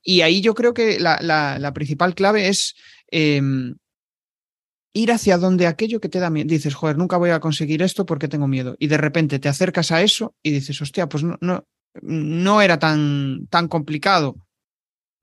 Y 0.03 0.23
ahí 0.23 0.41
yo 0.41 0.55
creo 0.55 0.73
que 0.73 0.99
la, 0.99 1.19
la, 1.21 1.73
principal 1.75 2.15
clave 2.15 2.49
es 2.49 2.75
em, 3.11 3.75
ir 4.93 5.13
hacia 5.13 5.39
donde 5.39 5.67
aquello 5.67 6.01
que 6.01 6.09
te 6.09 6.19
da 6.19 6.31
miedo. 6.31 6.49
Dices, 6.49 6.75
joder, 6.75 6.99
nunca 6.99 7.17
voy 7.17 7.31
a 7.31 7.41
conseguir 7.41 7.83
esto 7.83 8.07
porque 8.07 8.29
tengo 8.29 8.47
miedo. 8.47 8.77
Y 8.79 8.89
de 8.89 8.99
repente 8.99 9.39
te 9.39 9.49
acercas 9.49 9.91
a 9.91 10.03
eso 10.03 10.35
y 10.43 10.51
dices, 10.51 10.81
hostia, 10.81 11.09
pues 11.09 11.25
no, 11.25 11.37
no, 11.41 11.67
no 12.03 12.61
era 12.61 12.79
tan, 12.79 13.47
tan 13.49 13.69
complicado. 13.69 14.37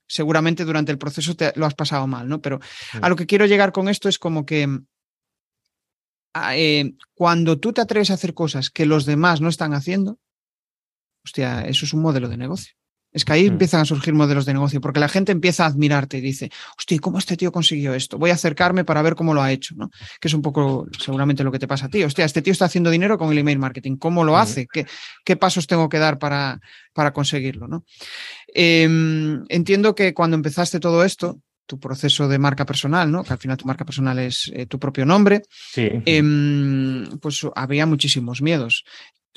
Seguramente 0.07 0.65
durante 0.65 0.91
el 0.91 0.97
proceso 0.97 1.35
te 1.35 1.53
lo 1.55 1.65
has 1.65 1.75
pasado 1.75 2.07
mal, 2.07 2.27
¿no? 2.27 2.41
Pero 2.41 2.59
a 2.99 3.09
lo 3.09 3.15
que 3.15 3.27
quiero 3.27 3.45
llegar 3.45 3.71
con 3.71 3.89
esto 3.89 4.09
es 4.09 4.17
como 4.17 4.43
que 4.43 4.67
eh, 6.53 6.93
cuando 7.13 7.59
tú 7.59 7.73
te 7.73 7.81
atreves 7.81 8.09
a 8.09 8.15
hacer 8.15 8.33
cosas 8.33 8.71
que 8.71 8.87
los 8.87 9.05
demás 9.05 9.39
no 9.39 9.49
están 9.49 9.73
haciendo, 9.73 10.17
hostia, 11.23 11.61
eso 11.61 11.85
es 11.85 11.93
un 11.93 12.01
modelo 12.01 12.27
de 12.27 12.37
negocio. 12.37 12.78
Es 13.11 13.25
que 13.25 13.33
ahí 13.33 13.45
hmm. 13.45 13.53
empiezan 13.53 13.81
a 13.81 13.85
surgir 13.85 14.13
modelos 14.13 14.45
de 14.45 14.53
negocio, 14.53 14.81
porque 14.81 14.99
la 14.99 15.09
gente 15.09 15.31
empieza 15.31 15.63
a 15.63 15.67
admirarte 15.67 16.17
y 16.17 16.21
dice, 16.21 16.51
hostia, 16.77 16.99
¿cómo 16.99 17.17
este 17.17 17.35
tío 17.37 17.51
consiguió 17.51 17.93
esto? 17.93 18.17
Voy 18.17 18.29
a 18.29 18.35
acercarme 18.35 18.83
para 18.85 19.01
ver 19.01 19.15
cómo 19.15 19.33
lo 19.33 19.41
ha 19.41 19.51
hecho, 19.51 19.75
¿no? 19.77 19.89
Que 20.19 20.27
es 20.27 20.33
un 20.33 20.41
poco 20.41 20.87
seguramente 20.99 21.43
lo 21.43 21.51
que 21.51 21.59
te 21.59 21.67
pasa 21.67 21.87
a 21.87 21.89
ti. 21.89 22.03
Hostia, 22.03 22.25
este 22.25 22.41
tío 22.41 22.53
está 22.53 22.65
haciendo 22.65 22.89
dinero 22.89 23.17
con 23.17 23.31
el 23.31 23.37
email 23.37 23.59
marketing. 23.59 23.97
¿Cómo 23.97 24.23
lo 24.23 24.33
hmm. 24.33 24.41
hace? 24.41 24.67
¿Qué, 24.71 24.85
qué 25.25 25.35
pasos 25.35 25.67
tengo 25.67 25.89
que 25.89 25.97
dar 25.97 26.19
para, 26.19 26.59
para 26.93 27.11
conseguirlo, 27.11 27.67
¿no? 27.67 27.83
Em, 28.47 29.43
entiendo 29.49 29.95
que 29.95 30.13
cuando 30.13 30.35
empezaste 30.35 30.79
todo 30.79 31.03
esto, 31.03 31.39
tu 31.65 31.79
proceso 31.79 32.27
de 32.27 32.39
marca 32.39 32.65
personal, 32.65 33.11
¿no? 33.11 33.23
Que 33.23 33.33
al 33.33 33.39
final 33.39 33.55
tu 33.55 33.65
marca 33.65 33.85
personal 33.85 34.17
es 34.17 34.51
eh, 34.53 34.65
tu 34.65 34.79
propio 34.79 35.05
nombre. 35.05 35.43
Sí. 35.51 35.87
Em, 36.05 37.07
pues 37.19 37.45
había 37.55 37.85
muchísimos 37.85 38.41
miedos. 38.41 38.83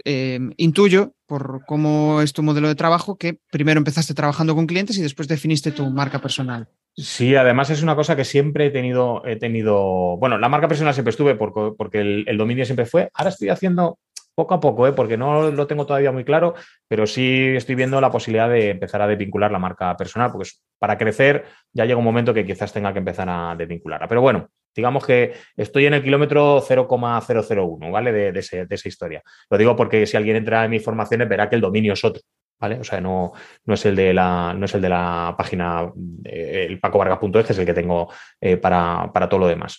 Em, 0.05 0.53
intuyo, 0.57 1.15
por 1.27 1.65
cómo 1.67 2.23
es 2.23 2.33
tu 2.33 2.43
modelo 2.43 2.69
de 2.69 2.75
trabajo, 2.75 3.17
que 3.17 3.39
primero 3.51 3.79
empezaste 3.79 4.15
trabajando 4.15 4.55
con 4.55 4.67
clientes 4.67 4.99
y 4.99 5.03
después 5.03 5.29
definiste 5.29 5.71
tu 5.73 5.89
marca 5.91 6.19
personal. 6.19 6.69
Sí, 6.95 7.35
además 7.37 7.71
es 7.71 7.83
una 7.83 7.97
cosa 7.97 8.17
que 8.17 8.25
siempre 8.25 8.67
he 8.67 8.71
tenido, 8.71 9.25
he 9.25 9.37
tenido, 9.37 10.17
bueno, 10.19 10.39
la 10.39 10.49
marca 10.49 10.69
personal 10.69 10.93
siempre 10.93 11.11
estuve 11.11 11.35
porque, 11.37 12.01
el, 12.01 12.37
dominio 12.37 12.65
siempre 12.65 12.85
fue, 12.85 13.11
ahora 13.15 13.31
estoy 13.31 13.49
haciendo 13.49 13.99
poco 14.35 14.55
a 14.55 14.61
poco, 14.61 14.87
¿eh? 14.87 14.93
porque 14.93 15.17
no 15.17 15.51
lo 15.51 15.67
tengo 15.67 15.87
todavía 15.87 16.13
muy 16.13 16.25
claro, 16.25 16.55
pero 16.89 17.07
sí 17.07 17.55
estoy 17.57 17.77
viendo 17.77 18.01
la 18.01 18.11
posibilidad 18.11 18.49
de 18.49 18.71
empezar 18.71 19.01
a 19.01 19.07
desvincular 19.07 19.51
la 19.51 19.59
marca 19.59 19.97
personal, 19.97 20.33
porque 20.33 20.51
para 20.79 20.99
crecer 20.99 21.45
ya 21.73 21.85
llega 21.85 21.99
un 21.99 22.05
momento 22.05 22.35
que 22.35 22.45
quizás 22.45 22.73
tenga 22.73 22.93
que 22.93 22.99
empezar 22.99 23.29
a 23.29 23.55
desvincularla. 23.57 24.09
Pero 24.09 24.21
bueno, 24.21 24.51
Digamos 24.75 25.05
que 25.05 25.35
estoy 25.57 25.87
en 25.87 25.95
el 25.95 26.03
kilómetro 26.03 26.61
0,001, 26.61 27.91
¿vale? 27.91 28.13
De, 28.13 28.39
esa 28.39 28.89
historia. 28.89 29.23
Lo 29.51 29.59
digo 29.59 29.77
porque 29.77 30.07
si 30.07 30.17
alguien 30.17 30.37
entra 30.37 30.65
en 30.65 30.71
mis 30.71 30.85
formaciones 30.85 31.29
verá 31.29 31.49
que 31.49 31.57
el 31.57 31.61
dominio 31.61 31.93
es 31.93 32.05
otro, 32.05 32.23
¿vale? 32.59 32.81
O 32.81 32.85
sea, 32.85 33.01
no, 33.01 33.33
no, 33.65 33.75
es, 33.75 33.85
el 33.87 33.97
de 33.97 34.15
la, 34.15 34.55
no 34.57 34.65
es 34.65 34.75
el 34.75 34.83
de 34.83 34.89
la 34.89 35.35
página, 35.37 35.93
eh, 36.25 36.67
el 36.69 36.81
pacovargas.es, 36.81 37.47
que 37.47 37.53
es 37.53 37.59
el 37.59 37.67
que 37.67 37.75
tengo 37.75 38.09
eh, 38.41 38.57
para, 38.57 39.11
todo 39.29 39.41
lo 39.41 39.47
demás. 39.47 39.79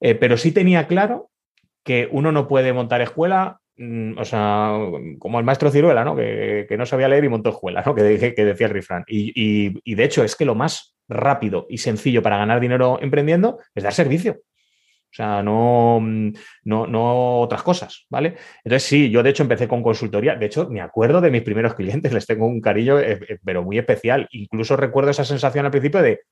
Eh, 0.00 0.14
pero 0.14 0.36
sí 0.36 0.52
tenía 0.52 0.86
claro 0.86 1.30
que 1.82 2.08
uno 2.10 2.32
no 2.32 2.48
puede 2.48 2.72
montar 2.72 3.00
escuela 3.00 3.60
o 3.76 4.24
sea, 4.24 4.78
como 5.18 5.38
el 5.38 5.44
maestro 5.44 5.70
Ciruela, 5.70 6.04
¿no? 6.04 6.14
Que, 6.14 6.66
no 6.78 6.86
sabía 6.86 7.08
leer 7.08 7.24
y 7.24 7.28
montó 7.28 7.50
escuela, 7.50 7.82
¿no? 7.84 7.94
Que, 7.94 8.34
que 8.34 8.44
decía 8.44 8.66
el 8.66 8.72
refrán. 8.72 9.04
Y, 9.08 9.72
y, 9.84 9.94
de 9.94 10.04
hecho 10.04 10.22
es 10.22 10.36
que 10.36 10.44
lo 10.44 10.54
más 10.54 10.96
rápido 11.08 11.66
y 11.68 11.78
sencillo 11.78 12.22
para 12.22 12.38
ganar 12.38 12.60
dinero 12.60 12.98
emprendiendo 13.00 13.58
es 13.74 13.82
dar 13.82 13.92
servicio. 13.92 14.40
O 15.14 15.16
sea, 15.16 15.44
no, 15.44 16.00
no, 16.64 16.86
no, 16.86 17.40
otras 17.40 17.62
cosas, 17.62 18.06
¿vale? 18.10 18.34
Entonces, 18.64 18.88
sí, 18.88 19.10
yo 19.10 19.22
de 19.22 19.30
hecho 19.30 19.44
empecé 19.44 19.68
con 19.68 19.82
consultoría. 19.82 20.34
De 20.34 20.46
hecho, 20.46 20.68
me 20.68 20.80
acuerdo 20.80 21.20
de 21.20 21.30
mis 21.30 21.42
primeros 21.42 21.74
clientes, 21.74 22.12
les 22.12 22.26
tengo 22.26 22.46
un 22.46 22.60
cariño, 22.60 22.98
eh, 22.98 23.20
eh, 23.28 23.38
pero 23.44 23.62
muy 23.62 23.78
especial. 23.78 24.26
Incluso 24.32 24.76
recuerdo 24.76 25.10
esa 25.10 25.24
sensación 25.24 25.64
al 25.64 25.70
principio 25.70 26.02
de, 26.02 26.22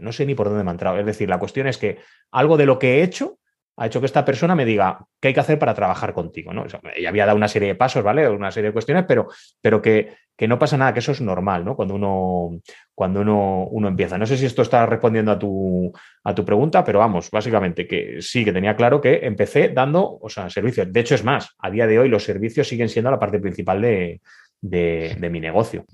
no 0.00 0.12
sé 0.12 0.24
ni 0.24 0.34
por 0.34 0.48
dónde 0.48 0.64
me 0.64 0.70
ha 0.70 0.72
entrado. 0.72 0.98
Es 0.98 1.06
decir, 1.06 1.28
la 1.28 1.38
cuestión 1.38 1.66
es 1.66 1.78
que 1.78 1.98
algo 2.30 2.56
de 2.56 2.66
lo 2.66 2.78
que 2.78 2.98
he 2.98 3.02
hecho 3.02 3.38
ha 3.76 3.86
hecho 3.86 4.00
que 4.00 4.06
esta 4.06 4.24
persona 4.24 4.54
me 4.54 4.64
diga 4.64 5.04
qué 5.20 5.28
hay 5.28 5.34
que 5.34 5.40
hacer 5.40 5.58
para 5.58 5.74
trabajar 5.74 6.12
contigo. 6.12 6.52
¿no? 6.52 6.64
ella 6.94 7.08
había 7.08 7.26
dado 7.26 7.36
una 7.36 7.48
serie 7.48 7.68
de 7.68 7.74
pasos, 7.74 8.04
¿vale? 8.04 8.28
Una 8.28 8.50
serie 8.50 8.68
de 8.68 8.72
cuestiones, 8.72 9.04
pero, 9.06 9.28
pero 9.60 9.82
que, 9.82 10.14
que, 10.36 10.46
no 10.46 10.58
pasa 10.58 10.76
nada, 10.76 10.92
que 10.92 11.00
eso 11.00 11.12
es 11.12 11.20
normal, 11.20 11.64
¿no? 11.64 11.74
Cuando 11.74 11.94
uno, 11.94 12.60
cuando 12.94 13.20
uno, 13.20 13.66
uno, 13.70 13.88
empieza. 13.88 14.16
No 14.16 14.26
sé 14.26 14.36
si 14.36 14.46
esto 14.46 14.62
está 14.62 14.86
respondiendo 14.86 15.32
a 15.32 15.38
tu, 15.38 15.92
a 16.22 16.34
tu 16.34 16.44
pregunta, 16.44 16.84
pero 16.84 17.00
vamos, 17.00 17.30
básicamente 17.30 17.86
que 17.86 18.18
sí, 18.20 18.44
que 18.44 18.52
tenía 18.52 18.76
claro 18.76 19.00
que 19.00 19.20
empecé 19.22 19.70
dando, 19.70 20.18
o 20.20 20.28
sea, 20.28 20.48
servicios. 20.50 20.92
De 20.92 21.00
hecho, 21.00 21.16
es 21.16 21.24
más, 21.24 21.50
a 21.58 21.70
día 21.70 21.86
de 21.86 21.98
hoy 21.98 22.08
los 22.08 22.22
servicios 22.22 22.68
siguen 22.68 22.88
siendo 22.88 23.10
la 23.10 23.18
parte 23.18 23.40
principal 23.40 23.80
de, 23.82 24.20
de, 24.60 25.30
mi 25.30 25.40
negocio. 25.40 25.84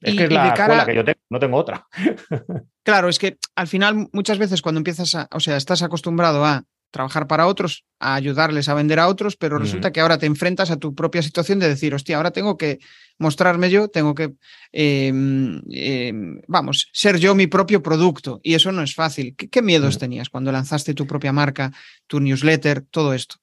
Es 0.00 0.14
que 0.14 0.24
es 0.24 0.32
la 0.32 0.48
escuela 0.48 0.86
que 0.86 0.94
yo 0.94 1.04
tengo, 1.04 1.18
no 1.30 1.38
tengo 1.38 1.56
otra. 1.56 1.86
Claro, 2.84 3.10
es 3.10 3.18
que 3.18 3.36
al 3.54 3.66
final 3.66 4.08
muchas 4.14 4.38
veces 4.38 4.62
cuando 4.62 4.78
empiezas 4.78 5.14
a, 5.14 5.28
o 5.32 5.40
sea, 5.40 5.58
estás 5.58 5.82
acostumbrado 5.82 6.42
a 6.42 6.64
trabajar 6.90 7.26
para 7.26 7.46
otros, 7.46 7.84
a 7.98 8.14
ayudarles 8.14 8.68
a 8.68 8.74
vender 8.74 8.98
a 8.98 9.08
otros, 9.08 9.36
pero 9.36 9.58
resulta 9.58 9.92
que 9.92 10.00
ahora 10.00 10.18
te 10.18 10.26
enfrentas 10.26 10.70
a 10.70 10.76
tu 10.76 10.94
propia 10.94 11.22
situación 11.22 11.58
de 11.58 11.68
decir, 11.68 11.94
hostia, 11.94 12.16
ahora 12.16 12.30
tengo 12.30 12.56
que 12.56 12.78
mostrarme 13.18 13.70
yo, 13.70 13.88
tengo 13.88 14.14
que, 14.14 14.34
em, 14.72 15.60
em, 15.70 16.40
vamos, 16.46 16.88
ser 16.92 17.18
yo 17.18 17.34
mi 17.34 17.46
propio 17.46 17.82
producto. 17.82 18.40
Y 18.42 18.54
eso 18.54 18.72
no 18.72 18.82
es 18.82 18.94
fácil. 18.94 19.34
¿Qué, 19.36 19.62
miedos 19.62 19.98
tenías 19.98 20.30
cuando 20.30 20.52
lanzaste 20.52 20.94
tu 20.94 21.06
propia 21.06 21.32
marca, 21.32 21.72
tu 22.06 22.20
newsletter, 22.20 22.82
todo 22.82 23.12
esto? 23.12 23.36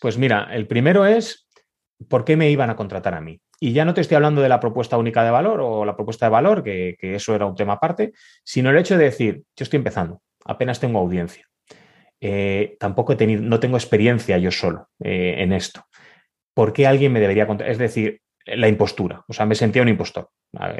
Pues 0.00 0.18
mira, 0.18 0.48
el 0.52 0.66
primero 0.66 1.06
es, 1.06 1.46
¿por 2.08 2.24
qué 2.24 2.36
me 2.36 2.50
iban 2.50 2.70
a 2.70 2.76
contratar 2.76 3.14
a 3.14 3.20
mí? 3.20 3.40
Y 3.58 3.72
ya 3.72 3.86
no 3.86 3.94
te 3.94 4.02
estoy 4.02 4.16
hablando 4.16 4.42
de 4.42 4.50
la 4.50 4.60
propuesta 4.60 4.98
única 4.98 5.24
de 5.24 5.30
valor 5.30 5.60
o 5.62 5.86
la 5.86 5.96
propuesta 5.96 6.26
de 6.26 6.30
valor, 6.30 6.62
que, 6.62 6.96
que 7.00 7.14
eso 7.14 7.34
era 7.34 7.46
un 7.46 7.54
tema 7.54 7.74
aparte, 7.74 8.12
sino 8.44 8.68
el 8.68 8.76
hecho 8.76 8.98
de 8.98 9.04
decir, 9.04 9.44
yo 9.56 9.62
estoy 9.62 9.78
empezando, 9.78 10.20
apenas 10.44 10.78
tengo 10.78 10.98
audiencia 10.98 11.48
eh, 12.20 12.76
tampoco 12.80 13.12
he 13.12 13.16
tenido, 13.16 13.42
no 13.42 13.60
tengo 13.60 13.76
experiencia 13.76 14.38
yo 14.38 14.50
solo 14.50 14.88
eh, 15.02 15.36
en 15.38 15.52
esto. 15.52 15.84
¿Por 16.54 16.72
qué 16.72 16.86
alguien 16.86 17.12
me 17.12 17.20
debería 17.20 17.46
contar? 17.46 17.68
Es 17.68 17.78
decir, 17.78 18.22
la 18.46 18.68
impostura. 18.68 19.24
O 19.28 19.32
sea, 19.32 19.44
me 19.44 19.54
sentía 19.54 19.82
un 19.82 19.88
impostor, 19.88 20.30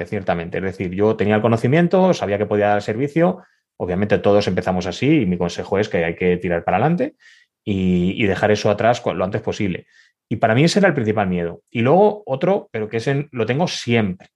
ciertamente. 0.07 0.59
Es 0.59 0.64
decir, 0.64 0.92
yo 0.92 1.16
tenía 1.16 1.35
el 1.35 1.42
conocimiento, 1.42 2.14
sabía 2.14 2.38
que 2.38 2.46
podía 2.46 2.68
dar 2.68 2.83
servicio. 2.83 3.42
Obviamente 3.77 4.18
todos 4.18 4.46
empezamos 4.49 4.87
así 4.87 5.22
y 5.22 5.27
mi 5.27 5.37
consejo 5.37 5.79
es 5.79 5.88
que 5.88 6.05
hay 6.05 6.14
que 6.14 6.38
tirar 6.38 6.64
para 6.64 6.79
adelante 6.79 7.16
y, 7.64 8.25
dejar 8.25 8.53
eso 8.53 8.70
atrás 8.70 9.03
lo 9.05 9.25
antes 9.25 9.42
posible. 9.42 9.87
Y 10.29 10.37
para 10.37 10.55
mí 10.55 10.64
ese 10.64 10.79
era 10.79 10.88
el 10.88 10.94
principal 10.94 11.29
miedo. 11.29 11.62
Y 11.70 11.81
luego 11.81 12.22
otro, 12.27 12.68
pero 12.70 12.88
que 12.88 12.96
es 12.99 13.11
lo 13.33 13.44
tengo 13.44 13.68
siempre. 13.68 14.29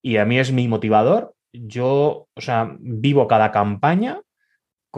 Y 0.00 0.16
a 0.16 0.24
mí 0.24 0.38
es 0.38 0.52
mi 0.52 0.68
motivador. 0.68 1.34
Yo, 1.52 2.28
o 2.34 2.40
sea, 2.40 2.76
vivo 2.78 3.26
cada 3.26 3.50
campaña 3.50 4.22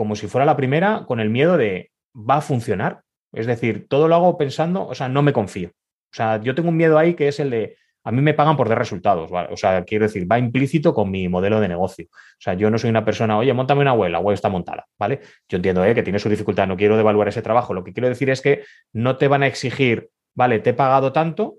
como 0.01 0.15
si 0.15 0.25
fuera 0.25 0.45
la 0.45 0.57
primera, 0.57 1.05
con 1.05 1.19
el 1.19 1.29
miedo 1.29 1.57
de, 1.57 1.91
¿va 2.15 2.37
a 2.37 2.41
funcionar? 2.41 3.03
Es 3.31 3.45
decir, 3.45 3.85
todo 3.87 4.07
lo 4.07 4.15
hago 4.15 4.35
pensando, 4.35 4.87
o 4.87 4.95
sea, 4.95 5.07
no 5.09 5.21
me 5.21 5.31
confío. 5.31 5.69
O 5.69 6.13
sea, 6.15 6.41
yo 6.41 6.55
tengo 6.55 6.69
un 6.69 6.75
miedo 6.75 6.97
ahí 6.97 7.13
que 7.13 7.27
es 7.27 7.39
el 7.39 7.51
de, 7.51 7.77
a 8.03 8.11
mí 8.11 8.19
me 8.19 8.33
pagan 8.33 8.57
por 8.57 8.67
dar 8.67 8.79
resultados, 8.79 9.29
O 9.31 9.57
sea, 9.57 9.83
quiero 9.83 10.05
decir, 10.05 10.29
va 10.29 10.39
implícito 10.39 10.95
con 10.95 11.11
mi 11.11 11.29
modelo 11.29 11.59
de 11.59 11.67
negocio. 11.67 12.07
O 12.09 12.39
sea, 12.39 12.55
yo 12.55 12.71
no 12.71 12.79
soy 12.79 12.89
una 12.89 13.05
persona, 13.05 13.37
oye, 13.37 13.53
montame 13.53 13.81
una 13.81 13.93
web, 13.93 14.09
la 14.09 14.17
web 14.17 14.33
está 14.33 14.49
montada, 14.49 14.87
¿vale? 14.97 15.19
Yo 15.47 15.57
entiendo 15.57 15.85
¿eh? 15.85 15.93
que 15.93 16.01
tiene 16.01 16.17
su 16.17 16.29
dificultad, 16.29 16.67
no 16.67 16.77
quiero 16.77 16.97
devaluar 16.97 17.27
ese 17.27 17.43
trabajo. 17.43 17.75
Lo 17.75 17.83
que 17.83 17.93
quiero 17.93 18.09
decir 18.09 18.31
es 18.31 18.41
que 18.41 18.63
no 18.93 19.17
te 19.17 19.27
van 19.27 19.43
a 19.43 19.47
exigir, 19.47 20.09
vale, 20.33 20.57
te 20.57 20.71
he 20.71 20.73
pagado 20.73 21.13
tanto, 21.13 21.57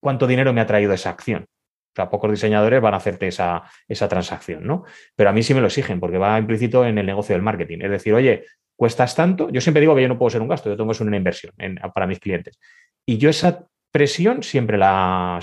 ¿cuánto 0.00 0.26
dinero 0.26 0.52
me 0.52 0.62
ha 0.62 0.66
traído 0.66 0.92
esa 0.92 1.10
acción? 1.10 1.46
O 1.96 2.02
sea, 2.02 2.10
pocos 2.10 2.30
diseñadores 2.30 2.82
van 2.82 2.92
a 2.92 2.98
hacerte 2.98 3.26
esa, 3.26 3.62
transacción, 3.88 4.66
¿no? 4.66 4.84
Pero 5.14 5.30
a 5.30 5.32
mí 5.32 5.42
sí 5.42 5.54
me 5.54 5.62
lo 5.62 5.68
exigen 5.68 5.98
porque 5.98 6.18
va 6.18 6.38
implícito 6.38 6.84
en 6.84 6.98
el 6.98 7.06
negocio 7.06 7.34
del 7.34 7.40
marketing. 7.40 7.78
Es 7.80 7.90
decir, 7.90 8.12
oye, 8.12 8.44
cuestas 8.76 9.14
tanto. 9.14 9.48
Yo 9.48 9.62
siempre 9.62 9.80
digo 9.80 9.94
que 9.94 10.02
yo 10.02 10.08
no 10.08 10.18
puedo 10.18 10.28
ser 10.28 10.42
un 10.42 10.48
gasto, 10.48 10.68
yo 10.68 10.76
tengo 10.76 10.90
que 10.90 10.98
ser 10.98 11.06
una 11.06 11.16
inversión 11.16 11.54
para 11.94 12.06
mis 12.06 12.20
clientes. 12.20 12.60
Y 13.06 13.16
yo 13.16 13.30
esa 13.30 13.66
presión 13.90 14.42
siempre 14.42 14.76
la, 14.76 15.40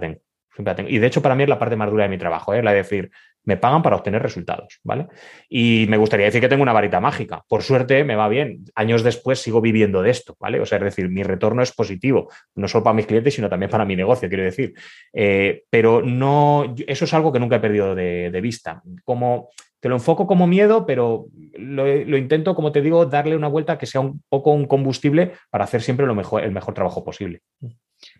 tengo. 0.00 0.88
Y 0.88 0.98
de 0.98 1.06
hecho, 1.08 1.22
para 1.22 1.34
mí 1.34 1.42
es 1.42 1.48
la 1.48 1.58
parte 1.58 1.74
más 1.74 1.90
dura 1.90 2.04
de 2.04 2.10
mi 2.10 2.18
trabajo, 2.18 2.54
¿eh? 2.54 2.62
la 2.62 2.70
de 2.70 2.76
decir, 2.76 3.10
me 3.46 3.56
pagan 3.56 3.82
para 3.82 3.96
obtener 3.96 4.20
resultados, 4.20 4.80
¿vale? 4.82 5.06
Y 5.48 5.86
me 5.88 5.96
gustaría 5.96 6.26
decir 6.26 6.40
que 6.40 6.48
tengo 6.48 6.62
una 6.62 6.72
varita 6.72 7.00
mágica. 7.00 7.42
Por 7.48 7.62
suerte, 7.62 8.04
me 8.04 8.16
va 8.16 8.28
bien. 8.28 8.64
Años 8.74 9.02
después 9.02 9.38
sigo 9.38 9.60
viviendo 9.60 10.02
de 10.02 10.10
esto, 10.10 10.36
¿vale? 10.38 10.60
O 10.60 10.66
sea, 10.66 10.78
es 10.78 10.84
decir, 10.84 11.08
mi 11.08 11.22
retorno 11.22 11.62
es 11.62 11.72
positivo, 11.72 12.28
no 12.56 12.66
solo 12.66 12.84
para 12.84 12.94
mis 12.94 13.06
clientes, 13.06 13.34
sino 13.34 13.48
también 13.48 13.70
para 13.70 13.84
mi 13.84 13.94
negocio, 13.94 14.28
quiero 14.28 14.44
decir. 14.44 14.74
Eh, 15.12 15.62
pero 15.70 16.02
no, 16.02 16.74
eso 16.86 17.04
es 17.04 17.14
algo 17.14 17.32
que 17.32 17.38
nunca 17.38 17.56
he 17.56 17.60
perdido 17.60 17.94
de, 17.94 18.40
vista. 18.42 18.82
Como 19.04 19.48
te 19.80 19.88
lo 19.88 19.94
enfoco 19.94 20.26
como 20.26 20.46
miedo, 20.46 20.84
pero 20.84 21.26
lo, 21.54 22.16
intento, 22.18 22.54
como 22.54 22.72
te 22.72 22.82
digo, 22.82 23.06
darle 23.06 23.36
una 23.36 23.48
vuelta 23.48 23.78
que 23.78 23.86
sea 23.86 24.00
un 24.00 24.22
poco 24.28 24.50
un 24.50 24.66
combustible 24.66 25.32
para 25.50 25.64
hacer 25.64 25.82
siempre 25.82 26.06
lo 26.06 26.14
mejor, 26.14 26.42
el 26.42 26.52
mejor 26.52 26.74
trabajo 26.74 27.04
posible. 27.04 27.42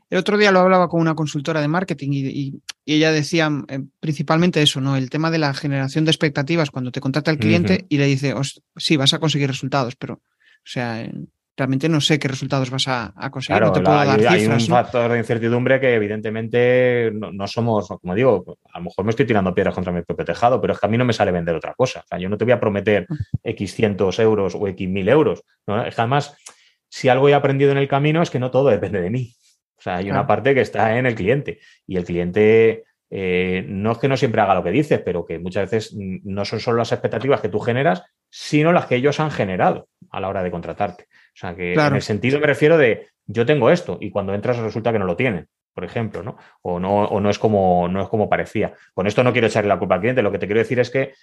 El 0.09 0.19
otro 0.19 0.39
día 0.39 0.53
lo 0.53 0.61
hablaba 0.61 0.89
con 0.89 1.01
una 1.01 1.15
consultora 1.15 1.61
de 1.61 1.69
marketing 1.69 2.11
y, 2.13 2.63
ella 2.89 3.11
decía 3.11 3.51
eh, 3.69 3.81
principalmente 3.99 4.63
eso, 4.63 4.81
¿no? 4.81 4.97
El 4.97 5.11
tema 5.11 5.31
de 5.33 5.39
la 5.39 5.53
generación 5.53 6.05
de 6.05 6.13
expectativas 6.13 6.71
cuando 6.71 6.93
te 6.93 7.01
contacta 7.01 7.33
el 7.33 7.39
cliente 7.39 7.85
y 7.89 7.99
le 7.99 8.07
dice, 8.07 8.33
sí, 8.77 8.97
vas 8.97 9.13
a 9.13 9.19
conseguir 9.19 9.49
resultados, 9.49 9.97
pero, 9.97 10.15
o 10.15 10.21
sea, 10.63 11.03
eh, 11.03 11.13
realmente 11.57 11.89
no 11.89 12.01
sé 12.01 12.19
qué 12.19 12.29
resultados 12.29 12.71
vas 12.71 12.87
a, 12.87 13.13
conseguir. 13.31 13.63
no 13.63 13.73
te 13.73 13.81
puedo 13.81 13.97
dar 13.97 14.21
hay, 14.29 14.47
un 14.47 14.61
factor 14.61 15.11
de 15.11 15.19
incertidumbre 15.19 15.81
que 15.81 15.95
evidentemente 15.95 17.11
no, 17.13 17.47
somos, 17.49 17.89
como 17.89 18.15
digo, 18.15 18.59
a 18.73 18.79
lo 18.79 18.85
mejor 18.85 19.05
me 19.05 19.11
estoy 19.11 19.27
tirando 19.27 19.55
piedras 19.55 19.75
contra 19.75 19.93
mi 19.93 20.03
propio 20.03 20.25
tejado, 20.25 20.61
pero 20.61 20.75
es 20.75 20.79
que 20.79 20.87
a 20.87 20.89
mí 20.91 20.99
no 20.99 21.05
me 21.05 21.13
sale 21.13 21.33
vender 21.33 21.55
otra 21.55 21.75
cosa. 21.75 22.01
O 22.01 22.07
sea, 22.07 22.19
yo 22.19 22.29
no 22.29 22.37
te 22.37 22.45
voy 22.45 22.53
a 22.53 22.61
prometer 22.61 23.07
X 23.43 23.75
cientos 23.75 24.19
euros 24.19 24.55
o 24.55 24.69
X 24.69 24.89
mil 24.89 25.09
euros. 25.09 25.43
¿no? 25.67 25.77
Además, 25.77 26.37
si 26.89 27.09
algo 27.09 27.29
he 27.29 27.35
aprendido 27.35 27.73
en 27.73 27.79
el 27.79 27.89
camino 27.89 28.23
es 28.23 28.31
que 28.31 28.39
no 28.39 28.51
todo 28.51 28.69
depende 28.69 29.01
de 29.01 29.11
mí. 29.11 29.36
O 29.87 29.89
sea, 29.89 29.99
hay 29.99 30.11
una 30.11 30.27
parte 30.27 30.53
que 30.53 30.63
está 30.63 30.99
en 30.99 31.07
el 31.07 31.15
cliente 31.15 31.61
y 31.87 31.97
el 31.97 32.05
cliente 32.05 32.85
eh, 33.09 33.65
no 33.69 33.93
es 33.93 33.99
que 33.99 34.09
no 34.09 34.17
siempre 34.17 34.41
haga 34.41 34.57
lo 34.57 34.65
que 34.65 34.73
dices, 34.73 35.01
pero 35.05 35.25
que 35.25 35.39
muchas 35.39 35.71
veces 35.71 35.95
no 35.97 36.45
son 36.45 36.59
solo 36.59 36.79
las 36.79 36.91
expectativas 36.91 37.41
que 37.41 37.49
tú 37.49 37.61
generas, 37.61 38.03
sino 38.29 38.73
las 38.73 38.87
que 38.87 38.97
ellos 38.97 39.21
han 39.21 39.31
generado 39.31 39.89
a 40.11 40.19
la 40.19 40.29
hora 40.29 40.43
de 40.43 40.51
contratarte. 40.51 41.05
O 41.05 41.37
sea, 41.37 41.55
que 41.55 41.75
en 41.75 41.95
el 41.95 42.03
sentido 42.03 42.41
me 42.41 42.49
refiero 42.49 42.77
de 42.77 43.07
yo 43.27 43.47
tengo 43.47 43.71
esto 43.71 43.97
y 44.01 44.11
cuando 44.11 44.35
entras 44.35 44.59
resulta 44.59 44.91
que 44.91 44.99
no 44.99 45.05
lo 45.05 45.15
tienen, 45.15 45.47
por 45.73 45.85
ejemplo, 45.85 46.25
¿no? 46.25 46.37
O 46.63 46.81
no, 46.81 47.05
o 47.05 47.21
no, 47.21 47.31
es, 47.31 47.39
como, 47.39 47.87
no 47.87 48.03
es 48.03 48.09
como 48.09 48.29
parecía. 48.29 48.73
Con 48.93 49.07
esto 49.07 49.23
no 49.23 49.33
quiero 49.33 49.47
echarle 49.47 49.69
la 49.69 49.79
culpa 49.79 49.95
al 49.95 50.01
cliente, 50.01 50.21
lo 50.21 50.33
que 50.33 50.39
te 50.39 50.47
quiero 50.47 50.61
decir 50.61 50.81
es 50.81 50.91
que 50.91 51.15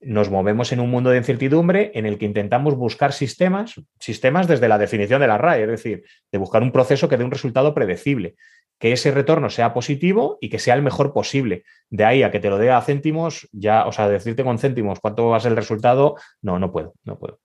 nos 0.00 0.30
movemos 0.30 0.72
en 0.72 0.80
un 0.80 0.90
mundo 0.90 1.10
de 1.10 1.18
incertidumbre 1.18 1.90
en 1.94 2.06
el 2.06 2.18
que 2.18 2.26
intentamos 2.26 2.76
buscar 2.76 3.12
sistemas, 3.12 3.74
sistemas 3.98 4.46
desde 4.46 4.68
la 4.68 4.78
definición 4.78 5.20
de 5.20 5.26
la 5.26 5.38
RAE, 5.38 5.62
es 5.62 5.68
decir, 5.68 6.04
de 6.30 6.38
buscar 6.38 6.62
un 6.62 6.72
proceso 6.72 7.08
que 7.08 7.16
dé 7.16 7.24
un 7.24 7.30
resultado 7.30 7.74
predecible, 7.74 8.36
que 8.78 8.92
ese 8.92 9.10
retorno 9.10 9.48
sea 9.48 9.72
positivo 9.72 10.38
y 10.40 10.48
que 10.50 10.58
sea 10.58 10.74
el 10.74 10.82
mejor 10.82 11.12
posible. 11.12 11.64
De 11.88 12.04
ahí 12.04 12.22
a 12.22 12.30
que 12.30 12.40
te 12.40 12.50
lo 12.50 12.58
dé 12.58 12.70
a 12.70 12.82
céntimos, 12.82 13.48
ya, 13.52 13.86
o 13.86 13.92
sea, 13.92 14.08
decirte 14.08 14.44
con 14.44 14.58
céntimos 14.58 15.00
cuánto 15.00 15.28
va 15.28 15.38
a 15.38 15.40
ser 15.40 15.52
el 15.52 15.56
resultado, 15.56 16.16
no, 16.42 16.58
no 16.58 16.72
puedo, 16.72 16.94
no 17.04 17.18
puedo. 17.18 17.40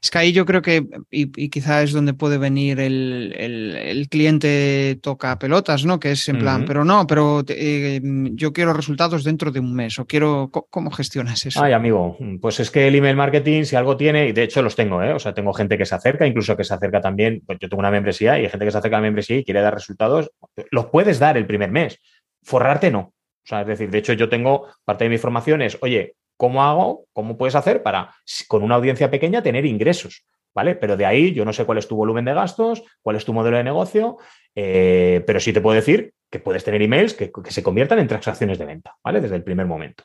Es 0.00 0.10
que 0.10 0.18
ahí 0.18 0.32
yo 0.32 0.46
creo 0.46 0.62
que, 0.62 0.86
y, 1.10 1.48
quizá 1.48 1.82
es 1.82 1.92
donde 1.92 2.14
puede 2.14 2.38
venir 2.38 2.78
el, 2.78 4.06
cliente 4.08 4.98
toca 5.02 5.38
pelotas, 5.38 5.84
¿no? 5.84 5.98
Que 5.98 6.12
es 6.12 6.28
en 6.28 6.38
plan, 6.38 6.64
pero 6.64 6.84
no, 6.84 7.06
pero 7.06 7.42
eh, 7.48 8.00
yo 8.02 8.52
quiero 8.52 8.72
resultados 8.72 9.24
dentro 9.24 9.50
de 9.50 9.58
un 9.58 9.74
mes 9.74 9.98
o 9.98 10.06
quiero, 10.06 10.50
¿cómo 10.70 10.92
gestionas 10.92 11.44
eso? 11.44 11.60
Amigo, 11.72 12.16
pues 12.40 12.60
es 12.60 12.70
que 12.70 12.88
el 12.88 12.94
email 12.94 13.16
marketing, 13.16 13.64
si 13.64 13.76
algo 13.76 13.96
tiene, 13.96 14.28
y 14.28 14.32
de 14.32 14.42
hecho 14.44 14.62
los 14.62 14.76
tengo, 14.76 15.02
¿eh? 15.02 15.12
O 15.12 15.18
sea, 15.18 15.34
tengo 15.34 15.52
gente 15.52 15.78
que 15.78 15.86
se 15.86 15.94
acerca, 15.94 16.26
incluso 16.26 16.56
que 16.56 16.64
se 16.64 16.74
acerca 16.74 17.00
también, 17.00 17.42
pues 17.46 17.58
yo 17.58 17.68
tengo 17.68 17.80
una 17.80 17.90
membresía 17.90 18.38
y 18.38 18.44
hay 18.44 18.50
gente 18.50 18.64
que 18.64 18.70
se 18.70 18.78
acerca 18.78 18.96
a 18.96 19.00
la 19.00 19.06
membresía 19.06 19.36
y 19.36 19.44
quiere 19.44 19.60
dar 19.60 19.74
resultados, 19.74 20.30
los 20.70 20.86
puedes 20.86 21.18
dar 21.18 21.36
el 21.36 21.46
primer 21.46 21.70
mes, 21.70 22.00
forrarte 22.42 22.90
no. 22.90 23.00
O 23.00 23.48
sea, 23.48 23.62
es 23.62 23.66
decir, 23.66 23.90
de 23.90 23.98
hecho 23.98 24.12
yo 24.12 24.28
tengo 24.28 24.66
parte 24.84 25.04
de 25.04 25.10
mis 25.10 25.20
formaciones, 25.20 25.78
oye, 25.80 26.14
¿Cómo 26.38 26.62
hago? 26.62 27.06
¿Cómo 27.12 27.36
puedes 27.36 27.56
hacer 27.56 27.82
para, 27.82 28.14
con 28.46 28.62
una 28.62 28.76
audiencia 28.76 29.10
pequeña, 29.10 29.42
tener 29.42 29.66
ingresos? 29.66 30.24
¿Vale? 30.54 30.76
Pero 30.76 30.96
de 30.96 31.04
ahí 31.04 31.34
yo 31.34 31.44
no 31.44 31.52
sé 31.52 31.64
cuál 31.64 31.78
es 31.78 31.88
tu 31.88 31.96
volumen 31.96 32.24
de 32.24 32.32
gastos, 32.32 32.84
cuál 33.02 33.16
es 33.16 33.24
tu 33.24 33.32
modelo 33.34 33.56
de 33.56 33.64
negocio, 33.64 34.18
eh, 34.54 35.22
pero 35.26 35.40
sí 35.40 35.52
te 35.52 35.60
puedo 35.60 35.74
decir 35.74 36.14
que 36.30 36.38
puedes 36.38 36.62
tener 36.62 36.80
emails 36.80 37.14
que, 37.14 37.32
se 37.48 37.62
conviertan 37.62 37.98
en 37.98 38.06
transacciones 38.06 38.58
de 38.58 38.66
venta, 38.66 38.96
¿vale? 39.02 39.20
Desde 39.20 39.34
el 39.34 39.42
primer 39.42 39.66
momento. 39.66 40.04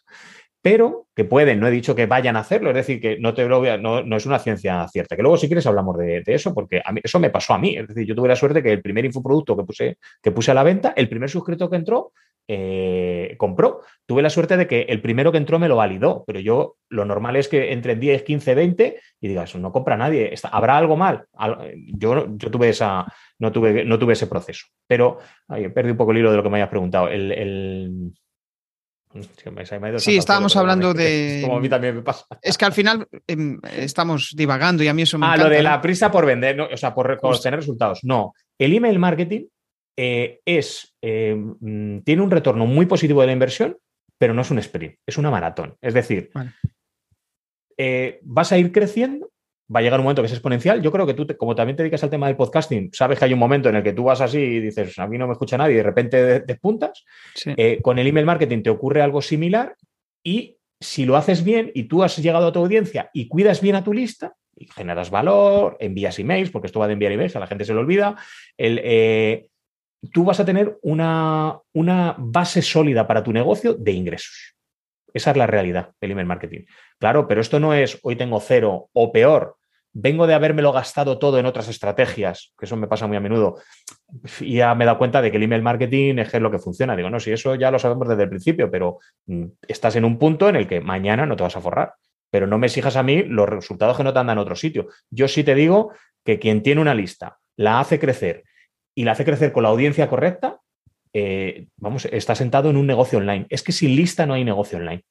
Pero 0.64 1.07
que 1.14 1.26
pueden, 1.26 1.59
no 1.59 1.68
he 1.68 1.72
dicho 1.72 1.93
que 1.93 2.05
vayan 2.05 2.38
a 2.38 2.39
hacerlo, 2.39 2.70
es 2.70 2.76
decir, 2.78 3.01
que 3.01 3.20
no, 3.20 3.34
te 3.34 3.45
lo 3.45 3.61
no, 3.80 4.01
no, 4.01 4.16
es 4.16 4.26
una 4.26 4.39
ciencia 4.39 4.88
cierta. 4.88 5.18
Que 5.18 5.22
luego, 5.22 5.36
si 5.36 5.47
quieres, 5.47 5.68
hablamos 5.68 5.97
de, 5.97 6.24
eso, 6.26 6.53
porque 6.53 6.82
a 6.84 6.93
mí, 6.93 7.01
eso 7.03 7.20
me 7.20 7.30
pasó 7.30 7.53
a 7.53 7.59
mí. 7.59 7.76
Es 7.76 7.86
decir, 7.89 8.05
yo 8.07 8.16
tuve 8.16 8.30
la 8.30 8.38
suerte 8.38 8.64
que 8.64 8.72
el 8.72 8.82
primer 8.82 9.03
infoproducto 9.03 9.57
que 9.57 9.64
puse, 9.66 9.97
que 10.22 10.32
puse 10.32 10.51
a 10.51 10.53
la 10.53 10.64
venta, 10.64 10.93
el 10.95 11.09
primer 11.09 11.30
suscrito 11.30 11.70
que 11.70 11.76
entró, 11.76 12.14
eh, 12.47 13.36
compró. 13.38 13.82
Tuve 14.05 14.22
la 14.22 14.30
suerte 14.30 14.55
de 14.55 14.66
que 14.66 14.84
el 14.84 15.01
primero 15.01 15.34
que 15.34 15.38
entró 15.38 15.59
me 15.59 15.68
lo 15.68 15.76
validó, 15.76 16.24
pero 16.26 16.39
yo 16.39 16.78
lo 16.88 17.03
normal 17.03 17.36
es 17.36 17.49
que 17.49 17.74
entre 17.74 17.97
10, 17.97 18.24
15, 18.24 18.55
20 18.55 18.99
y 19.20 19.28
digas, 19.28 19.53
no 19.55 19.74
compra 19.74 19.97
nadie, 19.97 20.34
¿habrá 20.49 20.78
algo 20.78 20.95
mal? 20.95 21.26
Yo, 21.88 22.38
yo 22.38 22.51
tuve 22.51 22.70
esa, 22.70 23.05
no 23.39 23.51
tuve, 23.51 23.84
no 23.84 23.99
tuve 23.99 24.14
ese 24.14 24.28
proceso. 24.28 24.68
Pero 24.88 25.20
ay, 25.49 25.68
perdí 25.70 25.91
un 25.91 25.97
poco 25.97 26.14
el 26.14 26.20
hilo 26.20 26.32
de 26.32 26.38
lo 26.38 26.43
que 26.43 26.49
me 26.49 26.57
hayas 26.57 26.70
preguntado. 26.70 27.09
El, 27.09 28.14
Sí, 29.97 30.18
estábamos 30.18 30.55
hablando 30.55 30.93
de. 30.93 31.41
Como 31.43 31.57
a 31.57 31.59
mí 31.59 31.70
también 31.70 31.95
me 31.95 32.01
pasa. 32.01 32.26
Es 32.41 32.57
que 32.57 32.66
al 32.66 32.74
final 32.74 33.07
em, 33.28 33.59
estamos 33.76 34.34
divagando 34.36 34.84
y 34.84 34.88
a 34.88 34.93
mí 34.93 35.03
eso 35.03 35.18
me. 35.18 35.28
Ah, 35.28 35.38
lo 35.38 35.49
de 35.49 35.61
la 35.61 35.80
prisa 35.82 36.11
por 36.11 36.26
vender, 36.26 36.59
o 36.61 36.78
sea, 36.78 36.93
por, 36.93 37.20
por 37.20 37.39
tener 37.39 37.59
resultados. 37.59 37.99
No. 38.03 38.34
El 38.57 38.74
email 38.74 38.99
marketing 38.99 39.45
eh, 39.97 40.41
es, 40.45 40.95
eh, 41.01 41.36
mm, 41.36 41.99
tiene 41.99 42.22
un 42.22 42.32
retorno 42.32 42.66
muy 42.66 42.86
positivo 42.86 43.22
de 43.22 43.28
la 43.28 43.34
inversión, 43.34 43.78
pero 44.18 44.34
no 44.34 44.41
es 44.41 44.51
un 44.51 44.59
sprint, 44.59 44.95
es 45.05 45.18
una 45.18 45.30
maratón. 45.30 45.76
Es 45.82 45.93
decir, 45.93 46.32
eh, 47.78 48.20
vas 48.24 48.51
a 48.51 48.57
ir 48.57 48.72
creciendo, 48.72 49.32
va 49.74 49.80
a 49.80 49.84
llegar 49.84 49.99
un 49.99 50.05
momento 50.05 50.21
que 50.21 50.28
es 50.28 50.34
exponencial. 50.34 50.82
Yo 50.82 50.91
creo 50.91 51.05
que 51.05 51.13
tú, 51.13 51.26
como 51.38 51.55
también 51.55 51.76
te 51.76 51.84
dedicas 51.84 52.03
al 52.03 52.09
tema 52.09 52.28
del 52.28 52.36
podcasting, 52.36 52.89
sabes 52.93 53.17
que 53.17 53.26
hay 53.26 53.34
un 53.34 53.39
momento 53.39 53.69
en 53.69 53.76
el 53.76 53.84
que 53.84 53.93
tú 53.93 54.03
vas 54.05 54.21
así 54.21 54.39
y 54.39 54.59
dices, 54.59 54.99
a 54.99 55.07
mí 55.07 55.17
no 55.17 55.28
me 55.28 55.34
escucha 55.34 55.57
nadie 55.57 55.74
y 55.74 55.78
de 55.78 55.84
repente 55.84 56.39
despuntas. 56.41 57.03
con 57.82 57.99
el 57.99 58.07
email 58.07 58.26
marketing 58.26 58.63
te 58.63 58.69
ocurre 58.69 59.01
algo 59.01 59.21
similar 59.21 59.76
y 60.24 60.57
si 60.80 61.05
lo 61.05 61.15
haces 61.15 61.43
bien 61.43 61.71
y 61.74 61.84
tú 61.84 62.03
has 62.03 62.17
llegado 62.17 62.47
a 62.47 62.51
tu 62.51 62.59
audiencia 62.59 63.09
y 63.13 63.28
cuidas 63.28 63.61
bien 63.61 63.76
a 63.76 63.84
tu 63.84 63.93
lista, 63.93 64.36
y 64.55 64.67
generas 64.67 65.09
valor, 65.09 65.78
envías 65.80 66.19
emails, 66.19 66.51
porque 66.51 66.67
esto 66.67 66.80
va 66.80 66.88
de 66.88 66.93
enviar 66.93 67.11
emails, 67.11 67.36
a 67.36 67.39
la 67.39 67.47
gente 67.47 67.65
se 67.65 67.74
lo 67.74 67.80
olvida, 67.80 68.15
el, 68.57 69.49
tú 70.11 70.24
vas 70.24 70.39
a 70.39 70.45
tener 70.45 70.78
una, 70.82 71.59
una 71.74 72.15
base 72.17 72.61
sólida 72.61 73.07
para 73.07 73.24
tu 73.24 73.32
negocio 73.32 73.74
de 73.74 73.91
ingresos. 73.91 74.55
Esa 75.13 75.32
es 75.32 75.38
la 75.38 75.47
realidad 75.47 75.91
del 76.01 76.11
email 76.11 76.28
marketing. 76.28 76.61
Claro, 76.99 77.28
pero 77.28 77.41
esto 77.41 77.59
no 77.59 77.74
es 77.74 77.99
hoy 78.03 78.15
tengo 78.15 78.39
cero 78.39 78.89
o 78.93 79.11
peor, 79.11 79.57
vengo 79.94 80.26
de 80.26 80.34
habérmelo 80.34 80.72
gastado 80.72 81.20
todo 81.20 81.38
en 81.38 81.46
otras 81.46 81.70
estrategias, 81.70 82.54
que 82.58 82.66
eso 82.66 82.76
me 82.76 82.88
pasa 82.88 83.08
muy 83.08 83.16
a 83.16 83.20
menudo, 83.20 83.60
y 84.39 84.56
ya 84.56 84.74
me 84.76 84.84
he 84.84 84.88
dado 84.88 84.98
cuenta 84.98 85.22
de 85.22 85.32
que 85.32 85.38
el 85.38 85.44
email 85.44 85.62
marketing 85.62 86.18
es 86.18 86.34
lo 86.34 86.52
que 86.52 86.60
funciona. 86.60 86.96
Digo, 86.96 87.10
no, 87.10 87.20
si 87.20 87.32
eso 87.32 87.56
ya 87.56 87.72
lo 87.72 87.80
sabemos 87.80 88.08
desde 88.10 88.24
el 88.24 88.30
principio, 88.30 88.70
pero 88.70 89.00
mm, 89.28 89.46
estás 89.68 89.96
en 89.96 90.06
un 90.06 90.18
punto 90.18 90.50
en 90.50 90.56
el 90.56 90.68
que 90.68 90.82
mañana 90.82 91.26
no 91.26 91.36
te 91.36 91.44
vas 91.44 91.56
a 91.56 91.62
forrar. 91.62 91.94
Pero 92.32 92.48
no 92.48 92.58
me 92.58 92.66
exijas 92.66 92.96
a 92.96 93.04
mí 93.04 93.22
los 93.24 93.48
resultados 93.48 93.96
que 93.96 94.04
no 94.04 94.12
te 94.12 94.18
andan 94.18 94.38
en 94.38 94.41
otro 94.41 94.56
sitio. 94.56 94.88
Yo 95.12 95.28
sí 95.28 95.44
te 95.44 95.54
digo 95.54 95.91
que 96.26 96.39
quien 96.39 96.64
tiene 96.64 96.82
una 96.82 96.96
lista, 96.96 97.38
la 97.56 97.80
hace 97.80 98.00
crecer 98.00 98.44
y 98.96 99.04
la 99.04 99.12
hace 99.12 99.26
crecer 99.26 99.52
con 99.52 99.62
la 99.62 99.70
audiencia 99.70 100.10
correcta, 100.10 100.60
eh, 101.14 101.68
vamos, 101.78 102.06
está 102.06 102.34
sentado 102.34 102.72
en 102.72 102.78
un 102.78 102.88
negocio 102.88 103.20
online. 103.20 103.46
Es 103.50 103.62
que 103.62 103.72
sin 103.72 103.96
lista 103.96 104.26
no 104.26 104.34
hay 104.34 104.44
negocio 104.44 104.80
online. 104.80 105.06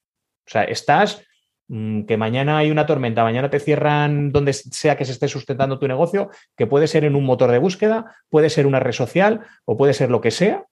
O 0.44 0.50
sea, 0.50 0.64
estás 0.64 1.24
que 1.68 2.16
mañana 2.16 2.58
hay 2.58 2.70
una 2.70 2.86
tormenta, 2.86 3.22
mañana 3.22 3.48
te 3.48 3.60
cierran 3.60 4.30
donde 4.30 4.52
sea 4.52 4.96
que 4.96 5.04
se 5.04 5.12
esté 5.12 5.28
sustentando 5.28 5.78
tu 5.78 5.88
negocio, 5.88 6.30
que 6.56 6.66
puede 6.66 6.86
ser 6.86 7.04
en 7.04 7.16
un 7.16 7.24
motor 7.24 7.50
de 7.50 7.58
búsqueda, 7.58 8.14
puede 8.28 8.50
ser 8.50 8.66
una 8.66 8.80
red 8.80 8.92
social 8.92 9.40
o 9.64 9.76
puede 9.76 9.94
ser 9.94 10.10
lo 10.10 10.20
que 10.20 10.30
sea, 10.30 10.66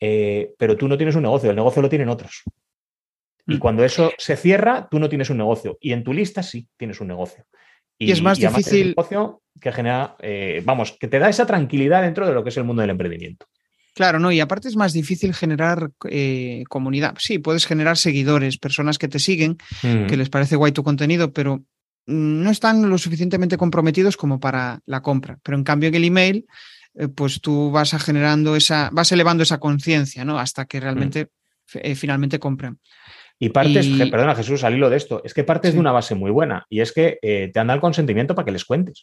eh, 0.00 0.54
pero 0.58 0.76
tú 0.76 0.88
no 0.88 0.96
tienes 0.96 1.14
un 1.14 1.22
negocio, 1.22 1.50
el 1.50 1.56
negocio 1.56 1.82
lo 1.82 1.88
tienen 1.88 2.08
otros. 2.08 2.42
Y 3.46 3.56
mm. 3.56 3.58
cuando 3.58 3.84
eso 3.84 4.12
se 4.18 4.36
cierra, 4.36 4.88
tú 4.90 4.98
no 4.98 5.08
tienes 5.08 5.30
un 5.30 5.38
negocio. 5.38 5.78
Y 5.80 5.92
en 5.92 6.02
tu 6.02 6.12
lista 6.12 6.42
sí 6.42 6.68
tienes 6.76 7.00
un 7.00 7.08
negocio. 7.08 7.44
Y, 7.98 8.10
es 8.10 8.22
más 8.22 8.38
difícil. 8.38 8.88
negocio 8.88 9.42
que 9.60 9.72
genera, 9.72 10.16
eh, 10.20 10.62
vamos, 10.64 10.92
que 10.92 11.08
te 11.08 11.18
da 11.18 11.28
esa 11.28 11.46
tranquilidad 11.46 12.02
dentro 12.02 12.26
de 12.26 12.34
lo 12.34 12.42
que 12.42 12.50
es 12.50 12.56
el 12.56 12.64
mundo 12.64 12.82
del 12.82 12.90
emprendimiento. 12.90 13.46
Claro, 13.96 14.18
no, 14.18 14.30
y 14.30 14.40
aparte 14.40 14.68
es 14.68 14.76
más 14.76 14.92
difícil 14.92 15.32
generar 15.32 15.90
eh, 16.10 16.64
comunidad. 16.68 17.14
Sí, 17.18 17.38
puedes 17.38 17.64
generar 17.64 17.96
seguidores, 17.96 18.58
personas 18.58 18.98
que 18.98 19.08
te 19.08 19.18
siguen, 19.18 19.56
que 19.80 20.18
les 20.18 20.28
parece 20.28 20.54
guay 20.54 20.72
tu 20.72 20.84
contenido, 20.84 21.32
pero 21.32 21.64
no 22.04 22.50
están 22.50 22.90
lo 22.90 22.98
suficientemente 22.98 23.56
comprometidos 23.56 24.18
como 24.18 24.38
para 24.38 24.80
la 24.84 25.00
compra. 25.00 25.38
Pero 25.42 25.56
en 25.56 25.64
cambio 25.64 25.88
en 25.88 25.94
el 25.94 26.04
email, 26.04 26.44
eh, 26.94 27.08
pues 27.08 27.40
tú 27.40 27.70
vas 27.70 27.94
a 27.94 27.98
generando 27.98 28.54
esa, 28.54 28.90
vas 28.92 29.10
elevando 29.12 29.42
esa 29.42 29.60
conciencia, 29.60 30.26
¿no? 30.26 30.38
Hasta 30.38 30.66
que 30.66 30.78
realmente 30.78 31.30
finalmente 31.94 32.38
compren. 32.38 32.78
Y 33.38 33.48
partes, 33.48 33.86
perdona 34.10 34.34
Jesús, 34.34 34.62
al 34.62 34.74
hilo 34.74 34.90
de 34.90 34.98
esto, 34.98 35.22
es 35.24 35.32
que 35.32 35.42
partes 35.42 35.72
de 35.74 35.80
una 35.80 35.92
base 35.92 36.14
muy 36.14 36.30
buena 36.30 36.66
y 36.68 36.80
es 36.80 36.92
que 36.92 37.18
eh, 37.20 37.50
te 37.52 37.60
han 37.60 37.66
dado 37.66 37.76
el 37.76 37.80
consentimiento 37.80 38.34
para 38.34 38.44
que 38.44 38.52
les 38.52 38.64
cuentes. 38.66 39.02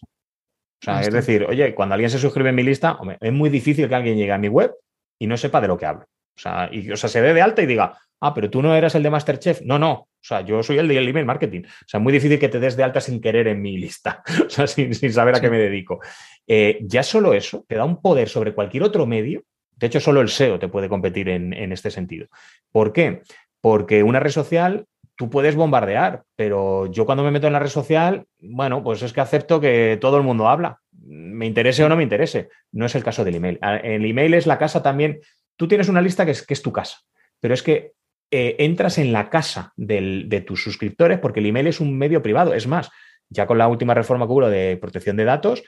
O 0.84 0.86
sea, 0.86 1.00
es 1.00 1.14
decir, 1.14 1.46
oye, 1.48 1.74
cuando 1.74 1.94
alguien 1.94 2.10
se 2.10 2.20
suscribe 2.20 2.50
en 2.50 2.56
mi 2.56 2.64
lista, 2.64 3.00
es 3.22 3.32
muy 3.32 3.50
difícil 3.50 3.88
que 3.88 3.96
alguien 3.96 4.18
llegue 4.18 4.34
a 4.34 4.38
mi 4.38 4.50
web 4.50 4.74
y 5.18 5.28
no 5.28 5.38
sepa 5.38 5.62
de 5.62 5.70
lo 5.70 5.78
que 5.78 5.86
hablo. 5.86 6.04
O 6.36 6.42
sea, 6.42 6.68
y, 6.70 6.92
o 6.92 6.98
sea, 6.98 7.10
se 7.10 7.22
dé 7.22 7.34
de 7.34 7.42
alta 7.42 7.62
y 7.62 7.66
diga, 7.66 7.98
ah, 8.20 8.34
pero 8.34 8.50
tú 8.50 8.62
no 8.62 8.76
eras 8.76 8.94
el 8.96 9.04
de 9.04 9.10
Masterchef. 9.10 9.62
No, 9.62 9.80
no. 9.80 9.92
O 9.94 10.10
sea, 10.20 10.42
yo 10.42 10.62
soy 10.62 10.80
el 10.80 10.90
de 10.90 10.98
email 10.98 11.26
marketing. 11.26 11.62
O 11.62 11.88
sea, 11.88 12.00
es 12.00 12.04
muy 12.04 12.12
difícil 12.12 12.38
que 12.38 12.50
te 12.50 12.60
des 12.60 12.76
de 12.76 12.84
alta 12.84 13.00
sin 13.00 13.22
querer 13.22 13.48
en 13.48 13.62
mi 13.62 13.78
lista, 13.78 14.24
o 14.46 14.50
sea, 14.50 14.68
sin, 14.68 14.94
saber 15.14 15.36
a 15.36 15.40
qué 15.40 15.50
me 15.50 15.58
dedico. 15.58 16.02
Eh, 16.46 16.80
ya 16.82 17.02
solo 17.02 17.34
eso 17.34 17.64
te 17.66 17.76
da 17.76 17.86
un 17.86 18.02
poder 18.02 18.28
sobre 18.28 18.54
cualquier 18.54 18.84
otro 18.84 19.06
medio. 19.06 19.44
De 19.78 19.88
hecho, 19.88 20.02
solo 20.02 20.20
el 20.20 20.28
SEO 20.28 20.60
te 20.60 20.68
puede 20.68 20.90
competir 20.90 21.30
en, 21.30 21.54
en 21.54 21.72
este 21.72 21.92
sentido. 21.92 22.28
¿Por 22.74 22.92
qué? 22.92 23.22
Porque 23.62 24.04
una 24.04 24.20
red 24.20 24.32
social 24.32 24.86
tú 25.16 25.30
puedes 25.30 25.56
bombardear, 25.56 26.24
pero 26.36 26.92
yo 26.92 27.06
cuando 27.06 27.24
me 27.24 27.32
meto 27.32 27.48
en 27.48 27.54
la 27.54 27.60
red 27.60 27.70
social, 27.70 28.26
bueno, 28.40 28.84
pues 28.84 29.02
es 29.02 29.14
que 29.14 29.22
acepto 29.22 29.60
que 29.60 29.98
todo 30.02 30.18
el 30.18 30.24
mundo 30.24 30.50
habla, 30.50 30.80
me 30.92 31.46
interese 31.46 31.84
o 31.84 31.90
no 31.90 31.96
me 31.96 32.04
interese. 32.04 32.50
No 32.72 32.86
es 32.86 32.96
el 32.96 33.04
caso 33.04 33.24
del 33.24 33.36
email. 33.36 33.60
El 33.84 34.06
email 34.06 34.34
es 34.34 34.48
la 34.48 34.58
casa 34.58 34.82
también. 34.82 35.20
Tú 35.56 35.68
tienes 35.68 35.90
una 35.90 36.02
lista 36.02 36.26
que 36.26 36.32
es, 36.32 36.46
que 36.46 36.54
es 36.54 36.62
tu 36.62 36.72
casa, 36.72 36.98
pero 37.40 37.54
es 37.54 37.62
que 37.62 37.94
eh, 38.32 38.56
entras 38.60 38.98
en 38.98 39.12
la 39.12 39.30
casa 39.30 39.74
de 39.76 40.44
tus 40.46 40.64
suscriptores 40.64 41.20
porque 41.20 41.40
el 41.40 41.46
email 41.46 41.68
es 41.68 41.80
un 41.80 41.98
medio 41.98 42.22
privado. 42.24 42.54
Es 42.54 42.68
más, 42.68 42.90
ya 43.30 43.46
con 43.46 43.58
la 43.58 43.68
última 43.68 43.94
reforma 43.94 44.26
que 44.26 44.32
hubo 44.32 44.50
de 44.50 44.78
protección 44.78 45.18
de 45.18 45.26
datos, 45.26 45.64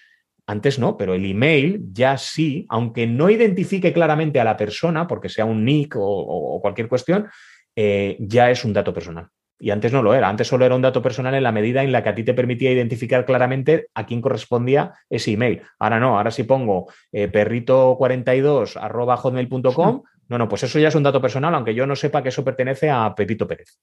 antes 0.48 0.78
no, 0.78 0.96
pero 0.96 1.16
el 1.16 1.26
email 1.26 1.82
ya 1.92 2.18
sí, 2.18 2.66
aunque 2.70 3.08
no 3.08 3.30
identifique 3.30 3.92
claramente 3.92 4.40
a 4.40 4.44
la 4.44 4.58
persona, 4.58 5.08
porque 5.08 5.30
sea 5.30 5.46
un 5.46 5.66
nick 5.66 5.96
o, 5.98 6.60
cualquier 6.62 6.88
cuestión, 6.88 7.28
eh, 7.76 8.18
ya 8.20 8.50
es 8.52 8.64
un 8.66 8.74
dato 8.74 8.94
personal. 8.94 9.30
Y 9.58 9.70
antes 9.70 9.94
no 9.94 10.04
lo 10.04 10.14
era, 10.14 10.28
antes 10.28 10.48
solo 10.48 10.66
era 10.66 10.76
un 10.76 10.82
dato 10.82 11.02
personal 11.02 11.34
en 11.34 11.44
la 11.44 11.52
medida 11.52 11.82
en 11.82 11.92
la 11.92 12.04
que 12.04 12.10
a 12.10 12.16
ti 12.16 12.24
te 12.24 12.34
permitía 12.34 12.72
identificar 12.72 13.26
claramente 13.26 13.88
a 13.94 14.06
quién 14.06 14.22
correspondía 14.22 14.94
ese 15.10 15.32
email. 15.32 15.62
Ahora 15.80 16.00
no, 16.00 16.18
ahora 16.18 16.32
si 16.32 16.44
pongo 16.44 16.92
eh, 17.12 17.32
perrito42 17.32 19.18
hotmail.com, 19.18 20.04
no, 20.28 20.38
no, 20.38 20.50
pues 20.50 20.64
eso 20.64 20.80
ya 20.80 20.90
es 20.90 20.96
un 20.96 21.04
dato 21.04 21.22
personal, 21.22 21.56
aunque 21.56 21.74
yo 21.74 21.88
no 21.88 21.96
sepa 21.96 22.22
que 22.22 22.30
eso 22.30 22.44
pertenece 22.44 22.90
a 22.90 23.14
Pepito 23.16 23.48
Pérez. 23.48 23.78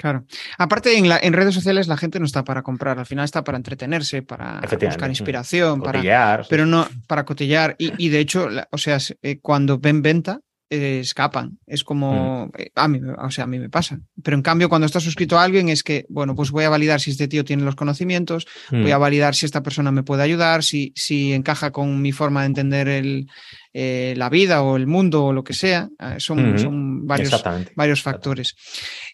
Claro. 0.00 0.24
Aparte, 0.56 0.96
en, 0.96 1.32
redes 1.34 1.54
sociales 1.54 1.86
la 1.86 1.98
gente 1.98 2.18
no 2.18 2.24
está 2.24 2.42
para 2.42 2.62
comprar, 2.62 2.98
al 2.98 3.04
final 3.04 3.26
está 3.26 3.44
para 3.44 3.58
entretenerse, 3.58 4.22
para 4.22 4.62
buscar 4.62 5.10
inspiración, 5.10 5.82
para, 5.82 6.42
pero 6.48 6.64
no 6.64 6.88
para 7.06 7.26
cotillar. 7.26 7.76
Y, 7.78 8.08
de 8.08 8.18
hecho, 8.18 8.48
o 8.70 8.78
sea, 8.78 8.96
eh, 9.20 9.40
cuando 9.40 9.78
ven 9.78 10.00
venta, 10.00 10.40
eh, 10.72 11.00
escapan. 11.00 11.58
Es 11.66 11.82
como, 11.82 12.46
mm. 12.46 12.50
eh, 12.56 12.70
a 12.76 12.86
mí, 12.86 13.00
o 13.18 13.30
sea, 13.32 13.42
a 13.42 13.46
mí 13.48 13.58
me 13.58 13.68
pasa. 13.68 13.98
Pero 14.22 14.36
en 14.36 14.42
cambio, 14.42 14.68
cuando 14.68 14.86
estás 14.86 15.02
suscrito 15.02 15.36
a 15.36 15.42
alguien, 15.42 15.68
es 15.68 15.82
que, 15.82 16.06
bueno, 16.08 16.36
pues 16.36 16.52
voy 16.52 16.62
a 16.62 16.68
validar 16.68 17.00
si 17.00 17.10
este 17.10 17.26
tío 17.26 17.44
tiene 17.44 17.64
los 17.64 17.74
conocimientos, 17.74 18.46
voy 18.70 18.92
a 18.92 18.98
mm. 18.98 19.00
validar 19.00 19.34
si 19.34 19.46
esta 19.46 19.64
persona 19.64 19.90
me 19.90 20.04
puede 20.04 20.22
ayudar, 20.22 20.62
si, 20.62 20.92
si 20.94 21.32
encaja 21.32 21.72
con 21.72 22.00
mi 22.00 22.12
forma 22.12 22.42
de 22.42 22.46
entender 22.46 22.88
el, 22.88 23.26
eh, 23.74 24.14
la 24.16 24.30
vida 24.30 24.62
o 24.62 24.76
el 24.76 24.86
mundo 24.86 25.24
o 25.24 25.32
lo 25.32 25.42
que 25.42 25.54
sea. 25.54 25.88
Son, 26.18 26.56
son 26.56 27.04
varios, 27.04 27.42
varios 27.74 28.00
factores. 28.00 28.54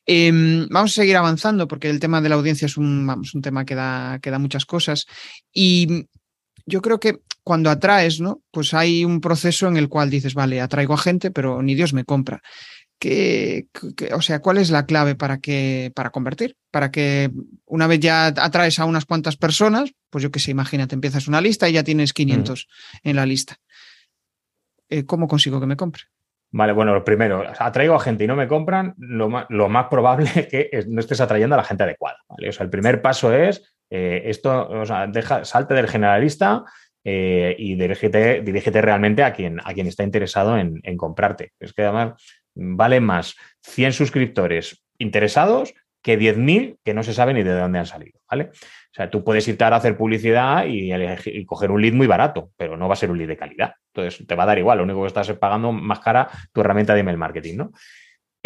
Em, 0.05 0.69
vamos 0.69 0.93
a 0.93 0.95
seguir 0.95 1.17
avanzando 1.17 1.67
porque 1.67 1.89
el 1.89 2.01
tema 2.01 2.21
de 2.21 2.29
la 2.29 2.35
audiencia 2.35 2.67
es 2.67 2.77
un, 2.77 3.09
un 3.09 3.43
tema 3.43 3.65
que 3.65 3.75
da, 3.75 4.19
que 4.21 4.31
da 4.31 4.39
muchas 4.39 4.67
cosas. 4.67 5.07
Y 5.53 6.07
yo 6.67 6.83
creo 6.83 7.01
que 7.01 7.21
cuando 7.43 7.71
atraes, 7.71 8.21
¿no? 8.21 8.43
Pues 8.51 8.75
hay 8.75 9.05
un 9.05 9.21
proceso 9.21 9.69
en 9.69 9.77
el 9.77 9.89
cual 9.89 10.11
dices, 10.11 10.35
vale, 10.35 10.61
atraigo 10.61 10.95
a 10.95 10.99
gente, 10.99 11.31
pero 11.31 11.63
ni 11.63 11.75
Dios 11.75 11.93
me 11.93 12.05
compra. 12.05 12.43
¿Qué, 12.99 13.69
o 14.15 14.23
sea, 14.23 14.41
¿cuál 14.41 14.59
es 14.59 14.71
la 14.71 14.87
clave 14.87 15.15
para 15.15 15.39
que 15.39 15.93
para 15.95 16.11
convertir? 16.11 16.57
Para 16.71 16.91
que 16.91 17.31
una 17.67 17.87
vez 17.87 18.01
ya 18.01 18.27
atraes 18.27 18.79
a 18.79 18.87
unas 18.87 19.05
cuantas 19.05 19.37
personas, 19.37 19.93
pues 20.11 20.23
yo 20.23 20.31
qué 20.31 20.41
sé, 20.41 20.51
imagínate, 20.51 20.95
empiezas 20.95 21.29
una 21.29 21.43
lista 21.43 21.69
y 21.69 21.75
ya 21.75 21.85
tienes 21.85 22.13
500 22.13 22.67
en 23.03 23.17
la 23.17 23.27
lista. 23.27 23.57
Eh, 24.89 25.05
¿Cómo 25.05 25.29
consigo 25.29 25.61
que 25.61 25.67
me 25.67 25.77
compre? 25.77 26.05
Vale, 26.53 26.73
bueno, 26.73 26.95
lo 26.95 27.05
primero, 27.05 27.45
atraigo 27.59 27.95
a 27.95 28.01
gente 28.01 28.25
y 28.25 28.27
no 28.27 28.37
me 28.37 28.49
compran, 28.49 28.95
lo 28.97 29.29
más, 29.29 29.87
probable 29.91 30.31
es 30.35 30.47
que 30.47 30.85
no 30.89 31.01
estés 31.01 31.21
atrayendo 31.21 31.55
a 31.55 31.59
la 31.59 31.65
gente 31.65 31.83
adecuada. 31.83 32.19
O 32.29 32.53
sea, 32.53 32.65
el 32.65 32.71
primer 32.71 33.03
paso 33.03 33.33
es 33.33 33.76
eh, 33.91 34.23
esto, 34.27 34.69
o 34.69 34.85
sea, 34.85 35.07
deja, 35.07 35.45
salte 35.45 35.75
del 35.75 35.89
generalista 35.89 36.65
eh, 37.05 37.55
y 37.59 37.77
dirígete, 37.77 38.43
dirígete, 38.43 38.81
realmente 38.81 39.23
a 39.23 39.33
quien, 39.33 39.61
a 39.63 39.73
quien 39.73 39.87
está 39.87 40.03
interesado 40.03 40.59
en, 40.59 40.81
comprarte. 40.97 41.53
Es 41.61 41.73
que 41.73 41.83
además 41.83 42.15
vale 42.55 43.01
más 43.01 43.37
100 43.63 43.93
suscriptores 43.93 44.85
interesados 44.99 45.75
que 46.03 46.19
10.000 46.19 46.79
que 46.85 46.95
no 46.95 47.03
se 47.03 47.13
sabe 47.13 47.35
ni 47.35 47.43
de 47.43 47.53
dónde 47.53 47.79
han 47.79 47.87
salido, 47.87 48.21
¿vale? 48.31 48.51
O 48.53 48.95
sea, 48.95 49.11
tú 49.11 49.25
puedes 49.25 49.47
irte 49.49 49.65
a 49.65 49.75
hacer 49.75 49.97
publicidad 49.97 50.67
y, 50.67 50.93
y, 50.93 51.45
coger 51.45 51.71
un 51.71 51.83
lead 51.83 51.95
muy 51.95 52.07
barato, 52.07 52.51
pero 52.57 52.77
no 52.77 52.87
va 52.89 52.95
a 52.95 52.97
ser 52.97 53.11
un 53.11 53.19
lead 53.19 53.29
de 53.29 53.37
calidad. 53.37 53.75
Entonces, 53.93 54.27
te 54.27 54.35
va 54.35 54.45
a 54.45 54.47
dar 54.47 54.59
igual, 54.59 54.79
lo 54.79 54.85
único 54.85 55.03
que 55.03 55.09
estás 55.09 55.29
es 55.29 55.39
pagando 55.39 55.73
más 55.73 56.01
cara 56.01 56.29
tu 56.53 56.61
herramienta 56.61 56.95
de 56.95 57.01
email 57.01 57.19
marketing, 57.19 57.57
¿no? 57.57 57.73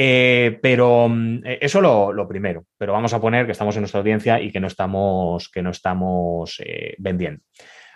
Eh, 0.02 0.58
pero 0.62 1.10
mm, 1.10 1.42
eh, 1.44 1.58
eso 1.60 1.78
lo, 1.82 2.26
primero, 2.26 2.64
pero 2.78 2.94
vamos 2.94 3.12
a 3.12 3.20
poner 3.20 3.44
que 3.44 3.52
estamos 3.52 3.76
en 3.76 3.82
nuestra 3.82 4.00
audiencia 4.00 4.40
y 4.40 4.50
que 4.50 4.58
no 4.58 4.66
estamos, 4.66 5.50
que 5.50 5.60
no 5.60 5.68
estamos 5.68 6.58
eh, 6.64 6.94
vendiendo. 6.96 7.42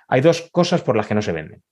Hay 0.09 0.21
dos 0.21 0.51
cosas 0.53 0.83
por 0.83 0.99
las 0.99 1.07
que 1.07 1.15
no 1.15 1.23
se 1.23 1.33
venden, 1.33 1.63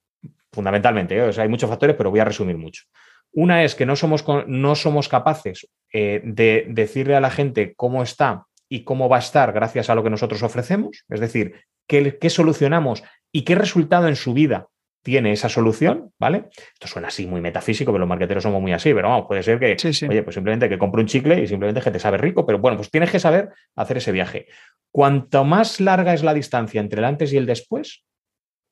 fundamentalmente. 0.51 1.21
hay 1.21 1.49
muchos 1.49 1.69
factores, 1.69 1.97
pero 1.97 2.11
voy 2.11 2.21
a 2.21 2.25
resumir 2.25 2.57
mucho. 2.57 2.85
Una 3.33 3.63
es 3.63 3.75
que 3.75 3.85
no 3.85 3.95
somos, 3.95 4.25
no 4.47 4.75
somos 4.75 5.11
capaces 5.11 5.69
de 5.93 6.65
decirle 6.67 7.15
a 7.15 7.21
la 7.21 7.31
gente 7.31 7.75
cómo 7.77 8.03
está 8.03 8.47
y 8.71 8.85
cómo 8.85 9.11
va 9.11 9.17
a 9.17 9.21
estar 9.21 9.53
gracias 9.53 9.91
a 9.91 9.95
lo 9.95 10.03
que 10.03 10.09
nosotros 10.09 10.43
ofrecemos, 10.43 11.05
es 11.11 11.21
decir, 11.21 11.57
qué 11.87 12.31
solucionamos 12.31 13.05
y 13.33 13.43
qué 13.43 13.55
resultado 13.55 14.09
en 14.09 14.17
su 14.17 14.33
vida 14.33 14.69
tiene 15.03 15.33
esa 15.33 15.49
solución, 15.49 16.13
¿vale? 16.19 16.45
Esto 16.73 16.87
suena 16.87 17.09
así 17.09 17.27
muy 17.27 17.41
metafísico, 17.41 17.93
pero 17.93 18.01
los 18.01 18.09
marqueteros 18.09 18.43
somos 18.43 18.63
muy 18.63 18.73
así, 18.73 18.95
pero 18.95 19.09
vamos, 19.09 19.27
puede 19.27 19.43
ser 19.43 19.59
que, 19.59 19.77
oye, 20.09 20.23
pues 20.23 20.35
simplemente 20.35 20.69
que 20.69 20.79
compre 20.79 21.01
un 21.01 21.09
chicle 21.09 21.43
y 21.43 21.47
simplemente 21.47 21.81
que 21.81 21.91
te 21.91 21.99
sabe 21.99 22.19
rico, 22.19 22.47
pero 22.47 22.59
bueno, 22.59 22.77
pues 22.77 22.91
tienes 22.91 23.11
que 23.11 23.19
saber 23.19 23.51
hacer 23.75 23.97
ese 23.97 24.13
viaje. 24.13 24.47
Cuanto 24.93 25.45
más 25.45 25.81
larga 25.81 26.15
es 26.15 26.23
la 26.23 26.35
distancia 26.35 26.81
entre 26.81 27.01
el 27.01 27.05
antes 27.05 27.33
y 27.33 27.37
el 27.37 27.47
después, 27.47 28.05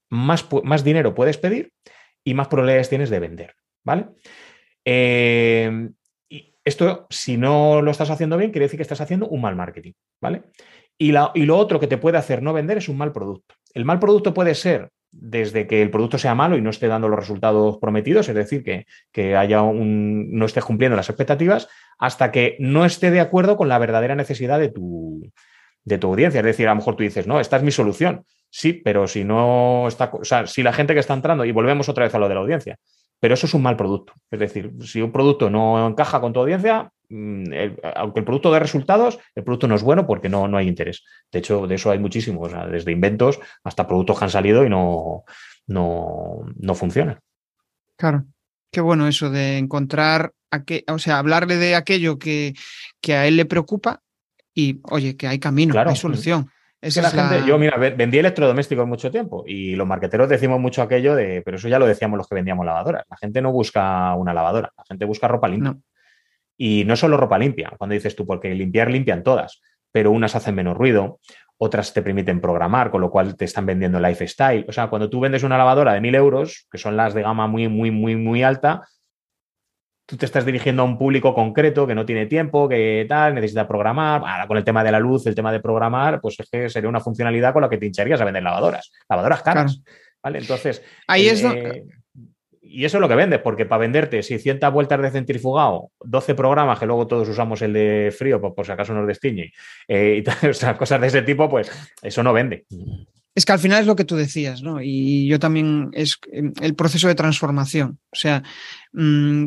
más, 0.08 0.46
más 0.62 0.84
dinero 0.84 1.14
puedes 1.14 1.36
pedir 1.36 1.72
y 2.24 2.34
más 2.34 2.48
probabilidades 2.48 2.88
tienes 2.88 3.10
de 3.10 3.18
vender, 3.18 3.54
¿vale? 3.84 4.06
Eh, 4.84 5.88
y 6.28 6.54
esto, 6.64 7.06
si 7.10 7.36
no 7.36 7.82
lo 7.82 7.90
estás 7.90 8.10
haciendo 8.10 8.36
bien, 8.36 8.52
quiere 8.52 8.66
decir 8.66 8.78
que 8.78 8.82
estás 8.82 9.00
haciendo 9.00 9.28
un 9.28 9.40
mal 9.40 9.56
marketing, 9.56 9.92
¿vale? 10.20 10.42
Y, 10.96 11.12
la, 11.12 11.32
y 11.34 11.44
lo 11.44 11.56
otro 11.56 11.80
que 11.80 11.86
te 11.86 11.98
puede 11.98 12.18
hacer 12.18 12.42
no 12.42 12.52
vender 12.52 12.78
es 12.78 12.88
un 12.88 12.98
mal 12.98 13.10
producto. 13.10 13.54
El 13.74 13.84
mal 13.84 13.98
producto 13.98 14.34
puede 14.34 14.54
ser 14.54 14.90
desde 15.12 15.66
que 15.66 15.82
el 15.82 15.90
producto 15.90 16.18
sea 16.18 16.34
malo 16.34 16.56
y 16.56 16.60
no 16.60 16.70
esté 16.70 16.86
dando 16.86 17.08
los 17.08 17.18
resultados 17.18 17.78
prometidos, 17.78 18.28
es 18.28 18.34
decir, 18.34 18.62
que, 18.62 19.36
haya 19.36 19.62
un, 19.62 20.32
no 20.32 20.46
esté 20.46 20.62
cumpliendo 20.62 20.96
las 20.96 21.08
expectativas, 21.08 21.68
hasta 21.98 22.30
que 22.30 22.56
no 22.60 22.84
esté 22.84 23.10
de 23.10 23.20
acuerdo 23.20 23.56
con 23.56 23.68
la 23.68 23.78
verdadera 23.78 24.14
necesidad 24.14 24.58
de 24.58 24.68
tu, 24.68 25.30
de 25.84 25.98
tu 25.98 26.08
audiencia. 26.08 26.40
Es 26.40 26.46
decir, 26.46 26.68
a 26.68 26.70
lo 26.70 26.76
mejor 26.76 26.96
tú 26.96 27.02
dices, 27.02 27.26
no, 27.26 27.40
esta 27.40 27.56
es 27.56 27.62
mi 27.62 27.70
solución. 27.70 28.24
Sí, 28.50 28.72
pero 28.72 29.06
si 29.06 29.24
no 29.24 29.86
está, 29.88 30.10
o 30.12 30.24
sea, 30.24 30.46
si 30.46 30.62
la 30.62 30.72
gente 30.72 30.94
que 30.94 31.00
está 31.00 31.14
entrando, 31.14 31.44
y 31.44 31.52
volvemos 31.52 31.88
otra 31.88 32.04
vez 32.04 32.14
a 32.14 32.18
lo 32.18 32.28
de 32.28 32.34
la 32.34 32.40
audiencia, 32.40 32.78
pero 33.20 33.34
eso 33.34 33.46
es 33.46 33.54
un 33.54 33.62
mal 33.62 33.76
producto. 33.76 34.14
Es 34.30 34.40
decir, 34.40 34.72
si 34.80 35.02
un 35.02 35.12
producto 35.12 35.50
no 35.50 35.86
encaja 35.86 36.20
con 36.20 36.32
tu 36.32 36.40
audiencia, 36.40 36.90
mm, 37.10 37.44
aunque 37.96 38.20
el 38.20 38.24
producto 38.24 38.52
dé 38.52 38.58
resultados, 38.58 39.18
el 39.34 39.44
producto 39.44 39.68
no 39.68 39.74
es 39.74 39.82
bueno 39.82 40.06
porque 40.06 40.28
no, 40.28 40.48
no 40.48 40.56
hay 40.56 40.68
interés. 40.68 41.04
De 41.30 41.40
hecho, 41.40 41.66
de 41.66 41.74
eso 41.74 41.90
hay 41.90 41.98
muchísimo, 41.98 42.48
desde 42.48 42.92
inventos 42.92 43.38
hasta 43.64 43.86
productos 43.86 44.18
que 44.18 44.24
han 44.24 44.30
salido 44.30 44.64
y 44.64 44.70
no, 44.70 45.24
no, 45.66 46.46
no 46.56 46.74
funcionan. 46.74 47.20
Claro. 47.96 48.24
Qué 48.72 48.80
bueno 48.80 49.08
eso 49.08 49.30
de 49.30 49.58
encontrar, 49.58 50.32
o 50.86 50.98
sea, 50.98 51.18
hablarle 51.18 51.56
de 51.56 51.74
aquello 51.74 52.18
que, 52.18 52.54
que 53.00 53.14
a 53.14 53.26
él 53.26 53.36
le 53.36 53.44
preocupa 53.44 54.00
y, 54.54 54.80
oye, 54.90 55.16
que 55.16 55.26
hay 55.26 55.38
camino, 55.38 55.74
hay 55.78 55.96
solución 55.96 56.50
yo, 57.46 57.58
mira, 57.58 57.76
vendí 57.76 58.18
electrodomésticos 58.18 58.86
mucho 58.86 59.10
tiempo 59.10 59.44
y 59.46 59.76
los 59.76 59.86
marqueteros 59.86 60.28
decimos 60.30 60.58
mucho 60.58 60.80
aquello 60.80 61.14
de, 61.14 61.42
pero 61.44 61.58
eso 61.58 61.68
ya 61.68 61.78
lo 61.78 61.86
decíamos 61.86 62.16
los 62.16 62.26
que 62.26 62.34
vendíamos 62.34 62.64
lavadoras. 62.64 63.04
La 63.10 63.18
gente 63.18 63.42
no 63.42 63.52
busca 63.52 64.14
una 64.14 64.32
lavadora, 64.32 64.72
la 64.76 64.84
gente 64.84 65.04
busca 65.04 65.28
ropa 65.28 65.48
limpia. 65.48 65.76
Y 66.62 66.84
no 66.84 66.94
solo 66.94 67.16
ropa 67.16 67.38
limpia, 67.38 67.72
cuando 67.78 67.94
dices 67.94 68.14
tú, 68.14 68.26
porque 68.26 68.54
limpiar 68.54 68.90
limpian 68.90 69.22
todas, 69.22 69.62
pero 69.90 70.10
unas 70.10 70.36
hacen 70.36 70.54
menos 70.54 70.76
ruido, 70.76 71.18
otras 71.56 71.94
te 71.94 72.02
permiten 72.02 72.38
programar, 72.38 72.90
con 72.90 73.00
lo 73.00 73.10
cual 73.10 73.34
te 73.34 73.46
están 73.46 73.64
vendiendo 73.64 73.98
lifestyle. 73.98 74.66
O 74.68 74.72
sea, 74.72 74.88
cuando 74.88 75.08
tú 75.08 75.20
vendes 75.20 75.42
una 75.42 75.56
lavadora 75.56 75.94
de 75.94 76.02
mil 76.02 76.14
euros, 76.14 76.66
que 76.70 76.76
son 76.76 76.98
las 76.98 77.14
de 77.14 77.22
gama 77.22 77.46
muy, 77.46 77.66
muy, 77.68 77.90
muy, 77.90 78.14
muy 78.14 78.42
alta, 78.42 78.86
tú 80.04 80.18
te 80.18 80.26
estás 80.26 80.44
dirigiendo 80.44 80.82
a 80.82 80.84
un 80.84 80.98
público 80.98 81.32
concreto 81.32 81.86
que 81.86 81.94
no 81.94 82.04
tiene 82.04 82.26
tiempo, 82.26 82.68
que 82.68 83.06
tal, 83.08 83.34
necesita 83.34 83.66
programar. 83.66 84.20
Ahora 84.22 84.46
con 84.46 84.58
el 84.58 84.64
tema 84.64 84.84
de 84.84 84.92
la 84.92 85.00
luz, 85.00 85.26
el 85.26 85.34
tema 85.34 85.52
de 85.52 85.60
programar, 85.60 86.20
pues 86.20 86.38
es 86.40 86.50
que 86.50 86.68
sería 86.68 86.90
una 86.90 87.00
funcionalidad 87.00 87.54
con 87.54 87.62
la 87.62 87.70
que 87.70 87.78
te 87.78 87.86
hincharías 87.86 88.20
a 88.20 88.26
vender 88.26 88.42
lavadoras, 88.42 88.92
lavadoras 89.08 89.42
caras. 89.42 89.80
¿Vale? 90.22 90.40
Entonces. 90.40 90.84
Ahí 91.06 91.26
es 91.26 91.42
eh, 91.42 91.86
y 92.70 92.84
eso 92.84 92.98
es 92.98 93.00
lo 93.00 93.08
que 93.08 93.16
vendes, 93.16 93.40
porque 93.40 93.66
para 93.66 93.80
venderte 93.80 94.22
600 94.22 94.72
vueltas 94.72 95.02
de 95.02 95.10
centrifugado, 95.10 95.90
12 96.04 96.34
programas, 96.34 96.78
que 96.78 96.86
luego 96.86 97.06
todos 97.06 97.28
usamos 97.28 97.60
el 97.62 97.72
de 97.72 98.14
frío, 98.16 98.40
por, 98.40 98.64
si 98.64 98.72
acaso 98.72 98.94
nos 98.94 99.06
destiñe, 99.06 99.52
eh, 99.88 100.22
y 100.24 100.74
cosas 100.78 101.00
de 101.00 101.06
ese 101.06 101.22
tipo, 101.22 101.48
pues 101.48 101.70
eso 102.02 102.22
no 102.22 102.32
vende. 102.32 102.66
Es 103.34 103.44
que 103.44 103.52
al 103.52 103.58
final 103.58 103.80
es 103.80 103.86
lo 103.86 103.96
que 103.96 104.04
tú 104.04 104.16
decías, 104.16 104.62
¿no? 104.62 104.80
Y 104.82 105.26
yo 105.26 105.38
también 105.38 105.90
es 105.92 106.18
em, 106.32 106.52
el 106.60 106.74
proceso 106.74 107.08
de 107.08 107.14
transformación. 107.14 107.98
O 108.10 108.16
sea, 108.16 108.42
mm, 108.92 109.46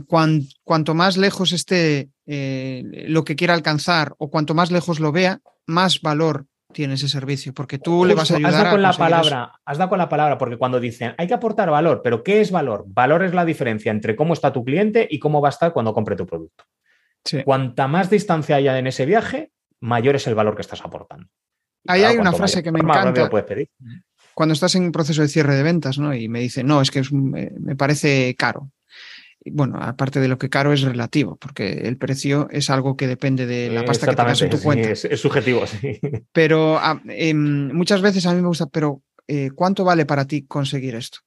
cuanto 0.64 0.94
más 0.94 1.18
lejos 1.18 1.52
esté 1.52 2.10
eh, 2.26 2.84
lo 3.08 3.24
que 3.24 3.36
quiera 3.36 3.54
alcanzar 3.54 4.16
o 4.18 4.30
cuanto 4.30 4.54
más 4.54 4.72
lejos 4.72 5.00
lo 5.00 5.12
vea, 5.12 5.40
más 5.66 6.02
valor 6.02 6.46
tiene 6.74 6.96
ese 6.96 7.08
servicio, 7.08 7.54
porque 7.54 7.80
tú 7.80 8.04
le 8.04 8.16
vas 8.16 8.32
a 8.32 8.36
ayudar. 8.36 8.54
Has 8.54 8.58
dado 8.60 8.72
con 8.72 8.82
la 8.82 8.94
palabra, 8.94 9.52
has 9.64 9.78
dado 9.78 9.90
con 9.90 9.98
la 10.00 10.10
palabra, 10.10 10.38
porque 10.38 10.58
cuando 10.58 10.80
dicen 10.80 11.14
hay 11.18 11.28
que 11.28 11.34
aportar 11.34 11.70
valor, 11.70 12.02
pero 12.04 12.24
¿qué 12.24 12.42
es 12.42 12.52
valor? 12.52 12.84
Valor 12.88 13.24
es 13.24 13.34
la 13.34 13.46
diferencia 13.46 13.92
entre 13.92 14.16
cómo 14.16 14.34
está 14.34 14.52
tu 14.52 14.66
cliente 14.66 15.08
y 15.10 15.20
cómo 15.20 15.40
va 15.40 15.50
a 15.50 15.52
estar 15.52 15.72
cuando 15.72 15.94
compre 15.94 16.16
tu 16.16 16.26
producto. 16.26 16.66
Cuanta 17.46 17.88
más 17.88 18.10
distancia 18.10 18.58
haya 18.58 18.78
en 18.78 18.88
ese 18.88 19.06
viaje, 19.06 19.54
mayor 19.80 20.16
es 20.16 20.28
el 20.28 20.36
valor 20.36 20.56
que 20.56 20.62
estás 20.62 20.82
aportando. 20.82 21.28
Ahí 21.88 22.04
hay 22.04 22.18
una 22.18 22.34
frase 22.34 22.62
que 22.64 22.72
me 22.72 22.80
encanta. 22.80 23.30
Cuando 24.34 24.54
estás 24.54 24.74
en 24.76 24.84
un 24.84 24.92
proceso 24.92 25.22
de 25.22 25.28
cierre 25.28 25.56
de 25.56 25.64
ventas, 25.64 26.00
¿no? 26.00 26.14
Y 26.14 26.28
me 26.28 26.40
dice, 26.40 26.64
no, 26.64 26.82
es 26.82 26.90
que 26.90 27.04
me 27.12 27.76
parece 27.76 28.36
caro. 28.36 28.72
Bueno, 29.52 29.78
aparte 29.82 30.20
de 30.20 30.28
lo 30.28 30.38
que 30.38 30.50
caro 30.50 30.74
es 30.74 30.82
relativo, 30.82 31.36
porque 31.38 31.72
el 31.88 31.98
precio 31.98 32.48
es 32.52 32.70
algo 32.70 32.96
que 32.96 33.08
depende 33.08 33.46
de 33.46 33.70
la 33.70 33.86
pasta 33.86 34.08
que 34.08 34.16
tengas 34.16 34.42
en 34.42 34.50
tu 34.50 34.62
cuenta. 34.62 34.92
Es, 34.92 35.02
subjetivo, 35.20 35.66
sí. 35.68 36.00
Pero 36.32 36.78
ah, 36.78 37.02
em, 37.08 37.72
muchas 37.74 38.02
veces 38.02 38.26
a 38.26 38.34
mí 38.34 38.42
me 38.42 38.48
gusta, 38.48 38.68
pero 38.68 39.02
eh, 39.28 39.52
¿cuánto 39.54 39.84
vale 39.84 40.06
para 40.06 40.26
ti 40.26 40.46
conseguir 40.46 40.96
esto? 40.96 41.20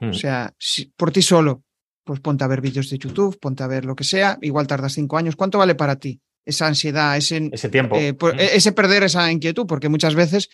O 0.00 0.06
hmm. 0.06 0.14
sea, 0.14 0.54
si, 0.58 0.86
por 0.96 1.10
ti 1.10 1.22
solo, 1.22 1.62
pues 2.04 2.20
ponte 2.20 2.44
a 2.44 2.48
ver 2.48 2.60
vídeos 2.60 2.90
de 2.90 2.98
YouTube, 2.98 3.38
ponte 3.38 3.62
a 3.62 3.66
ver 3.66 3.84
lo 3.84 3.94
que 3.94 4.04
sea, 4.04 4.38
igual 4.42 4.66
tardas 4.66 4.92
cinco 4.92 5.16
años. 5.16 5.36
¿Cuánto 5.36 5.58
vale 5.58 5.74
para 5.74 5.96
ti? 5.96 6.20
esa 6.44 6.66
ansiedad, 6.66 7.16
ese, 7.16 7.50
ese 7.52 7.68
tiempo. 7.68 7.96
Eh, 7.96 8.12
mm. 8.12 8.38
e-, 8.38 8.56
ese 8.56 8.72
perder 8.72 9.04
esa 9.04 9.30
inquietud, 9.30 9.66
porque 9.66 9.88
muchas 9.88 10.14
veces 10.14 10.48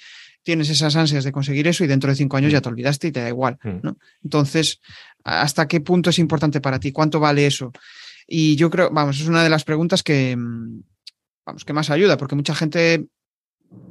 tienes 0.46 0.70
esas 0.70 0.94
ansias 0.94 1.24
de 1.24 1.32
conseguir 1.32 1.66
eso 1.66 1.82
y 1.82 1.88
dentro 1.88 2.08
de 2.08 2.14
cinco 2.14 2.36
años 2.36 2.52
ya 2.52 2.60
mm. 2.60 2.62
te 2.62 2.68
olvidaste 2.68 3.08
y 3.08 3.12
te 3.12 3.20
da 3.20 3.28
igual. 3.28 3.58
Mm. 3.64 3.78
¿no? 3.82 3.98
Entonces, 4.22 4.80
¿hasta 5.24 5.66
qué 5.66 5.80
punto 5.80 6.10
es 6.10 6.20
importante 6.20 6.60
para 6.60 6.78
ti? 6.78 6.92
¿Cuánto 6.92 7.18
vale 7.18 7.48
eso? 7.48 7.72
Y 8.28 8.54
yo 8.54 8.70
creo, 8.70 8.90
vamos, 8.92 9.20
es 9.20 9.26
una 9.26 9.42
de 9.42 9.50
las 9.50 9.64
preguntas 9.64 10.04
que, 10.04 10.36
vamos, 11.44 11.64
que 11.64 11.72
más 11.72 11.90
ayuda, 11.90 12.16
porque 12.16 12.36
mucha 12.36 12.54
gente 12.54 13.08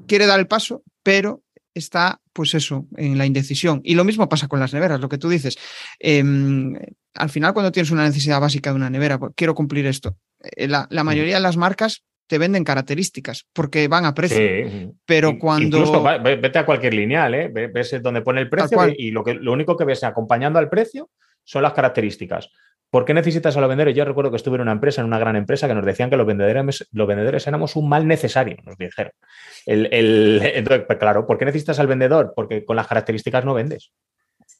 quiere 0.07 0.27
dar 0.27 0.39
el 0.39 0.47
paso, 0.47 0.81
pero 1.03 1.43
está, 1.73 2.21
pues 2.31 2.53
eso, 2.53 2.87
en 2.95 3.17
la 3.17 3.25
indecisión. 3.25 3.81
Y 3.83 3.95
lo 3.95 4.05
mismo 4.05 4.29
pasa 4.29 4.47
con 4.47 4.61
las 4.61 4.73
neveras, 4.73 5.01
lo 5.01 5.09
que 5.09 5.17
tú 5.17 5.27
dices. 5.27 5.57
Em, 5.99 6.73
al 7.15 7.29
final, 7.29 7.51
cuando 7.51 7.73
tienes 7.73 7.91
una 7.91 8.05
necesidad 8.05 8.39
básica 8.39 8.69
de 8.69 8.77
una 8.77 8.89
nevera, 8.89 9.19
pues, 9.19 9.33
quiero 9.35 9.55
cumplir 9.55 9.85
esto. 9.87 10.15
Eh, 10.41 10.69
la, 10.69 10.87
mayoría 11.03 11.35
de 11.35 11.41
las 11.41 11.57
marcas 11.57 12.03
te 12.27 12.37
venden 12.37 12.63
características 12.63 13.45
porque 13.53 13.87
van 13.87 14.05
a 14.05 14.13
precio. 14.13 14.93
Pero 15.05 15.37
cuando. 15.37 15.77
Incluso 15.77 16.03
vete 16.03 16.59
a 16.59 16.65
cualquier 16.65 16.93
lineal, 16.93 17.35
¿eh? 17.35 17.49
ves 17.49 18.01
donde 18.01 18.21
pone 18.21 18.41
el 18.41 18.49
precio 18.49 18.79
y 18.95 19.11
lo, 19.11 19.23
que, 19.23 19.33
lo 19.35 19.51
único 19.51 19.77
que 19.77 19.85
ves 19.85 20.03
acompañando 20.03 20.59
al 20.59 20.69
precio 20.69 21.09
son 21.43 21.63
las 21.63 21.73
características. 21.73 22.49
¿Por 22.89 23.03
qué 23.03 23.13
necesitas 23.13 23.57
a 23.57 23.59
los 23.59 23.67
vendedores? 23.67 23.95
Yo 23.95 24.05
recuerdo 24.05 24.31
que 24.31 24.37
estuve 24.37 24.55
en 24.55 24.61
una 24.61 24.71
empresa, 24.71 25.01
en 25.01 25.07
una 25.07 25.19
gran 25.19 25.35
empresa, 25.35 25.67
que 25.67 25.73
nos 25.73 25.85
decían 25.85 26.09
que 26.09 26.17
los 26.17 26.25
vendedores, 26.25 26.87
los 26.91 27.07
vendedores 27.07 27.45
éramos 27.45 27.75
un 27.75 27.89
mal 27.89 28.07
necesario, 28.07 28.55
nos 28.63 28.77
dijeron. 28.77 29.11
entonces, 29.65 30.83
pues 30.87 30.99
claro, 30.99 31.25
¿por 31.27 31.37
qué 31.37 31.45
necesitas 31.45 31.79
al 31.79 31.87
vendedor? 31.87 32.33
Porque 32.35 32.63
con 32.63 32.75
las 32.75 32.87
características 32.87 33.43
no 33.43 33.53
vendes. 33.53 33.91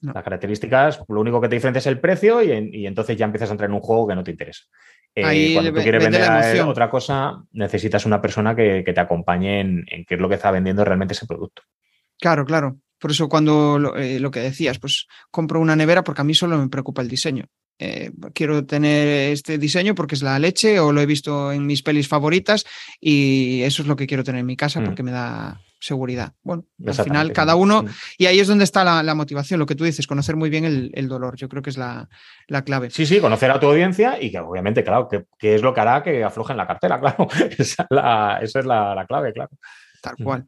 Las 0.02 0.24
características, 0.24 1.02
lo 1.08 1.22
único 1.22 1.40
que 1.40 1.48
te 1.48 1.56
diferencia 1.56 1.80
es 1.80 1.88
el 1.88 2.00
precio 2.00 2.44
y, 2.44 2.86
entonces 2.86 3.16
ya 3.16 3.26
empiezas 3.26 3.50
a 3.50 3.54
entrar 3.54 3.70
en 3.70 3.76
un 3.76 3.82
juego 3.82 4.08
que 4.08 4.16
no 4.16 4.24
te 4.24 4.32
interesa. 4.32 4.64
Eh, 5.16 5.54
cuando 5.54 5.74
tú 5.74 5.82
quieres 5.82 6.04
vender 6.04 6.62
otra 6.64 6.90
cosa, 6.90 7.42
necesitas 7.54 8.06
una 8.06 8.22
persona 8.22 8.54
que, 8.54 8.84
te 8.84 9.00
acompañe 9.00 9.62
en, 9.62 9.86
qué 10.06 10.16
es 10.16 10.20
lo 10.20 10.28
que 10.28 10.36
está 10.36 10.52
vendiendo 10.52 10.84
realmente 10.84 11.14
ese 11.14 11.26
producto. 11.26 11.64
Claro, 12.20 12.46
claro. 12.46 12.78
Por 13.00 13.12
eso 13.12 13.30
cuando 13.30 13.80
lo, 13.80 13.96
eh, 13.96 14.20
lo, 14.20 14.32
que 14.32 14.42
decías, 14.42 14.78
pues 14.80 15.08
compro 15.32 15.62
una 15.62 15.76
nevera 15.76 16.04
porque 16.04 16.22
a 16.22 16.26
mí 16.26 16.34
solo 16.34 16.58
me 16.58 16.70
preocupa 16.70 17.02
el 17.02 17.08
diseño. 17.08 17.46
Eh, 17.78 18.12
quiero 18.34 18.66
tener 18.66 19.32
este 19.32 19.58
diseño 19.58 19.96
porque 19.96 20.16
es 20.16 20.22
la 20.22 20.40
leche 20.40 20.80
o 20.80 20.94
lo 20.94 21.02
he 21.02 21.06
visto 21.06 21.52
en 21.52 21.66
mis 21.66 21.84
pelis 21.84 22.08
favoritas 22.08 22.66
y 23.02 23.64
eso 23.64 23.82
es 23.82 23.88
lo 23.88 23.98
que 23.98 24.08
quiero 24.08 24.24
tener 24.24 24.40
en 24.40 24.46
mi 24.46 24.56
casa 24.56 24.80
mm. 24.80 24.86
porque 24.86 25.04
me 25.04 25.12
da 25.12 25.60
seguridad. 25.86 26.34
Bueno, 26.42 26.66
al 26.86 26.94
final 26.96 27.32
cada 27.32 27.56
uno, 27.56 27.86
y 28.18 28.26
ahí 28.26 28.40
es 28.40 28.48
donde 28.48 28.64
está 28.64 28.84
la, 29.04 29.16
motivación, 29.16 29.60
lo 29.60 29.66
que 29.66 29.76
tú 29.76 29.84
dices, 29.84 30.08
conocer 30.08 30.36
muy 30.36 30.50
bien 30.50 30.66
el, 30.66 31.08
dolor, 31.08 31.36
yo 31.36 31.48
creo 31.48 31.62
que 31.62 31.70
es 31.70 31.78
la, 31.78 32.08
clave. 32.66 32.90
Sí, 32.90 33.06
sí, 33.06 33.20
conocer 33.20 33.52
a 33.52 33.60
tu 33.60 33.68
audiencia 33.68 34.18
y 34.20 34.32
que 34.32 34.40
obviamente, 34.40 34.84
claro, 34.84 35.08
que, 35.08 35.26
es 35.56 35.62
lo 35.62 35.74
que 35.74 35.82
hará 35.82 36.02
que 36.02 36.24
aflojen 36.24 36.58
la 36.58 36.66
cartera, 36.66 37.00
claro, 37.02 37.28
esa 37.58 37.88
es 38.42 38.66
la, 38.66 39.06
clave, 39.08 39.34
claro. 39.34 39.52
Tal 40.02 40.16
cual. 40.24 40.48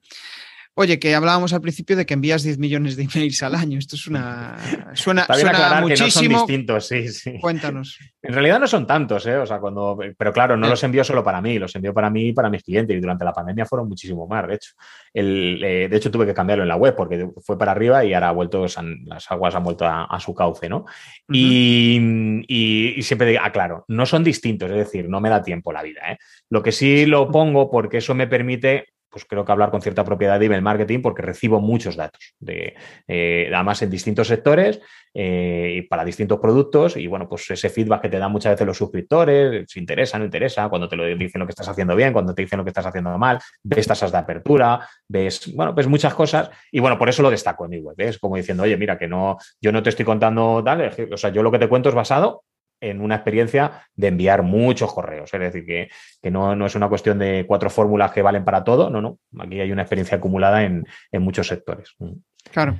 Oye, 0.80 1.00
que 1.00 1.16
hablábamos 1.16 1.54
al 1.54 1.62
principio 1.62 1.96
de 1.96 2.06
que 2.06 2.14
envías 2.14 2.44
10 2.44 2.60
millones 2.60 2.96
de 2.96 3.04
emails 3.12 3.42
al 3.42 3.56
año. 3.56 3.80
Esto 3.80 3.96
es 3.96 4.06
una. 4.06 4.56
Suena, 4.94 5.26
suena 5.26 5.82
muchísimo. 5.82 5.88
Que 5.88 6.30
no 6.30 6.38
son 6.38 6.48
distintos, 6.48 6.88
sí, 6.88 7.08
sí. 7.08 7.40
Cuéntanos. 7.42 7.98
En 8.22 8.32
realidad 8.32 8.60
no 8.60 8.68
son 8.68 8.86
tantos, 8.86 9.26
¿eh? 9.26 9.38
O 9.38 9.46
sea, 9.48 9.58
cuando. 9.58 9.98
Pero 10.16 10.32
claro, 10.32 10.56
no 10.56 10.68
los 10.68 10.84
envío 10.84 11.04
solo 11.04 11.24
para 11.24 11.42
mí, 11.42 11.58
los 11.58 11.76
envío 11.76 11.96
para 11.96 12.12
mí 12.12 12.28
y 12.28 12.34
para 12.34 12.52
mis 12.52 12.62
clientes. 12.62 12.96
Y 12.96 13.00
durante 13.00 13.26
la 13.26 13.34
pandemia 13.34 13.66
fueron 13.66 13.90
muchísimo 13.90 14.28
más, 14.28 14.48
de 14.48 14.54
hecho. 14.54 14.74
El, 15.12 15.64
eh, 15.64 15.90
de 15.90 15.98
hecho, 15.98 16.12
tuve 16.12 16.28
que 16.28 16.36
cambiarlo 16.36 16.64
en 16.64 16.70
la 16.70 16.76
web 16.76 16.96
porque 16.96 17.28
fue 17.44 17.58
para 17.58 17.72
arriba 17.72 18.06
y 18.06 18.14
ahora 18.14 18.30
ha 18.30 18.34
vuelto, 18.34 18.64
las 18.64 19.32
aguas 19.32 19.56
han 19.56 19.64
vuelto 19.64 19.84
a, 19.88 20.20
su 20.20 20.36
cauce, 20.36 20.70
¿no? 20.70 20.86
y, 21.28 22.00
y, 22.48 23.02
siempre 23.02 23.30
digo, 23.30 23.42
aclaro, 23.44 23.84
no 23.88 24.06
son 24.06 24.24
distintos, 24.24 24.70
es 24.70 24.78
decir, 24.78 25.10
no 25.10 25.22
me 25.22 25.30
da 25.30 25.42
tiempo 25.42 25.74
la 25.74 25.82
vida, 25.82 26.02
¿eh? 26.12 26.18
Lo 26.52 26.62
que 26.62 26.72
sí 26.72 27.08
lo 27.08 27.32
pongo 27.32 27.72
porque 27.72 27.98
eso 27.98 28.14
me 28.14 28.28
permite 28.28 28.86
pues 29.10 29.26
creo 29.26 29.46
que 29.46 29.52
hablar 29.52 29.72
con 29.72 29.82
cierta 29.82 30.04
propiedad 30.04 30.40
de 30.40 30.46
email 30.46 30.62
marketing 30.62 31.02
porque 31.02 31.22
recibo 31.22 31.62
muchos 31.62 31.96
datos, 31.96 32.36
de, 32.40 32.76
eh, 33.08 33.52
además 33.54 33.82
en 33.82 33.90
distintos 33.90 34.28
sectores 34.28 34.80
eh, 35.14 35.76
y 35.78 35.82
para 35.84 36.06
distintos 36.06 36.40
productos 36.40 36.98
y 36.98 37.08
bueno, 37.08 37.28
pues 37.28 37.50
ese 37.50 37.70
feedback 37.70 38.02
que 38.04 38.10
te 38.10 38.20
dan 38.20 38.32
muchas 38.32 38.54
veces 38.54 38.68
los 38.68 38.78
suscriptores, 38.78 39.66
si 39.70 39.80
interesa, 39.80 40.20
no 40.20 40.26
interesa, 40.26 40.70
cuando 40.70 40.88
te 40.88 40.96
lo 40.96 41.06
dicen 41.06 41.40
lo 41.40 41.46
que 41.46 41.52
estás 41.52 41.68
haciendo 41.68 41.96
bien, 41.96 42.14
cuando 42.14 42.34
te 42.34 42.42
dicen 42.42 42.58
lo 42.58 42.64
que 42.64 42.70
estás 42.70 42.86
haciendo 42.86 43.18
mal, 43.18 43.40
ves 43.64 43.88
tasas 43.88 44.12
de 44.12 44.18
apertura, 44.18 44.88
ves, 45.08 45.54
bueno, 45.56 45.74
pues 45.74 45.88
muchas 45.88 46.14
cosas 46.14 46.50
y 46.72 46.80
bueno, 46.80 46.98
por 46.98 47.10
eso 47.10 47.22
lo 47.22 47.32
destaco 47.32 47.66
en 47.66 47.72
mi 47.72 47.80
web, 47.80 47.96
es 47.98 48.20
como 48.20 48.36
diciendo, 48.36 48.64
oye, 48.64 48.78
mira, 48.78 48.98
que 48.98 49.08
no, 49.08 49.38
yo 49.62 49.72
no 49.72 49.82
te 49.82 49.90
estoy 49.90 50.06
contando 50.06 50.62
tal, 50.64 50.92
o 51.12 51.18
sea, 51.18 51.32
yo 51.32 51.42
lo 51.42 51.52
que 51.52 51.60
te 51.60 51.70
cuento 51.70 51.90
es 51.90 51.96
basado 51.96 52.44
en 52.80 53.02
una 53.02 53.16
experiencia 53.16 53.88
de 53.96 54.08
enviar 54.08 54.44
muchos 54.44 54.94
correos. 54.94 55.34
Es 55.34 55.40
decir, 55.40 55.66
que, 55.66 56.32
no, 56.32 56.66
es 56.66 56.76
una 56.76 56.90
cuestión 56.90 57.20
de 57.20 57.46
cuatro 57.48 57.70
fórmulas 57.70 58.12
que 58.12 58.22
valen 58.22 58.46
para 58.46 58.64
todo, 58.64 58.90
no, 58.90 59.02
no. 59.02 59.20
Aquí 59.40 59.60
hay 59.60 59.72
una 59.72 59.84
experiencia 59.84 60.18
acumulada 60.18 60.64
en, 60.64 60.86
muchos 61.14 61.48
sectores. 61.48 61.90
Mm. 62.00 62.14
Claro. 62.52 62.80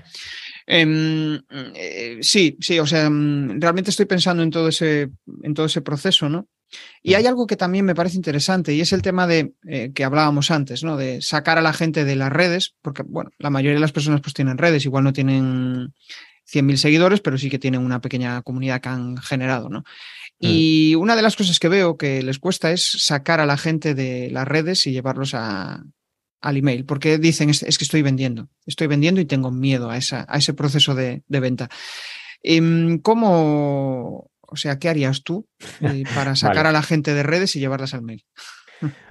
Em, 0.66 1.36
eh, 1.76 2.18
sí, 2.22 2.58
sí, 2.60 2.80
o 2.80 2.86
sea, 2.86 3.10
mm, 3.10 3.60
realmente 3.60 3.90
estoy 3.90 4.06
pensando 4.06 4.44
en 4.44 4.52
todo 4.52 4.70
ese, 4.70 5.10
en 5.44 5.54
todo 5.54 5.66
ese 5.66 5.82
proceso, 5.82 6.30
¿no? 6.30 6.48
Y 7.02 7.14
hay 7.14 7.26
algo 7.26 7.48
que 7.48 7.56
también 7.56 7.86
me 7.86 7.96
parece 7.96 8.18
interesante 8.18 8.74
y 8.74 8.82
es 8.82 8.92
el 8.92 9.02
tema 9.02 9.28
de 9.28 9.54
eh, 9.68 9.92
que 9.94 10.04
hablábamos 10.04 10.52
antes, 10.52 10.84
¿no? 10.84 10.98
De 10.98 11.22
sacar 11.22 11.58
a 11.58 11.62
la 11.62 11.74
gente 11.74 12.04
de 12.04 12.16
las 12.16 12.32
redes, 12.32 12.76
porque, 12.82 13.04
bueno, 13.04 13.32
la 13.38 13.50
mayoría 13.50 13.76
de 13.76 13.82
las 13.82 13.94
personas 13.94 14.22
pues 14.22 14.34
tienen 14.34 14.58
redes, 14.58 14.86
igual 14.86 15.06
no 15.06 15.14
tienen 15.14 15.94
100.000 16.52 16.78
seguidores, 16.78 17.20
pero 17.20 17.38
sí 17.38 17.50
que 17.50 17.60
tienen 17.60 17.82
una 17.82 18.02
pequeña 18.02 18.42
comunidad 18.42 18.82
que 18.82 18.90
han 18.90 19.18
generado, 19.18 19.70
¿no? 19.70 19.80
Mm. 19.80 19.84
Y 20.40 20.96
una 20.96 21.16
de 21.16 21.22
las 21.22 21.36
cosas 21.36 21.60
que 21.60 21.68
veo 21.68 21.98
que 21.98 22.22
les 22.22 22.40
cuesta 22.40 22.72
es 22.72 22.84
sacar 22.84 23.40
a 23.40 23.46
la 23.46 23.58
gente 23.58 23.96
de 23.96 24.30
las 24.32 24.48
redes 24.48 24.86
y 24.88 24.92
llevarlos 24.92 25.34
a, 25.34 25.84
al 26.42 26.58
email, 26.58 26.86
porque 26.86 27.18
dicen, 27.18 27.50
es, 27.50 27.60
que 27.60 27.84
estoy 27.84 28.02
vendiendo, 28.02 28.50
estoy 28.66 28.88
vendiendo 28.88 29.20
y 29.20 29.26
tengo 29.26 29.52
miedo 29.52 29.90
a, 29.90 29.98
esa, 29.98 30.26
a 30.30 30.38
ese 30.38 30.54
proceso 30.54 30.96
de, 30.96 31.24
venta. 31.28 31.70
Em, 32.44 33.00
¿Cómo, 33.00 34.30
o 34.42 34.56
sea, 34.56 34.80
qué 34.80 34.90
harías 34.90 35.24
tú 35.24 35.48
eh, 35.82 36.04
para 36.14 36.36
sacar 36.36 36.68
a 36.68 36.72
la 36.72 36.84
gente 36.84 37.14
de 37.14 37.24
redes 37.24 37.56
y 37.56 37.60
llevarlas 37.60 37.94
al 37.94 38.04
mail? 38.04 38.24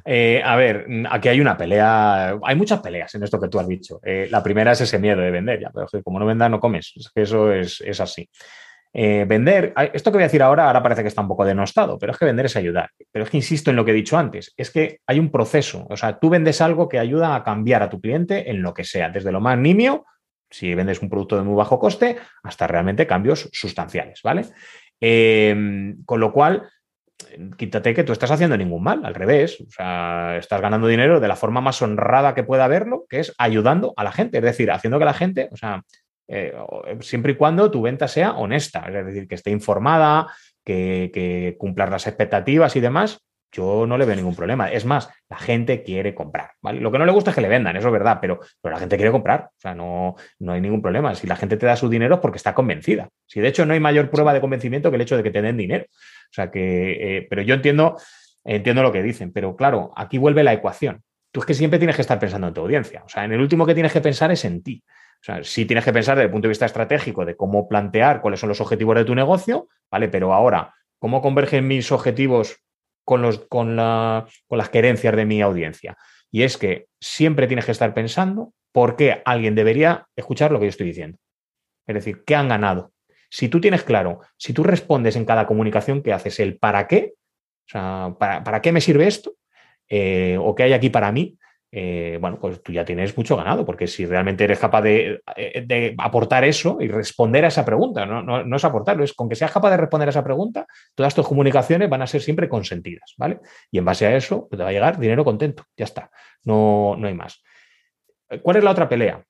Eh, 0.04 0.40
a 0.44 0.54
ver, 0.56 0.86
aquí 1.10 1.28
hay 1.28 1.40
una 1.40 1.56
pelea, 1.56 2.38
hay 2.42 2.54
muchas 2.54 2.80
peleas 2.80 3.14
en 3.14 3.24
esto 3.24 3.40
que 3.40 3.48
tú 3.48 3.58
has 3.58 3.66
dicho. 3.66 4.00
Eh, 4.04 4.28
la 4.30 4.42
primera 4.42 4.72
es 4.72 4.80
ese 4.80 4.98
miedo 4.98 5.20
de 5.20 5.30
vender, 5.30 5.60
ya, 5.60 5.70
pero 5.70 5.86
como 6.04 6.20
no 6.20 6.26
vendas, 6.26 6.50
no 6.50 6.60
comes. 6.60 6.92
Es 6.96 7.10
que 7.10 7.22
eso 7.22 7.52
es, 7.52 8.00
así. 8.00 8.28
Eh, 8.92 9.24
vender, 9.26 9.74
esto 9.92 10.10
que 10.10 10.18
voy 10.18 10.22
a 10.22 10.26
decir 10.26 10.42
ahora, 10.42 10.66
ahora 10.66 10.82
parece 10.82 11.02
que 11.02 11.08
está 11.08 11.22
un 11.22 11.28
poco 11.28 11.44
denostado, 11.44 11.98
pero 11.98 12.12
es 12.12 12.18
que 12.18 12.24
vender 12.24 12.46
es 12.46 12.56
ayudar. 12.56 12.90
Pero 13.10 13.24
es 13.24 13.30
que 13.30 13.36
insisto 13.36 13.70
en 13.70 13.76
lo 13.76 13.84
que 13.84 13.90
he 13.90 13.94
dicho 13.94 14.16
antes, 14.16 14.54
es 14.56 14.70
que 14.70 15.00
hay 15.06 15.18
un 15.18 15.30
proceso, 15.30 15.86
o 15.90 15.96
sea, 15.96 16.18
tú 16.18 16.30
vendes 16.30 16.60
algo 16.60 16.88
que 16.88 16.98
ayuda 16.98 17.34
a 17.34 17.42
cambiar 17.42 17.82
a 17.82 17.90
tu 17.90 18.00
cliente 18.00 18.50
en 18.50 18.62
lo 18.62 18.72
que 18.72 18.84
sea, 18.84 19.10
desde 19.10 19.32
lo 19.32 19.40
más 19.40 19.58
nimio, 19.58 20.06
si 20.48 20.74
vendes 20.74 21.02
un 21.02 21.10
producto 21.10 21.36
de 21.36 21.42
muy 21.42 21.56
bajo 21.56 21.78
coste, 21.78 22.16
hasta 22.44 22.68
realmente 22.68 23.06
cambios 23.06 23.50
sustanciales, 23.52 24.22
¿vale? 24.22 24.44
con 24.98 26.20
lo 26.20 26.32
cual, 26.32 26.70
quítate 27.56 27.94
que 27.94 28.04
tú 28.04 28.12
estás 28.12 28.30
haciendo 28.30 28.56
ningún 28.56 28.82
mal, 28.82 29.04
al 29.04 29.14
revés, 29.14 29.60
o 29.60 29.70
sea, 29.70 30.36
estás 30.36 30.60
ganando 30.60 30.86
dinero 30.86 31.20
de 31.20 31.28
la 31.28 31.36
forma 31.36 31.60
más 31.60 31.80
honrada 31.82 32.34
que 32.34 32.44
pueda 32.44 32.64
haberlo, 32.64 33.06
que 33.08 33.20
es 33.20 33.34
ayudando 33.38 33.94
a 33.96 34.04
la 34.04 34.12
gente, 34.12 34.38
es 34.38 34.44
decir, 34.44 34.70
haciendo 34.70 34.98
que 34.98 35.04
la 35.04 35.14
gente, 35.14 35.48
o 35.52 35.56
sea, 35.56 35.82
eh, 36.28 36.54
siempre 37.00 37.32
y 37.32 37.36
cuando 37.36 37.70
tu 37.70 37.82
venta 37.82 38.08
sea 38.08 38.32
honesta, 38.32 38.84
es 38.88 39.06
decir, 39.06 39.28
que 39.28 39.34
esté 39.34 39.50
informada, 39.50 40.26
que, 40.64 41.10
que 41.12 41.56
cumplas 41.58 41.90
las 41.90 42.06
expectativas 42.06 42.74
y 42.76 42.80
demás, 42.80 43.25
yo 43.56 43.86
no 43.86 43.96
le 43.96 44.04
veo 44.04 44.14
ningún 44.14 44.36
problema. 44.36 44.70
Es 44.70 44.84
más, 44.84 45.08
la 45.28 45.38
gente 45.38 45.82
quiere 45.82 46.14
comprar. 46.14 46.50
Lo 46.62 46.92
que 46.92 46.98
no 46.98 47.06
le 47.06 47.12
gusta 47.12 47.30
es 47.30 47.34
que 47.34 47.40
le 47.40 47.48
vendan, 47.48 47.76
eso 47.76 47.88
es 47.88 47.92
verdad, 47.92 48.18
pero, 48.20 48.40
pero 48.60 48.74
la 48.74 48.78
gente 48.78 48.96
quiere 48.96 49.10
comprar, 49.10 49.46
o 49.46 49.60
sea, 49.60 49.74
no, 49.74 50.14
no 50.40 50.52
hay 50.52 50.60
ningún 50.60 50.82
problema. 50.82 51.14
Si 51.14 51.26
la 51.26 51.36
gente 51.36 51.56
te 51.56 51.64
da 51.64 51.76
su 51.76 51.88
dinero 51.88 52.16
es 52.16 52.20
porque 52.20 52.36
está 52.36 52.54
convencida. 52.54 53.08
Si 53.26 53.40
de 53.40 53.48
hecho 53.48 53.64
no 53.64 53.72
hay 53.72 53.80
mayor 53.80 54.10
prueba 54.10 54.34
de 54.34 54.40
convencimiento 54.40 54.90
que 54.90 54.96
el 54.96 55.02
hecho 55.02 55.16
de 55.16 55.22
que 55.22 55.30
te 55.30 55.40
den 55.40 55.56
dinero. 55.56 55.84
O 55.88 56.32
sea, 56.32 56.50
que, 56.50 57.18
eh, 57.18 57.26
pero 57.30 57.42
yo 57.42 57.54
entiendo, 57.54 57.96
entiendo 58.44 58.82
lo 58.82 58.92
que 58.92 59.02
dicen, 59.02 59.32
pero 59.32 59.56
claro, 59.56 59.92
aquí 59.96 60.18
vuelve 60.18 60.42
la 60.42 60.52
ecuación. 60.52 61.02
Tú 61.32 61.40
es 61.40 61.46
que 61.46 61.54
siempre 61.54 61.78
tienes 61.78 61.96
que 61.96 62.02
estar 62.02 62.18
pensando 62.18 62.48
en 62.48 62.54
tu 62.54 62.60
audiencia. 62.60 63.02
O 63.04 63.08
sea, 63.08 63.24
en 63.24 63.32
el 63.32 63.40
último 63.40 63.64
que 63.64 63.74
tienes 63.74 63.92
que 63.92 64.00
pensar 64.00 64.30
es 64.32 64.44
en 64.44 64.62
ti. 64.62 64.82
O 65.20 65.24
sea, 65.24 65.42
sí 65.42 65.64
tienes 65.64 65.84
que 65.84 65.92
pensar 65.92 66.16
desde 66.16 66.26
el 66.26 66.30
punto 66.30 66.46
de 66.46 66.50
vista 66.50 66.66
estratégico 66.66 67.24
de 67.24 67.36
cómo 67.36 67.68
plantear 67.68 68.20
cuáles 68.20 68.38
son 68.38 68.48
los 68.50 68.60
objetivos 68.60 68.96
de 68.96 69.04
tu 69.04 69.14
negocio, 69.14 69.68
¿vale? 69.90 70.08
Pero 70.08 70.32
ahora, 70.32 70.74
¿cómo 70.98 71.22
convergen 71.22 71.66
mis 71.66 71.90
objetivos 71.90 72.58
con, 73.06 73.22
los, 73.22 73.38
con, 73.46 73.76
la, 73.76 74.26
con 74.48 74.58
las 74.58 74.68
querencias 74.68 75.14
de 75.14 75.24
mi 75.24 75.40
audiencia. 75.40 75.96
Y 76.30 76.42
es 76.42 76.58
que 76.58 76.88
siempre 77.00 77.46
tienes 77.46 77.64
que 77.64 77.72
estar 77.72 77.94
pensando 77.94 78.52
por 78.72 78.96
qué 78.96 79.22
alguien 79.24 79.54
debería 79.54 80.06
escuchar 80.16 80.50
lo 80.50 80.58
que 80.58 80.66
yo 80.66 80.70
estoy 80.70 80.88
diciendo. 80.88 81.16
Es 81.86 81.94
decir, 81.94 82.24
¿qué 82.26 82.34
han 82.34 82.48
ganado? 82.48 82.92
Si 83.30 83.48
tú 83.48 83.60
tienes 83.60 83.84
claro, 83.84 84.20
si 84.36 84.52
tú 84.52 84.64
respondes 84.64 85.14
en 85.14 85.24
cada 85.24 85.46
comunicación 85.46 86.02
que 86.02 86.12
haces 86.12 86.40
el 86.40 86.58
para 86.58 86.88
qué, 86.88 87.14
o 87.14 87.70
sea, 87.70 88.16
¿para, 88.18 88.42
para 88.42 88.60
qué 88.60 88.72
me 88.72 88.80
sirve 88.80 89.06
esto? 89.06 89.34
Eh, 89.88 90.36
¿O 90.40 90.54
qué 90.56 90.64
hay 90.64 90.72
aquí 90.72 90.90
para 90.90 91.12
mí? 91.12 91.38
Eh, 91.78 92.16
bueno, 92.18 92.38
pues 92.40 92.62
tú 92.62 92.72
ya 92.72 92.86
tienes 92.86 93.14
mucho 93.18 93.36
ganado, 93.36 93.66
porque 93.66 93.86
si 93.86 94.06
realmente 94.06 94.44
eres 94.44 94.58
capaz 94.58 94.80
de, 94.80 95.20
eh, 95.36 95.94
aportar 95.98 96.42
eso 96.42 96.78
y 96.80 96.88
responder 96.88 97.44
a 97.44 97.48
esa 97.48 97.66
pregunta, 97.66 98.06
no, 98.06 98.56
es 98.56 98.64
aportarlo, 98.64 99.04
es 99.04 99.12
con 99.12 99.28
que 99.28 99.34
seas 99.34 99.52
capaz 99.52 99.72
de 99.72 99.76
responder 99.76 100.08
a 100.08 100.10
esa 100.10 100.24
pregunta, 100.24 100.66
todas 100.94 101.14
tus 101.14 101.28
comunicaciones 101.28 101.90
van 101.90 102.00
a 102.00 102.06
ser 102.06 102.22
siempre 102.22 102.48
consentidas, 102.48 103.12
¿vale? 103.18 103.40
Y 103.70 103.76
en 103.76 103.84
base 103.84 104.06
a 104.06 104.16
eso 104.16 104.48
pues 104.48 104.56
te 104.56 104.62
va 104.62 104.70
a 104.70 104.72
llegar 104.72 104.98
dinero 104.98 105.22
contento, 105.22 105.64
ya 105.76 105.84
está, 105.84 106.10
no, 106.44 106.96
no 106.96 107.08
hay 107.08 107.12
más. 107.12 107.42
¿Cuál 108.40 108.56
es 108.56 108.64
la 108.64 108.70
otra 108.70 108.88
pelea? 108.88 109.22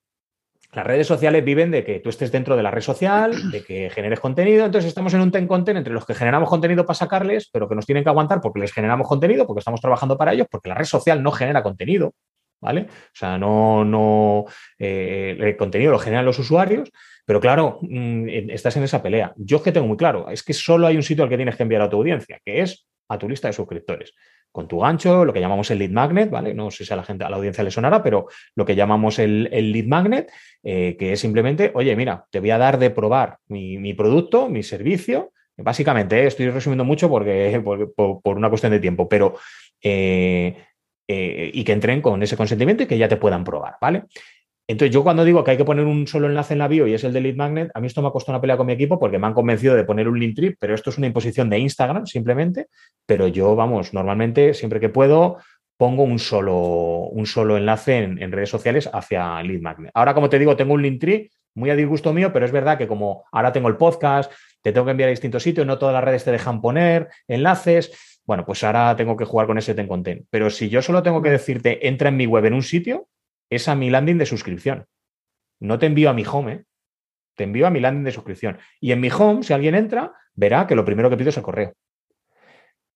Las 0.71 0.87
redes 0.87 1.05
sociales 1.05 1.43
viven 1.43 1.69
de 1.69 1.83
que 1.83 1.99
tú 1.99 2.07
estés 2.07 2.31
dentro 2.31 2.55
de 2.55 2.63
la 2.63 2.71
red 2.71 2.81
social, 2.81 3.51
de 3.51 3.61
que 3.61 3.89
generes 3.89 4.21
contenido. 4.21 4.65
Entonces 4.65 4.87
estamos 4.87 5.13
en 5.13 5.19
un 5.19 5.31
ten 5.31 5.47
content 5.47 5.79
entre 5.79 5.93
los 5.93 6.05
que 6.05 6.13
generamos 6.13 6.47
contenido 6.47 6.85
para 6.85 6.95
sacarles, 6.95 7.49
pero 7.51 7.67
que 7.67 7.75
nos 7.75 7.85
tienen 7.85 8.05
que 8.05 8.09
aguantar 8.09 8.39
porque 8.39 8.61
les 8.61 8.71
generamos 8.71 9.05
contenido, 9.05 9.45
porque 9.45 9.59
estamos 9.59 9.81
trabajando 9.81 10.17
para 10.17 10.31
ellos, 10.31 10.47
porque 10.49 10.69
la 10.69 10.75
red 10.75 10.85
social 10.85 11.21
no 11.21 11.31
genera 11.31 11.61
contenido. 11.61 12.13
¿Vale? 12.61 12.87
O 12.89 13.15
sea, 13.15 13.37
no, 13.37 13.85
no 13.85 14.45
eh, 14.77 15.37
el 15.39 15.57
contenido 15.57 15.91
lo 15.91 15.99
generan 15.99 16.25
los 16.25 16.39
usuarios, 16.39 16.91
pero 17.25 17.41
claro, 17.41 17.79
mm, 17.81 18.29
estás 18.49 18.77
en 18.77 18.83
esa 18.83 19.03
pelea. 19.03 19.33
Yo 19.35 19.57
es 19.57 19.63
que 19.63 19.71
tengo 19.71 19.87
muy 19.87 19.97
claro, 19.97 20.29
es 20.29 20.43
que 20.43 20.53
solo 20.53 20.87
hay 20.87 20.95
un 20.95 21.03
sitio 21.03 21.23
al 21.23 21.29
que 21.29 21.37
tienes 21.37 21.55
que 21.55 21.63
enviar 21.63 21.81
a 21.81 21.89
tu 21.89 21.97
audiencia, 21.97 22.39
que 22.43 22.61
es 22.61 22.87
a 23.09 23.17
tu 23.17 23.27
lista 23.27 23.47
de 23.47 23.53
suscriptores. 23.53 24.13
Con 24.51 24.67
tu 24.67 24.79
gancho, 24.79 25.25
lo 25.25 25.33
que 25.33 25.39
llamamos 25.39 25.69
el 25.71 25.79
lead 25.79 25.91
magnet, 25.91 26.29
¿vale? 26.29 26.53
No 26.53 26.71
sé 26.71 26.85
si 26.85 26.93
a 26.93 26.95
la 26.95 27.03
gente, 27.03 27.23
a 27.25 27.29
la 27.29 27.35
audiencia 27.35 27.63
le 27.63 27.71
sonará, 27.71 28.01
pero 28.01 28.27
lo 28.55 28.65
que 28.65 28.75
llamamos 28.75 29.19
el, 29.19 29.49
lead 29.51 29.85
magnet, 29.85 30.31
eh, 30.63 30.95
que 30.97 31.13
es 31.13 31.19
simplemente, 31.19 31.71
oye, 31.75 31.95
mira, 31.95 32.25
te 32.31 32.39
voy 32.39 32.51
a 32.51 32.57
dar 32.57 32.79
de 32.79 32.89
probar 32.89 33.37
mi, 33.47 33.93
producto, 33.93 34.49
mi 34.49 34.63
servicio. 34.63 35.31
Básicamente, 35.57 36.25
estoy 36.25 36.49
resumiendo 36.49 36.85
mucho 36.85 37.09
porque, 37.09 37.61
por, 37.95 38.37
una 38.37 38.49
cuestión 38.49 38.71
de 38.71 38.79
tiempo, 38.79 39.07
pero 39.07 39.35
eh, 39.81 40.55
y 41.07 41.63
que 41.63 41.71
entren 41.71 42.01
con 42.01 42.21
ese 42.21 42.35
consentimiento 42.35 42.83
y 42.83 42.85
que 42.85 42.97
ya 42.97 43.07
te 43.07 43.17
puedan 43.17 43.43
probar, 43.43 43.75
¿vale? 43.79 44.03
Entonces, 44.69 44.93
yo 44.93 45.01
cuando 45.01 45.23
digo 45.23 45.45
que 45.45 45.51
hay 45.51 45.57
que 45.57 45.63
poner 45.63 45.85
un 45.85 46.07
solo 46.07 46.27
enlace 46.27 46.53
en 46.53 46.59
la 46.59 46.67
bio 46.67 46.87
y 46.87 46.93
es 46.93 47.03
el 47.05 47.13
de 47.13 47.21
Lead 47.21 47.35
Magnet, 47.35 47.71
a 47.73 47.79
mí 47.79 47.87
esto 47.87 48.01
me 48.01 48.09
ha 48.09 48.11
costado 48.11 48.35
una 48.35 48.41
pelea 48.41 48.57
con 48.57 48.67
mi 48.67 48.73
equipo 48.73 48.99
porque 48.99 49.17
me 49.17 49.25
han 49.25 49.33
convencido 49.33 49.75
de 49.75 49.85
poner 49.85 50.09
un 50.09 50.19
link 50.19 50.35
trip, 50.35 50.57
pero 50.59 50.75
esto 50.75 50.89
es 50.89 50.97
una 50.97 51.07
imposición 51.07 51.49
de 51.49 51.59
Instagram 51.59 52.05
simplemente. 52.05 52.67
Pero 53.05 53.29
yo, 53.29 53.55
vamos, 53.55 53.93
normalmente, 53.93 54.53
siempre 54.53 54.81
que 54.81 54.89
puedo, 54.89 55.37
pongo 55.77 56.03
un 56.03 56.19
solo, 56.19 56.57
un 56.57 57.25
solo 57.25 57.55
enlace 57.55 57.97
en, 57.97 58.31
redes 58.31 58.49
sociales 58.49 58.89
hacia 58.91 59.41
Lead 59.41 59.61
Magnet. 59.61 59.91
Ahora, 59.93 60.13
como 60.13 60.27
te 60.27 60.37
digo, 60.37 60.57
tengo 60.57 60.73
un 60.73 60.81
link 60.81 60.99
tree 60.99 61.31
muy 61.55 61.69
a 61.69 61.75
disgusto 61.75 62.11
mío, 62.11 62.33
pero 62.33 62.45
es 62.45 62.51
verdad 62.51 62.77
que 62.77 62.87
como 62.87 63.23
ahora 63.31 63.53
tengo 63.53 63.69
el 63.69 63.77
podcast, 63.77 64.31
te 64.61 64.73
tengo 64.73 64.83
que 64.83 64.91
enviar 64.91 65.07
a 65.07 65.11
distintos 65.11 65.43
sitios, 65.43 65.65
no 65.65 65.77
todas 65.77 65.93
las 65.93 66.03
redes 66.03 66.25
te 66.25 66.31
dejan 66.31 66.59
poner 66.59 67.07
enlaces. 67.29 68.16
Bueno, 68.27 68.45
pues 68.45 68.63
ahora 68.65 68.93
tengo 68.97 69.15
que 69.15 69.23
jugar 69.23 69.47
con 69.47 69.57
ese 69.57 69.73
ten 69.73 69.87
content. 69.87 70.27
Pero 70.29 70.49
si 70.49 70.67
yo 70.67 70.81
solo 70.81 71.01
tengo 71.01 71.21
que 71.21 71.29
decirte, 71.31 71.87
entra 71.87 72.09
en 72.09 72.17
mi 72.17 72.25
web 72.25 72.45
en 72.45 72.53
un 72.53 72.61
sitio, 72.61 73.07
es 73.49 73.69
a 73.69 73.75
mi 73.75 73.89
landing 73.89 74.17
de 74.17 74.25
suscripción. 74.25 74.85
No 75.59 75.79
te 75.79 75.85
envío 75.85 76.09
a 76.09 76.13
mi 76.13 76.25
home, 76.29 76.53
¿eh? 76.53 76.63
te 77.35 77.45
envío 77.45 77.65
a 77.65 77.69
mi 77.69 77.79
landing 77.79 78.03
de 78.03 78.11
suscripción. 78.11 78.57
Y 78.81 78.91
en 78.91 78.99
mi 78.99 79.09
home, 79.09 79.43
si 79.43 79.53
alguien 79.53 79.75
entra, 79.75 80.13
verá 80.33 80.67
que 80.67 80.75
lo 80.75 80.83
primero 80.83 81.09
que 81.09 81.15
pido 81.15 81.29
es 81.29 81.37
el 81.37 81.43
correo. 81.43 81.73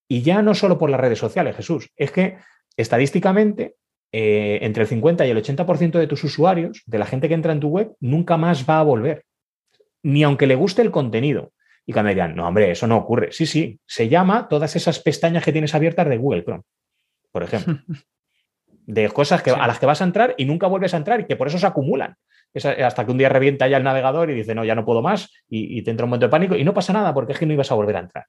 Y 0.10 0.22
ya 0.22 0.42
no 0.42 0.54
solo 0.54 0.78
por 0.78 0.90
las 0.90 1.00
redes 1.00 1.20
sociales, 1.20 1.56
Jesús, 1.56 1.90
es 1.96 2.12
que 2.12 2.38
estadísticamente, 2.76 3.76
eh, 4.12 4.60
entre 4.64 4.84
el 4.84 4.90
50 4.90 5.26
y 5.26 5.30
el 5.30 5.38
80% 5.38 5.98
de 5.98 6.08
tus 6.08 6.26
usuarios, 6.26 6.84
de 6.86 7.00
la 7.00 7.06
gente 7.06 7.30
que 7.30 7.36
entra 7.36 7.54
en 7.54 7.62
tu 7.62 7.70
web, 7.70 7.96
nunca 8.02 8.36
más 8.36 8.70
va 8.70 8.80
a 8.80 8.84
volver. 8.84 9.24
Ni 10.04 10.24
aunque 10.24 10.48
le 10.48 10.56
guste 10.56 10.82
el 10.82 10.92
contenido. 10.92 11.54
Y 11.86 11.94
cuando 11.94 12.10
dirán, 12.10 12.36
no, 12.36 12.48
hombre, 12.48 12.72
eso 12.72 12.88
no 12.88 12.98
ocurre. 12.98 13.32
Sí, 13.32 13.46
sí, 13.46 13.80
se 13.86 14.08
llama 14.08 14.48
todas 14.48 14.76
esas 14.76 15.00
pestañas 15.00 15.44
que 15.44 15.52
tienes 15.52 15.74
abiertas 15.74 16.08
de 16.08 16.18
Google 16.18 16.44
Chrome, 16.44 16.64
por 17.32 17.44
ejemplo. 17.44 17.78
de 18.86 19.10
cosas 19.10 19.42
que, 19.42 19.52
a 19.52 19.68
las 19.68 19.80
que 19.80 19.86
vas 19.86 20.02
a 20.02 20.06
entrar 20.06 20.36
y 20.38 20.46
nunca 20.46 20.68
vuelves 20.68 20.94
a 20.94 20.98
entrar 20.98 21.20
y 21.22 21.26
que 21.26 21.36
por 21.36 21.48
eso 21.48 21.58
se 21.58 21.68
acumulan. 21.68 22.16
hasta 22.54 23.06
que 23.06 23.12
un 23.12 23.18
día 23.18 23.30
revienta 23.30 23.68
ya 23.68 23.78
el 23.78 23.84
navegador 23.84 24.30
y 24.30 24.36
dice, 24.36 24.54
no, 24.56 24.66
ya 24.66 24.76
no 24.76 24.86
puedo 24.86 25.02
más 25.02 25.32
y, 25.48 25.78
y, 25.78 25.84
te 25.84 25.92
entra 25.92 26.06
un 26.06 26.10
momento 26.10 26.26
de 26.26 26.32
pánico 26.32 26.56
y 26.56 26.64
no 26.64 26.74
pasa 26.74 26.94
nada 26.94 27.14
porque 27.14 27.34
es 27.34 27.40
que 27.40 27.46
no 27.46 27.54
ibas 27.54 27.72
a 27.72 27.76
volver 27.76 27.96
a 27.96 28.00
entrar. 28.00 28.26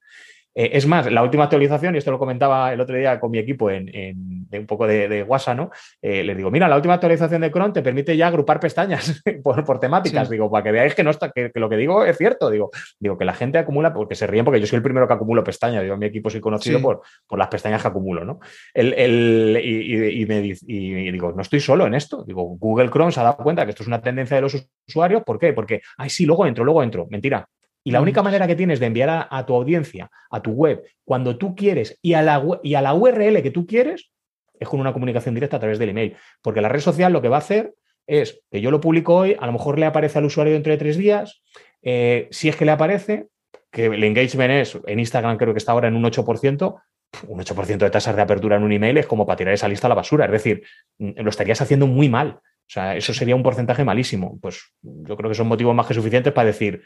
Eh, 0.54 0.70
es 0.74 0.86
más, 0.86 1.10
la 1.10 1.22
última 1.22 1.44
actualización, 1.44 1.94
y 1.94 1.98
esto 1.98 2.10
lo 2.10 2.18
comentaba 2.18 2.72
el 2.72 2.80
otro 2.80 2.96
día 2.96 3.18
con 3.18 3.30
mi 3.30 3.38
equipo 3.38 3.70
en, 3.70 4.46
un 4.52 4.66
poco 4.66 4.86
de, 4.86 5.22
WhatsApp, 5.22 5.56
¿no? 5.56 5.70
Eh, 6.00 6.22
les 6.22 6.36
digo, 6.36 6.50
mira, 6.50 6.68
la 6.68 6.76
última 6.76 6.94
actualización 6.94 7.40
de 7.40 7.50
Chrome 7.50 7.72
te 7.72 7.82
permite 7.82 8.16
ya 8.16 8.26
agrupar 8.26 8.60
pestañas 8.60 9.22
por, 9.42 9.80
temáticas. 9.80 10.28
Digo, 10.28 10.50
para 10.50 10.64
que 10.64 10.72
veáis 10.72 10.94
que, 10.94 11.02
no 11.02 11.10
está, 11.10 11.30
que, 11.30 11.50
lo 11.54 11.68
que 11.68 11.76
digo 11.76 12.04
es 12.04 12.16
cierto. 12.16 12.50
Digo, 12.50 12.70
digo, 12.98 13.16
que 13.16 13.24
la 13.24 13.34
gente 13.34 13.58
acumula, 13.58 13.92
porque 13.94 14.14
se 14.14 14.26
ríen, 14.26 14.44
porque 14.44 14.60
yo 14.60 14.66
soy 14.66 14.76
el 14.76 14.82
primero 14.82 15.06
que 15.06 15.14
acumulo 15.14 15.42
pestañas. 15.42 15.82
Digo, 15.82 15.96
mi 15.96 16.06
equipo 16.06 16.28
soy 16.28 16.40
conocido 16.40 16.80
por, 16.80 17.02
por 17.26 17.38
las 17.38 17.48
pestañas 17.48 17.80
que 17.80 17.88
acumulo, 17.88 18.24
¿no? 18.24 18.40
El, 18.74 19.58
y, 19.62 20.26
me, 20.26 20.40
y, 20.44 21.10
digo, 21.12 21.32
no 21.32 21.42
estoy 21.42 21.60
solo 21.60 21.86
en 21.86 21.94
esto. 21.94 22.24
Digo, 22.24 22.42
Google 22.58 22.90
Chrome 22.90 23.12
se 23.12 23.20
ha 23.20 23.24
dado 23.24 23.36
cuenta 23.36 23.64
que 23.64 23.70
esto 23.70 23.82
es 23.82 23.86
una 23.88 24.02
tendencia 24.02 24.36
de 24.36 24.42
los 24.42 24.68
usuarios. 24.86 25.22
¿Por 25.24 25.38
qué? 25.38 25.52
Porque, 25.52 25.80
ay, 25.96 26.10
sí, 26.10 26.26
luego 26.26 26.46
entro, 26.46 26.64
luego 26.64 26.82
entro. 26.82 27.06
Mentira. 27.10 27.48
Y 27.84 27.90
la 27.90 28.00
única 28.00 28.22
manera 28.22 28.46
que 28.46 28.54
tienes 28.54 28.80
de 28.80 28.86
enviar 28.86 29.28
a, 29.28 29.46
tu 29.46 29.54
audiencia, 29.54 30.10
a 30.30 30.40
tu 30.40 30.52
web, 30.52 30.82
cuando 31.04 31.36
tú 31.36 31.54
quieres 31.54 31.98
y 32.02 32.14
a, 32.14 32.22
la, 32.22 32.42
y 32.62 32.74
a 32.74 32.82
la 32.82 32.94
URL 32.94 33.42
que 33.42 33.50
tú 33.50 33.66
quieres, 33.66 34.10
es 34.58 34.68
con 34.68 34.80
una 34.80 34.92
comunicación 34.92 35.34
directa 35.34 35.56
a 35.56 35.60
través 35.60 35.78
del 35.78 35.90
email. 35.90 36.16
Porque 36.42 36.60
la 36.60 36.68
red 36.68 36.80
social 36.80 37.12
lo 37.12 37.20
que 37.20 37.28
va 37.28 37.36
a 37.36 37.40
hacer 37.40 37.74
es 38.06 38.42
que 38.50 38.60
yo 38.60 38.70
lo 38.70 38.80
publico 38.80 39.14
hoy, 39.14 39.36
a 39.38 39.46
lo 39.46 39.52
mejor 39.52 39.78
le 39.78 39.86
aparece 39.86 40.18
al 40.18 40.24
usuario 40.24 40.52
dentro 40.52 40.72
de 40.72 40.78
tres 40.78 40.96
días, 40.96 41.42
eh, 41.82 42.28
si 42.30 42.48
es 42.48 42.56
que 42.56 42.64
le 42.64 42.72
aparece, 42.72 43.28
que 43.70 43.86
el 43.86 44.04
engagement 44.04 44.52
es, 44.52 44.78
en 44.86 44.98
Instagram 44.98 45.36
creo 45.38 45.54
que 45.54 45.58
está 45.58 45.72
ahora 45.72 45.88
en 45.88 45.96
un 45.96 46.04
8%, 46.04 46.80
un 47.28 47.40
8% 47.40 47.78
de 47.78 47.90
tasas 47.90 48.16
de 48.16 48.22
apertura 48.22 48.56
en 48.56 48.62
un 48.62 48.72
email 48.72 48.96
es 48.98 49.06
como 49.06 49.26
para 49.26 49.36
tirar 49.36 49.54
esa 49.54 49.68
lista 49.68 49.86
a 49.86 49.90
la 49.90 49.94
basura. 49.94 50.24
Es 50.26 50.32
decir, 50.32 50.62
lo 50.98 51.28
estarías 51.28 51.60
haciendo 51.60 51.86
muy 51.86 52.08
mal. 52.08 52.38
O 52.38 52.70
sea, 52.72 52.96
eso 52.96 53.12
sería 53.12 53.36
un 53.36 53.42
porcentaje 53.42 53.84
malísimo. 53.84 54.38
Pues 54.40 54.72
yo 54.80 55.16
creo 55.16 55.28
que 55.28 55.34
son 55.34 55.46
motivos 55.48 55.74
más 55.74 55.86
que 55.86 55.94
suficientes 55.94 56.32
para 56.32 56.46
decir, 56.46 56.82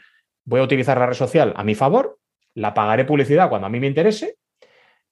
voy 0.47 0.61
a 0.61 0.63
utilizar 0.63 0.97
la 0.97 1.05
red 1.05 1.13
social 1.13 1.53
a 1.55 1.63
mi 1.63 1.75
favor, 1.75 2.17
la 2.55 2.73
pagaré 2.73 3.05
publicidad 3.05 3.49
cuando 3.49 3.67
a 3.67 3.69
mí 3.69 3.79
me 3.79 3.87
interese, 3.87 4.37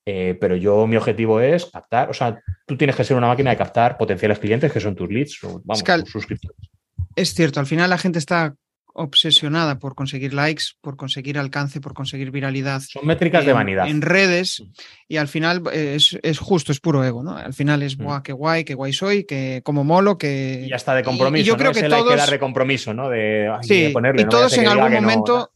eh, 0.06 0.38
pero 0.40 0.56
yo 0.56 0.88
mi 0.88 0.96
objetivo 0.96 1.40
es 1.40 1.66
captar, 1.66 2.10
o 2.10 2.14
sea, 2.14 2.42
tú 2.66 2.78
tienes 2.78 2.96
que 2.96 3.04
ser 3.04 3.18
una 3.18 3.28
máquina 3.28 3.52
de 3.52 3.58
captar 3.58 3.98
potenciales 3.98 4.40
clientes 4.40 4.72
que 4.72 4.80
son 4.80 4.96
tus 4.96 5.10
leads, 5.10 5.44
o, 5.44 5.62
vamos, 5.64 5.84
tus 5.84 6.10
suscriptores. 6.10 6.70
Es 7.16 7.34
cierto, 7.34 7.60
al 7.60 7.66
final 7.66 7.90
la 7.90 7.98
gente 7.98 8.18
está 8.18 8.56
obsesionada 8.98 9.78
por 9.78 9.94
conseguir 9.94 10.34
likes, 10.34 10.64
por 10.80 10.96
conseguir 10.96 11.38
alcance, 11.38 11.82
por 11.82 11.94
conseguir 11.94 12.32
viralidad. 12.32 12.82
Son 12.82 13.06
métricas 13.06 13.46
de 13.46 13.52
vanidad. 13.52 13.90
En 13.90 14.02
redes 14.02 14.62
mm. 14.62 14.72
y 15.10 15.18
al 15.18 15.28
final 15.28 15.62
eh, 15.74 15.98
es, 15.98 16.40
justo, 16.40 16.72
es 16.72 16.80
puro 16.80 17.04
ego, 17.04 17.22
¿no? 17.22 17.36
Al 17.36 17.54
final 17.54 17.84
es, 17.84 18.00
mm. 18.00 18.22
qué 18.24 18.32
guay, 18.32 18.64
qué 18.64 18.74
guay 18.74 18.94
soy, 18.94 19.26
que 19.26 19.62
como 19.66 19.84
molo, 19.84 20.18
que... 20.18 20.64
Y 20.66 20.70
ya 20.70 20.78
está 20.78 20.96
de 20.96 21.04
compromiso, 21.04 21.46
yo 21.46 21.58
creo 21.58 21.74
que 21.74 21.84
todos... 21.84 22.08
hay 22.08 22.10
que 22.10 22.16
dar 22.16 22.30
de 22.30 22.40
compromiso, 22.40 22.94
¿no? 22.94 23.10
De, 23.10 23.52
sí, 23.64 23.94
y 23.94 24.26
todos 24.26 24.58
en 24.58 24.68
algún 24.68 24.94
momento... 24.94 25.52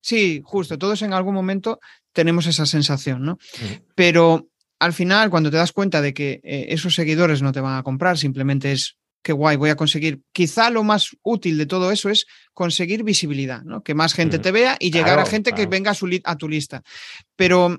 sí, 0.00 0.40
justo, 0.42 0.78
todos 0.78 1.02
en 1.02 1.12
algún 1.12 1.34
momento 1.34 1.80
tenemos 2.14 2.46
esa 2.46 2.64
sensación, 2.64 3.22
¿no? 3.22 3.34
Mm. 3.34 3.82
Pero 3.94 4.48
al 4.78 4.94
final, 4.94 5.28
cuando 5.28 5.50
te 5.50 5.58
das 5.58 5.72
cuenta 5.72 6.00
de 6.00 6.14
que 6.14 6.40
eh, 6.42 6.66
esos 6.70 6.94
seguidores 6.94 7.42
no 7.42 7.52
te 7.52 7.60
van 7.60 7.76
a 7.76 7.82
comprar, 7.82 8.16
simplemente 8.16 8.72
es 8.72 8.96
qué 9.22 9.32
guay, 9.32 9.56
voy 9.56 9.70
a 9.70 9.76
conseguir. 9.76 10.20
Quizá 10.32 10.70
lo 10.70 10.82
más 10.82 11.16
útil 11.22 11.58
de 11.58 11.66
todo 11.66 11.90
eso 11.90 12.08
es 12.08 12.26
conseguir 12.52 13.04
visibilidad, 13.04 13.62
¿no? 13.62 13.82
Que 13.82 13.94
más 13.94 14.14
gente 14.14 14.38
te 14.38 14.52
vea 14.52 14.76
y 14.78 14.90
llegar 14.90 15.18
a 15.18 15.26
gente 15.26 15.52
que 15.52 15.66
venga 15.66 15.90
a, 15.92 15.94
su 15.94 16.08
a 16.24 16.36
tu 16.36 16.48
lista. 16.48 16.82
Pero 17.36 17.78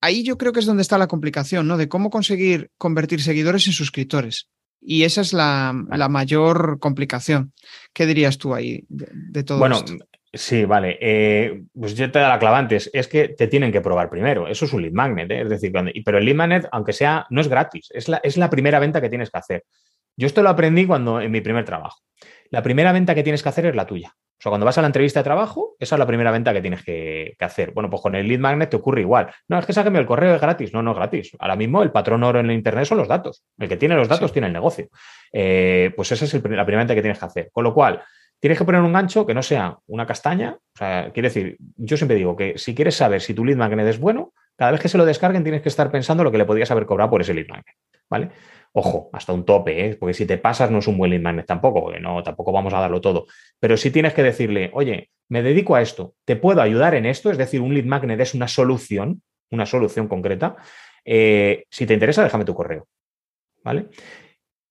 ahí 0.00 0.22
yo 0.22 0.36
creo 0.36 0.52
que 0.52 0.60
es 0.60 0.66
donde 0.66 0.82
está 0.82 0.98
la 0.98 1.06
complicación, 1.08 1.66
¿no? 1.66 1.76
De 1.76 1.88
cómo 1.88 2.10
conseguir 2.10 2.70
convertir 2.78 3.22
seguidores 3.22 3.66
en 3.66 3.72
suscriptores. 3.72 4.48
Y 4.84 5.04
esa 5.04 5.20
es 5.20 5.32
la, 5.32 5.72
mayor 5.72 6.78
complicación. 6.80 7.52
¿Qué 7.92 8.04
dirías 8.04 8.36
tú 8.36 8.52
ahí 8.52 8.84
de, 8.88 9.44
todo 9.44 9.58
bueno, 9.58 9.76
esto? 9.76 9.94
Sí, 10.34 10.64
vale. 10.64 10.98
Eh, 11.00 11.62
pues 11.72 11.94
yo 11.94 12.10
te 12.10 12.18
da 12.18 12.28
la 12.28 12.38
clava 12.40 12.58
antes. 12.58 12.90
Es 12.92 13.06
que 13.06 13.28
te 13.28 13.46
tienen 13.46 13.70
que 13.70 13.80
probar 13.80 14.10
primero. 14.10 14.48
Eso 14.48 14.64
es 14.64 14.72
un 14.72 14.82
lead 14.82 14.92
magnet. 14.92 15.30
¿eh? 15.30 15.42
Es 15.42 15.50
decir, 15.50 15.72
pero 16.04 16.18
el 16.18 16.24
lead 16.24 16.34
magnet, 16.34 16.68
aunque 16.72 16.92
sea, 16.92 17.26
no 17.30 17.40
es 17.40 17.48
gratis. 17.48 17.88
Es 17.90 18.08
la, 18.08 18.20
es 18.24 18.36
la 18.36 18.50
primera 18.50 18.80
venta 18.80 19.00
que 19.00 19.08
tienes 19.08 19.30
que 19.30 19.38
hacer. 19.38 19.64
Yo 20.16 20.26
esto 20.26 20.42
lo 20.42 20.50
aprendí 20.50 20.86
cuando 20.86 21.20
en 21.20 21.30
mi 21.30 21.40
primer 21.40 21.64
trabajo. 21.64 21.98
La 22.50 22.62
primera 22.62 22.92
venta 22.92 23.14
que 23.14 23.22
tienes 23.22 23.42
que 23.42 23.48
hacer 23.48 23.66
es 23.66 23.74
la 23.74 23.86
tuya. 23.86 24.12
O 24.14 24.42
sea, 24.42 24.50
cuando 24.50 24.66
vas 24.66 24.76
a 24.76 24.80
la 24.80 24.88
entrevista 24.88 25.20
de 25.20 25.24
trabajo, 25.24 25.76
esa 25.78 25.94
es 25.94 25.98
la 25.98 26.06
primera 26.06 26.30
venta 26.32 26.52
que 26.52 26.60
tienes 26.60 26.82
que, 26.82 27.36
hacer. 27.40 27.70
Bueno, 27.72 27.88
pues 27.88 28.02
con 28.02 28.14
el 28.14 28.26
lead 28.26 28.40
magnet 28.40 28.70
te 28.70 28.76
ocurre 28.76 29.00
igual. 29.00 29.32
No, 29.48 29.58
es 29.58 29.64
que 29.64 29.72
sáqueme 29.72 29.98
el 30.00 30.06
correo 30.06 30.34
es 30.34 30.40
gratis. 30.40 30.74
No, 30.74 30.82
no 30.82 30.90
es 30.90 30.96
gratis. 30.96 31.36
Ahora 31.38 31.56
mismo 31.56 31.82
el 31.82 31.92
patrón 31.92 32.24
oro 32.24 32.40
en 32.40 32.46
el 32.46 32.56
Internet 32.56 32.86
son 32.86 32.98
los 32.98 33.08
datos. 33.08 33.44
El 33.56 33.68
que 33.68 33.76
tiene 33.76 33.94
los 33.94 34.08
datos 34.08 34.32
tiene 34.32 34.48
el 34.48 34.52
negocio. 34.52 34.88
Eh, 35.32 35.92
pues 35.94 36.12
esa 36.12 36.24
es 36.24 36.34
la 36.34 36.40
primera 36.42 36.78
venta 36.78 36.94
que 36.94 37.02
tienes 37.02 37.18
que 37.18 37.24
hacer. 37.24 37.50
Con 37.52 37.64
lo 37.64 37.72
cual, 37.72 38.02
Tienes 38.42 38.58
que 38.58 38.64
poner 38.64 38.80
un 38.80 38.92
gancho 38.92 39.24
que 39.24 39.34
no 39.34 39.42
sea 39.44 39.78
una 39.86 40.04
castaña. 40.04 40.56
O 40.58 40.76
sea, 40.76 41.12
quiere 41.12 41.28
decir, 41.28 41.56
yo 41.76 41.96
siempre 41.96 42.16
digo 42.16 42.34
que 42.34 42.58
si 42.58 42.74
quieres 42.74 42.96
saber 42.96 43.20
si 43.20 43.34
tu 43.34 43.44
lead 43.44 43.56
magnet 43.56 43.86
es 43.86 44.00
bueno, 44.00 44.32
cada 44.62 44.70
vez 44.70 44.80
que 44.80 44.88
se 44.88 44.96
lo 44.96 45.04
descarguen 45.04 45.42
tienes 45.42 45.60
que 45.60 45.68
estar 45.68 45.90
pensando 45.90 46.22
lo 46.22 46.30
que 46.30 46.38
le 46.38 46.44
podrías 46.44 46.70
haber 46.70 46.86
cobrado 46.86 47.10
por 47.10 47.20
ese 47.20 47.34
lead 47.34 47.48
magnet. 47.48 47.74
¿Vale? 48.08 48.30
Ojo, 48.70 49.10
hasta 49.12 49.32
un 49.32 49.44
tope, 49.44 49.86
¿eh? 49.86 49.96
porque 49.96 50.14
si 50.14 50.24
te 50.24 50.38
pasas 50.38 50.70
no 50.70 50.78
es 50.78 50.86
un 50.86 50.96
buen 50.96 51.10
lead 51.10 51.20
magnet 51.20 51.46
tampoco, 51.46 51.82
porque 51.82 51.98
no, 51.98 52.22
tampoco 52.22 52.52
vamos 52.52 52.72
a 52.72 52.78
darlo 52.78 53.00
todo. 53.00 53.26
Pero 53.58 53.76
sí 53.76 53.90
tienes 53.90 54.14
que 54.14 54.22
decirle, 54.22 54.70
oye, 54.72 55.10
me 55.28 55.42
dedico 55.42 55.74
a 55.74 55.82
esto, 55.82 56.14
¿te 56.24 56.36
puedo 56.36 56.62
ayudar 56.62 56.94
en 56.94 57.06
esto? 57.06 57.32
Es 57.32 57.38
decir, 57.38 57.60
un 57.60 57.74
lead 57.74 57.86
magnet 57.86 58.20
es 58.20 58.34
una 58.34 58.46
solución, 58.46 59.20
una 59.50 59.66
solución 59.66 60.06
concreta. 60.06 60.54
Eh, 61.04 61.64
si 61.68 61.84
te 61.84 61.94
interesa, 61.94 62.22
déjame 62.22 62.44
tu 62.44 62.54
correo. 62.54 62.86
¿Vale? 63.64 63.88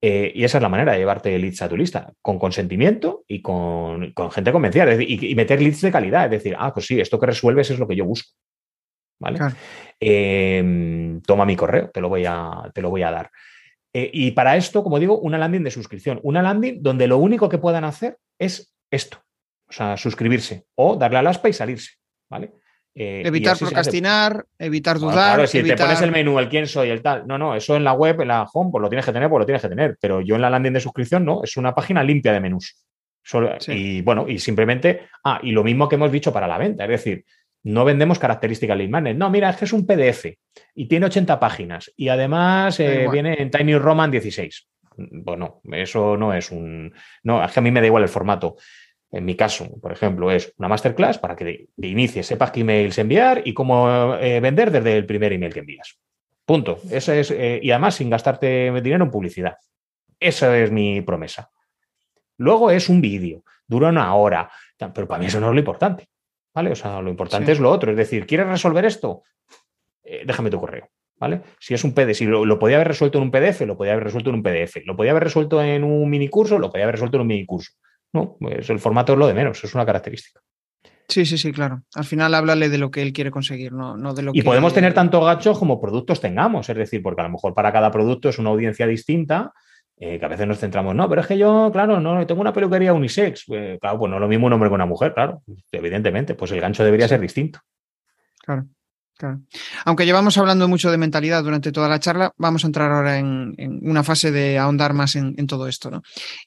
Eh, 0.02 0.32
y 0.34 0.46
esa 0.46 0.58
es 0.58 0.62
la 0.62 0.70
manera 0.70 0.94
de 0.94 1.00
llevarte 1.00 1.38
leads 1.38 1.62
a 1.64 1.68
tu 1.68 1.76
lista, 1.76 2.14
con 2.22 2.40
consentimiento 2.40 3.26
y 3.28 3.42
con, 3.42 4.14
gente 4.32 4.54
convencida, 4.54 5.04
y, 5.04 5.36
meter 5.36 5.62
leads 5.62 5.82
de 5.82 5.92
calidad, 5.92 6.24
es 6.28 6.32
decir, 6.32 6.56
ah, 6.58 6.74
pues 6.74 6.86
sí, 6.86 7.02
esto 7.02 7.20
que 7.20 7.26
resuelves 7.26 7.72
es 7.72 7.78
lo 7.78 7.90
que 7.90 7.98
yo 7.98 8.06
busco. 8.06 8.32
¿Vale? 9.22 9.40
Em, 10.00 11.22
toma 11.22 11.46
mi 11.46 11.56
correo, 11.56 11.92
te 11.92 12.02
lo 12.02 12.10
voy 12.10 12.26
a, 12.26 12.70
te 12.74 12.82
lo 12.82 12.90
voy 12.90 13.04
a 13.04 13.12
dar. 13.12 13.30
Eh, 13.94 14.10
y 14.12 14.32
para 14.32 14.58
esto, 14.58 14.84
como 14.84 15.00
digo, 15.00 15.20
una 15.20 15.38
landing 15.38 15.64
de 15.64 15.72
suscripción, 15.72 16.20
una 16.24 16.42
landing 16.42 16.82
donde 16.82 17.08
lo 17.08 17.18
único 17.18 17.48
que 17.48 17.60
puedan 17.60 17.84
hacer 17.84 18.18
es 18.40 18.74
esto, 18.90 19.24
o 19.70 19.72
sea, 19.72 19.98
suscribirse 19.98 20.66
o 20.76 20.96
darle 20.96 21.20
al 21.20 21.28
aspa 21.28 21.50
y 21.50 21.54
salirse, 21.54 21.92
¿vale? 22.30 22.52
Eh, 22.96 23.22
evitar 23.26 23.58
procrastinar, 23.58 24.46
evitar 24.58 25.00
dudar. 25.00 25.14
claro, 25.14 25.48
si 25.48 25.64
te 25.64 25.78
pones 25.78 26.02
el 26.02 26.12
menú, 26.12 26.40
el 26.40 26.50
quién 26.50 26.68
soy, 26.68 26.90
el 26.90 27.02
tal. 27.02 27.26
No, 27.28 27.38
no, 27.38 27.56
eso 27.56 27.76
en 27.76 27.84
la 27.84 27.94
web, 27.94 28.22
en 28.22 28.30
la 28.30 28.44
home, 28.52 28.72
pues 28.72 28.82
lo 28.82 28.90
tienes 28.90 29.06
que 29.06 29.14
tener, 29.14 29.30
pues 29.30 29.40
lo 29.40 29.46
tienes 29.46 29.62
que 29.62 29.70
tener. 29.70 29.98
Pero 30.02 30.20
yo 30.20 30.36
en 30.36 30.42
la 30.42 30.50
landing 30.50 30.74
de 30.74 30.82
suscripción 30.82 31.24
no, 31.24 31.42
es 31.44 31.56
una 31.56 31.74
página 31.74 32.04
limpia 32.04 32.34
de 32.34 32.42
menús. 32.42 32.84
Y 33.68 34.02
bueno, 34.02 34.28
y 34.28 34.40
simplemente. 34.40 35.08
Ah, 35.24 35.40
y 35.44 35.52
lo 35.52 35.64
mismo 35.64 35.88
que 35.88 35.96
hemos 35.96 36.12
dicho 36.12 36.34
para 36.34 36.48
la 36.48 36.58
venta, 36.58 36.84
es 36.84 36.90
decir, 36.90 37.24
no 37.64 37.86
vendemos 37.86 38.20
características 38.20 38.78
lead 38.78 38.90
magnet. 38.90 39.18
No, 39.18 39.30
mira, 39.30 39.50
es 39.50 39.58
que 39.58 39.66
es 39.66 39.74
un 39.74 39.86
PDF 39.86 40.26
y 40.76 40.88
tiene 40.88 41.06
80 41.06 41.40
páginas 41.40 41.92
y 41.96 42.10
además 42.10 42.80
eh, 42.80 43.08
viene 43.12 43.42
en 43.42 43.52
Tiny 43.52 43.78
Roman 43.78 44.12
16. 44.12 44.68
Bueno, 44.98 45.62
eso 45.72 46.18
no 46.18 46.34
es 46.34 46.52
un. 46.52 46.94
No, 47.24 47.44
es 47.44 47.52
que 47.52 47.60
a 47.60 47.64
mí 47.64 47.72
me 47.72 47.82
da 47.82 47.88
igual 47.88 48.04
el 48.04 48.10
formato. 48.10 48.58
En 49.12 49.26
mi 49.26 49.36
caso, 49.36 49.80
por 49.82 49.92
ejemplo, 49.92 50.32
es 50.32 50.54
una 50.58 50.70
masterclass 50.70 51.18
para 51.18 51.36
que 51.36 51.68
de, 51.76 51.88
inicie 51.88 52.24
sepas 52.24 52.52
qué 52.52 52.62
emails 52.62 52.98
enviar 52.98 53.42
y 53.46 53.54
cómo 53.54 54.16
eh, 54.16 54.40
vender 54.40 54.72
desde 54.72 54.96
el 54.96 55.06
primer 55.06 55.34
email 55.34 55.54
que 55.54 55.60
envías. 55.60 55.98
Punto. 56.46 56.80
Eso 56.90 57.14
es, 57.14 57.32
eh, 57.32 57.60
y 57.62 57.72
además 57.72 57.96
sin 57.96 58.10
gastarte 58.10 58.72
dinero 58.82 59.04
en 59.04 59.12
publicidad. 59.12 59.58
Esa 60.20 60.58
es 60.58 60.72
mi 60.72 61.02
promesa. 61.02 61.50
Luego 62.38 62.72
es 62.72 62.90
un 62.90 63.02
vídeo, 63.02 63.44
dura 63.68 63.90
una 63.90 64.14
hora, 64.16 64.50
pero 64.78 65.08
para 65.08 65.20
mí 65.20 65.26
eso 65.28 65.40
no 65.40 65.48
es 65.50 65.54
lo 65.54 65.60
importante. 65.60 66.08
¿Vale? 66.54 66.72
O 66.72 66.76
sea, 66.76 67.02
lo 67.02 67.10
importante 67.10 67.52
es 67.52 67.60
lo 67.60 67.70
otro. 67.70 67.92
Es 67.92 67.98
decir, 67.98 68.26
¿quieres 68.26 68.48
resolver 68.48 68.86
esto? 68.86 69.24
Eh, 70.04 70.24
déjame 70.26 70.50
tu 70.50 70.60
correo. 70.60 70.90
¿Vale? 71.18 71.42
Si 71.60 71.76
es 71.76 71.84
un 71.84 71.94
PDF, 71.94 72.18
si 72.18 72.26
lo, 72.26 72.46
lo, 72.46 72.58
podía 72.58 72.78
haber 72.78 72.88
resuelto 72.88 73.20
en 73.20 73.26
un 73.26 73.32
PDF, 73.32 73.62
lo 73.62 73.78
podía 73.78 73.92
haber 73.92 74.06
resuelto 74.06 74.32
en 74.32 74.38
un 74.38 74.44
PDF. 74.44 74.78
Lo 74.86 74.96
podía 74.96 75.12
haber 75.12 75.24
resuelto 75.24 75.62
en 75.62 75.84
un 75.84 76.10
mini 76.10 76.28
curso, 76.30 76.58
lo 76.58 76.72
podía 76.72 76.86
haber 76.86 76.96
resuelto 76.96 77.18
en 77.18 77.22
un 77.22 77.28
mini 77.28 77.46
curso. 77.46 77.74
No, 78.14 78.38
pues 78.40 78.70
el 78.70 78.80
formato 78.80 79.14
es 79.14 79.20
lo 79.20 79.28
de 79.28 79.36
menos, 79.36 79.64
es 79.64 79.74
una 79.76 79.86
característica. 79.86 80.42
Sí, 81.08 81.26
sí, 81.26 81.38
sí, 81.38 81.52
claro. 81.52 81.84
Al 81.94 82.06
final 82.06 82.34
háblale 82.34 82.70
de 82.70 82.78
lo 82.78 82.90
que 82.90 83.02
él 83.02 83.14
quiere 83.14 83.32
conseguir, 83.32 83.74
no, 83.74 83.98
no 83.98 84.14
de 84.14 84.24
lo 84.24 84.32
y 84.34 84.40
que... 84.40 84.44
podemos 84.44 84.74
tener 84.74 84.94
tanto 84.94 85.22
gachos 85.22 85.60
como 85.60 85.80
productos 85.80 86.22
tengamos, 86.22 86.70
es 86.70 86.76
decir, 86.76 87.04
porque 87.04 87.22
a 87.22 87.26
lo 87.26 87.32
mejor 87.32 87.54
para 87.54 87.72
cada 87.72 87.92
producto 87.92 88.30
es 88.30 88.40
una 88.40 88.50
audiencia 88.50 88.88
distinta, 88.88 89.54
eh, 90.04 90.18
que 90.18 90.26
a 90.26 90.30
veces 90.30 90.48
nos 90.48 90.58
centramos, 90.58 90.96
no, 90.96 91.08
pero 91.08 91.22
es 91.22 91.28
que 91.28 91.38
yo, 91.38 91.70
claro, 91.72 92.00
no 92.00 92.26
tengo 92.26 92.42
una 92.42 92.52
peluquería 92.52 92.92
unisex. 92.92 93.46
Pues, 93.46 93.80
claro, 93.80 94.00
pues 94.00 94.10
no 94.10 94.18
es 94.18 94.22
lo 94.22 94.28
mismo 94.28 94.48
un 94.48 94.54
hombre 94.54 94.68
que 94.68 94.74
una 94.74 94.88
mujer, 94.88 95.14
claro, 95.14 95.44
evidentemente, 95.72 96.34
pues 96.34 96.52
el 96.52 96.60
gancho 96.60 96.84
debería 96.84 97.08
ser 97.08 97.22
distinto. 97.22 97.60
Claro. 98.44 98.66
Aunque 99.86 100.06
llevamos 100.06 100.40
hablando 100.40 100.68
mucho 100.68 100.90
de 100.90 100.98
mentalidad 100.98 101.44
durante 101.44 101.72
toda 101.72 101.88
la 101.88 102.00
charla, 102.00 102.34
vamos 102.38 102.64
a 102.64 102.68
entrar 102.68 102.92
ahora 102.92 103.20
en, 103.20 103.54
una 103.84 104.04
fase 104.04 104.32
de 104.32 104.58
ahondar 104.58 104.94
más 104.94 105.16
en, 105.16 105.36
todo 105.46 105.68
esto. 105.68 105.92
¿no? 105.92 106.02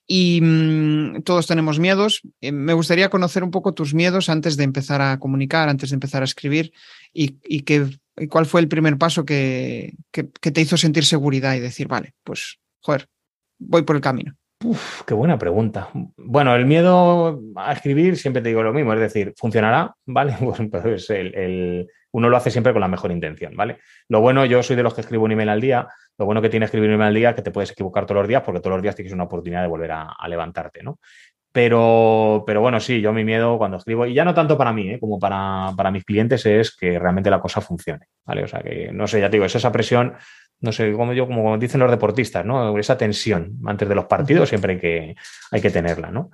Y 0.04 0.40
mm, 0.42 1.22
todos 1.22 1.46
tenemos 1.46 1.78
miedos. 1.78 2.22
Eh, 2.40 2.50
me 2.50 2.72
gustaría 2.72 3.08
conocer 3.08 3.44
un 3.44 3.52
poco 3.52 3.72
tus 3.72 3.94
miedos 3.94 4.28
antes 4.28 4.56
de 4.56 4.64
empezar 4.64 5.00
a 5.00 5.18
comunicar, 5.18 5.68
antes 5.68 5.90
de 5.90 5.94
empezar 5.94 6.22
a 6.22 6.24
escribir 6.24 6.72
y, 7.12 7.38
cuál 8.28 8.46
fue 8.46 8.60
el 8.60 8.68
primer 8.68 8.98
paso 8.98 9.24
que, 9.24 9.94
te 10.10 10.60
hizo 10.60 10.76
sentir 10.76 11.04
seguridad 11.04 11.54
y 11.54 11.60
decir, 11.60 11.86
vale, 11.86 12.14
pues, 12.24 12.58
joder, 12.80 13.08
voy 13.66 13.82
por 13.82 13.96
el 13.96 14.02
camino. 14.02 14.34
Uf, 14.64 15.02
qué 15.02 15.12
buena 15.12 15.38
pregunta. 15.38 15.90
Bueno, 16.16 16.54
el 16.54 16.64
miedo 16.64 17.40
a 17.56 17.72
escribir, 17.72 18.16
siempre 18.16 18.40
te 18.40 18.48
digo 18.48 18.62
lo 18.62 18.72
mismo, 18.72 18.94
es 18.94 19.00
decir, 19.00 19.34
¿funcionará? 19.36 19.94
¿Vale? 20.06 20.36
Pues 20.70 21.10
el, 21.10 21.86
uno 22.12 22.28
lo 22.28 22.36
hace 22.36 22.50
siempre 22.50 22.72
con 22.72 22.80
la 22.80 22.88
mejor 22.88 23.10
intención, 23.12 23.54
¿vale? 23.56 23.78
Lo 24.08 24.20
bueno, 24.20 24.46
yo 24.46 24.62
soy 24.62 24.76
de 24.76 24.82
los 24.82 24.94
que 24.94 25.02
escribo 25.02 25.24
un 25.24 25.32
email 25.32 25.50
al 25.50 25.60
día, 25.60 25.86
lo 26.16 26.24
bueno 26.24 26.40
que 26.40 26.48
tiene 26.48 26.64
escribir 26.64 26.88
un 26.88 26.94
email 26.94 27.08
al 27.08 27.14
día 27.14 27.30
es 27.30 27.36
que 27.36 27.42
te 27.42 27.50
puedes 27.50 27.72
equivocar 27.72 28.06
todos 28.06 28.22
los 28.22 28.28
días 28.28 28.42
porque 28.42 28.60
todos 28.60 28.76
los 28.76 28.82
días 28.82 28.94
tienes 28.94 29.12
una 29.12 29.24
oportunidad 29.24 29.62
de 29.62 29.68
volver 29.68 29.92
a, 29.92 30.16
levantarte, 30.28 30.82
¿no? 30.82 30.98
Pero, 31.52 32.42
pero 32.46 32.60
bueno, 32.60 32.80
sí, 32.80 33.00
yo 33.00 33.12
mi 33.12 33.22
miedo 33.22 33.58
cuando 33.58 33.76
escribo, 33.76 34.06
y 34.06 34.14
ya 34.14 34.24
no 34.24 34.34
tanto 34.34 34.56
para 34.56 34.72
mí, 34.72 34.90
¿eh? 34.90 34.98
como 34.98 35.18
para, 35.20 35.72
para 35.76 35.90
mis 35.90 36.04
clientes, 36.04 36.44
es 36.46 36.74
que 36.74 36.98
realmente 36.98 37.30
la 37.30 37.40
cosa 37.40 37.60
funcione, 37.60 38.06
¿vale? 38.24 38.44
O 38.44 38.48
sea, 38.48 38.60
que 38.60 38.90
no 38.92 39.06
sé, 39.06 39.20
ya 39.20 39.28
te 39.28 39.36
digo, 39.36 39.44
es 39.44 39.54
esa 39.54 39.70
presión 39.70 40.14
no 40.64 40.72
sé, 40.72 40.92
como 40.92 41.12
yo, 41.12 41.26
como 41.26 41.56
dicen 41.58 41.80
los 41.80 41.90
deportistas, 41.90 42.44
¿no? 42.44 42.76
Esa 42.78 42.96
tensión 42.96 43.58
antes 43.66 43.88
de 43.88 43.94
los 43.94 44.06
partidos 44.06 44.48
siempre 44.48 44.74
hay 44.74 44.80
que, 44.80 45.16
hay 45.50 45.60
que 45.60 45.70
tenerla, 45.70 46.10
¿no? 46.10 46.30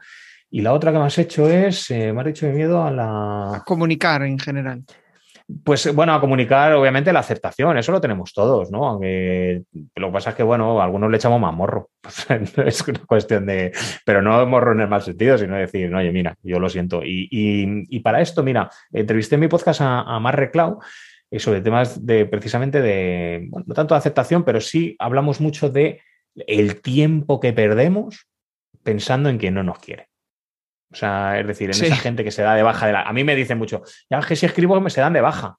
Y 0.50 0.62
la 0.62 0.72
otra 0.72 0.92
que 0.92 0.98
me 0.98 1.04
has 1.04 1.18
hecho 1.18 1.50
es, 1.50 1.90
eh, 1.90 2.12
me 2.12 2.20
has 2.20 2.26
dicho 2.26 2.46
de 2.46 2.52
miedo 2.52 2.82
a 2.82 2.90
la... 2.90 3.56
A 3.56 3.64
comunicar 3.64 4.22
en 4.22 4.38
general. 4.38 4.84
Pues 5.64 5.92
bueno, 5.92 6.14
a 6.14 6.20
comunicar 6.20 6.72
obviamente 6.74 7.12
la 7.12 7.20
aceptación, 7.20 7.76
eso 7.76 7.90
lo 7.90 8.00
tenemos 8.00 8.32
todos, 8.32 8.70
¿no? 8.70 8.86
Aunque 8.86 9.62
lo 9.96 10.08
que 10.08 10.12
pasa 10.12 10.30
es 10.30 10.36
que, 10.36 10.44
bueno, 10.44 10.80
a 10.80 10.84
algunos 10.84 11.10
le 11.10 11.16
echamos 11.16 11.40
más 11.40 11.52
morro. 11.52 11.90
es 12.64 12.86
una 12.86 13.00
cuestión 13.00 13.46
de. 13.46 13.72
Pero 14.04 14.22
no 14.22 14.46
morro 14.46 14.72
en 14.72 14.80
el 14.80 14.88
mal 14.88 15.02
sentido, 15.02 15.36
sino 15.38 15.56
decir, 15.56 15.92
oye, 15.92 16.12
mira, 16.12 16.36
yo 16.44 16.60
lo 16.60 16.68
siento. 16.68 17.00
Y, 17.04 17.98
para 18.00 18.20
esto, 18.20 18.44
mira, 18.44 18.70
entrevisté 18.92 19.34
en 19.34 19.40
mi 19.40 19.48
podcast 19.48 19.80
a, 19.80 20.16
a 20.16 20.32
Reclau 20.32 20.78
sobre 21.38 21.60
temas 21.60 22.04
de 22.04 22.26
precisamente 22.26 22.80
de, 22.80 23.46
bueno, 23.48 23.64
no 23.68 23.74
tanto 23.74 23.94
de 23.94 23.98
aceptación, 23.98 24.44
pero 24.44 24.60
sí 24.60 24.96
hablamos 24.98 25.40
mucho 25.40 25.70
de 25.70 26.02
el 26.34 26.80
tiempo 26.80 27.38
que 27.40 27.52
perdemos 27.52 28.26
pensando 28.82 29.28
en 29.28 29.38
quien 29.38 29.54
no 29.54 29.62
nos 29.62 29.78
quiere. 29.78 30.08
O 30.92 30.96
sea, 30.96 31.38
es 31.38 31.46
decir, 31.46 31.70
en 31.70 31.84
esa 31.84 31.96
gente 31.96 32.24
que 32.24 32.32
se 32.32 32.42
da 32.42 32.54
de 32.54 32.64
baja 32.64 32.86
de 32.86 32.92
la... 32.92 33.02
A 33.02 33.12
mí 33.12 33.22
me 33.22 33.36
dicen 33.36 33.58
mucho, 33.58 33.82
ya 34.08 34.20
que 34.20 34.34
si 34.34 34.46
escribo 34.46 34.80
me 34.80 34.90
se 34.90 35.00
dan 35.00 35.12
de 35.12 35.20
baja, 35.20 35.58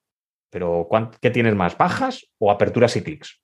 pero 0.50 0.90
¿qué 1.22 1.30
tienes 1.30 1.56
más, 1.56 1.78
bajas 1.78 2.28
o 2.38 2.52
aperturas 2.52 2.96
y 2.98 3.02
clics? 3.02 3.42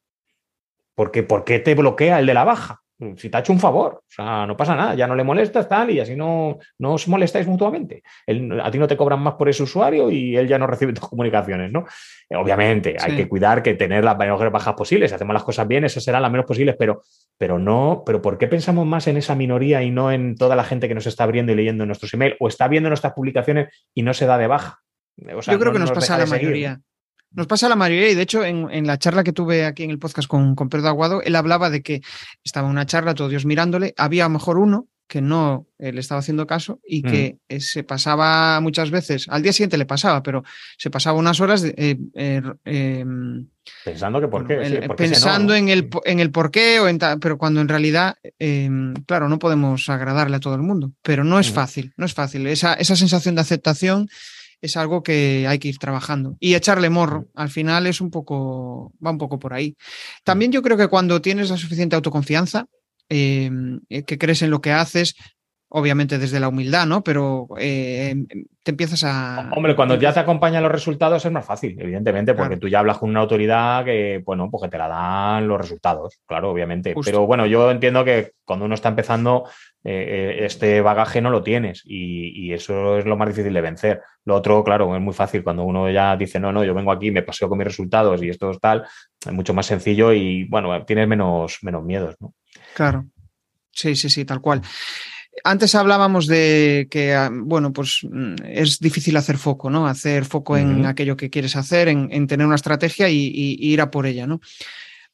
Porque, 0.93 1.23
¿Por 1.23 1.45
qué 1.45 1.59
te 1.59 1.75
bloquea 1.75 2.19
el 2.19 2.25
de 2.25 2.33
la 2.33 2.43
baja? 2.43 2.81
Si 3.15 3.29
te 3.29 3.37
ha 3.37 3.41
hecho 3.41 3.53
un 3.53 3.59
favor, 3.59 4.01
o 4.03 4.11
sea, 4.11 4.47
no 4.47 4.57
pasa 4.57 4.75
nada, 4.75 4.95
ya 4.95 5.05
no 5.05 5.15
le 5.15 5.23
molestas, 5.23 5.69
tal, 5.69 5.91
y 5.91 5.99
así 5.99 6.15
no, 6.15 6.57
no 6.79 6.93
os 6.93 7.07
molestáis 7.07 7.47
mutuamente. 7.47 8.01
a 8.27 8.71
ti 8.71 8.79
no 8.79 8.87
te 8.87 8.97
cobran 8.97 9.19
más 9.21 9.35
por 9.35 9.49
ese 9.49 9.63
usuario 9.63 10.09
y 10.09 10.35
él 10.35 10.47
ya 10.47 10.57
no 10.57 10.67
recibe 10.67 10.93
tus 10.93 11.07
comunicaciones, 11.07 11.71
¿no? 11.71 11.85
Obviamente, 12.35 12.97
hay 12.99 13.15
que 13.15 13.27
cuidar 13.27 13.61
que 13.61 13.75
tener 13.75 14.03
las 14.03 14.17
menores 14.17 14.51
bajas 14.51 14.73
posibles, 14.73 15.11
si 15.11 15.15
hacemos 15.15 15.33
las 15.33 15.43
cosas 15.43 15.67
bien, 15.67 15.85
esas 15.85 16.03
serán 16.03 16.23
las 16.23 16.31
menos 16.31 16.45
posibles, 16.45 16.75
pero, 16.77 17.03
pero 17.37 17.59
no, 17.59 18.03
pero 18.05 18.21
¿por 18.21 18.37
qué 18.37 18.47
pensamos 18.47 18.85
más 18.85 19.07
en 19.07 19.17
esa 19.17 19.35
minoría 19.35 19.83
y 19.83 19.91
no 19.91 20.11
en 20.11 20.35
toda 20.35 20.55
la 20.55 20.63
gente 20.63 20.87
que 20.87 20.95
nos 20.95 21.05
está 21.05 21.23
abriendo 21.23 21.51
y 21.51 21.55
leyendo 21.55 21.85
nuestros 21.85 22.13
emails 22.13 22.35
o 22.39 22.47
está 22.47 22.67
viendo 22.67 22.89
nuestras 22.89 23.13
publicaciones 23.13 23.69
y 23.93 24.01
no 24.01 24.13
se 24.13 24.25
da 24.25 24.37
de 24.37 24.47
baja? 24.47 24.79
Yo 25.17 25.59
creo 25.59 25.73
que 25.73 25.79
nos, 25.79 25.91
pasa 25.91 26.15
a 26.15 26.19
la 26.19 26.25
mayoría. 26.25 26.79
Nos 27.37 27.45
pasa 27.45 27.67
a 27.67 27.69
la 27.69 27.75
mayoría 27.75 28.09
y 28.09 28.15
de 28.15 28.23
hecho 28.23 28.43
en, 28.43 28.87
la 28.87 28.97
charla 28.97 29.23
que 29.23 29.31
tuve 29.31 29.63
aquí 29.63 29.83
en 29.83 29.91
el 29.91 29.99
podcast 29.99 30.27
con, 30.27 30.55
con 30.55 30.69
Pedro 30.69 30.87
Aguado, 30.87 31.21
él 31.21 31.35
hablaba 31.35 31.69
de 31.69 31.83
que 31.83 32.01
estaba 32.43 32.65
en 32.65 32.71
una 32.71 32.87
charla, 32.87 33.13
todos 33.13 33.29
Dios 33.29 33.45
mirándole, 33.45 33.93
había 33.95 34.25
a 34.25 34.27
lo 34.27 34.33
mejor 34.33 34.57
uno 34.57 34.87
que 35.07 35.21
no 35.21 35.67
eh, 35.77 35.91
le 35.93 35.99
estaba 35.99 36.17
haciendo 36.17 36.47
caso 36.47 36.79
y 36.83 37.03
que 37.03 37.37
eh, 37.47 37.61
se 37.61 37.83
pasaba 37.83 38.59
muchas 38.59 38.89
veces, 38.89 39.27
al 39.29 39.43
día 39.43 39.53
siguiente 39.53 39.77
le 39.77 39.85
pasaba, 39.85 40.23
pero 40.23 40.43
se 40.79 40.89
pasaba 40.89 41.19
unas 41.19 41.39
horas 41.39 41.63
eh, 41.63 41.99
em, 42.15 43.47
pensando 43.85 44.19
que 44.19 44.27
por 44.27 44.47
qué. 44.47 44.89
pensando 44.97 45.53
en, 45.53 45.69
el, 45.69 45.89
en 46.05 46.19
el 46.19 46.31
por 46.31 46.49
qué, 46.49 46.79
o 46.79 46.87
en 46.87 46.97
pero 47.21 47.37
cuando 47.37 47.61
en 47.61 47.67
realidad, 47.67 48.15
em, 48.39 48.95
claro, 49.05 49.29
no 49.29 49.37
podemos 49.37 49.87
agradarle 49.89 50.37
a 50.37 50.39
todo 50.39 50.55
el 50.55 50.63
mundo, 50.63 50.91
pero 51.03 51.23
no 51.23 51.39
es 51.39 51.51
fácil, 51.51 51.93
no 51.97 52.05
es 52.07 52.15
fácil. 52.15 52.47
Esa, 52.47 52.73
esa 52.73 52.95
sensación 52.95 53.35
de 53.35 53.41
aceptación 53.41 54.09
es 54.61 54.77
algo 54.77 55.03
que 55.03 55.45
hay 55.47 55.59
que 55.59 55.69
ir 55.69 55.77
trabajando. 55.77 56.37
Y 56.39 56.55
echarle 56.55 56.89
morro, 56.89 57.27
al 57.35 57.49
final 57.49 57.87
es 57.87 58.01
un 58.01 58.11
poco, 58.11 58.93
va 59.05 59.11
un 59.11 59.17
poco 59.17 59.39
por 59.39 59.53
ahí. 59.53 59.75
También 60.23 60.51
yo 60.51 60.61
creo 60.61 60.77
que 60.77 60.87
cuando 60.87 61.21
tienes 61.21 61.49
la 61.49 61.57
suficiente 61.57 61.95
autoconfianza, 61.95 62.65
Em, 63.09 63.79
eh, 63.89 64.03
que 64.03 64.17
crees 64.17 64.41
en 64.41 64.49
lo 64.49 64.59
que 64.59 64.71
haces, 64.73 65.15
obviamente 65.69 66.17
desde 66.17 66.39
la 66.39 66.47
humildad, 66.47 66.85
¿no? 66.85 67.03
Pero 67.03 67.47
eh, 67.59 68.15
te 68.63 68.71
empiezas 68.71 69.03
a... 69.03 69.49
Hombre, 69.55 69.75
cuando 69.75 69.95
ya 69.95 70.13
te 70.13 70.19
acompañan 70.19 70.63
los 70.63 70.71
resultados 70.71 71.25
es 71.25 71.31
más 71.31 71.45
fácil, 71.45 71.75
evidentemente, 71.79 72.33
porque 72.33 72.57
tú 72.57 72.69
ya 72.69 72.79
hablas 72.79 72.97
con 72.97 73.09
una 73.09 73.19
autoridad 73.19 73.83
que, 73.83 74.21
bueno, 74.25 74.49
pues 74.49 74.63
que 74.63 74.69
te 74.69 74.77
la 74.77 74.87
dan 74.87 75.47
los 75.47 75.59
resultados, 75.59 76.19
claro, 76.25 76.51
obviamente. 76.51 76.95
Pero 77.03 77.25
bueno, 77.25 77.45
yo 77.45 77.69
entiendo 77.69 78.05
que 78.05 78.31
cuando 78.45 78.65
uno 78.65 78.75
está 78.75 78.89
empezando, 78.89 79.49
eh, 79.83 80.39
este 80.41 80.79
bagaje 80.81 81.21
no 81.21 81.29
lo 81.29 81.43
tienes 81.43 81.83
y, 81.85 82.53
eso 82.53 82.97
es 82.97 83.05
lo 83.05 83.17
más 83.17 83.27
difícil 83.27 83.53
de 83.53 83.61
vencer. 83.61 84.01
Lo 84.23 84.35
otro, 84.35 84.63
claro, 84.63 84.95
es 84.95 85.01
muy 85.01 85.13
fácil. 85.13 85.43
Cuando 85.43 85.63
uno 85.63 85.91
ya 85.91 86.15
dice, 86.15 86.39
no, 86.39 86.53
no, 86.53 86.63
yo 86.63 86.73
vengo 86.73 86.91
aquí, 86.91 87.11
me 87.11 87.23
paseo 87.23 87.49
con 87.49 87.57
mis 87.57 87.67
resultados 87.67 88.23
y 88.23 88.29
esto 88.29 88.49
es 88.51 88.59
tal, 88.59 88.85
es 89.25 89.33
mucho 89.33 89.53
más 89.53 89.65
sencillo 89.65 90.13
y, 90.13 90.45
bueno, 90.45 90.85
tienes 90.85 91.07
menos, 91.07 91.57
menos 91.61 91.83
miedos, 91.83 92.15
¿no? 92.21 92.33
Claro. 92.73 93.05
Sí, 93.71 93.95
sí, 93.95 94.09
sí, 94.09 94.25
tal 94.25 94.41
cual. 94.41 94.61
Antes 95.49 95.75
hablábamos 95.75 96.27
de 96.27 96.89
que, 96.91 97.13
ah, 97.15 97.29
bueno, 97.31 97.71
pues 97.71 98.01
mm, 98.03 98.35
es 98.43 98.79
difícil 98.79 99.15
hacer 99.15 99.37
foco, 99.37 99.69
¿no? 99.69 99.87
Hacer 99.87 100.25
foco 100.25 100.57
en 100.57 100.85
aquello 100.85 101.15
que 101.15 101.29
quieres 101.29 101.55
hacer, 101.55 101.87
en, 101.87 102.27
tener 102.27 102.45
una 102.45 102.57
estrategia 102.57 103.07
y, 103.07 103.31
ir 103.33 103.79
a 103.79 103.89
por 103.89 104.07
ella, 104.07 104.27
¿no? 104.27 104.41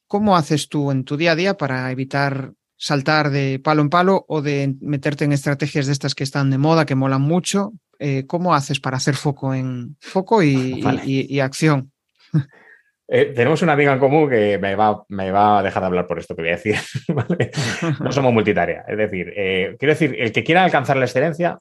¿Cómo 0.08 0.36
haces 0.36 0.68
tú 0.68 0.90
en 0.90 1.04
tu 1.04 1.16
día 1.16 1.32
a 1.32 1.36
día 1.36 1.56
para 1.56 1.88
evitar 1.92 2.52
saltar 2.76 3.30
de 3.30 3.60
palo 3.60 3.82
en 3.82 3.90
palo 3.90 4.24
o 4.26 4.42
de 4.42 4.74
meterte 4.80 5.24
en 5.24 5.32
estrategias 5.32 5.86
de 5.86 5.92
estas 5.92 6.16
que 6.16 6.24
están 6.24 6.50
de 6.50 6.58
moda, 6.58 6.84
que 6.84 6.96
molan 6.96 7.22
mucho? 7.22 7.72
Eh, 8.00 8.24
¿Cómo 8.26 8.56
haces 8.56 8.80
para 8.80 8.96
hacer 8.96 9.14
foco 9.14 9.54
en 9.54 9.96
foco 10.00 10.42
y 10.42 11.38
acción? 11.38 11.92
Eh, 13.06 13.32
tenemos 13.34 13.60
una 13.62 13.74
amiga 13.74 13.92
en 13.92 13.98
común 13.98 14.30
que 14.30 14.58
me 14.58 14.74
va, 14.74 15.04
me 15.08 15.30
va, 15.30 15.58
a 15.58 15.62
dejar 15.62 15.82
de 15.82 15.86
hablar 15.86 16.06
por 16.06 16.18
esto 16.18 16.34
que 16.34 16.42
voy 16.42 16.50
a 16.50 16.56
decir. 16.56 16.76
No 18.00 18.12
somos 18.12 18.32
multitarea. 18.32 18.84
Es 18.88 18.96
decir, 18.96 19.32
eh, 19.36 19.76
quiero 19.78 19.92
decir, 19.92 20.16
el 20.18 20.32
que 20.32 20.44
quiera 20.44 20.64
alcanzar 20.64 20.96
la 20.96 21.04
excelencia, 21.04 21.58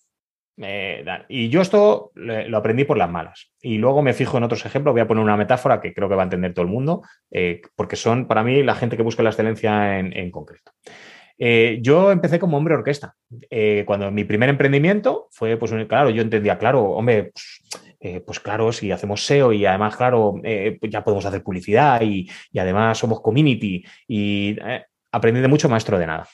y 1.29 1.49
yo 1.49 1.61
esto 1.61 2.11
lo 2.13 2.57
aprendí 2.57 2.83
por 2.85 2.97
las 2.97 3.09
malas. 3.09 3.51
Y 3.59 3.79
luego 3.79 4.03
me 4.03 4.13
fijo 4.13 4.37
en 4.37 4.43
otros 4.43 4.63
ejemplos. 4.65 4.93
Voy 4.93 5.01
a 5.01 5.07
poner 5.07 5.23
una 5.23 5.35
metáfora 5.35 5.81
que 5.81 5.93
creo 5.95 6.07
que 6.07 6.15
va 6.15 6.21
a 6.21 6.25
entender 6.25 6.53
todo 6.53 6.63
el 6.65 6.71
mundo, 6.71 7.01
eh, 7.31 7.61
porque 7.75 7.95
son 7.95 8.27
para 8.27 8.43
mí 8.43 8.61
la 8.61 8.75
gente 8.75 8.95
que 8.95 9.03
busca 9.03 9.23
la 9.23 9.31
excelencia 9.31 9.97
en, 9.97 10.29
concreto. 10.29 10.71
yo 11.81 12.11
empecé 12.11 12.39
como 12.39 12.57
hombre 12.57 12.75
orquesta. 12.75 13.15
cuando 13.85 14.11
mi 14.11 14.23
primer 14.25 14.49
emprendimiento 14.49 15.27
fue, 15.31 15.57
pues, 15.57 15.73
claro, 15.87 16.11
yo 16.11 16.21
entendía, 16.21 16.59
claro, 16.59 16.83
hombre, 16.83 17.31
pues, 17.33 17.63
eh, 18.05 18.19
pues 18.19 18.41
claro, 18.41 18.73
si 18.73 18.91
hacemos 18.91 19.25
SEO 19.25 19.53
y 19.53 19.65
además, 19.65 19.95
claro, 19.95 20.35
eh, 20.43 20.77
pues 20.77 20.91
ya 20.91 21.05
podemos 21.05 21.25
hacer 21.25 21.41
publicidad 21.41 22.01
y, 22.01 22.29
además 22.53 22.97
somos 22.97 23.21
community 23.21 23.81
y 24.09 24.57
eh, 24.61 24.83
aprendí 25.09 25.39
de 25.39 25.47
mucho 25.47 25.69
maestro 25.69 25.97
de 25.97 26.07
nada. 26.07 26.27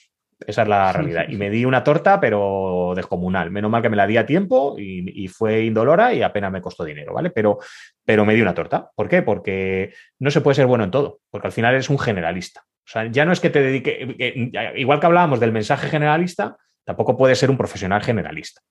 Esa 0.47 0.63
es 0.63 0.67
la 0.67 0.91
realidad. 0.91 1.25
Y 1.29 1.35
me 1.35 1.51
di 1.51 1.65
una 1.65 1.83
torta, 1.83 2.19
pero 2.19 2.93
descomunal. 2.95 3.51
Menos 3.51 3.69
mal 3.69 3.83
que 3.83 3.89
me 3.89 3.97
la 3.97 4.07
di 4.07 4.17
a 4.17 4.25
tiempo 4.25 4.77
y, 4.79 5.27
fue 5.27 5.65
indolora 5.65 6.11
y 6.11 6.23
apenas 6.23 6.51
me 6.51 6.61
costó 6.61 6.83
dinero, 6.85 7.13
¿vale? 7.13 7.29
Pero, 7.29 7.59
pero 8.03 8.25
me 8.25 8.33
di 8.33 8.41
una 8.41 8.55
torta. 8.55 8.89
¿Por 8.95 9.07
qué? 9.07 9.21
Porque 9.21 9.93
no 10.17 10.31
se 10.31 10.41
puede 10.41 10.55
ser 10.55 10.65
bueno 10.65 10.85
en 10.85 10.91
todo, 10.91 11.19
porque 11.29 11.47
al 11.49 11.53
final 11.53 11.75
eres 11.75 11.89
un 11.89 11.99
generalista. 11.99 12.61
O 12.61 12.91
sea, 12.91 13.05
ya 13.11 13.25
no 13.25 13.31
es 13.31 13.41
que 13.41 13.51
te 13.51 13.61
dedique, 13.61 14.41
igual 14.75 14.99
que 14.99 15.05
hablábamos 15.05 15.39
del 15.39 15.51
mensaje 15.51 15.87
generalista, 15.87 16.57
tampoco 16.83 17.15
puedes 17.15 17.37
ser 17.37 17.51
un 17.51 17.57
profesional 17.57 18.01
generalista. 18.01 18.61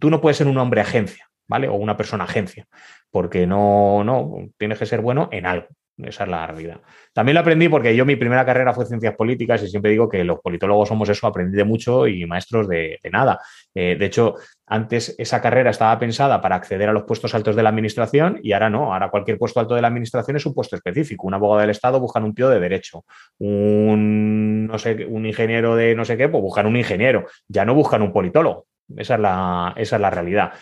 tú 0.00 0.10
no 0.10 0.20
puedes 0.20 0.38
ser 0.38 0.48
un 0.48 0.58
hombre 0.58 0.80
agencia. 0.80 1.29
¿Vale? 1.50 1.68
O 1.68 1.74
una 1.74 1.96
persona 1.96 2.24
agencia, 2.24 2.66
porque 3.10 3.44
no, 3.44 4.04
no, 4.04 4.36
tienes 4.56 4.78
que 4.78 4.86
ser 4.86 5.00
bueno 5.00 5.28
en 5.32 5.46
algo. 5.46 5.66
Esa 5.98 6.24
es 6.24 6.30
la 6.30 6.46
realidad. 6.46 6.80
También 7.12 7.34
lo 7.34 7.40
aprendí 7.40 7.68
porque 7.68 7.94
yo 7.94 8.06
mi 8.06 8.16
primera 8.16 8.46
carrera 8.46 8.72
fue 8.72 8.86
ciencias 8.86 9.14
políticas 9.16 9.62
y 9.62 9.68
siempre 9.68 9.90
digo 9.90 10.08
que 10.08 10.24
los 10.24 10.38
politólogos 10.40 10.88
somos 10.88 11.08
eso, 11.10 11.26
aprendí 11.26 11.58
de 11.58 11.64
mucho 11.64 12.06
y 12.06 12.24
maestros 12.24 12.68
de, 12.68 12.98
nada. 13.12 13.38
Eh, 13.74 13.96
de 13.98 14.06
hecho, 14.06 14.36
antes 14.66 15.14
esa 15.18 15.42
carrera 15.42 15.70
estaba 15.70 15.98
pensada 15.98 16.40
para 16.40 16.56
acceder 16.56 16.88
a 16.88 16.92
los 16.92 17.02
puestos 17.02 17.34
altos 17.34 17.54
de 17.54 17.62
la 17.62 17.68
administración 17.68 18.38
y 18.42 18.52
ahora 18.52 18.70
no. 18.70 18.94
Ahora 18.94 19.10
cualquier 19.10 19.36
puesto 19.36 19.60
alto 19.60 19.74
de 19.74 19.82
la 19.82 19.88
administración 19.88 20.38
es 20.38 20.46
un 20.46 20.54
puesto 20.54 20.76
específico. 20.76 21.26
Un 21.26 21.34
abogado 21.34 21.60
del 21.60 21.70
Estado 21.70 22.00
buscan 22.00 22.24
un 22.24 22.34
tío 22.34 22.48
de 22.48 22.60
derecho. 22.60 23.04
Un, 23.38 24.68
no 24.68 24.78
sé, 24.78 25.04
un 25.04 25.26
ingeniero 25.26 25.76
de 25.76 25.94
no 25.94 26.06
sé 26.06 26.16
qué, 26.16 26.30
pues 26.30 26.42
buscan 26.42 26.64
un 26.64 26.78
ingeniero. 26.78 27.26
Ya 27.48 27.66
no 27.66 27.74
buscan 27.74 28.00
un 28.00 28.12
politólogo. 28.12 28.66
Esa 28.96 29.14
es 29.14 29.20
la, 29.20 29.74
esa 29.76 29.96
es 29.96 30.02
la 30.02 30.10
realidad. 30.10 30.52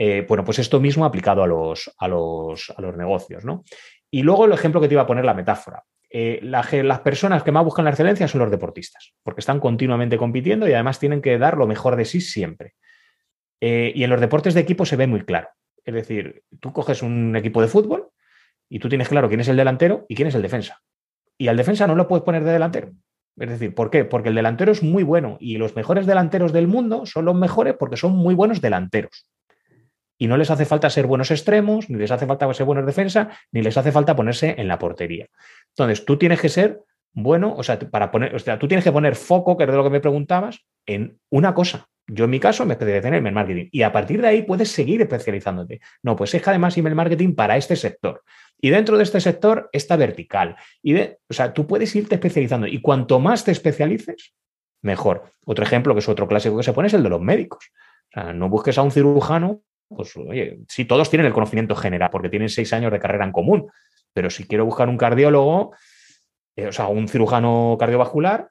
Eh, 0.00 0.24
bueno, 0.28 0.44
pues 0.44 0.60
esto 0.60 0.78
mismo 0.78 1.04
aplicado 1.04 1.42
a 1.42 1.46
los, 1.48 1.92
a 1.98 2.06
los, 2.06 2.96
negocios, 2.96 3.44
¿no? 3.44 3.64
Y 4.08 4.22
luego 4.22 4.44
el 4.44 4.52
ejemplo 4.52 4.80
que 4.80 4.86
te 4.86 4.94
iba 4.94 5.02
a 5.02 5.06
poner, 5.06 5.24
la 5.24 5.34
metáfora. 5.34 5.82
Eh, 6.08 6.38
las 6.40 7.00
personas 7.00 7.42
que 7.42 7.50
más 7.50 7.64
buscan 7.64 7.84
la 7.84 7.90
excelencia 7.90 8.28
son 8.28 8.40
los 8.40 8.50
deportistas, 8.50 9.12
porque 9.24 9.40
están 9.40 9.58
continuamente 9.58 10.16
compitiendo 10.16 10.68
y 10.68 10.72
además 10.72 11.00
tienen 11.00 11.20
que 11.20 11.36
dar 11.36 11.58
lo 11.58 11.66
mejor 11.66 11.96
de 11.96 12.04
sí 12.04 12.20
siempre. 12.20 12.74
Eh, 13.60 13.92
y 13.94 14.04
en 14.04 14.10
los 14.10 14.20
deportes 14.20 14.54
de 14.54 14.60
equipo 14.60 14.86
se 14.86 14.94
ve 14.94 15.08
muy 15.08 15.24
claro. 15.24 15.48
Es 15.84 15.92
decir, 15.92 16.44
tú 16.60 16.72
coges 16.72 17.02
un 17.02 17.34
equipo 17.34 17.60
de 17.60 17.66
fútbol 17.66 18.08
y 18.68 18.78
tú 18.78 18.88
tienes 18.88 19.08
claro 19.08 19.28
quién 19.28 19.40
es 19.40 19.48
el 19.48 19.56
delantero 19.56 20.06
y 20.08 20.14
quién 20.14 20.28
es 20.28 20.34
el 20.36 20.42
defensa. 20.42 20.80
Y 21.36 21.48
al 21.48 21.56
defensa 21.56 21.88
no 21.88 21.96
lo 21.96 22.06
puedes 22.06 22.24
poner 22.24 22.44
de 22.44 22.52
delantero. 22.52 22.92
Es 23.36 23.50
decir, 23.50 23.74
¿por 23.74 23.90
qué? 23.90 24.04
Porque 24.04 24.28
el 24.28 24.34
delantero 24.36 24.70
es 24.70 24.82
muy 24.82 25.02
bueno 25.02 25.38
y 25.40 25.58
los 25.58 25.74
mejores 25.74 26.06
delanteros 26.06 26.52
del 26.52 26.68
mundo 26.68 27.04
son 27.04 27.24
los 27.24 27.34
mejores 27.34 27.74
porque 27.78 27.96
son 27.96 28.12
muy 28.12 28.34
buenos 28.34 28.60
delanteros. 28.60 29.28
Y 30.18 30.26
no 30.26 30.36
les 30.36 30.50
hace 30.50 30.64
falta 30.64 30.90
ser 30.90 31.06
buenos 31.06 31.30
extremos, 31.30 31.88
ni 31.88 31.96
les 31.96 32.10
hace 32.10 32.26
falta 32.26 32.52
ser 32.52 32.66
buenos 32.66 32.84
defensa, 32.84 33.30
ni 33.52 33.62
les 33.62 33.76
hace 33.76 33.92
falta 33.92 34.16
ponerse 34.16 34.56
en 34.58 34.68
la 34.68 34.78
portería. 34.78 35.28
Entonces, 35.70 36.04
tú 36.04 36.18
tienes 36.18 36.40
que 36.40 36.48
ser 36.48 36.82
bueno, 37.12 37.54
o 37.56 37.62
sea, 37.62 37.78
para 37.78 38.10
poner, 38.10 38.34
o 38.34 38.38
sea, 38.38 38.58
tú 38.58 38.68
tienes 38.68 38.84
que 38.84 38.92
poner 38.92 39.16
foco, 39.16 39.56
que 39.56 39.64
es 39.64 39.70
de 39.70 39.76
lo 39.76 39.84
que 39.84 39.90
me 39.90 40.00
preguntabas, 40.00 40.66
en 40.86 41.18
una 41.30 41.54
cosa. 41.54 41.88
Yo 42.06 42.24
en 42.24 42.30
mi 42.30 42.40
caso 42.40 42.64
me 42.64 42.72
especialicé 42.72 43.08
en 43.08 43.14
email 43.14 43.34
marketing 43.34 43.68
y 43.70 43.82
a 43.82 43.92
partir 43.92 44.22
de 44.22 44.28
ahí 44.28 44.42
puedes 44.42 44.70
seguir 44.70 45.02
especializándote. 45.02 45.80
No, 46.02 46.16
pues 46.16 46.32
es 46.34 46.42
que 46.42 46.48
además 46.48 46.76
email 46.78 46.94
marketing 46.94 47.34
para 47.34 47.56
este 47.56 47.76
sector. 47.76 48.22
Y 48.60 48.70
dentro 48.70 48.96
de 48.96 49.02
este 49.02 49.20
sector 49.20 49.68
está 49.72 49.96
vertical. 49.96 50.56
Y 50.82 50.94
de, 50.94 51.18
o 51.28 51.34
sea, 51.34 51.52
tú 51.52 51.66
puedes 51.66 51.94
irte 51.94 52.14
especializando 52.14 52.66
y 52.66 52.80
cuanto 52.80 53.20
más 53.20 53.44
te 53.44 53.52
especialices, 53.52 54.32
mejor. 54.80 55.32
Otro 55.44 55.64
ejemplo, 55.64 55.94
que 55.94 56.00
es 56.00 56.08
otro 56.08 56.26
clásico 56.26 56.56
que 56.56 56.62
se 56.62 56.72
pone, 56.72 56.88
es 56.88 56.94
el 56.94 57.02
de 57.02 57.10
los 57.10 57.20
médicos. 57.20 57.72
O 58.10 58.20
sea, 58.20 58.32
no 58.32 58.48
busques 58.48 58.78
a 58.78 58.82
un 58.82 58.90
cirujano 58.90 59.60
pues 59.88 60.16
oye, 60.16 60.60
sí, 60.68 60.84
todos 60.84 61.10
tienen 61.10 61.26
el 61.26 61.32
conocimiento 61.32 61.74
general 61.74 62.10
porque 62.10 62.28
tienen 62.28 62.48
seis 62.48 62.72
años 62.72 62.92
de 62.92 63.00
carrera 63.00 63.24
en 63.24 63.32
común, 63.32 63.70
pero 64.12 64.30
si 64.30 64.46
quiero 64.46 64.64
buscar 64.64 64.88
un 64.88 64.96
cardiólogo, 64.96 65.74
eh, 66.56 66.66
o 66.66 66.72
sea, 66.72 66.88
un 66.88 67.08
cirujano 67.08 67.76
cardiovascular, 67.78 68.50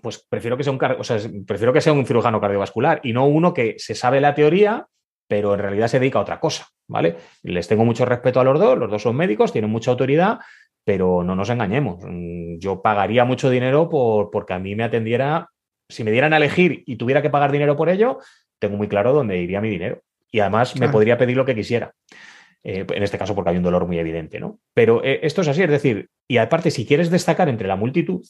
pues 0.00 0.24
prefiero 0.28 0.56
que, 0.56 0.64
sea 0.64 0.72
un, 0.72 0.80
o 0.82 1.04
sea, 1.04 1.18
prefiero 1.46 1.72
que 1.72 1.80
sea 1.80 1.92
un 1.92 2.06
cirujano 2.06 2.40
cardiovascular 2.40 3.00
y 3.02 3.12
no 3.12 3.26
uno 3.26 3.52
que 3.52 3.74
se 3.78 3.94
sabe 3.94 4.20
la 4.20 4.34
teoría, 4.34 4.86
pero 5.28 5.54
en 5.54 5.60
realidad 5.60 5.88
se 5.88 5.98
dedica 5.98 6.18
a 6.18 6.22
otra 6.22 6.40
cosa, 6.40 6.68
¿vale? 6.88 7.16
Les 7.42 7.66
tengo 7.66 7.84
mucho 7.84 8.04
respeto 8.04 8.40
a 8.40 8.44
los 8.44 8.58
dos, 8.58 8.78
los 8.78 8.90
dos 8.90 9.02
son 9.02 9.16
médicos, 9.16 9.52
tienen 9.52 9.70
mucha 9.70 9.90
autoridad, 9.90 10.38
pero 10.84 11.24
no 11.24 11.34
nos 11.34 11.50
engañemos. 11.50 11.98
Mm, 12.02 12.58
yo 12.58 12.80
pagaría 12.80 13.24
mucho 13.24 13.50
dinero 13.50 13.88
por, 13.88 14.30
porque 14.30 14.54
a 14.54 14.58
mí 14.58 14.74
me 14.76 14.84
atendiera, 14.84 15.50
si 15.88 16.04
me 16.04 16.12
dieran 16.12 16.32
a 16.32 16.36
elegir 16.36 16.84
y 16.86 16.96
tuviera 16.96 17.22
que 17.22 17.30
pagar 17.30 17.50
dinero 17.50 17.76
por 17.76 17.88
ello, 17.88 18.18
tengo 18.60 18.76
muy 18.76 18.88
claro 18.88 19.12
dónde 19.12 19.38
iría 19.38 19.60
mi 19.60 19.68
dinero 19.68 20.02
y 20.36 20.40
además 20.40 20.78
me 20.78 20.90
podría 20.90 21.16
pedir 21.16 21.34
lo 21.34 21.46
que 21.46 21.54
quisiera. 21.54 21.94
Eh, 22.62 22.84
en 22.86 23.02
este 23.02 23.16
caso 23.16 23.34
porque 23.34 23.48
hay 23.48 23.56
un 23.56 23.62
dolor 23.62 23.86
muy 23.86 23.98
evidente, 23.98 24.38
¿no? 24.38 24.60
Pero 24.74 25.02
eh, 25.02 25.20
esto 25.22 25.40
es 25.40 25.48
así, 25.48 25.62
es 25.62 25.70
decir, 25.70 26.10
y 26.28 26.36
aparte, 26.36 26.70
si 26.70 26.84
quieres 26.84 27.10
destacar 27.10 27.48
entre 27.48 27.66
la 27.66 27.76
multitud, 27.76 28.22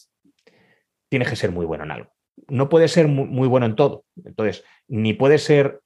tienes 1.09 1.29
que 1.29 1.35
ser 1.35 1.51
muy 1.51 1.67
bueno 1.67 1.83
en 1.83 1.91
algo. 1.91 2.13
No 2.47 2.69
puedes 2.69 2.93
ser 2.93 3.09
muy, 3.09 3.49
bueno 3.49 3.67
en 3.67 3.75
todo. 3.75 4.05
Entonces, 4.25 4.63
ni 4.87 5.15
puedes 5.15 5.43
ser 5.43 5.81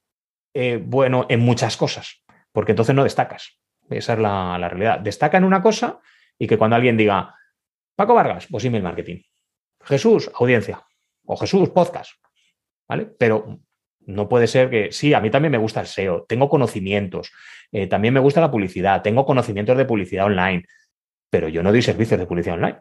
eh, 0.53 0.79
bueno 0.85 1.25
en 1.31 1.41
muchas 1.41 1.79
cosas, 1.79 2.23
porque 2.53 2.73
entonces 2.73 2.95
no 2.95 3.03
destacas. 3.03 3.59
Esa 3.89 4.13
es 4.13 4.19
la, 4.19 4.59
la, 4.59 4.69
realidad. 4.69 5.01
Destaca 5.01 5.39
en 5.39 5.45
una 5.45 5.63
cosa 5.63 6.01
y 6.39 6.47
que 6.47 6.59
cuando 6.59 6.77
alguien 6.77 6.99
diga, 6.99 7.35
Paco 7.97 8.13
Vargas, 8.13 8.47
pues 8.51 8.63
email 8.67 8.83
marketing. 8.83 9.23
Jesús, 9.85 10.31
audiencia. 10.35 10.85
O 11.25 11.35
Jesús, 11.39 11.71
podcast. 11.71 12.13
¿Vale? 12.87 13.07
Pero 13.07 13.61
no 14.11 14.29
puede 14.29 14.47
ser 14.47 14.71
que, 14.71 14.93
sí, 14.93 15.15
a 15.15 15.21
mí 15.21 15.31
también 15.31 15.53
me 15.53 15.59
gusta 15.59 15.81
el 15.81 15.87
SEO, 15.87 16.25
tengo 16.29 16.49
conocimientos, 16.49 17.33
eh, 17.73 17.87
también 17.87 18.15
me 18.15 18.21
gusta 18.21 18.41
la 18.41 18.51
publicidad, 18.51 19.03
tengo 19.03 19.25
conocimientos 19.25 19.77
de 19.77 19.85
publicidad 19.85 20.27
online, 20.27 20.65
pero 21.31 21.49
yo 21.49 21.63
no 21.63 21.71
doy 21.71 21.83
servicios 21.83 22.19
de 22.19 22.27
publicidad 22.27 22.57
online. 22.57 22.79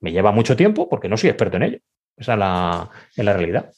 Me 0.00 0.12
lleva 0.12 0.32
mucho 0.32 0.56
tiempo 0.56 0.88
porque 0.88 1.08
no 1.08 1.16
soy 1.16 1.30
experto 1.30 1.58
en 1.58 1.62
ello. 1.64 1.78
Esa 2.16 2.32
es 2.32 2.38
la, 2.38 2.90
la 3.16 3.32
realidad. 3.32 3.70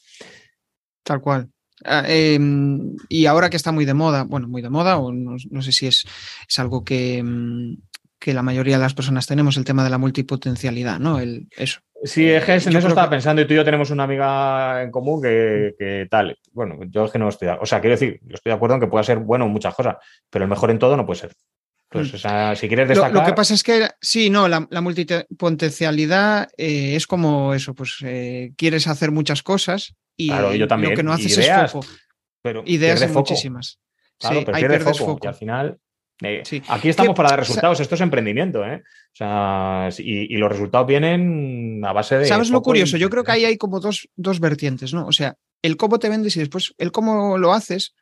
Tal 1.03 1.21
cual. 1.21 1.49
Ah, 1.85 2.03
em, 2.07 2.95
y 3.09 3.25
ahora 3.25 3.49
que 3.49 3.57
está 3.57 3.71
muy 3.71 3.85
de 3.85 3.93
moda, 3.93 4.23
bueno, 4.23 4.47
muy 4.47 4.61
de 4.61 4.69
moda, 4.69 4.97
o 4.97 5.11
no, 5.11 5.61
sé 5.61 5.71
si 5.71 5.87
es, 5.87 6.05
es 6.47 6.59
algo 6.59 6.83
que, 6.83 7.17
em, 7.17 7.77
que, 8.19 8.33
la 8.33 8.41
mayoría 8.41 8.77
de 8.77 8.83
las 8.83 8.93
personas 8.93 9.27
tenemos, 9.27 9.57
el 9.57 9.65
tema 9.65 9.83
de 9.83 9.89
la 9.89 9.97
multipotencialidad, 9.97 10.99
¿no? 10.99 11.19
El, 11.19 11.47
eso. 11.57 11.81
Sí, 12.03 12.29
es 12.29 12.43
que 12.43 12.51
en 12.51 12.75
eso 12.75 12.87
estaba 12.89 13.09
pensando 13.09 13.41
y 13.41 13.47
tú 13.47 13.53
y 13.53 13.57
yo 13.57 13.63
tenemos 13.63 13.89
una 13.89 14.03
amiga 14.03 14.83
en 14.83 14.91
común 14.91 15.21
que, 15.21 16.07
tal. 16.09 16.37
Bueno, 16.51 16.79
yo 16.89 17.05
es 17.05 17.11
que 17.11 17.19
no 17.19 17.29
estoy, 17.29 17.47
o 17.47 17.65
sea, 17.65 17.79
quiero 17.79 17.93
decir, 17.93 18.19
yo 18.23 18.35
estoy 18.35 18.49
de 18.49 18.55
acuerdo 18.55 18.75
en 18.75 18.81
que 18.81 18.87
pueda 18.87 19.03
ser 19.03 19.19
bueno 19.19 19.45
en 19.45 19.51
muchas 19.51 19.73
cosas, 19.73 19.95
pero 20.29 20.43
el 20.43 20.49
mejor 20.49 20.69
en 20.69 20.79
todo 20.79 20.97
no 20.97 21.05
puede 21.05 21.21
ser. 21.21 21.33
Entonces, 21.89 22.13
mm. 22.13 22.15
o 22.15 22.19
sea, 22.19 22.55
si 22.55 22.67
quieres 22.67 22.89
destacar... 22.89 23.13
Lo, 23.13 23.23
que 23.23 23.33
pasa 23.33 23.53
es 23.53 23.63
que, 23.63 23.87
sí, 24.01 24.29
no, 24.29 24.49
la, 24.49 24.59
multipotencialidad 24.59 26.49
eh, 26.57 26.95
es 26.95 27.07
como 27.07 27.53
eso, 27.53 27.73
pues 27.73 27.97
eh, 28.03 28.51
quieres 28.57 28.87
hacer 28.87 29.11
muchas 29.11 29.41
cosas 29.41 29.95
y 30.17 30.27
yo 30.27 30.67
también. 30.67 30.91
lo 30.91 30.97
que 30.97 31.03
no 31.03 31.13
haces 31.13 31.37
es 31.37 31.71
foco. 31.71 31.87
Pero 32.41 32.63
ideas 32.65 33.01
hay 33.01 33.07
muchísimas. 33.07 33.79
Claro, 34.19 34.43
pero 34.45 34.57
pierdes 34.57 34.99
foco, 34.99 35.19
Y 35.23 35.27
al 35.27 35.35
final 35.35 35.79
eh, 36.23 36.61
aquí 36.67 36.89
estamos 36.89 37.15
para 37.15 37.29
dar 37.29 37.39
resultados, 37.39 37.79
esto 37.79 37.95
es 37.95 38.01
emprendimiento, 38.01 38.63
¿eh? 38.65 38.83
O 39.13 39.15
sea, 39.15 39.89
y, 39.97 40.35
los 40.37 40.51
resultados 40.51 40.87
vienen 40.87 41.83
a 41.85 41.93
base 41.93 42.17
de. 42.17 42.25
¿Sabes 42.25 42.49
lo 42.49 42.61
curioso? 42.61 42.97
Yo 42.97 43.09
creo 43.09 43.23
que 43.23 43.31
ahí 43.31 43.45
hay 43.45 43.57
como 43.57 43.79
dos, 43.79 44.09
dos, 44.15 44.39
vertientes, 44.39 44.93
¿no? 44.93 45.05
O 45.05 45.11
sea, 45.11 45.35
el 45.61 45.77
cómo 45.77 45.99
te 45.99 46.09
vendes 46.09 46.35
y 46.35 46.39
después 46.39 46.73
el 46.77 46.91
cómo 46.91 47.37
lo 47.37 47.53
haces. 47.53 47.93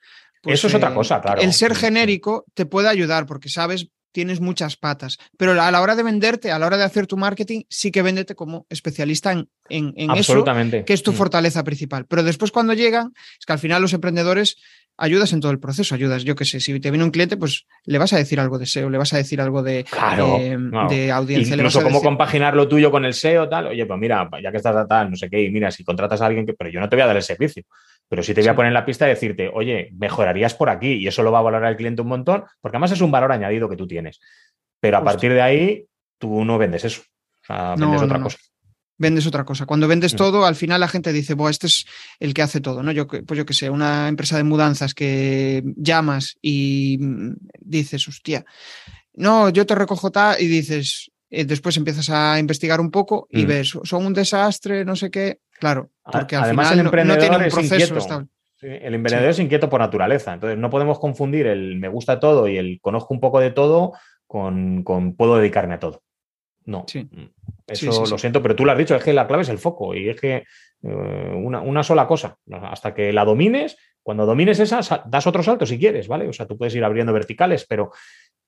Pues, 0.42 0.60
Eso 0.60 0.68
es 0.68 0.76
otra 0.76 0.92
eh, 0.92 0.94
cosa, 0.94 1.22
claro. 1.22 1.42
El 1.42 1.54
ser 1.54 1.76
genérico 1.76 2.46
te 2.54 2.66
puede 2.66 2.88
ayudar 2.88 3.26
porque 3.26 3.50
sabes, 3.50 3.90
tienes 4.12 4.40
muchas 4.40 4.78
patas, 4.78 5.18
pero 5.38 5.60
a 5.62 5.72
la 5.72 5.82
hora 5.82 5.96
de 5.96 6.04
venderte, 6.04 6.52
a 6.52 6.60
la 6.60 6.66
hora 6.66 6.78
de 6.78 6.84
hacer 6.84 7.08
tu 7.08 7.18
marketing, 7.18 7.64
sí 7.70 7.92
que 7.92 8.02
véndete 8.02 8.36
como 8.36 8.66
especialista 8.70 9.32
en, 9.32 9.50
en, 9.70 9.94
en 9.96 10.12
eso, 10.12 10.44
que 10.44 10.94
es 10.94 11.04
tu 11.04 11.12
mm. 11.12 11.16
fortaleza 11.16 11.64
principal. 11.64 12.06
Pero 12.06 12.24
después 12.24 12.52
cuando 12.52 12.74
llegan, 12.74 13.14
es 13.40 13.46
que 13.46 13.54
al 13.54 13.60
final 13.60 13.82
los 13.82 13.94
emprendedores 13.94 14.58
ayudas 14.98 15.34
en 15.34 15.42
todo 15.42 15.52
el 15.52 15.60
proceso, 15.60 15.96
ayudas, 15.96 16.24
yo 16.24 16.36
qué 16.36 16.46
sé, 16.46 16.60
si 16.60 16.80
te 16.80 16.92
viene 16.92 17.04
un 17.04 17.12
cliente, 17.12 17.38
pues 17.38 17.66
le 17.86 17.98
vas 17.98 18.14
a 18.14 18.18
decir 18.18 18.40
algo 18.40 18.60
de 18.60 18.66
SEO, 18.66 18.90
le 18.90 18.98
vas 18.98 19.14
a 19.14 19.18
decir 19.18 19.42
algo 19.42 19.64
de, 19.64 19.86
de 20.90 21.12
audiencia. 21.12 21.56
Incluso 21.56 21.82
cómo 21.82 22.02
compaginar 22.02 22.56
lo 22.56 22.68
tuyo 22.68 22.92
con 22.92 23.06
el 23.06 23.14
SEO, 23.14 23.50
tal, 23.50 23.68
oye, 23.68 23.86
pues 23.86 24.00
mira, 24.00 24.30
ya 24.42 24.52
que 24.52 24.58
estás 24.58 24.88
tal, 24.88 25.10
no 25.10 25.16
sé 25.16 25.30
qué, 25.30 25.42
y 25.44 25.50
mira, 25.50 25.72
si 25.72 25.84
contratas 25.84 26.22
a 26.22 26.28
alguien 26.28 26.46
que, 26.46 26.54
pero 26.54 26.70
yo 26.70 26.80
no 26.80 26.88
te 26.88 26.96
voy 26.96 27.04
a 27.04 27.08
dar 27.08 27.16
el 27.16 27.24
servicio, 27.24 27.64
pero 28.08 28.22
sí 28.22 28.34
te 28.34 28.42
voy 28.42 28.50
a 28.50 28.56
poner 28.56 28.70
en 28.70 28.76
la 28.76 28.86
pista 28.86 29.06
y 29.08 29.10
decirte, 29.10 29.50
oye, 29.54 29.90
mejorarías 29.94 30.54
por 30.54 30.70
aquí, 30.70 30.94
y 30.94 31.08
eso 31.08 31.24
lo 31.24 31.32
va 31.32 31.40
a 31.40 31.44
valorar 31.44 31.72
el 31.72 31.78
cliente 31.78 32.02
un 32.02 32.10
montón, 32.10 32.44
porque 32.60 32.78
además 32.78 32.92
es 32.92 33.02
un 33.02 33.12
valor 33.12 33.32
añadido 33.32 33.70
que 33.70 33.78
tú 33.78 33.88
tienes. 33.88 34.20
Pero 34.80 34.98
a 34.98 35.04
partir 35.04 35.34
de 35.34 35.42
ahí, 35.42 35.86
tú 36.18 36.44
no 36.44 36.58
vendes 36.58 36.86
eso, 36.86 37.02
o 37.02 37.46
sea, 37.46 37.76
vendes 37.76 38.02
otra 38.02 38.22
cosa 38.22 38.38
vendes 39.02 39.26
otra 39.26 39.44
cosa. 39.44 39.66
Cuando 39.66 39.88
vendes 39.88 40.16
todo, 40.16 40.46
al 40.46 40.56
final 40.56 40.80
la 40.80 40.88
gente 40.88 41.12
dice, 41.12 41.34
bueno, 41.34 41.50
este 41.50 41.68
es 41.68 41.86
el 42.20 42.34
que 42.34 42.44
hace 42.44 42.62
todo, 42.62 42.84
¿no? 42.84 42.92
Yo, 42.92 43.08
pues 43.08 43.38
yo 43.38 43.46
que 43.46 43.54
sé, 43.54 43.70
una 43.70 44.08
empresa 44.08 44.38
de 44.38 44.44
mudanzas 44.44 44.94
que 44.94 45.64
llamas 45.76 46.38
y 46.42 46.98
mm, 47.00 47.34
dices, 47.60 48.08
hostia, 48.08 48.46
no, 49.16 49.50
yo 49.50 49.66
te 49.66 49.76
recojo 49.76 50.12
tal 50.12 50.40
y 50.40 50.48
dices, 50.48 51.12
eh, 51.32 51.46
después 51.46 51.76
empiezas 51.78 52.10
a 52.12 52.40
investigar 52.40 52.80
un 52.80 52.92
poco 52.92 53.28
y 53.32 53.44
mm. 53.44 53.48
ves, 53.48 53.78
son 53.84 54.06
un 54.06 54.14
desastre, 54.14 54.86
no 54.86 54.96
sé 54.96 55.10
qué. 55.10 55.40
Claro, 55.60 55.90
porque 56.04 56.36
al 56.36 56.44
Además, 56.44 56.68
final 56.68 56.80
el 56.80 56.86
emprendedor 56.86 57.18
no, 57.18 57.22
tiene 57.22 57.46
un 57.46 57.52
proceso 57.52 57.98
estable. 57.98 58.28
el 58.62 58.94
emprendedor 58.94 59.32
es 59.32 59.40
inquieto 59.40 59.68
por 59.68 59.82
naturaleza, 59.82 60.34
entonces 60.34 60.58
no 60.60 60.70
podemos 60.70 61.00
confundir 61.00 61.48
el 61.48 61.76
me 61.78 61.90
gusta 61.90 62.20
todo 62.20 62.48
y 62.48 62.58
el 62.58 62.80
conozco 62.82 63.14
un 63.14 63.20
poco 63.20 63.40
de 63.40 63.52
todo 63.52 63.94
con, 64.28 64.84
con 64.84 65.16
puedo 65.16 65.38
dedicarme 65.38 65.74
a 65.74 65.80
todo. 65.80 66.04
No. 66.66 66.86
Sí. 66.88 67.08
Eso 67.68 68.06
lo 68.06 68.18
siento, 68.18 68.42
pero 68.42 68.56
tú 68.56 68.66
lo 68.66 68.72
has 68.72 68.78
dicho, 68.78 68.96
es 68.96 69.04
que 69.04 69.14
la 69.14 69.28
clave 69.28 69.44
es 69.44 69.50
el 69.50 69.58
foco 69.58 69.96
y 69.96 70.10
es 70.10 70.20
que 70.20 70.44
eh, 70.84 71.34
una, 71.36 71.84
sola 71.84 72.08
cosa. 72.08 72.38
Hasta 72.52 72.94
que 72.94 73.14
la 73.14 73.26
domines, 73.26 73.78
cuando 74.04 74.26
domines 74.26 74.60
esa, 74.60 75.04
das 75.06 75.28
otro 75.28 75.44
salto 75.44 75.66
si 75.66 75.80
quieres, 75.80 76.08
¿vale? 76.08 76.28
O 76.28 76.34
sea, 76.34 76.48
tú 76.48 76.58
puedes 76.58 76.76
ir 76.76 76.84
abriendo 76.84 77.14
verticales, 77.14 77.66
pero, 77.68 77.92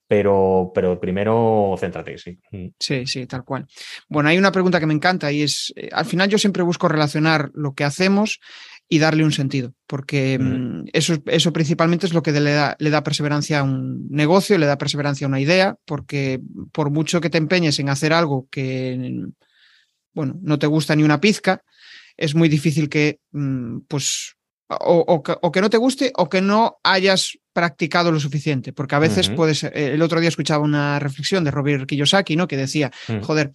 pero, 0.08 0.72
pero 0.74 1.00
primero 1.00 1.76
céntrate, 1.80 2.18
sí. 2.18 2.38
Mm. 2.52 2.68
Sí, 2.80 3.06
sí, 3.06 3.26
tal 3.26 3.44
cual. 3.44 3.66
Bueno, 4.08 4.30
hay 4.30 4.38
una 4.38 4.52
pregunta 4.52 4.80
que 4.80 4.86
me 4.86 4.94
encanta 4.94 5.32
y 5.32 5.44
es, 5.44 5.74
eh, 5.76 5.90
al 5.92 6.06
final 6.06 6.30
yo 6.30 6.38
siempre 6.38 6.64
busco 6.64 6.88
relacionar 6.88 7.52
lo 7.54 7.74
que 7.74 7.84
hacemos 7.84 8.40
y 8.90 9.00
darle 9.00 9.24
un 9.24 9.32
sentido, 9.32 9.74
porque 9.88 10.38
mm, 10.40 10.90
eso, 10.94 11.16
eso 11.26 11.54
principalmente 11.54 12.06
es 12.06 12.14
lo 12.14 12.22
que 12.22 12.32
le 12.32 12.52
da, 12.52 12.76
le 12.80 12.90
da 12.90 13.04
perseverancia 13.04 13.60
a 13.60 13.64
un 13.64 14.08
negocio, 14.10 14.58
le 14.58 14.66
da 14.66 14.78
perseverancia 14.78 15.26
a 15.26 15.30
una 15.30 15.40
idea, 15.40 15.76
porque 15.86 16.40
por 16.72 16.92
mucho 16.92 17.22
que 17.22 17.30
te 17.30 17.38
empeñes 17.38 17.80
en 17.80 17.90
hacer 17.90 18.14
algo 18.14 18.48
que, 18.52 19.26
bueno, 20.14 20.40
no 20.42 20.60
te 20.60 20.68
gusta 20.68 20.96
ni 20.96 21.04
una 21.04 21.22
pizca, 21.22 21.64
es 22.18 22.36
muy 22.36 22.50
difícil 22.50 22.90
que, 22.90 23.20
mm, 23.32 23.80
pues, 23.88 24.36
o, 24.68 25.24
que, 25.52 25.62
no 25.62 25.70
te 25.70 25.78
guste 25.78 26.12
o 26.16 26.30
que 26.30 26.42
no 26.42 26.78
hayas 26.84 27.38
practicado 27.52 28.12
lo 28.12 28.20
suficiente, 28.20 28.74
porque 28.74 28.96
a 28.96 29.00
veces 29.00 29.30
puedes, 29.30 29.64
el 29.64 30.02
otro 30.02 30.20
día 30.20 30.30
escuchaba 30.30 30.64
una 30.64 31.00
reflexión 31.00 31.44
de 31.44 31.52
Robert 31.52 31.86
Kiyosaki, 31.88 32.36
¿no? 32.36 32.48
Que 32.48 32.58
decía, 32.58 32.92
mm. 33.08 33.20
joder, 33.22 33.52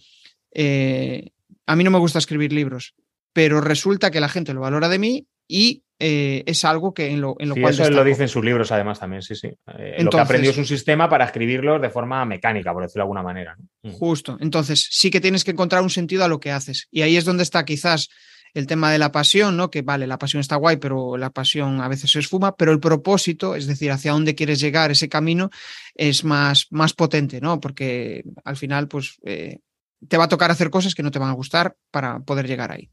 eh, 0.51 1.31
a 1.65 1.75
mí 1.75 1.83
no 1.83 1.91
me 1.91 1.99
gusta 1.99 2.19
escribir 2.19 2.53
libros, 2.53 2.93
pero 3.33 3.61
resulta 3.61 4.11
que 4.11 4.19
la 4.19 4.29
gente 4.29 4.53
lo 4.53 4.61
valora 4.61 4.89
de 4.89 4.99
mí 4.99 5.27
y 5.47 5.83
eh, 6.01 6.43
es 6.45 6.63
algo 6.63 6.93
que 6.93 7.07
en 7.07 7.19
lo, 7.19 7.35
en 7.39 7.49
lo 7.49 7.55
cual. 7.55 7.73
Eso 7.73 7.89
lo 7.89 8.03
dice 8.05 8.23
en 8.23 8.29
sus 8.29 8.43
libros, 8.43 8.71
además, 8.71 8.99
también, 8.99 9.21
sí, 9.21 9.35
sí. 9.35 9.49
Eh, 9.77 10.01
lo 10.01 10.09
que 10.09 10.19
aprendió 10.19 10.51
es 10.51 10.57
un 10.57 10.65
sistema 10.65 11.09
para 11.09 11.25
escribirlos 11.25 11.81
de 11.81 11.89
forma 11.89 12.23
mecánica, 12.23 12.71
por 12.71 12.83
decirlo 12.83 13.01
de 13.01 13.03
alguna 13.03 13.23
manera. 13.23 13.57
Mm. 13.83 13.91
Justo. 13.91 14.37
Entonces, 14.39 14.87
sí 14.89 15.11
que 15.11 15.19
tienes 15.19 15.43
que 15.43 15.51
encontrar 15.51 15.81
un 15.81 15.89
sentido 15.89 16.23
a 16.23 16.29
lo 16.29 16.39
que 16.39 16.51
haces. 16.51 16.87
Y 16.89 17.01
ahí 17.01 17.17
es 17.17 17.25
donde 17.25 17.43
está 17.43 17.65
quizás 17.65 18.07
el 18.53 18.65
tema 18.65 18.91
de 18.91 18.97
la 18.97 19.11
pasión, 19.11 19.57
¿no? 19.57 19.69
Que 19.69 19.81
vale, 19.81 20.07
la 20.07 20.17
pasión 20.17 20.39
está 20.39 20.55
guay, 20.55 20.77
pero 20.77 21.17
la 21.17 21.31
pasión 21.31 21.81
a 21.81 21.87
veces 21.87 22.11
se 22.11 22.19
esfuma, 22.19 22.55
pero 22.55 22.71
el 22.71 22.79
propósito, 22.79 23.55
es 23.55 23.67
decir, 23.67 23.91
hacia 23.91 24.13
dónde 24.13 24.35
quieres 24.35 24.59
llegar, 24.59 24.91
ese 24.91 25.09
camino, 25.09 25.49
es 25.95 26.23
más, 26.23 26.67
más 26.71 26.93
potente, 26.93 27.41
¿no? 27.41 27.59
Porque 27.59 28.23
al 28.45 28.55
final, 28.55 28.87
pues, 28.87 29.19
eh, 29.23 29.59
te 30.07 30.17
va 30.17 30.25
a 30.25 30.29
tocar 30.29 30.51
hacer 30.51 30.69
cosas 30.69 30.95
que 30.95 31.03
no 31.03 31.11
te 31.11 31.19
van 31.19 31.29
a 31.29 31.33
gustar 31.33 31.75
para 31.91 32.19
poder 32.19 32.47
llegar 32.47 32.71
ahí. 32.71 32.89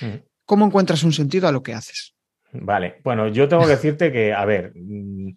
Mm. 0.00 0.22
¿Cómo 0.44 0.66
encuentras 0.66 1.02
un 1.02 1.12
sentido 1.12 1.48
a 1.48 1.52
lo 1.52 1.62
que 1.62 1.74
haces? 1.74 2.14
Vale, 2.52 3.00
bueno, 3.02 3.28
yo 3.28 3.48
tengo 3.48 3.62
que 3.62 3.68
decirte 3.76 4.12
que, 4.12 4.32
a 4.32 4.44
ver, 4.44 4.72
mm, 4.74 5.30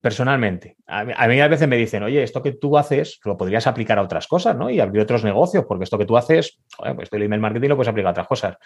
personalmente, 0.00 0.76
a 0.86 1.04
mí, 1.04 1.40
a 1.40 1.48
veces 1.48 1.68
me 1.68 1.76
dicen, 1.76 2.02
oye, 2.02 2.22
esto 2.22 2.42
que 2.42 2.52
tú 2.52 2.78
haces 2.78 3.20
lo 3.24 3.36
podrías 3.36 3.66
aplicar 3.66 3.98
a 3.98 4.02
otras 4.02 4.26
cosas, 4.26 4.56
¿no? 4.56 4.70
Y 4.70 4.80
abrir 4.80 5.02
otros 5.02 5.24
negocios, 5.24 5.64
porque 5.66 5.84
esto 5.84 5.98
que 5.98 6.06
tú 6.06 6.16
haces, 6.16 6.58
pues 6.94 7.08
el 7.12 7.22
email 7.22 7.40
marketing 7.40 7.68
lo 7.68 7.76
puedes 7.76 7.88
aplicar 7.88 8.08
a 8.08 8.12
otras 8.12 8.28
cosas. 8.28 8.56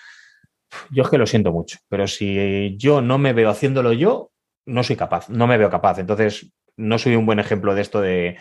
Yo 0.91 1.03
es 1.03 1.09
que 1.09 1.19
lo 1.19 1.27
siento 1.27 1.53
mucho, 1.53 1.79
pero 1.89 2.07
si 2.07 2.77
yo 2.79 3.01
no 3.01 3.19
me 3.19 3.33
veo 3.33 3.51
haciéndolo 3.51 3.93
yo, 3.93 4.31
no 4.67 4.83
soy 4.83 4.97
capaz, 4.97 5.29
no 5.29 5.47
me 5.47 5.59
veo 5.59 5.71
capaz. 5.71 5.99
Entonces, 5.99 6.53
no 6.77 6.99
soy 6.99 7.17
un 7.17 7.27
buen 7.27 7.39
ejemplo 7.39 7.75
de 7.75 7.81
esto 7.81 8.01
de, 8.01 8.37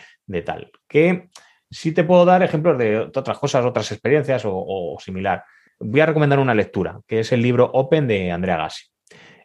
tal. 0.46 0.72
Que 0.88 1.30
sí 1.72 1.94
te 1.94 2.04
puedo 2.04 2.26
dar 2.26 2.44
ejemplos 2.44 2.78
de 2.78 3.00
otras 3.00 3.40
cosas, 3.40 3.66
otras 3.66 3.92
experiencias 3.92 4.44
o 4.46 4.98
similar 5.00 5.44
voy 5.82 6.00
a 6.00 6.06
recomendar 6.06 6.40
una 6.40 6.54
lectura, 6.54 7.02
que 7.08 7.20
es 7.20 7.32
el 7.32 7.42
libro 7.42 7.70
Open 7.74 8.08
de 8.08 8.32
Andrea 8.32 8.58
Gassi. 8.58 8.86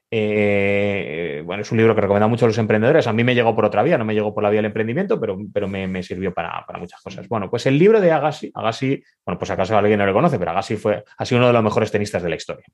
Eh, 0.08 1.42
bueno, 1.44 1.62
es 1.62 1.72
un 1.72 1.78
libro 1.78 1.94
que 1.94 2.00
recomienda 2.00 2.28
mucho 2.28 2.44
a 2.44 2.48
los 2.48 2.58
emprendedores. 2.58 3.06
A 3.06 3.12
mí 3.12 3.24
me 3.24 3.34
llegó 3.34 3.54
por 3.54 3.64
otra 3.64 3.82
vía, 3.82 3.98
no 3.98 4.04
me 4.04 4.14
llegó 4.14 4.32
por 4.32 4.42
la 4.42 4.50
vía 4.50 4.58
del 4.58 4.66
emprendimiento, 4.66 5.18
pero, 5.18 5.36
pero 5.52 5.66
me, 5.66 6.02
sirvió 6.02 6.32
para, 6.32 6.64
muchas 6.78 7.00
cosas. 7.02 7.28
Bueno, 7.28 7.50
pues 7.50 7.66
el 7.66 7.78
libro 7.78 8.00
de 8.00 8.12
Agassi, 8.12 8.50
Agassi, 8.54 9.02
bueno, 9.24 9.38
pues 9.38 9.50
acaso 9.50 9.76
alguien 9.76 9.98
no 9.98 10.06
lo 10.06 10.12
conoce, 10.12 10.38
pero 10.38 10.52
Agassi 10.52 10.76
fue, 10.76 11.02
ha 11.16 11.24
sido 11.24 11.38
uno 11.38 11.48
de 11.48 11.52
los 11.52 11.64
mejores 11.64 11.90
tenistas 11.90 12.22
de 12.22 12.28
la 12.28 12.36
historia. 12.36 12.66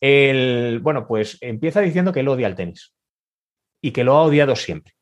El, 0.00 0.80
bueno, 0.82 1.06
pues 1.06 1.38
empieza 1.40 1.80
diciendo 1.80 2.12
que 2.12 2.20
él 2.20 2.28
odia 2.28 2.48
el 2.48 2.56
tenis 2.56 2.92
y 3.80 3.92
que 3.92 4.04
lo 4.04 4.14
ha 4.14 4.22
odiado 4.22 4.56
siempre. 4.56 4.94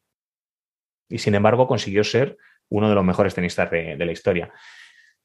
Y 1.08 1.18
sin 1.18 1.34
embargo 1.34 1.66
consiguió 1.66 2.04
ser 2.04 2.36
uno 2.70 2.88
de 2.88 2.94
los 2.94 3.04
mejores 3.04 3.34
tenistas 3.34 3.70
de 3.70 3.96
la 3.96 4.12
historia. 4.12 4.52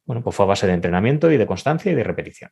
Bueno, 0.06 0.24
pues 0.24 0.36
fue 0.36 0.46
a 0.46 0.50
base 0.50 0.68
de 0.68 0.74
entrenamiento 0.74 1.32
y 1.32 1.38
de 1.38 1.46
constancia 1.46 1.92
y 1.92 1.96
de 1.96 2.04
repetición. 2.04 2.52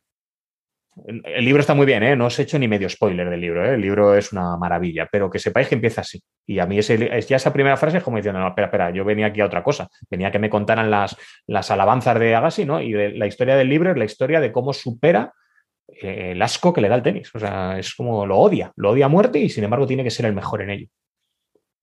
El 1.06 1.44
libro 1.44 1.60
está 1.60 1.74
muy 1.74 1.86
bien, 1.86 2.02
¿eh? 2.02 2.16
no 2.16 2.26
os 2.26 2.38
he 2.38 2.42
hecho 2.42 2.58
ni 2.58 2.66
medio 2.66 2.88
spoiler 2.88 3.28
del 3.28 3.40
libro, 3.40 3.64
¿eh? 3.64 3.74
el 3.74 3.80
libro 3.80 4.14
es 4.14 4.32
una 4.32 4.56
maravilla, 4.56 5.08
pero 5.10 5.30
que 5.30 5.38
sepáis 5.38 5.68
que 5.68 5.74
empieza 5.74 6.00
así. 6.00 6.22
Y 6.46 6.58
a 6.58 6.66
mí 6.66 6.80
ya 6.80 7.36
esa 7.36 7.52
primera 7.52 7.76
frase 7.76 7.98
es 7.98 8.02
como 8.02 8.16
diciendo, 8.16 8.40
no, 8.40 8.48
espera, 8.48 8.66
espera, 8.66 8.90
yo 8.90 9.04
venía 9.04 9.26
aquí 9.26 9.40
a 9.40 9.46
otra 9.46 9.62
cosa, 9.62 9.88
venía 10.10 10.28
a 10.28 10.30
que 10.30 10.38
me 10.38 10.50
contaran 10.50 10.90
las, 10.90 11.16
las 11.46 11.70
alabanzas 11.70 12.18
de 12.18 12.34
Agassi, 12.34 12.64
¿no? 12.64 12.80
Y 12.80 12.92
la 13.16 13.26
historia 13.26 13.56
del 13.56 13.68
libro 13.68 13.90
es 13.90 13.96
la 13.96 14.04
historia 14.04 14.40
de 14.40 14.50
cómo 14.50 14.72
supera 14.72 15.32
eh, 15.88 16.32
el 16.32 16.42
asco 16.42 16.72
que 16.72 16.80
le 16.80 16.88
da 16.88 16.96
el 16.96 17.02
tenis. 17.02 17.32
O 17.34 17.38
sea, 17.38 17.78
es 17.78 17.94
como 17.94 18.26
lo 18.26 18.38
odia, 18.38 18.72
lo 18.76 18.90
odia 18.90 19.06
a 19.06 19.08
muerte 19.08 19.38
y 19.38 19.48
sin 19.48 19.64
embargo 19.64 19.86
tiene 19.86 20.04
que 20.04 20.10
ser 20.10 20.26
el 20.26 20.34
mejor 20.34 20.62
en 20.62 20.70
ello 20.70 20.88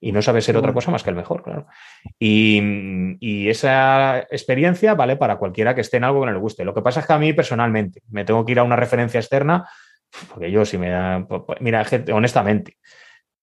y 0.06 0.12
no 0.12 0.22
sabe 0.22 0.39
ser 0.39 0.56
otra 0.56 0.72
cosa 0.72 0.91
más 0.91 1.01
que 1.01 1.10
el 1.10 1.16
mejor, 1.16 1.41
claro. 1.41 1.66
Y, 2.20 3.49
esa 3.49 4.20
experiencia 4.20 4.93
vale 4.93 5.18
para 5.18 5.38
cualquiera 5.38 5.74
que 5.74 5.82
esté 5.82 5.97
en 5.97 6.03
algo 6.03 6.20
que 6.20 6.28
no 6.28 6.34
le 6.34 6.39
guste. 6.39 6.64
Lo 6.64 6.76
que 6.76 6.84
pasa 6.84 6.99
es 6.99 7.08
que 7.08 7.14
a 7.14 7.18
mí 7.18 7.34
personalmente 7.34 8.03
me 8.10 8.24
tengo 8.24 8.45
que 8.45 8.51
ir 8.51 8.60
a 8.60 8.64
una 8.64 8.76
referencia 8.76 9.20
externa, 9.20 9.68
porque 10.30 10.51
yo 10.51 10.63
si 10.63 10.78
me 10.78 10.89
da, 10.89 11.25
mira, 11.59 11.84
honestamente, 12.13 12.78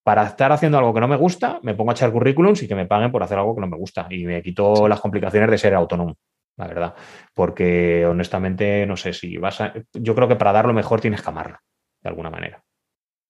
para 0.04 0.24
estar 0.24 0.52
haciendo 0.52 0.78
algo 0.78 0.94
que 0.94 1.00
no 1.00 1.08
me 1.08 1.16
gusta, 1.16 1.58
me 1.64 1.74
pongo 1.74 1.90
a 1.90 1.94
echar 1.94 2.12
currículums 2.12 2.62
y 2.62 2.68
que 2.68 2.76
me 2.76 2.86
paguen 2.86 3.10
por 3.10 3.24
hacer 3.24 3.38
algo 3.38 3.56
que 3.56 3.60
no 3.62 3.66
me 3.66 3.76
gusta 3.76 4.06
y 4.08 4.24
me 4.24 4.40
quito 4.40 4.86
las 4.86 5.00
complicaciones 5.00 5.50
de 5.50 5.58
ser 5.58 5.74
autónomo. 5.74 6.16
la 6.56 6.68
verdad. 6.68 6.94
Porque 7.34 8.06
honestamente, 8.06 8.86
no 8.86 8.96
sé 8.96 9.12
si 9.12 9.36
vas 9.36 9.60
a. 9.60 9.74
Yo 9.94 10.14
creo 10.14 10.28
que 10.28 10.36
para 10.36 10.52
dar 10.52 10.66
lo 10.66 10.74
mejor 10.74 11.00
tienes 11.00 11.22
que 11.22 11.28
amarlo, 11.28 11.58
de 12.02 12.08
alguna 12.08 12.30
manera. 12.30 12.62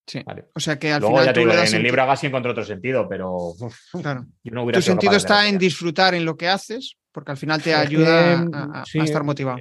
Sí. 0.06 0.20
O 0.54 0.60
sea 0.60 0.78
que 0.78 0.92
al 0.92 1.00
Luego, 1.00 1.16
final. 1.18 1.26
ya 1.26 1.32
te 1.32 1.40
digo, 1.40 1.52
en 1.52 1.74
el 1.74 1.82
libro 1.82 2.02
Agassi 2.02 2.26
encontré 2.26 2.50
otro 2.52 2.64
sentido, 2.64 3.08
pero 3.08 3.32
uf, 3.34 3.74
Claro. 4.00 4.24
yo 4.42 4.52
no 4.52 4.64
hubiera 4.64 4.78
Tu 4.78 4.82
sentido 4.82 5.14
está 5.14 5.48
en 5.48 5.58
disfrutar 5.58 6.14
en 6.14 6.24
lo 6.24 6.36
que 6.36 6.48
haces, 6.48 6.96
porque 7.12 7.30
al 7.30 7.36
final 7.36 7.62
te 7.62 7.70
Es 7.70 7.76
ayuda 7.76 8.44
que, 8.50 8.56
a, 8.56 8.84
sí, 8.84 8.98
a 9.00 9.04
estar 9.04 9.22
motivado. 9.22 9.58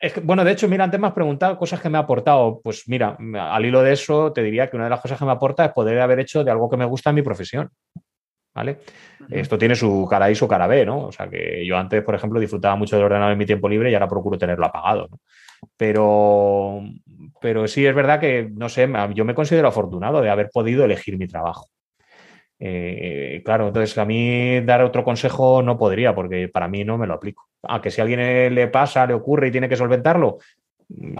Es 0.00 0.14
que, 0.14 0.20
bueno, 0.20 0.44
de 0.44 0.52
hecho, 0.52 0.68
mira, 0.68 0.84
antes 0.84 0.98
me 0.98 1.06
has 1.06 1.12
preguntado 1.12 1.56
cosas 1.58 1.80
que 1.80 1.88
me 1.88 1.96
ha 1.98 2.00
aportado. 2.00 2.60
Pues 2.64 2.84
mira, 2.88 3.16
al 3.38 3.64
hilo 3.64 3.82
de 3.82 3.92
eso, 3.92 4.32
te 4.32 4.42
diría 4.42 4.68
que 4.68 4.76
una 4.76 4.84
de 4.86 4.90
las 4.90 5.00
cosas 5.00 5.18
que 5.18 5.24
me 5.24 5.30
aporta 5.30 5.64
es 5.66 5.72
poder 5.72 6.00
haber 6.00 6.18
hecho 6.20 6.42
de 6.42 6.50
algo 6.50 6.68
que 6.68 6.76
me 6.76 6.84
gusta 6.86 7.10
en 7.10 7.16
mi 7.16 7.22
profesión. 7.22 7.70
¿Vale? 8.54 8.80
Esto 9.30 9.56
tiene 9.56 9.74
su 9.76 10.06
cara 10.10 10.26
A 10.26 10.30
y 10.30 10.34
su 10.34 10.46
cara 10.48 10.66
B, 10.66 10.84
¿no? 10.84 11.06
O 11.06 11.12
sea 11.12 11.28
que 11.28 11.64
yo 11.64 11.76
antes, 11.78 12.02
por 12.02 12.14
ejemplo, 12.14 12.38
disfrutaba 12.40 12.76
mucho 12.76 12.96
del 12.96 13.04
ordenador 13.06 13.32
en 13.32 13.38
mi 13.38 13.46
tiempo 13.46 13.68
libre 13.68 13.90
y 13.90 13.94
ahora 13.94 14.08
procuro 14.08 14.36
tenerlo 14.36 14.66
apagado, 14.66 15.08
¿no? 15.10 15.20
Pero, 15.76 16.82
pero 17.42 17.66
sí 17.66 17.84
es 17.84 17.94
verdad 17.94 18.20
que, 18.20 18.48
no 18.54 18.68
sé, 18.68 18.88
yo 19.14 19.24
me 19.24 19.34
considero 19.34 19.68
afortunado 19.68 20.22
de 20.22 20.30
haber 20.30 20.48
podido 20.50 20.84
elegir 20.84 21.18
mi 21.18 21.26
trabajo. 21.26 21.68
Eh, 22.58 23.42
claro, 23.44 23.66
entonces 23.66 23.98
a 23.98 24.04
mí 24.04 24.60
dar 24.60 24.82
otro 24.82 25.02
consejo 25.02 25.62
no 25.62 25.76
podría, 25.76 26.14
porque 26.14 26.48
para 26.48 26.68
mí 26.68 26.84
no 26.84 26.96
me 26.96 27.08
lo 27.08 27.14
aplico. 27.14 27.48
Aunque 27.64 27.90
si 27.90 28.00
a 28.00 28.04
alguien 28.04 28.54
le 28.54 28.68
pasa, 28.68 29.04
le 29.06 29.14
ocurre 29.14 29.48
y 29.48 29.50
tiene 29.50 29.68
que 29.68 29.76
solventarlo, 29.76 30.38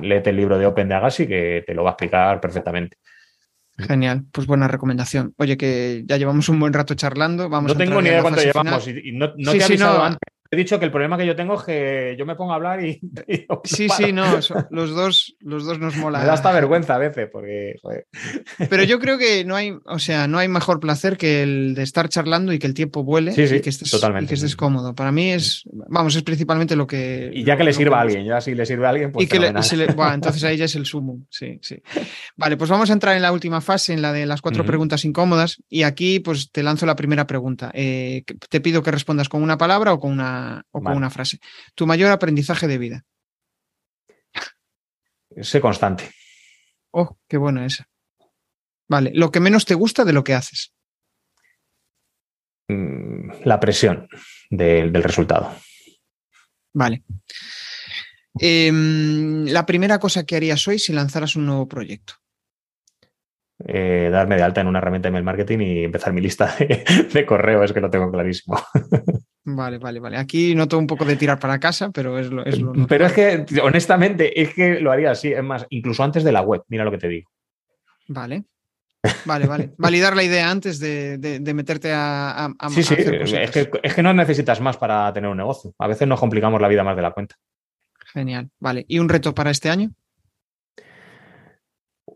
léete 0.01 0.31
el 0.31 0.36
libro 0.36 0.57
de 0.57 0.66
Open 0.66 0.89
de 0.89 0.94
Agassi 0.94 1.27
que 1.27 1.65
te 1.66 1.74
lo 1.74 1.82
va 1.82 1.90
a 1.90 1.93
explicar 1.94 2.40
perfectamente. 2.40 2.97
Genial, 3.77 4.24
pues 4.31 4.47
buena 4.47 4.69
recomendación. 4.69 5.35
Oye, 5.39 5.57
que 5.57 6.05
ya 6.07 6.16
llevamos 6.16 6.49
un 6.49 6.61
buen 6.61 6.73
rato 6.73 6.94
charlando. 6.94 7.49
Vamos 7.49 7.74
no 7.74 7.82
a 7.82 7.85
tengo 7.85 8.01
ni 8.03 8.09
idea 8.11 8.23
cuánto 8.23 8.43
llevamos 8.43 8.86
y, 8.86 9.12
no, 9.12 9.32
no 9.36 9.53
Sí, 9.53 9.59
te 9.59 9.65
he 9.65 9.66
sí, 9.66 9.73
avisado 9.73 9.99
no. 9.99 10.05
antes. 10.05 10.31
He 10.53 10.57
dicho 10.57 10.79
que 10.79 10.85
el 10.85 10.91
problema 10.91 11.16
que 11.16 11.24
yo 11.27 11.35
tengo 11.35 11.55
es 11.55 11.62
que 11.65 12.15
yo 12.19 12.27
me 12.27 12.37
pongo 12.37 12.53
a 12.53 12.57
hablar 12.57 12.85
y, 12.85 13.01
y 13.27 13.47
no 13.49 13.62
Sí, 13.65 13.89
paro. 13.89 14.07
sí, 14.07 14.12
no, 14.12 14.37
eso- 14.37 14.66
los 14.70 14.91
dos, 14.95 15.35
los 15.41 15.65
dos 15.65 15.79
nos 15.79 15.97
mola. 15.97 16.19
Me 16.20 16.27
da 16.27 16.35
hasta 16.35 16.53
vergüenza 16.53 16.95
a 16.95 16.99
veces 16.99 17.29
porque 17.33 17.77
joder. 17.81 18.07
Pero 18.70 18.83
yo 18.85 18.99
creo 18.99 19.16
que 19.16 19.45
no 19.47 19.57
hay, 19.57 19.73
o 19.87 19.99
sea, 19.99 20.29
no 20.29 20.39
hay 20.39 20.49
mejor 20.49 20.79
placer 20.79 21.16
que 21.16 21.43
el 21.43 21.74
de 21.74 21.83
estar 21.83 22.09
charlando 22.11 22.53
y 22.53 22.59
que 22.59 22.66
el 22.66 22.74
tiempo 22.74 23.03
vuele 23.03 23.33
Sí, 23.33 23.47
sí, 23.49 23.57
y, 23.57 23.61
que 23.62 23.70
estés, 23.70 23.91
totalmente. 23.91 24.27
y 24.27 24.29
que 24.29 24.35
estés 24.35 24.55
cómodo. 24.55 24.95
Para 24.95 25.11
mí 25.11 25.31
es, 25.33 25.62
vamos, 25.89 26.15
es 26.16 26.23
principalmente 26.23 26.77
lo 26.77 26.87
que. 26.87 27.31
y 27.33 27.45
ya 27.45 27.55
lo- 27.55 27.59
que 27.59 27.65
le 27.65 27.73
sirva 27.73 27.99
a 27.99 28.03
alguien, 28.03 28.24
ya 28.27 28.41
si 28.43 28.55
le 28.55 28.66
sirve 28.66 28.87
a 28.87 28.91
alguien, 28.91 29.11
pues 29.11 29.24
y 29.24 29.29
que 29.29 29.39
le- 29.41 29.62
se 29.62 29.77
entonces 30.15 30.45
ahí 30.45 30.57
ya 30.57 30.66
es 30.66 30.74
el 30.74 30.85
sumo. 30.87 31.20
Sí, 31.31 31.59
sí. 31.62 31.83
Vale, 32.37 32.57
pues 32.57 32.69
vamos 32.69 32.91
a 32.91 32.93
entrar 32.93 33.16
en 33.16 33.23
la 33.23 33.33
última 33.33 33.61
fase, 33.61 33.93
en 33.93 34.03
la 34.03 34.12
de 34.12 34.27
las 34.27 34.43
cuatro 34.43 34.65
preguntas 34.65 35.05
incómodas. 35.05 35.62
Y 35.69 35.83
aquí, 35.85 36.20
pues 36.20 36.51
te 36.51 36.62
lanzo 36.62 36.87
la 36.87 36.97
primera 36.97 37.27
pregunta. 37.27 37.70
Eh, 37.74 38.24
te 38.49 38.61
pido 38.61 38.83
que 38.83 38.91
respondas 38.91 39.29
con 39.29 39.43
una 39.43 39.57
palabra 39.59 39.93
o 39.93 39.99
con 40.01 40.12
una, 40.12 40.41
o 40.70 40.78
con 40.78 40.85
Vale. 40.85 40.97
una 40.97 41.10
frase. 41.10 41.39
Tu 41.74 41.86
mayor 41.86 42.10
aprendizaje 42.10 42.66
de 42.69 42.78
vida. 42.78 43.05
Sé 45.40 45.60
constante. 45.60 46.10
Oh, 46.93 47.16
qué 47.28 47.36
buena 47.39 47.64
esa. 47.64 47.86
Vale, 48.89 49.12
lo 49.14 49.31
que 49.31 49.40
menos 49.40 49.64
te 49.64 49.74
gusta 49.74 50.05
de 50.05 50.12
lo 50.12 50.23
que 50.24 50.35
haces. 50.35 50.74
Mm, 52.69 53.43
La 53.44 53.59
presión 53.59 54.09
del- 54.51 54.93
del 54.93 55.02
resultado. 55.02 55.55
Vale. 56.74 57.02
Em, 58.39 59.47
la 59.47 59.64
primera 59.66 59.98
cosa 59.98 60.24
que 60.24 60.36
harías 60.36 60.66
hoy 60.69 60.78
si 60.78 60.93
lanzaras 60.93 61.36
un 61.36 61.47
nuevo 61.47 61.66
proyecto. 61.69 62.14
Eh, 63.66 64.09
darme 64.10 64.36
de 64.36 64.43
alta 64.43 64.60
en 64.60 64.66
una 64.66 64.78
herramienta 64.78 65.06
de 65.06 65.10
email 65.10 65.24
marketing 65.24 65.59
y 65.60 65.85
empezar 65.85 66.12
mi 66.12 66.20
lista 66.20 66.55
de, 66.59 66.85
de 67.12 67.27
correo, 67.27 67.62
es 67.62 67.73
que 67.73 67.81
lo 67.81 67.90
tengo 67.90 68.10
clarísimo. 68.10 68.59
Vale, 69.44 69.78
vale, 69.78 69.98
vale. 69.98 70.16
Aquí 70.19 70.55
noto 70.55 70.78
un 70.78 70.86
poco 70.86 71.05
de 71.05 71.16
tirar 71.16 71.39
para 71.39 71.59
casa, 71.59 71.90
pero 71.90 72.19
es 72.19 72.31
lo, 72.31 72.44
es 72.44 72.60
lo. 72.60 72.73
Pero 72.86 73.06
es 73.06 73.12
que, 73.12 73.44
honestamente, 73.62 74.40
es 74.40 74.55
que 74.55 74.78
lo 74.81 74.93
haría 74.93 75.10
así. 75.10 75.32
Es 75.32 75.43
más, 75.43 75.66
incluso 75.70 76.05
antes 76.05 76.23
de 76.23 76.31
la 76.32 76.43
web, 76.43 76.62
mira 76.69 76.85
lo 76.85 76.90
que 76.93 76.98
te 76.98 77.09
digo. 77.09 77.28
Vale. 78.09 78.44
Vale, 79.24 79.47
vale. 79.48 79.73
Validar 79.78 80.14
la 80.14 80.23
idea 80.23 80.48
antes 80.48 80.78
de, 80.78 81.19
de- 81.19 81.40
de 81.40 81.55
meterte 81.55 81.93
a, 81.93 82.31
a- 82.47 82.52
a- 82.56 82.69
Sí, 82.70 82.81
a 82.81 82.82
sí, 82.85 82.94
hacer 82.94 83.14
es 83.16 83.51
que, 83.51 83.70
es 83.82 83.94
que 83.94 84.02
no 84.02 84.14
necesitas 84.14 84.60
más 84.60 84.77
para 84.77 85.12
tener 85.12 85.28
un 85.28 85.36
negocio. 85.39 85.74
A 85.78 85.89
veces 85.89 86.06
nos 86.06 86.20
complicamos 86.20 86.60
la 86.60 86.69
vida 86.69 86.85
más 86.85 86.94
de 86.94 87.02
la 87.02 87.10
cuenta. 87.10 87.35
Genial. 88.12 88.48
Vale. 88.60 88.85
¿Y 88.86 89.01
un 89.01 89.09
reto 89.09 89.35
para 89.35 89.51
este 89.51 89.70
año? 89.70 89.90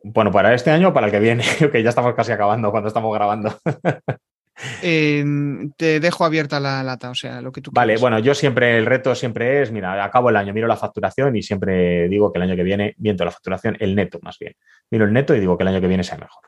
Bueno, 0.05 0.31
para 0.31 0.55
este 0.55 0.71
año 0.71 0.89
o 0.89 0.93
para 0.93 1.07
el 1.07 1.13
que 1.13 1.19
viene, 1.19 1.43
que 1.73 1.83
ya 1.83 1.89
estamos 1.89 2.15
casi 2.15 2.31
acabando 2.31 2.71
cuando 2.71 2.87
estamos 2.89 3.13
grabando. 3.13 3.59
Te 4.81 6.01
dejo 6.01 6.25
abierta 6.25 6.59
la 6.61 6.83
lata, 6.83 7.11
o 7.11 7.15
sea, 7.15 7.41
lo 7.43 7.53
que 7.53 7.61
tú 7.61 7.71
Vale, 7.73 7.89
quieras. 7.95 8.01
bueno, 8.01 8.19
yo 8.19 8.35
siempre, 8.35 8.79
el 8.79 8.87
reto 8.87 9.15
siempre 9.15 9.63
es, 9.63 9.71
mira, 9.71 10.03
acabo 10.05 10.31
el 10.31 10.37
año, 10.37 10.53
miro 10.55 10.67
la 10.67 10.77
facturación 10.77 11.37
y 11.37 11.43
siempre 11.43 12.09
digo 12.09 12.33
que 12.33 12.39
el 12.39 12.43
año 12.45 12.57
que 12.57 12.63
viene, 12.63 12.95
miento 12.99 13.25
la 13.25 13.31
facturación, 13.31 13.77
el 13.81 13.95
neto 13.95 14.19
más 14.23 14.39
bien. 14.39 14.55
Miro 14.91 15.05
el 15.05 15.13
neto 15.13 15.35
y 15.35 15.41
digo 15.41 15.57
que 15.57 15.63
el 15.65 15.69
año 15.69 15.81
que 15.81 15.89
viene 15.89 16.05
sea 16.05 16.19
mejor. 16.19 16.43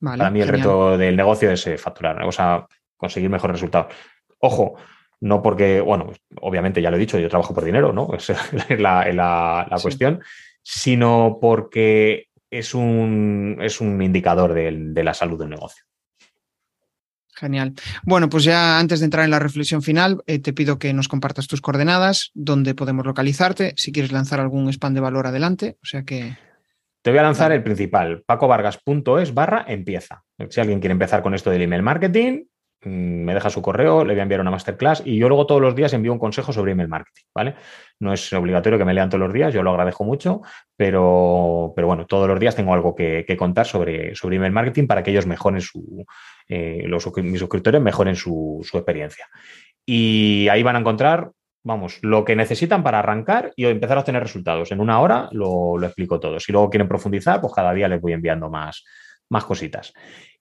Vale, 0.00 0.18
Para 0.18 0.30
mí 0.30 0.40
el 0.40 0.48
reto 0.48 0.96
del 0.98 1.16
negocio 1.16 1.50
es 1.52 1.66
eh, 1.66 1.78
facturar, 1.78 2.22
o 2.24 2.32
sea, 2.32 2.66
conseguir 2.96 3.30
mejores 3.30 3.54
resultados. 3.56 3.94
Ojo, 4.38 4.74
no 5.20 5.40
porque, 5.42 5.80
bueno, 5.80 6.10
obviamente 6.40 6.82
ya 6.82 6.90
lo 6.90 6.96
he 6.96 7.00
dicho, 7.00 7.18
yo 7.18 7.28
trabajo 7.28 7.54
por 7.54 7.64
dinero, 7.64 7.92
¿no? 7.92 8.08
Esa 8.14 8.32
es 8.68 8.80
la, 8.80 9.06
la- 9.12 9.66
la 9.70 9.78
Sí. 9.78 9.82
cuestión, 9.82 10.20
sino 10.62 11.38
porque 11.40 12.26
es 12.50 12.74
un, 12.74 13.58
es 13.60 13.80
un 13.80 14.02
indicador 14.02 14.52
del- 14.54 14.92
de 14.92 15.04
la 15.04 15.14
salud 15.14 15.38
del 15.38 15.50
negocio. 15.50 15.84
Genial. 17.42 17.74
Bueno, 18.04 18.28
pues 18.28 18.44
ya 18.44 18.78
antes 18.78 19.00
de 19.00 19.06
entrar 19.06 19.24
en 19.24 19.32
la 19.32 19.40
reflexión 19.40 19.82
final, 19.82 20.22
eh, 20.28 20.38
te 20.38 20.52
pido 20.52 20.78
que 20.78 20.92
nos 20.92 21.08
compartas 21.08 21.48
tus 21.48 21.60
coordenadas, 21.60 22.30
dónde 22.34 22.76
podemos 22.76 23.04
localizarte, 23.04 23.74
si 23.76 23.90
quieres 23.90 24.12
lanzar 24.12 24.38
algún 24.38 24.68
spam 24.68 24.94
de 24.94 25.00
valor 25.00 25.26
adelante. 25.26 25.76
O 25.82 25.86
sea 25.86 26.04
que, 26.04 26.36
Te 27.02 27.10
voy 27.10 27.18
a 27.18 27.24
lanzar 27.24 27.50
el 27.50 27.64
principal, 27.64 28.22
pacovargas.es 28.24 29.34
barra 29.34 29.64
empieza. 29.66 30.22
Si 30.50 30.60
alguien 30.60 30.78
quiere 30.78 30.92
empezar 30.92 31.20
con 31.20 31.34
esto 31.34 31.50
del 31.50 31.62
email 31.62 31.82
marketing, 31.82 32.44
mm, 32.84 33.24
me 33.24 33.34
deja 33.34 33.50
su 33.50 33.60
correo, 33.60 34.04
le 34.04 34.12
voy 34.12 34.20
a 34.20 34.22
enviar 34.22 34.40
una 34.40 34.52
masterclass 34.52 35.02
y 35.04 35.18
yo 35.18 35.26
luego 35.26 35.44
todos 35.44 35.60
los 35.60 35.74
días 35.74 35.92
envío 35.94 36.12
un 36.12 36.20
consejo 36.20 36.52
sobre 36.52 36.70
email 36.70 36.88
marketing, 36.88 37.24
¿vale? 37.34 37.56
No 37.98 38.12
es 38.12 38.32
obligatorio 38.32 38.78
que 38.78 38.84
me 38.84 38.94
lean 38.94 39.08
todos 39.08 39.24
los 39.24 39.32
días, 39.32 39.52
yo 39.52 39.64
lo 39.64 39.70
agradezco 39.70 40.04
mucho, 40.04 40.42
pero, 40.76 41.72
pero 41.74 41.88
bueno, 41.88 42.06
todos 42.06 42.28
los 42.28 42.38
días 42.38 42.54
tengo 42.54 42.72
algo 42.72 42.94
que, 42.94 43.24
que 43.26 43.36
contar 43.36 43.66
sobre, 43.66 44.14
sobre 44.14 44.36
email 44.36 44.52
marketing 44.52 44.86
para 44.86 45.02
que 45.02 45.10
ellos 45.10 45.26
mejoren 45.26 45.60
su, 45.60 46.06
eh, 46.48 46.84
los, 46.86 47.10
mis 47.16 47.40
suscriptores 47.40 47.80
mejoren 47.80 48.16
su, 48.16 48.60
su 48.62 48.76
experiencia. 48.76 49.28
Y 49.84 50.48
ahí 50.48 50.62
van 50.62 50.76
a 50.76 50.80
encontrar, 50.80 51.30
vamos, 51.64 51.98
lo 52.02 52.24
que 52.24 52.36
necesitan 52.36 52.82
para 52.82 53.00
arrancar 53.00 53.52
y 53.56 53.66
empezar 53.66 53.96
a 53.96 54.00
obtener 54.00 54.22
resultados. 54.22 54.72
En 54.72 54.80
una 54.80 55.00
hora 55.00 55.28
lo, 55.32 55.78
lo 55.78 55.86
explico 55.86 56.20
todo. 56.20 56.38
Si 56.40 56.52
luego 56.52 56.70
quieren 56.70 56.88
profundizar, 56.88 57.40
pues 57.40 57.52
cada 57.52 57.72
día 57.72 57.88
les 57.88 58.00
voy 58.00 58.12
enviando 58.12 58.48
más, 58.50 58.84
más 59.28 59.44
cositas. 59.44 59.92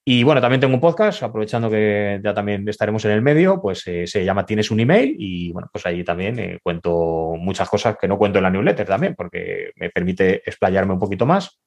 Y 0.04 0.24
bueno, 0.24 0.42
también 0.42 0.60
tengo 0.60 0.74
un 0.74 0.82
podcast, 0.82 1.22
aprovechando 1.22 1.70
que 1.70 2.20
ya 2.24 2.34
también 2.34 2.68
estaremos 2.68 3.06
en 3.06 3.12
el 3.12 3.22
medio, 3.22 3.62
pues 3.62 3.86
eh, 3.86 4.08
se 4.08 4.26
llama 4.26 4.48
Tienes 4.48 4.72
un 4.72 4.80
email 4.80 5.16
y 5.18 5.52
bueno, 5.52 5.70
pues 5.72 5.86
ahí 5.86 6.04
también 6.04 6.40
eh, 6.40 6.60
cuento 6.64 7.36
muchas 7.38 7.70
cosas 7.70 7.98
que 8.02 8.08
no 8.08 8.18
cuento 8.18 8.40
en 8.40 8.44
la 8.44 8.50
newsletter 8.50 8.88
también, 8.88 9.14
porque 9.16 9.72
me 9.76 9.92
permite 9.92 10.38
explayarme 10.38 10.94
un 10.94 11.00
poquito 11.00 11.28
más 11.28 11.62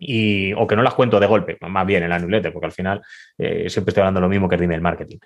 y, 0.00 0.52
o 0.54 0.66
que 0.66 0.74
no 0.76 0.82
las 0.82 0.94
cuento 0.94 1.20
de 1.20 1.26
golpe, 1.26 1.56
más 1.68 1.86
bien 1.86 2.02
en 2.02 2.10
la 2.10 2.18
newsletter, 2.18 2.52
porque 2.52 2.66
al 2.66 2.72
final 2.72 3.00
eh, 3.38 3.68
siempre 3.70 3.90
estoy 3.90 4.00
hablando 4.00 4.20
lo 4.20 4.28
mismo 4.28 4.48
que 4.48 4.56
el 4.56 4.62
email 4.64 4.80
marketing. 4.80 5.18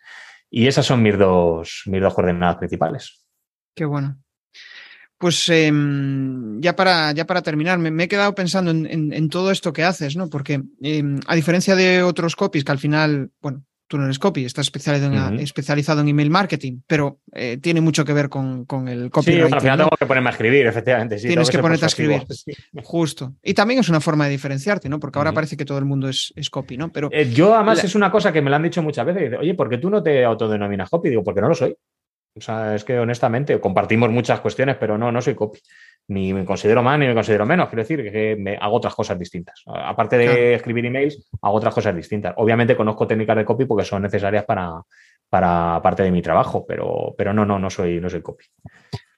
Y 0.51 0.67
esas 0.67 0.85
son 0.85 1.03
mis 1.03 1.17
dos, 1.17 1.83
mis 1.87 2.01
dos 2.03 2.13
coordenadas 2.15 2.57
principales. 2.57 3.25
qué 3.75 3.85
bueno. 3.87 4.19
Pues 5.17 5.49
em, 5.49 6.61
ya, 6.61 6.75
para, 6.77 7.13
ya 7.13 7.25
para 7.25 7.41
terminar, 7.41 7.79
me, 7.79 8.03
he 8.05 8.09
quedado 8.09 8.35
pensando 8.35 8.71
en, 8.73 8.85
en- 8.87 9.13
en 9.13 9.29
todo 9.31 9.51
esto 9.51 9.73
que 9.73 9.85
haces, 9.85 10.17
¿no? 10.17 10.29
Porque 10.29 10.61
em, 10.83 11.21
a 11.27 11.35
diferencia 11.35 11.75
de 11.77 12.03
otros 12.03 12.37
copies 12.37 12.65
que 12.65 12.73
al 12.73 12.79
final, 12.79 13.31
bueno, 13.41 13.65
tú 13.95 13.99
no 13.99 14.07
eres 14.07 14.19
copy, 14.19 14.45
estás 14.45 14.67
especializado 14.67 15.15
en, 15.15 15.35
Ujú. 15.35 15.43
especializado 15.45 16.01
en 16.01 16.09
email 16.09 16.29
marketing, 16.29 16.81
pero 16.85 17.21
eh, 17.33 17.59
tiene 17.63 17.81
mucho 17.81 18.05
que 18.05 18.13
ver 18.13 18.29
con, 18.29 18.65
con 18.65 18.89
el 18.89 19.05
Sí, 19.05 19.11
copywriting. 19.11 19.43
bueno, 19.43 19.55
al 19.57 19.63
final 19.63 19.79
¿no? 19.79 19.85
tengo 19.85 19.97
que 19.97 20.07
ponerme 20.07 20.29
a 20.31 20.33
escribir, 20.33 20.67
efectivamente. 20.67 21.17
sí, 21.21 21.29
Tienes 21.29 21.49
que 21.49 21.59
ponerte 21.61 21.87
a 21.87 21.89
sí. 21.89 22.53
Justo. 22.83 23.35
Y 23.41 23.55
también 23.55 23.79
es 23.79 23.89
una 23.89 24.01
forma 24.01 24.25
de 24.25 24.33
diferenciarte, 24.33 24.89
¿no? 24.89 24.99
Porque 24.99 25.21
ahora 25.21 25.33
parece 25.33 25.57
que 25.57 25.65
todo 25.65 25.79
el 25.79 25.85
mundo 25.85 26.09
es, 26.09 26.33
es 26.35 26.51
copy, 26.51 26.77
¿no? 26.77 26.91
Pero 26.91 27.09
Eh, 27.13 27.31
yo, 27.33 27.55
además, 27.55 27.79
La- 27.79 27.85
es 27.85 27.95
una 27.95 28.11
cosa 28.11 28.33
que 28.33 28.43
me 28.43 28.51
lo 28.51 28.57
han 28.57 28.65
dicho 28.65 28.83
muchas 28.83 29.07
veces. 29.07 29.33
Oye, 29.39 29.55
¿por 29.55 29.69
qué 29.69 29.79
tú 29.79 29.91
no 29.91 30.03
te 30.03 30.25
autodenominas 30.25 30.91
copy? 30.91 31.11
Digo, 31.11 31.23
porque 31.23 31.41
no 31.41 31.49
lo 31.49 31.55
soy. 31.55 31.77
O 32.37 32.41
sea, 32.41 32.75
es 32.75 32.85
que 32.85 32.99
honestamente 32.99 33.61
compartimos 33.61 34.11
muchas 34.11 34.41
cuestiones, 34.41 34.77
pero 34.79 34.99
no, 34.99 35.13
no 35.13 35.23
soy 35.23 35.35
copy. 35.35 35.61
Ni 36.09 36.35
me 36.35 36.45
considero 36.45 36.83
más 36.83 36.99
ni 36.99 37.07
me 37.07 37.15
considero 37.15 37.47
menos. 37.47 37.69
Quiero 37.69 37.83
decir 37.83 38.11
que 38.11 38.37
me 38.37 38.57
hago 38.57 38.77
otras 38.77 38.95
cosas 38.95 39.19
distintas. 39.19 39.63
Aparte 39.67 40.19
de 40.19 40.25
Claro. 40.27 40.41
escribir 40.41 40.87
emails, 40.87 41.31
hago 41.41 41.55
otras 41.57 41.73
cosas 41.73 41.95
distintas. 41.95 42.35
Obviamente 42.37 42.77
conozco 42.77 43.07
técnicas 43.07 43.37
de 43.37 43.45
copy 43.45 43.65
porque 43.65 43.85
son 43.85 44.03
necesarias 44.03 44.45
para, 44.45 44.73
para 45.31 45.81
parte 45.83 46.03
de 46.03 46.11
mi 46.11 46.21
trabajo, 46.23 46.67
pero, 46.67 47.15
pero 47.17 47.33
no, 47.33 47.45
no, 47.47 47.59
no 47.59 47.71
soy, 47.71 48.01
no 48.01 48.11
soy 48.11 48.21
copy. 48.23 48.45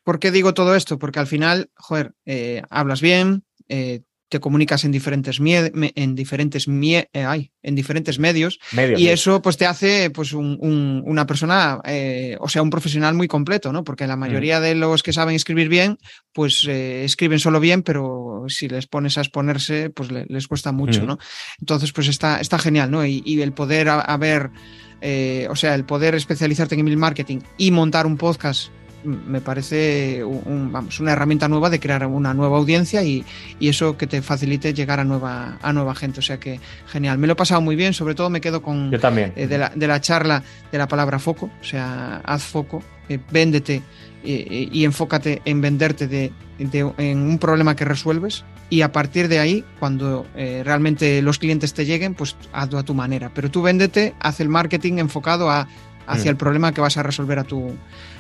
¿por 0.05 0.21
qué 0.21 0.31
digo 0.31 0.55
todo 0.55 0.77
esto? 0.77 1.01
Porque 1.01 1.19
al 1.19 1.27
final, 1.27 1.69
joder, 1.75 2.13
eh, 2.27 2.63
hablas 2.71 3.01
bien, 3.01 3.43
eh, 3.69 4.03
te 4.29 4.41
comunicas 4.41 4.85
en 4.85 4.93
diferentes, 4.93 5.39
en 5.41 6.15
diferentes, 6.15 6.67
eh, 6.69 7.51
en 7.63 7.75
diferentes 7.75 8.19
medios, 8.19 8.59
medios 8.73 9.01
y 9.01 9.09
eso 9.09 9.41
pues 9.41 9.57
te 9.57 9.67
hace 9.67 10.11
pues 10.11 10.33
un, 10.33 11.03
una 11.05 11.27
persona, 11.27 11.81
eh, 11.85 12.37
o 12.41 12.49
sea, 12.49 12.63
un 12.63 12.71
profesional 12.71 13.15
muy 13.15 13.29
completo, 13.29 13.73
¿no? 13.73 13.85
Porque 13.85 14.07
la 14.07 14.17
mm. 14.17 14.21
mayoría 14.21 14.61
de 14.61 14.75
los 14.75 15.03
que 15.03 15.13
saben 15.13 15.37
escribir 15.37 15.69
bien, 15.69 15.99
pues 16.33 16.67
eh, 16.69 17.05
escriben 17.05 17.39
solo 17.39 17.61
bien, 17.61 17.83
pero 17.83 18.45
si 18.49 18.69
les 18.69 18.87
pones 18.87 19.17
a 19.19 19.21
exponerse, 19.21 19.91
pues 19.91 20.11
les 20.11 20.49
cuesta 20.49 20.73
mucho, 20.73 21.03
mm. 21.03 21.07
¿no? 21.07 21.19
Entonces, 21.61 21.93
pues 21.93 22.09
está, 22.09 22.41
está 22.41 22.59
genial, 22.59 22.91
¿no? 22.91 23.07
Y, 23.07 23.23
y 23.25 23.41
el 23.43 23.53
poder 23.53 23.89
haber, 23.89 24.51
o 25.49 25.57
sea, 25.57 25.75
el 25.75 25.85
poder 25.85 26.17
especializarte 26.17 26.75
en 26.75 26.81
email 26.81 26.97
marketing 26.97 27.39
y 27.59 27.71
montar 27.71 28.07
un 28.07 28.17
podcast 28.17 28.71
me 29.07 29.41
parece 29.41 30.23
vamos, 30.25 31.01
una 31.01 31.13
herramienta 31.13 31.49
nueva 31.49 31.71
de 31.71 31.81
crear 31.81 32.07
una 32.07 32.35
nueva 32.35 32.59
audiencia 32.59 33.03
y, 33.03 33.25
eso 33.61 33.97
que 33.97 34.07
te 34.07 34.23
facilite 34.23 34.75
llegar 34.75 35.01
a 35.01 35.05
nueva, 35.05 35.59
a 35.61 35.73
nueva 35.73 35.95
gente. 35.95 36.21
O 36.21 36.23
sea 36.23 36.39
que 36.39 36.61
genial. 36.87 37.19
Me 37.19 37.27
lo 37.27 37.33
he 37.35 37.37
pasado 37.37 37.61
muy 37.61 37.77
bien, 37.77 37.95
sobre 37.95 38.15
todo 38.15 38.31
me 38.31 38.41
quedo 38.41 38.63
con 38.63 38.91
Yo 38.91 39.01
también. 39.01 39.33
Eh, 39.37 39.47
de, 39.47 39.87
la, 39.87 40.01
charla 40.01 40.43
de 40.71 40.79
la 40.79 40.89
palabra 40.89 41.19
foco, 41.19 41.51
o 41.61 41.65
sea, 41.65 42.21
haz 42.25 42.45
foco, 42.45 42.83
eh, 43.09 43.19
véndete 43.31 43.83
eh, 44.25 44.69
y 44.71 44.85
enfócate 44.85 45.43
en 45.45 45.61
venderte 45.61 46.07
de, 46.07 46.33
en 46.59 47.19
un 47.19 47.39
problema 47.39 47.77
que 47.77 47.85
resuelves 47.85 48.45
y 48.69 48.83
a 48.83 48.91
partir 48.91 49.29
de 49.29 49.39
ahí, 49.39 49.65
cuando 49.79 50.27
realmente 50.35 51.23
los 51.23 51.39
clientes 51.39 51.73
te 51.73 51.87
lleguen, 51.87 52.15
pues 52.15 52.37
hazlo 52.53 52.79
a 52.79 52.83
tu 52.83 52.95
manera. 52.95 53.31
Pero 53.33 53.49
tú 53.49 53.63
véndete, 53.63 54.15
haz 54.19 54.41
el 54.41 54.49
marketing 54.49 54.99
enfocado 54.99 55.49
a, 55.51 55.69
hacia 56.07 56.31
mm. 56.31 56.35
el 56.35 56.37
problema 56.37 56.73
que 56.73 56.81
vas 56.81 56.97
a 56.97 57.05
resolver 57.05 57.39
a 57.39 57.45
tu, 57.45 57.77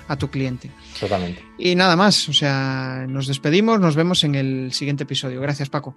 a 0.09 0.17
tu 0.17 0.31
cliente. 0.31 0.71
Totalmente. 0.99 1.43
Y 1.59 1.75
nada 1.75 1.97
más, 1.97 2.29
o 2.29 2.33
sea, 2.33 3.07
nos 3.09 3.27
despedimos, 3.27 3.81
nos 3.81 3.97
vemos 3.97 4.25
en 4.25 4.35
el 4.35 4.73
siguiente 4.73 5.05
episodio. 5.05 5.41
Gracias, 5.41 5.69
Paco. 5.69 5.95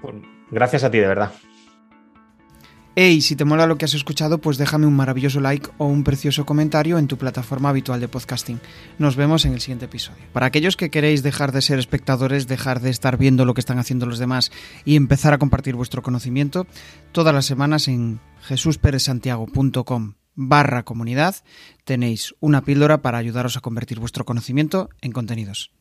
Gracias 0.52 0.84
a 0.84 0.92
ti, 0.92 1.00
de 1.00 1.08
verdad. 1.08 1.32
Hey, 3.02 3.22
si 3.22 3.38
te 3.38 3.46
mola 3.46 3.66
lo 3.66 3.78
que 3.78 3.86
has 3.86 3.94
escuchado, 3.94 4.40
pues 4.40 4.58
déjame 4.58 4.86
un 4.86 4.96
maravilloso 4.96 5.40
like 5.40 5.70
o 5.78 5.86
un 5.86 6.04
precioso 6.04 6.46
comentario 6.46 6.98
en 6.98 7.08
tu 7.08 7.18
plataforma 7.18 7.70
habitual 7.70 8.02
de 8.02 8.10
podcasting. 8.10 8.60
Nos 8.98 9.16
vemos 9.16 9.46
en 9.46 9.54
el 9.54 9.62
siguiente 9.62 9.86
episodio. 9.86 10.26
Para 10.34 10.48
aquellos 10.48 10.76
que 10.76 10.90
queréis 10.90 11.24
dejar 11.24 11.54
de 11.54 11.62
ser 11.62 11.80
espectadores, 11.80 12.48
dejar 12.48 12.82
de 12.82 12.90
estar 12.90 13.18
viendo 13.18 13.46
lo 13.46 13.54
que 13.54 13.62
están 13.62 13.80
haciendo 13.80 14.06
los 14.06 14.20
demás 14.20 14.52
y 14.84 14.98
empezar 14.98 15.34
a 15.34 15.38
compartir 15.38 15.76
vuestro 15.76 16.02
conocimiento, 16.02 16.68
todas 17.14 17.34
las 17.34 17.46
semanas 17.46 17.88
en 17.88 18.20
jesusperezsantiago.com 18.42 20.19
barra 20.40 20.84
comunidad 20.84 21.36
tenéis 21.84 22.34
una 22.40 22.62
píldora 22.62 23.02
para 23.02 23.18
ayudaros 23.18 23.58
a 23.58 23.62
convertir 23.62 24.00
vuestro 24.00 24.24
conocimiento 24.24 24.90
en 25.02 25.12
contenidos. 25.12 25.72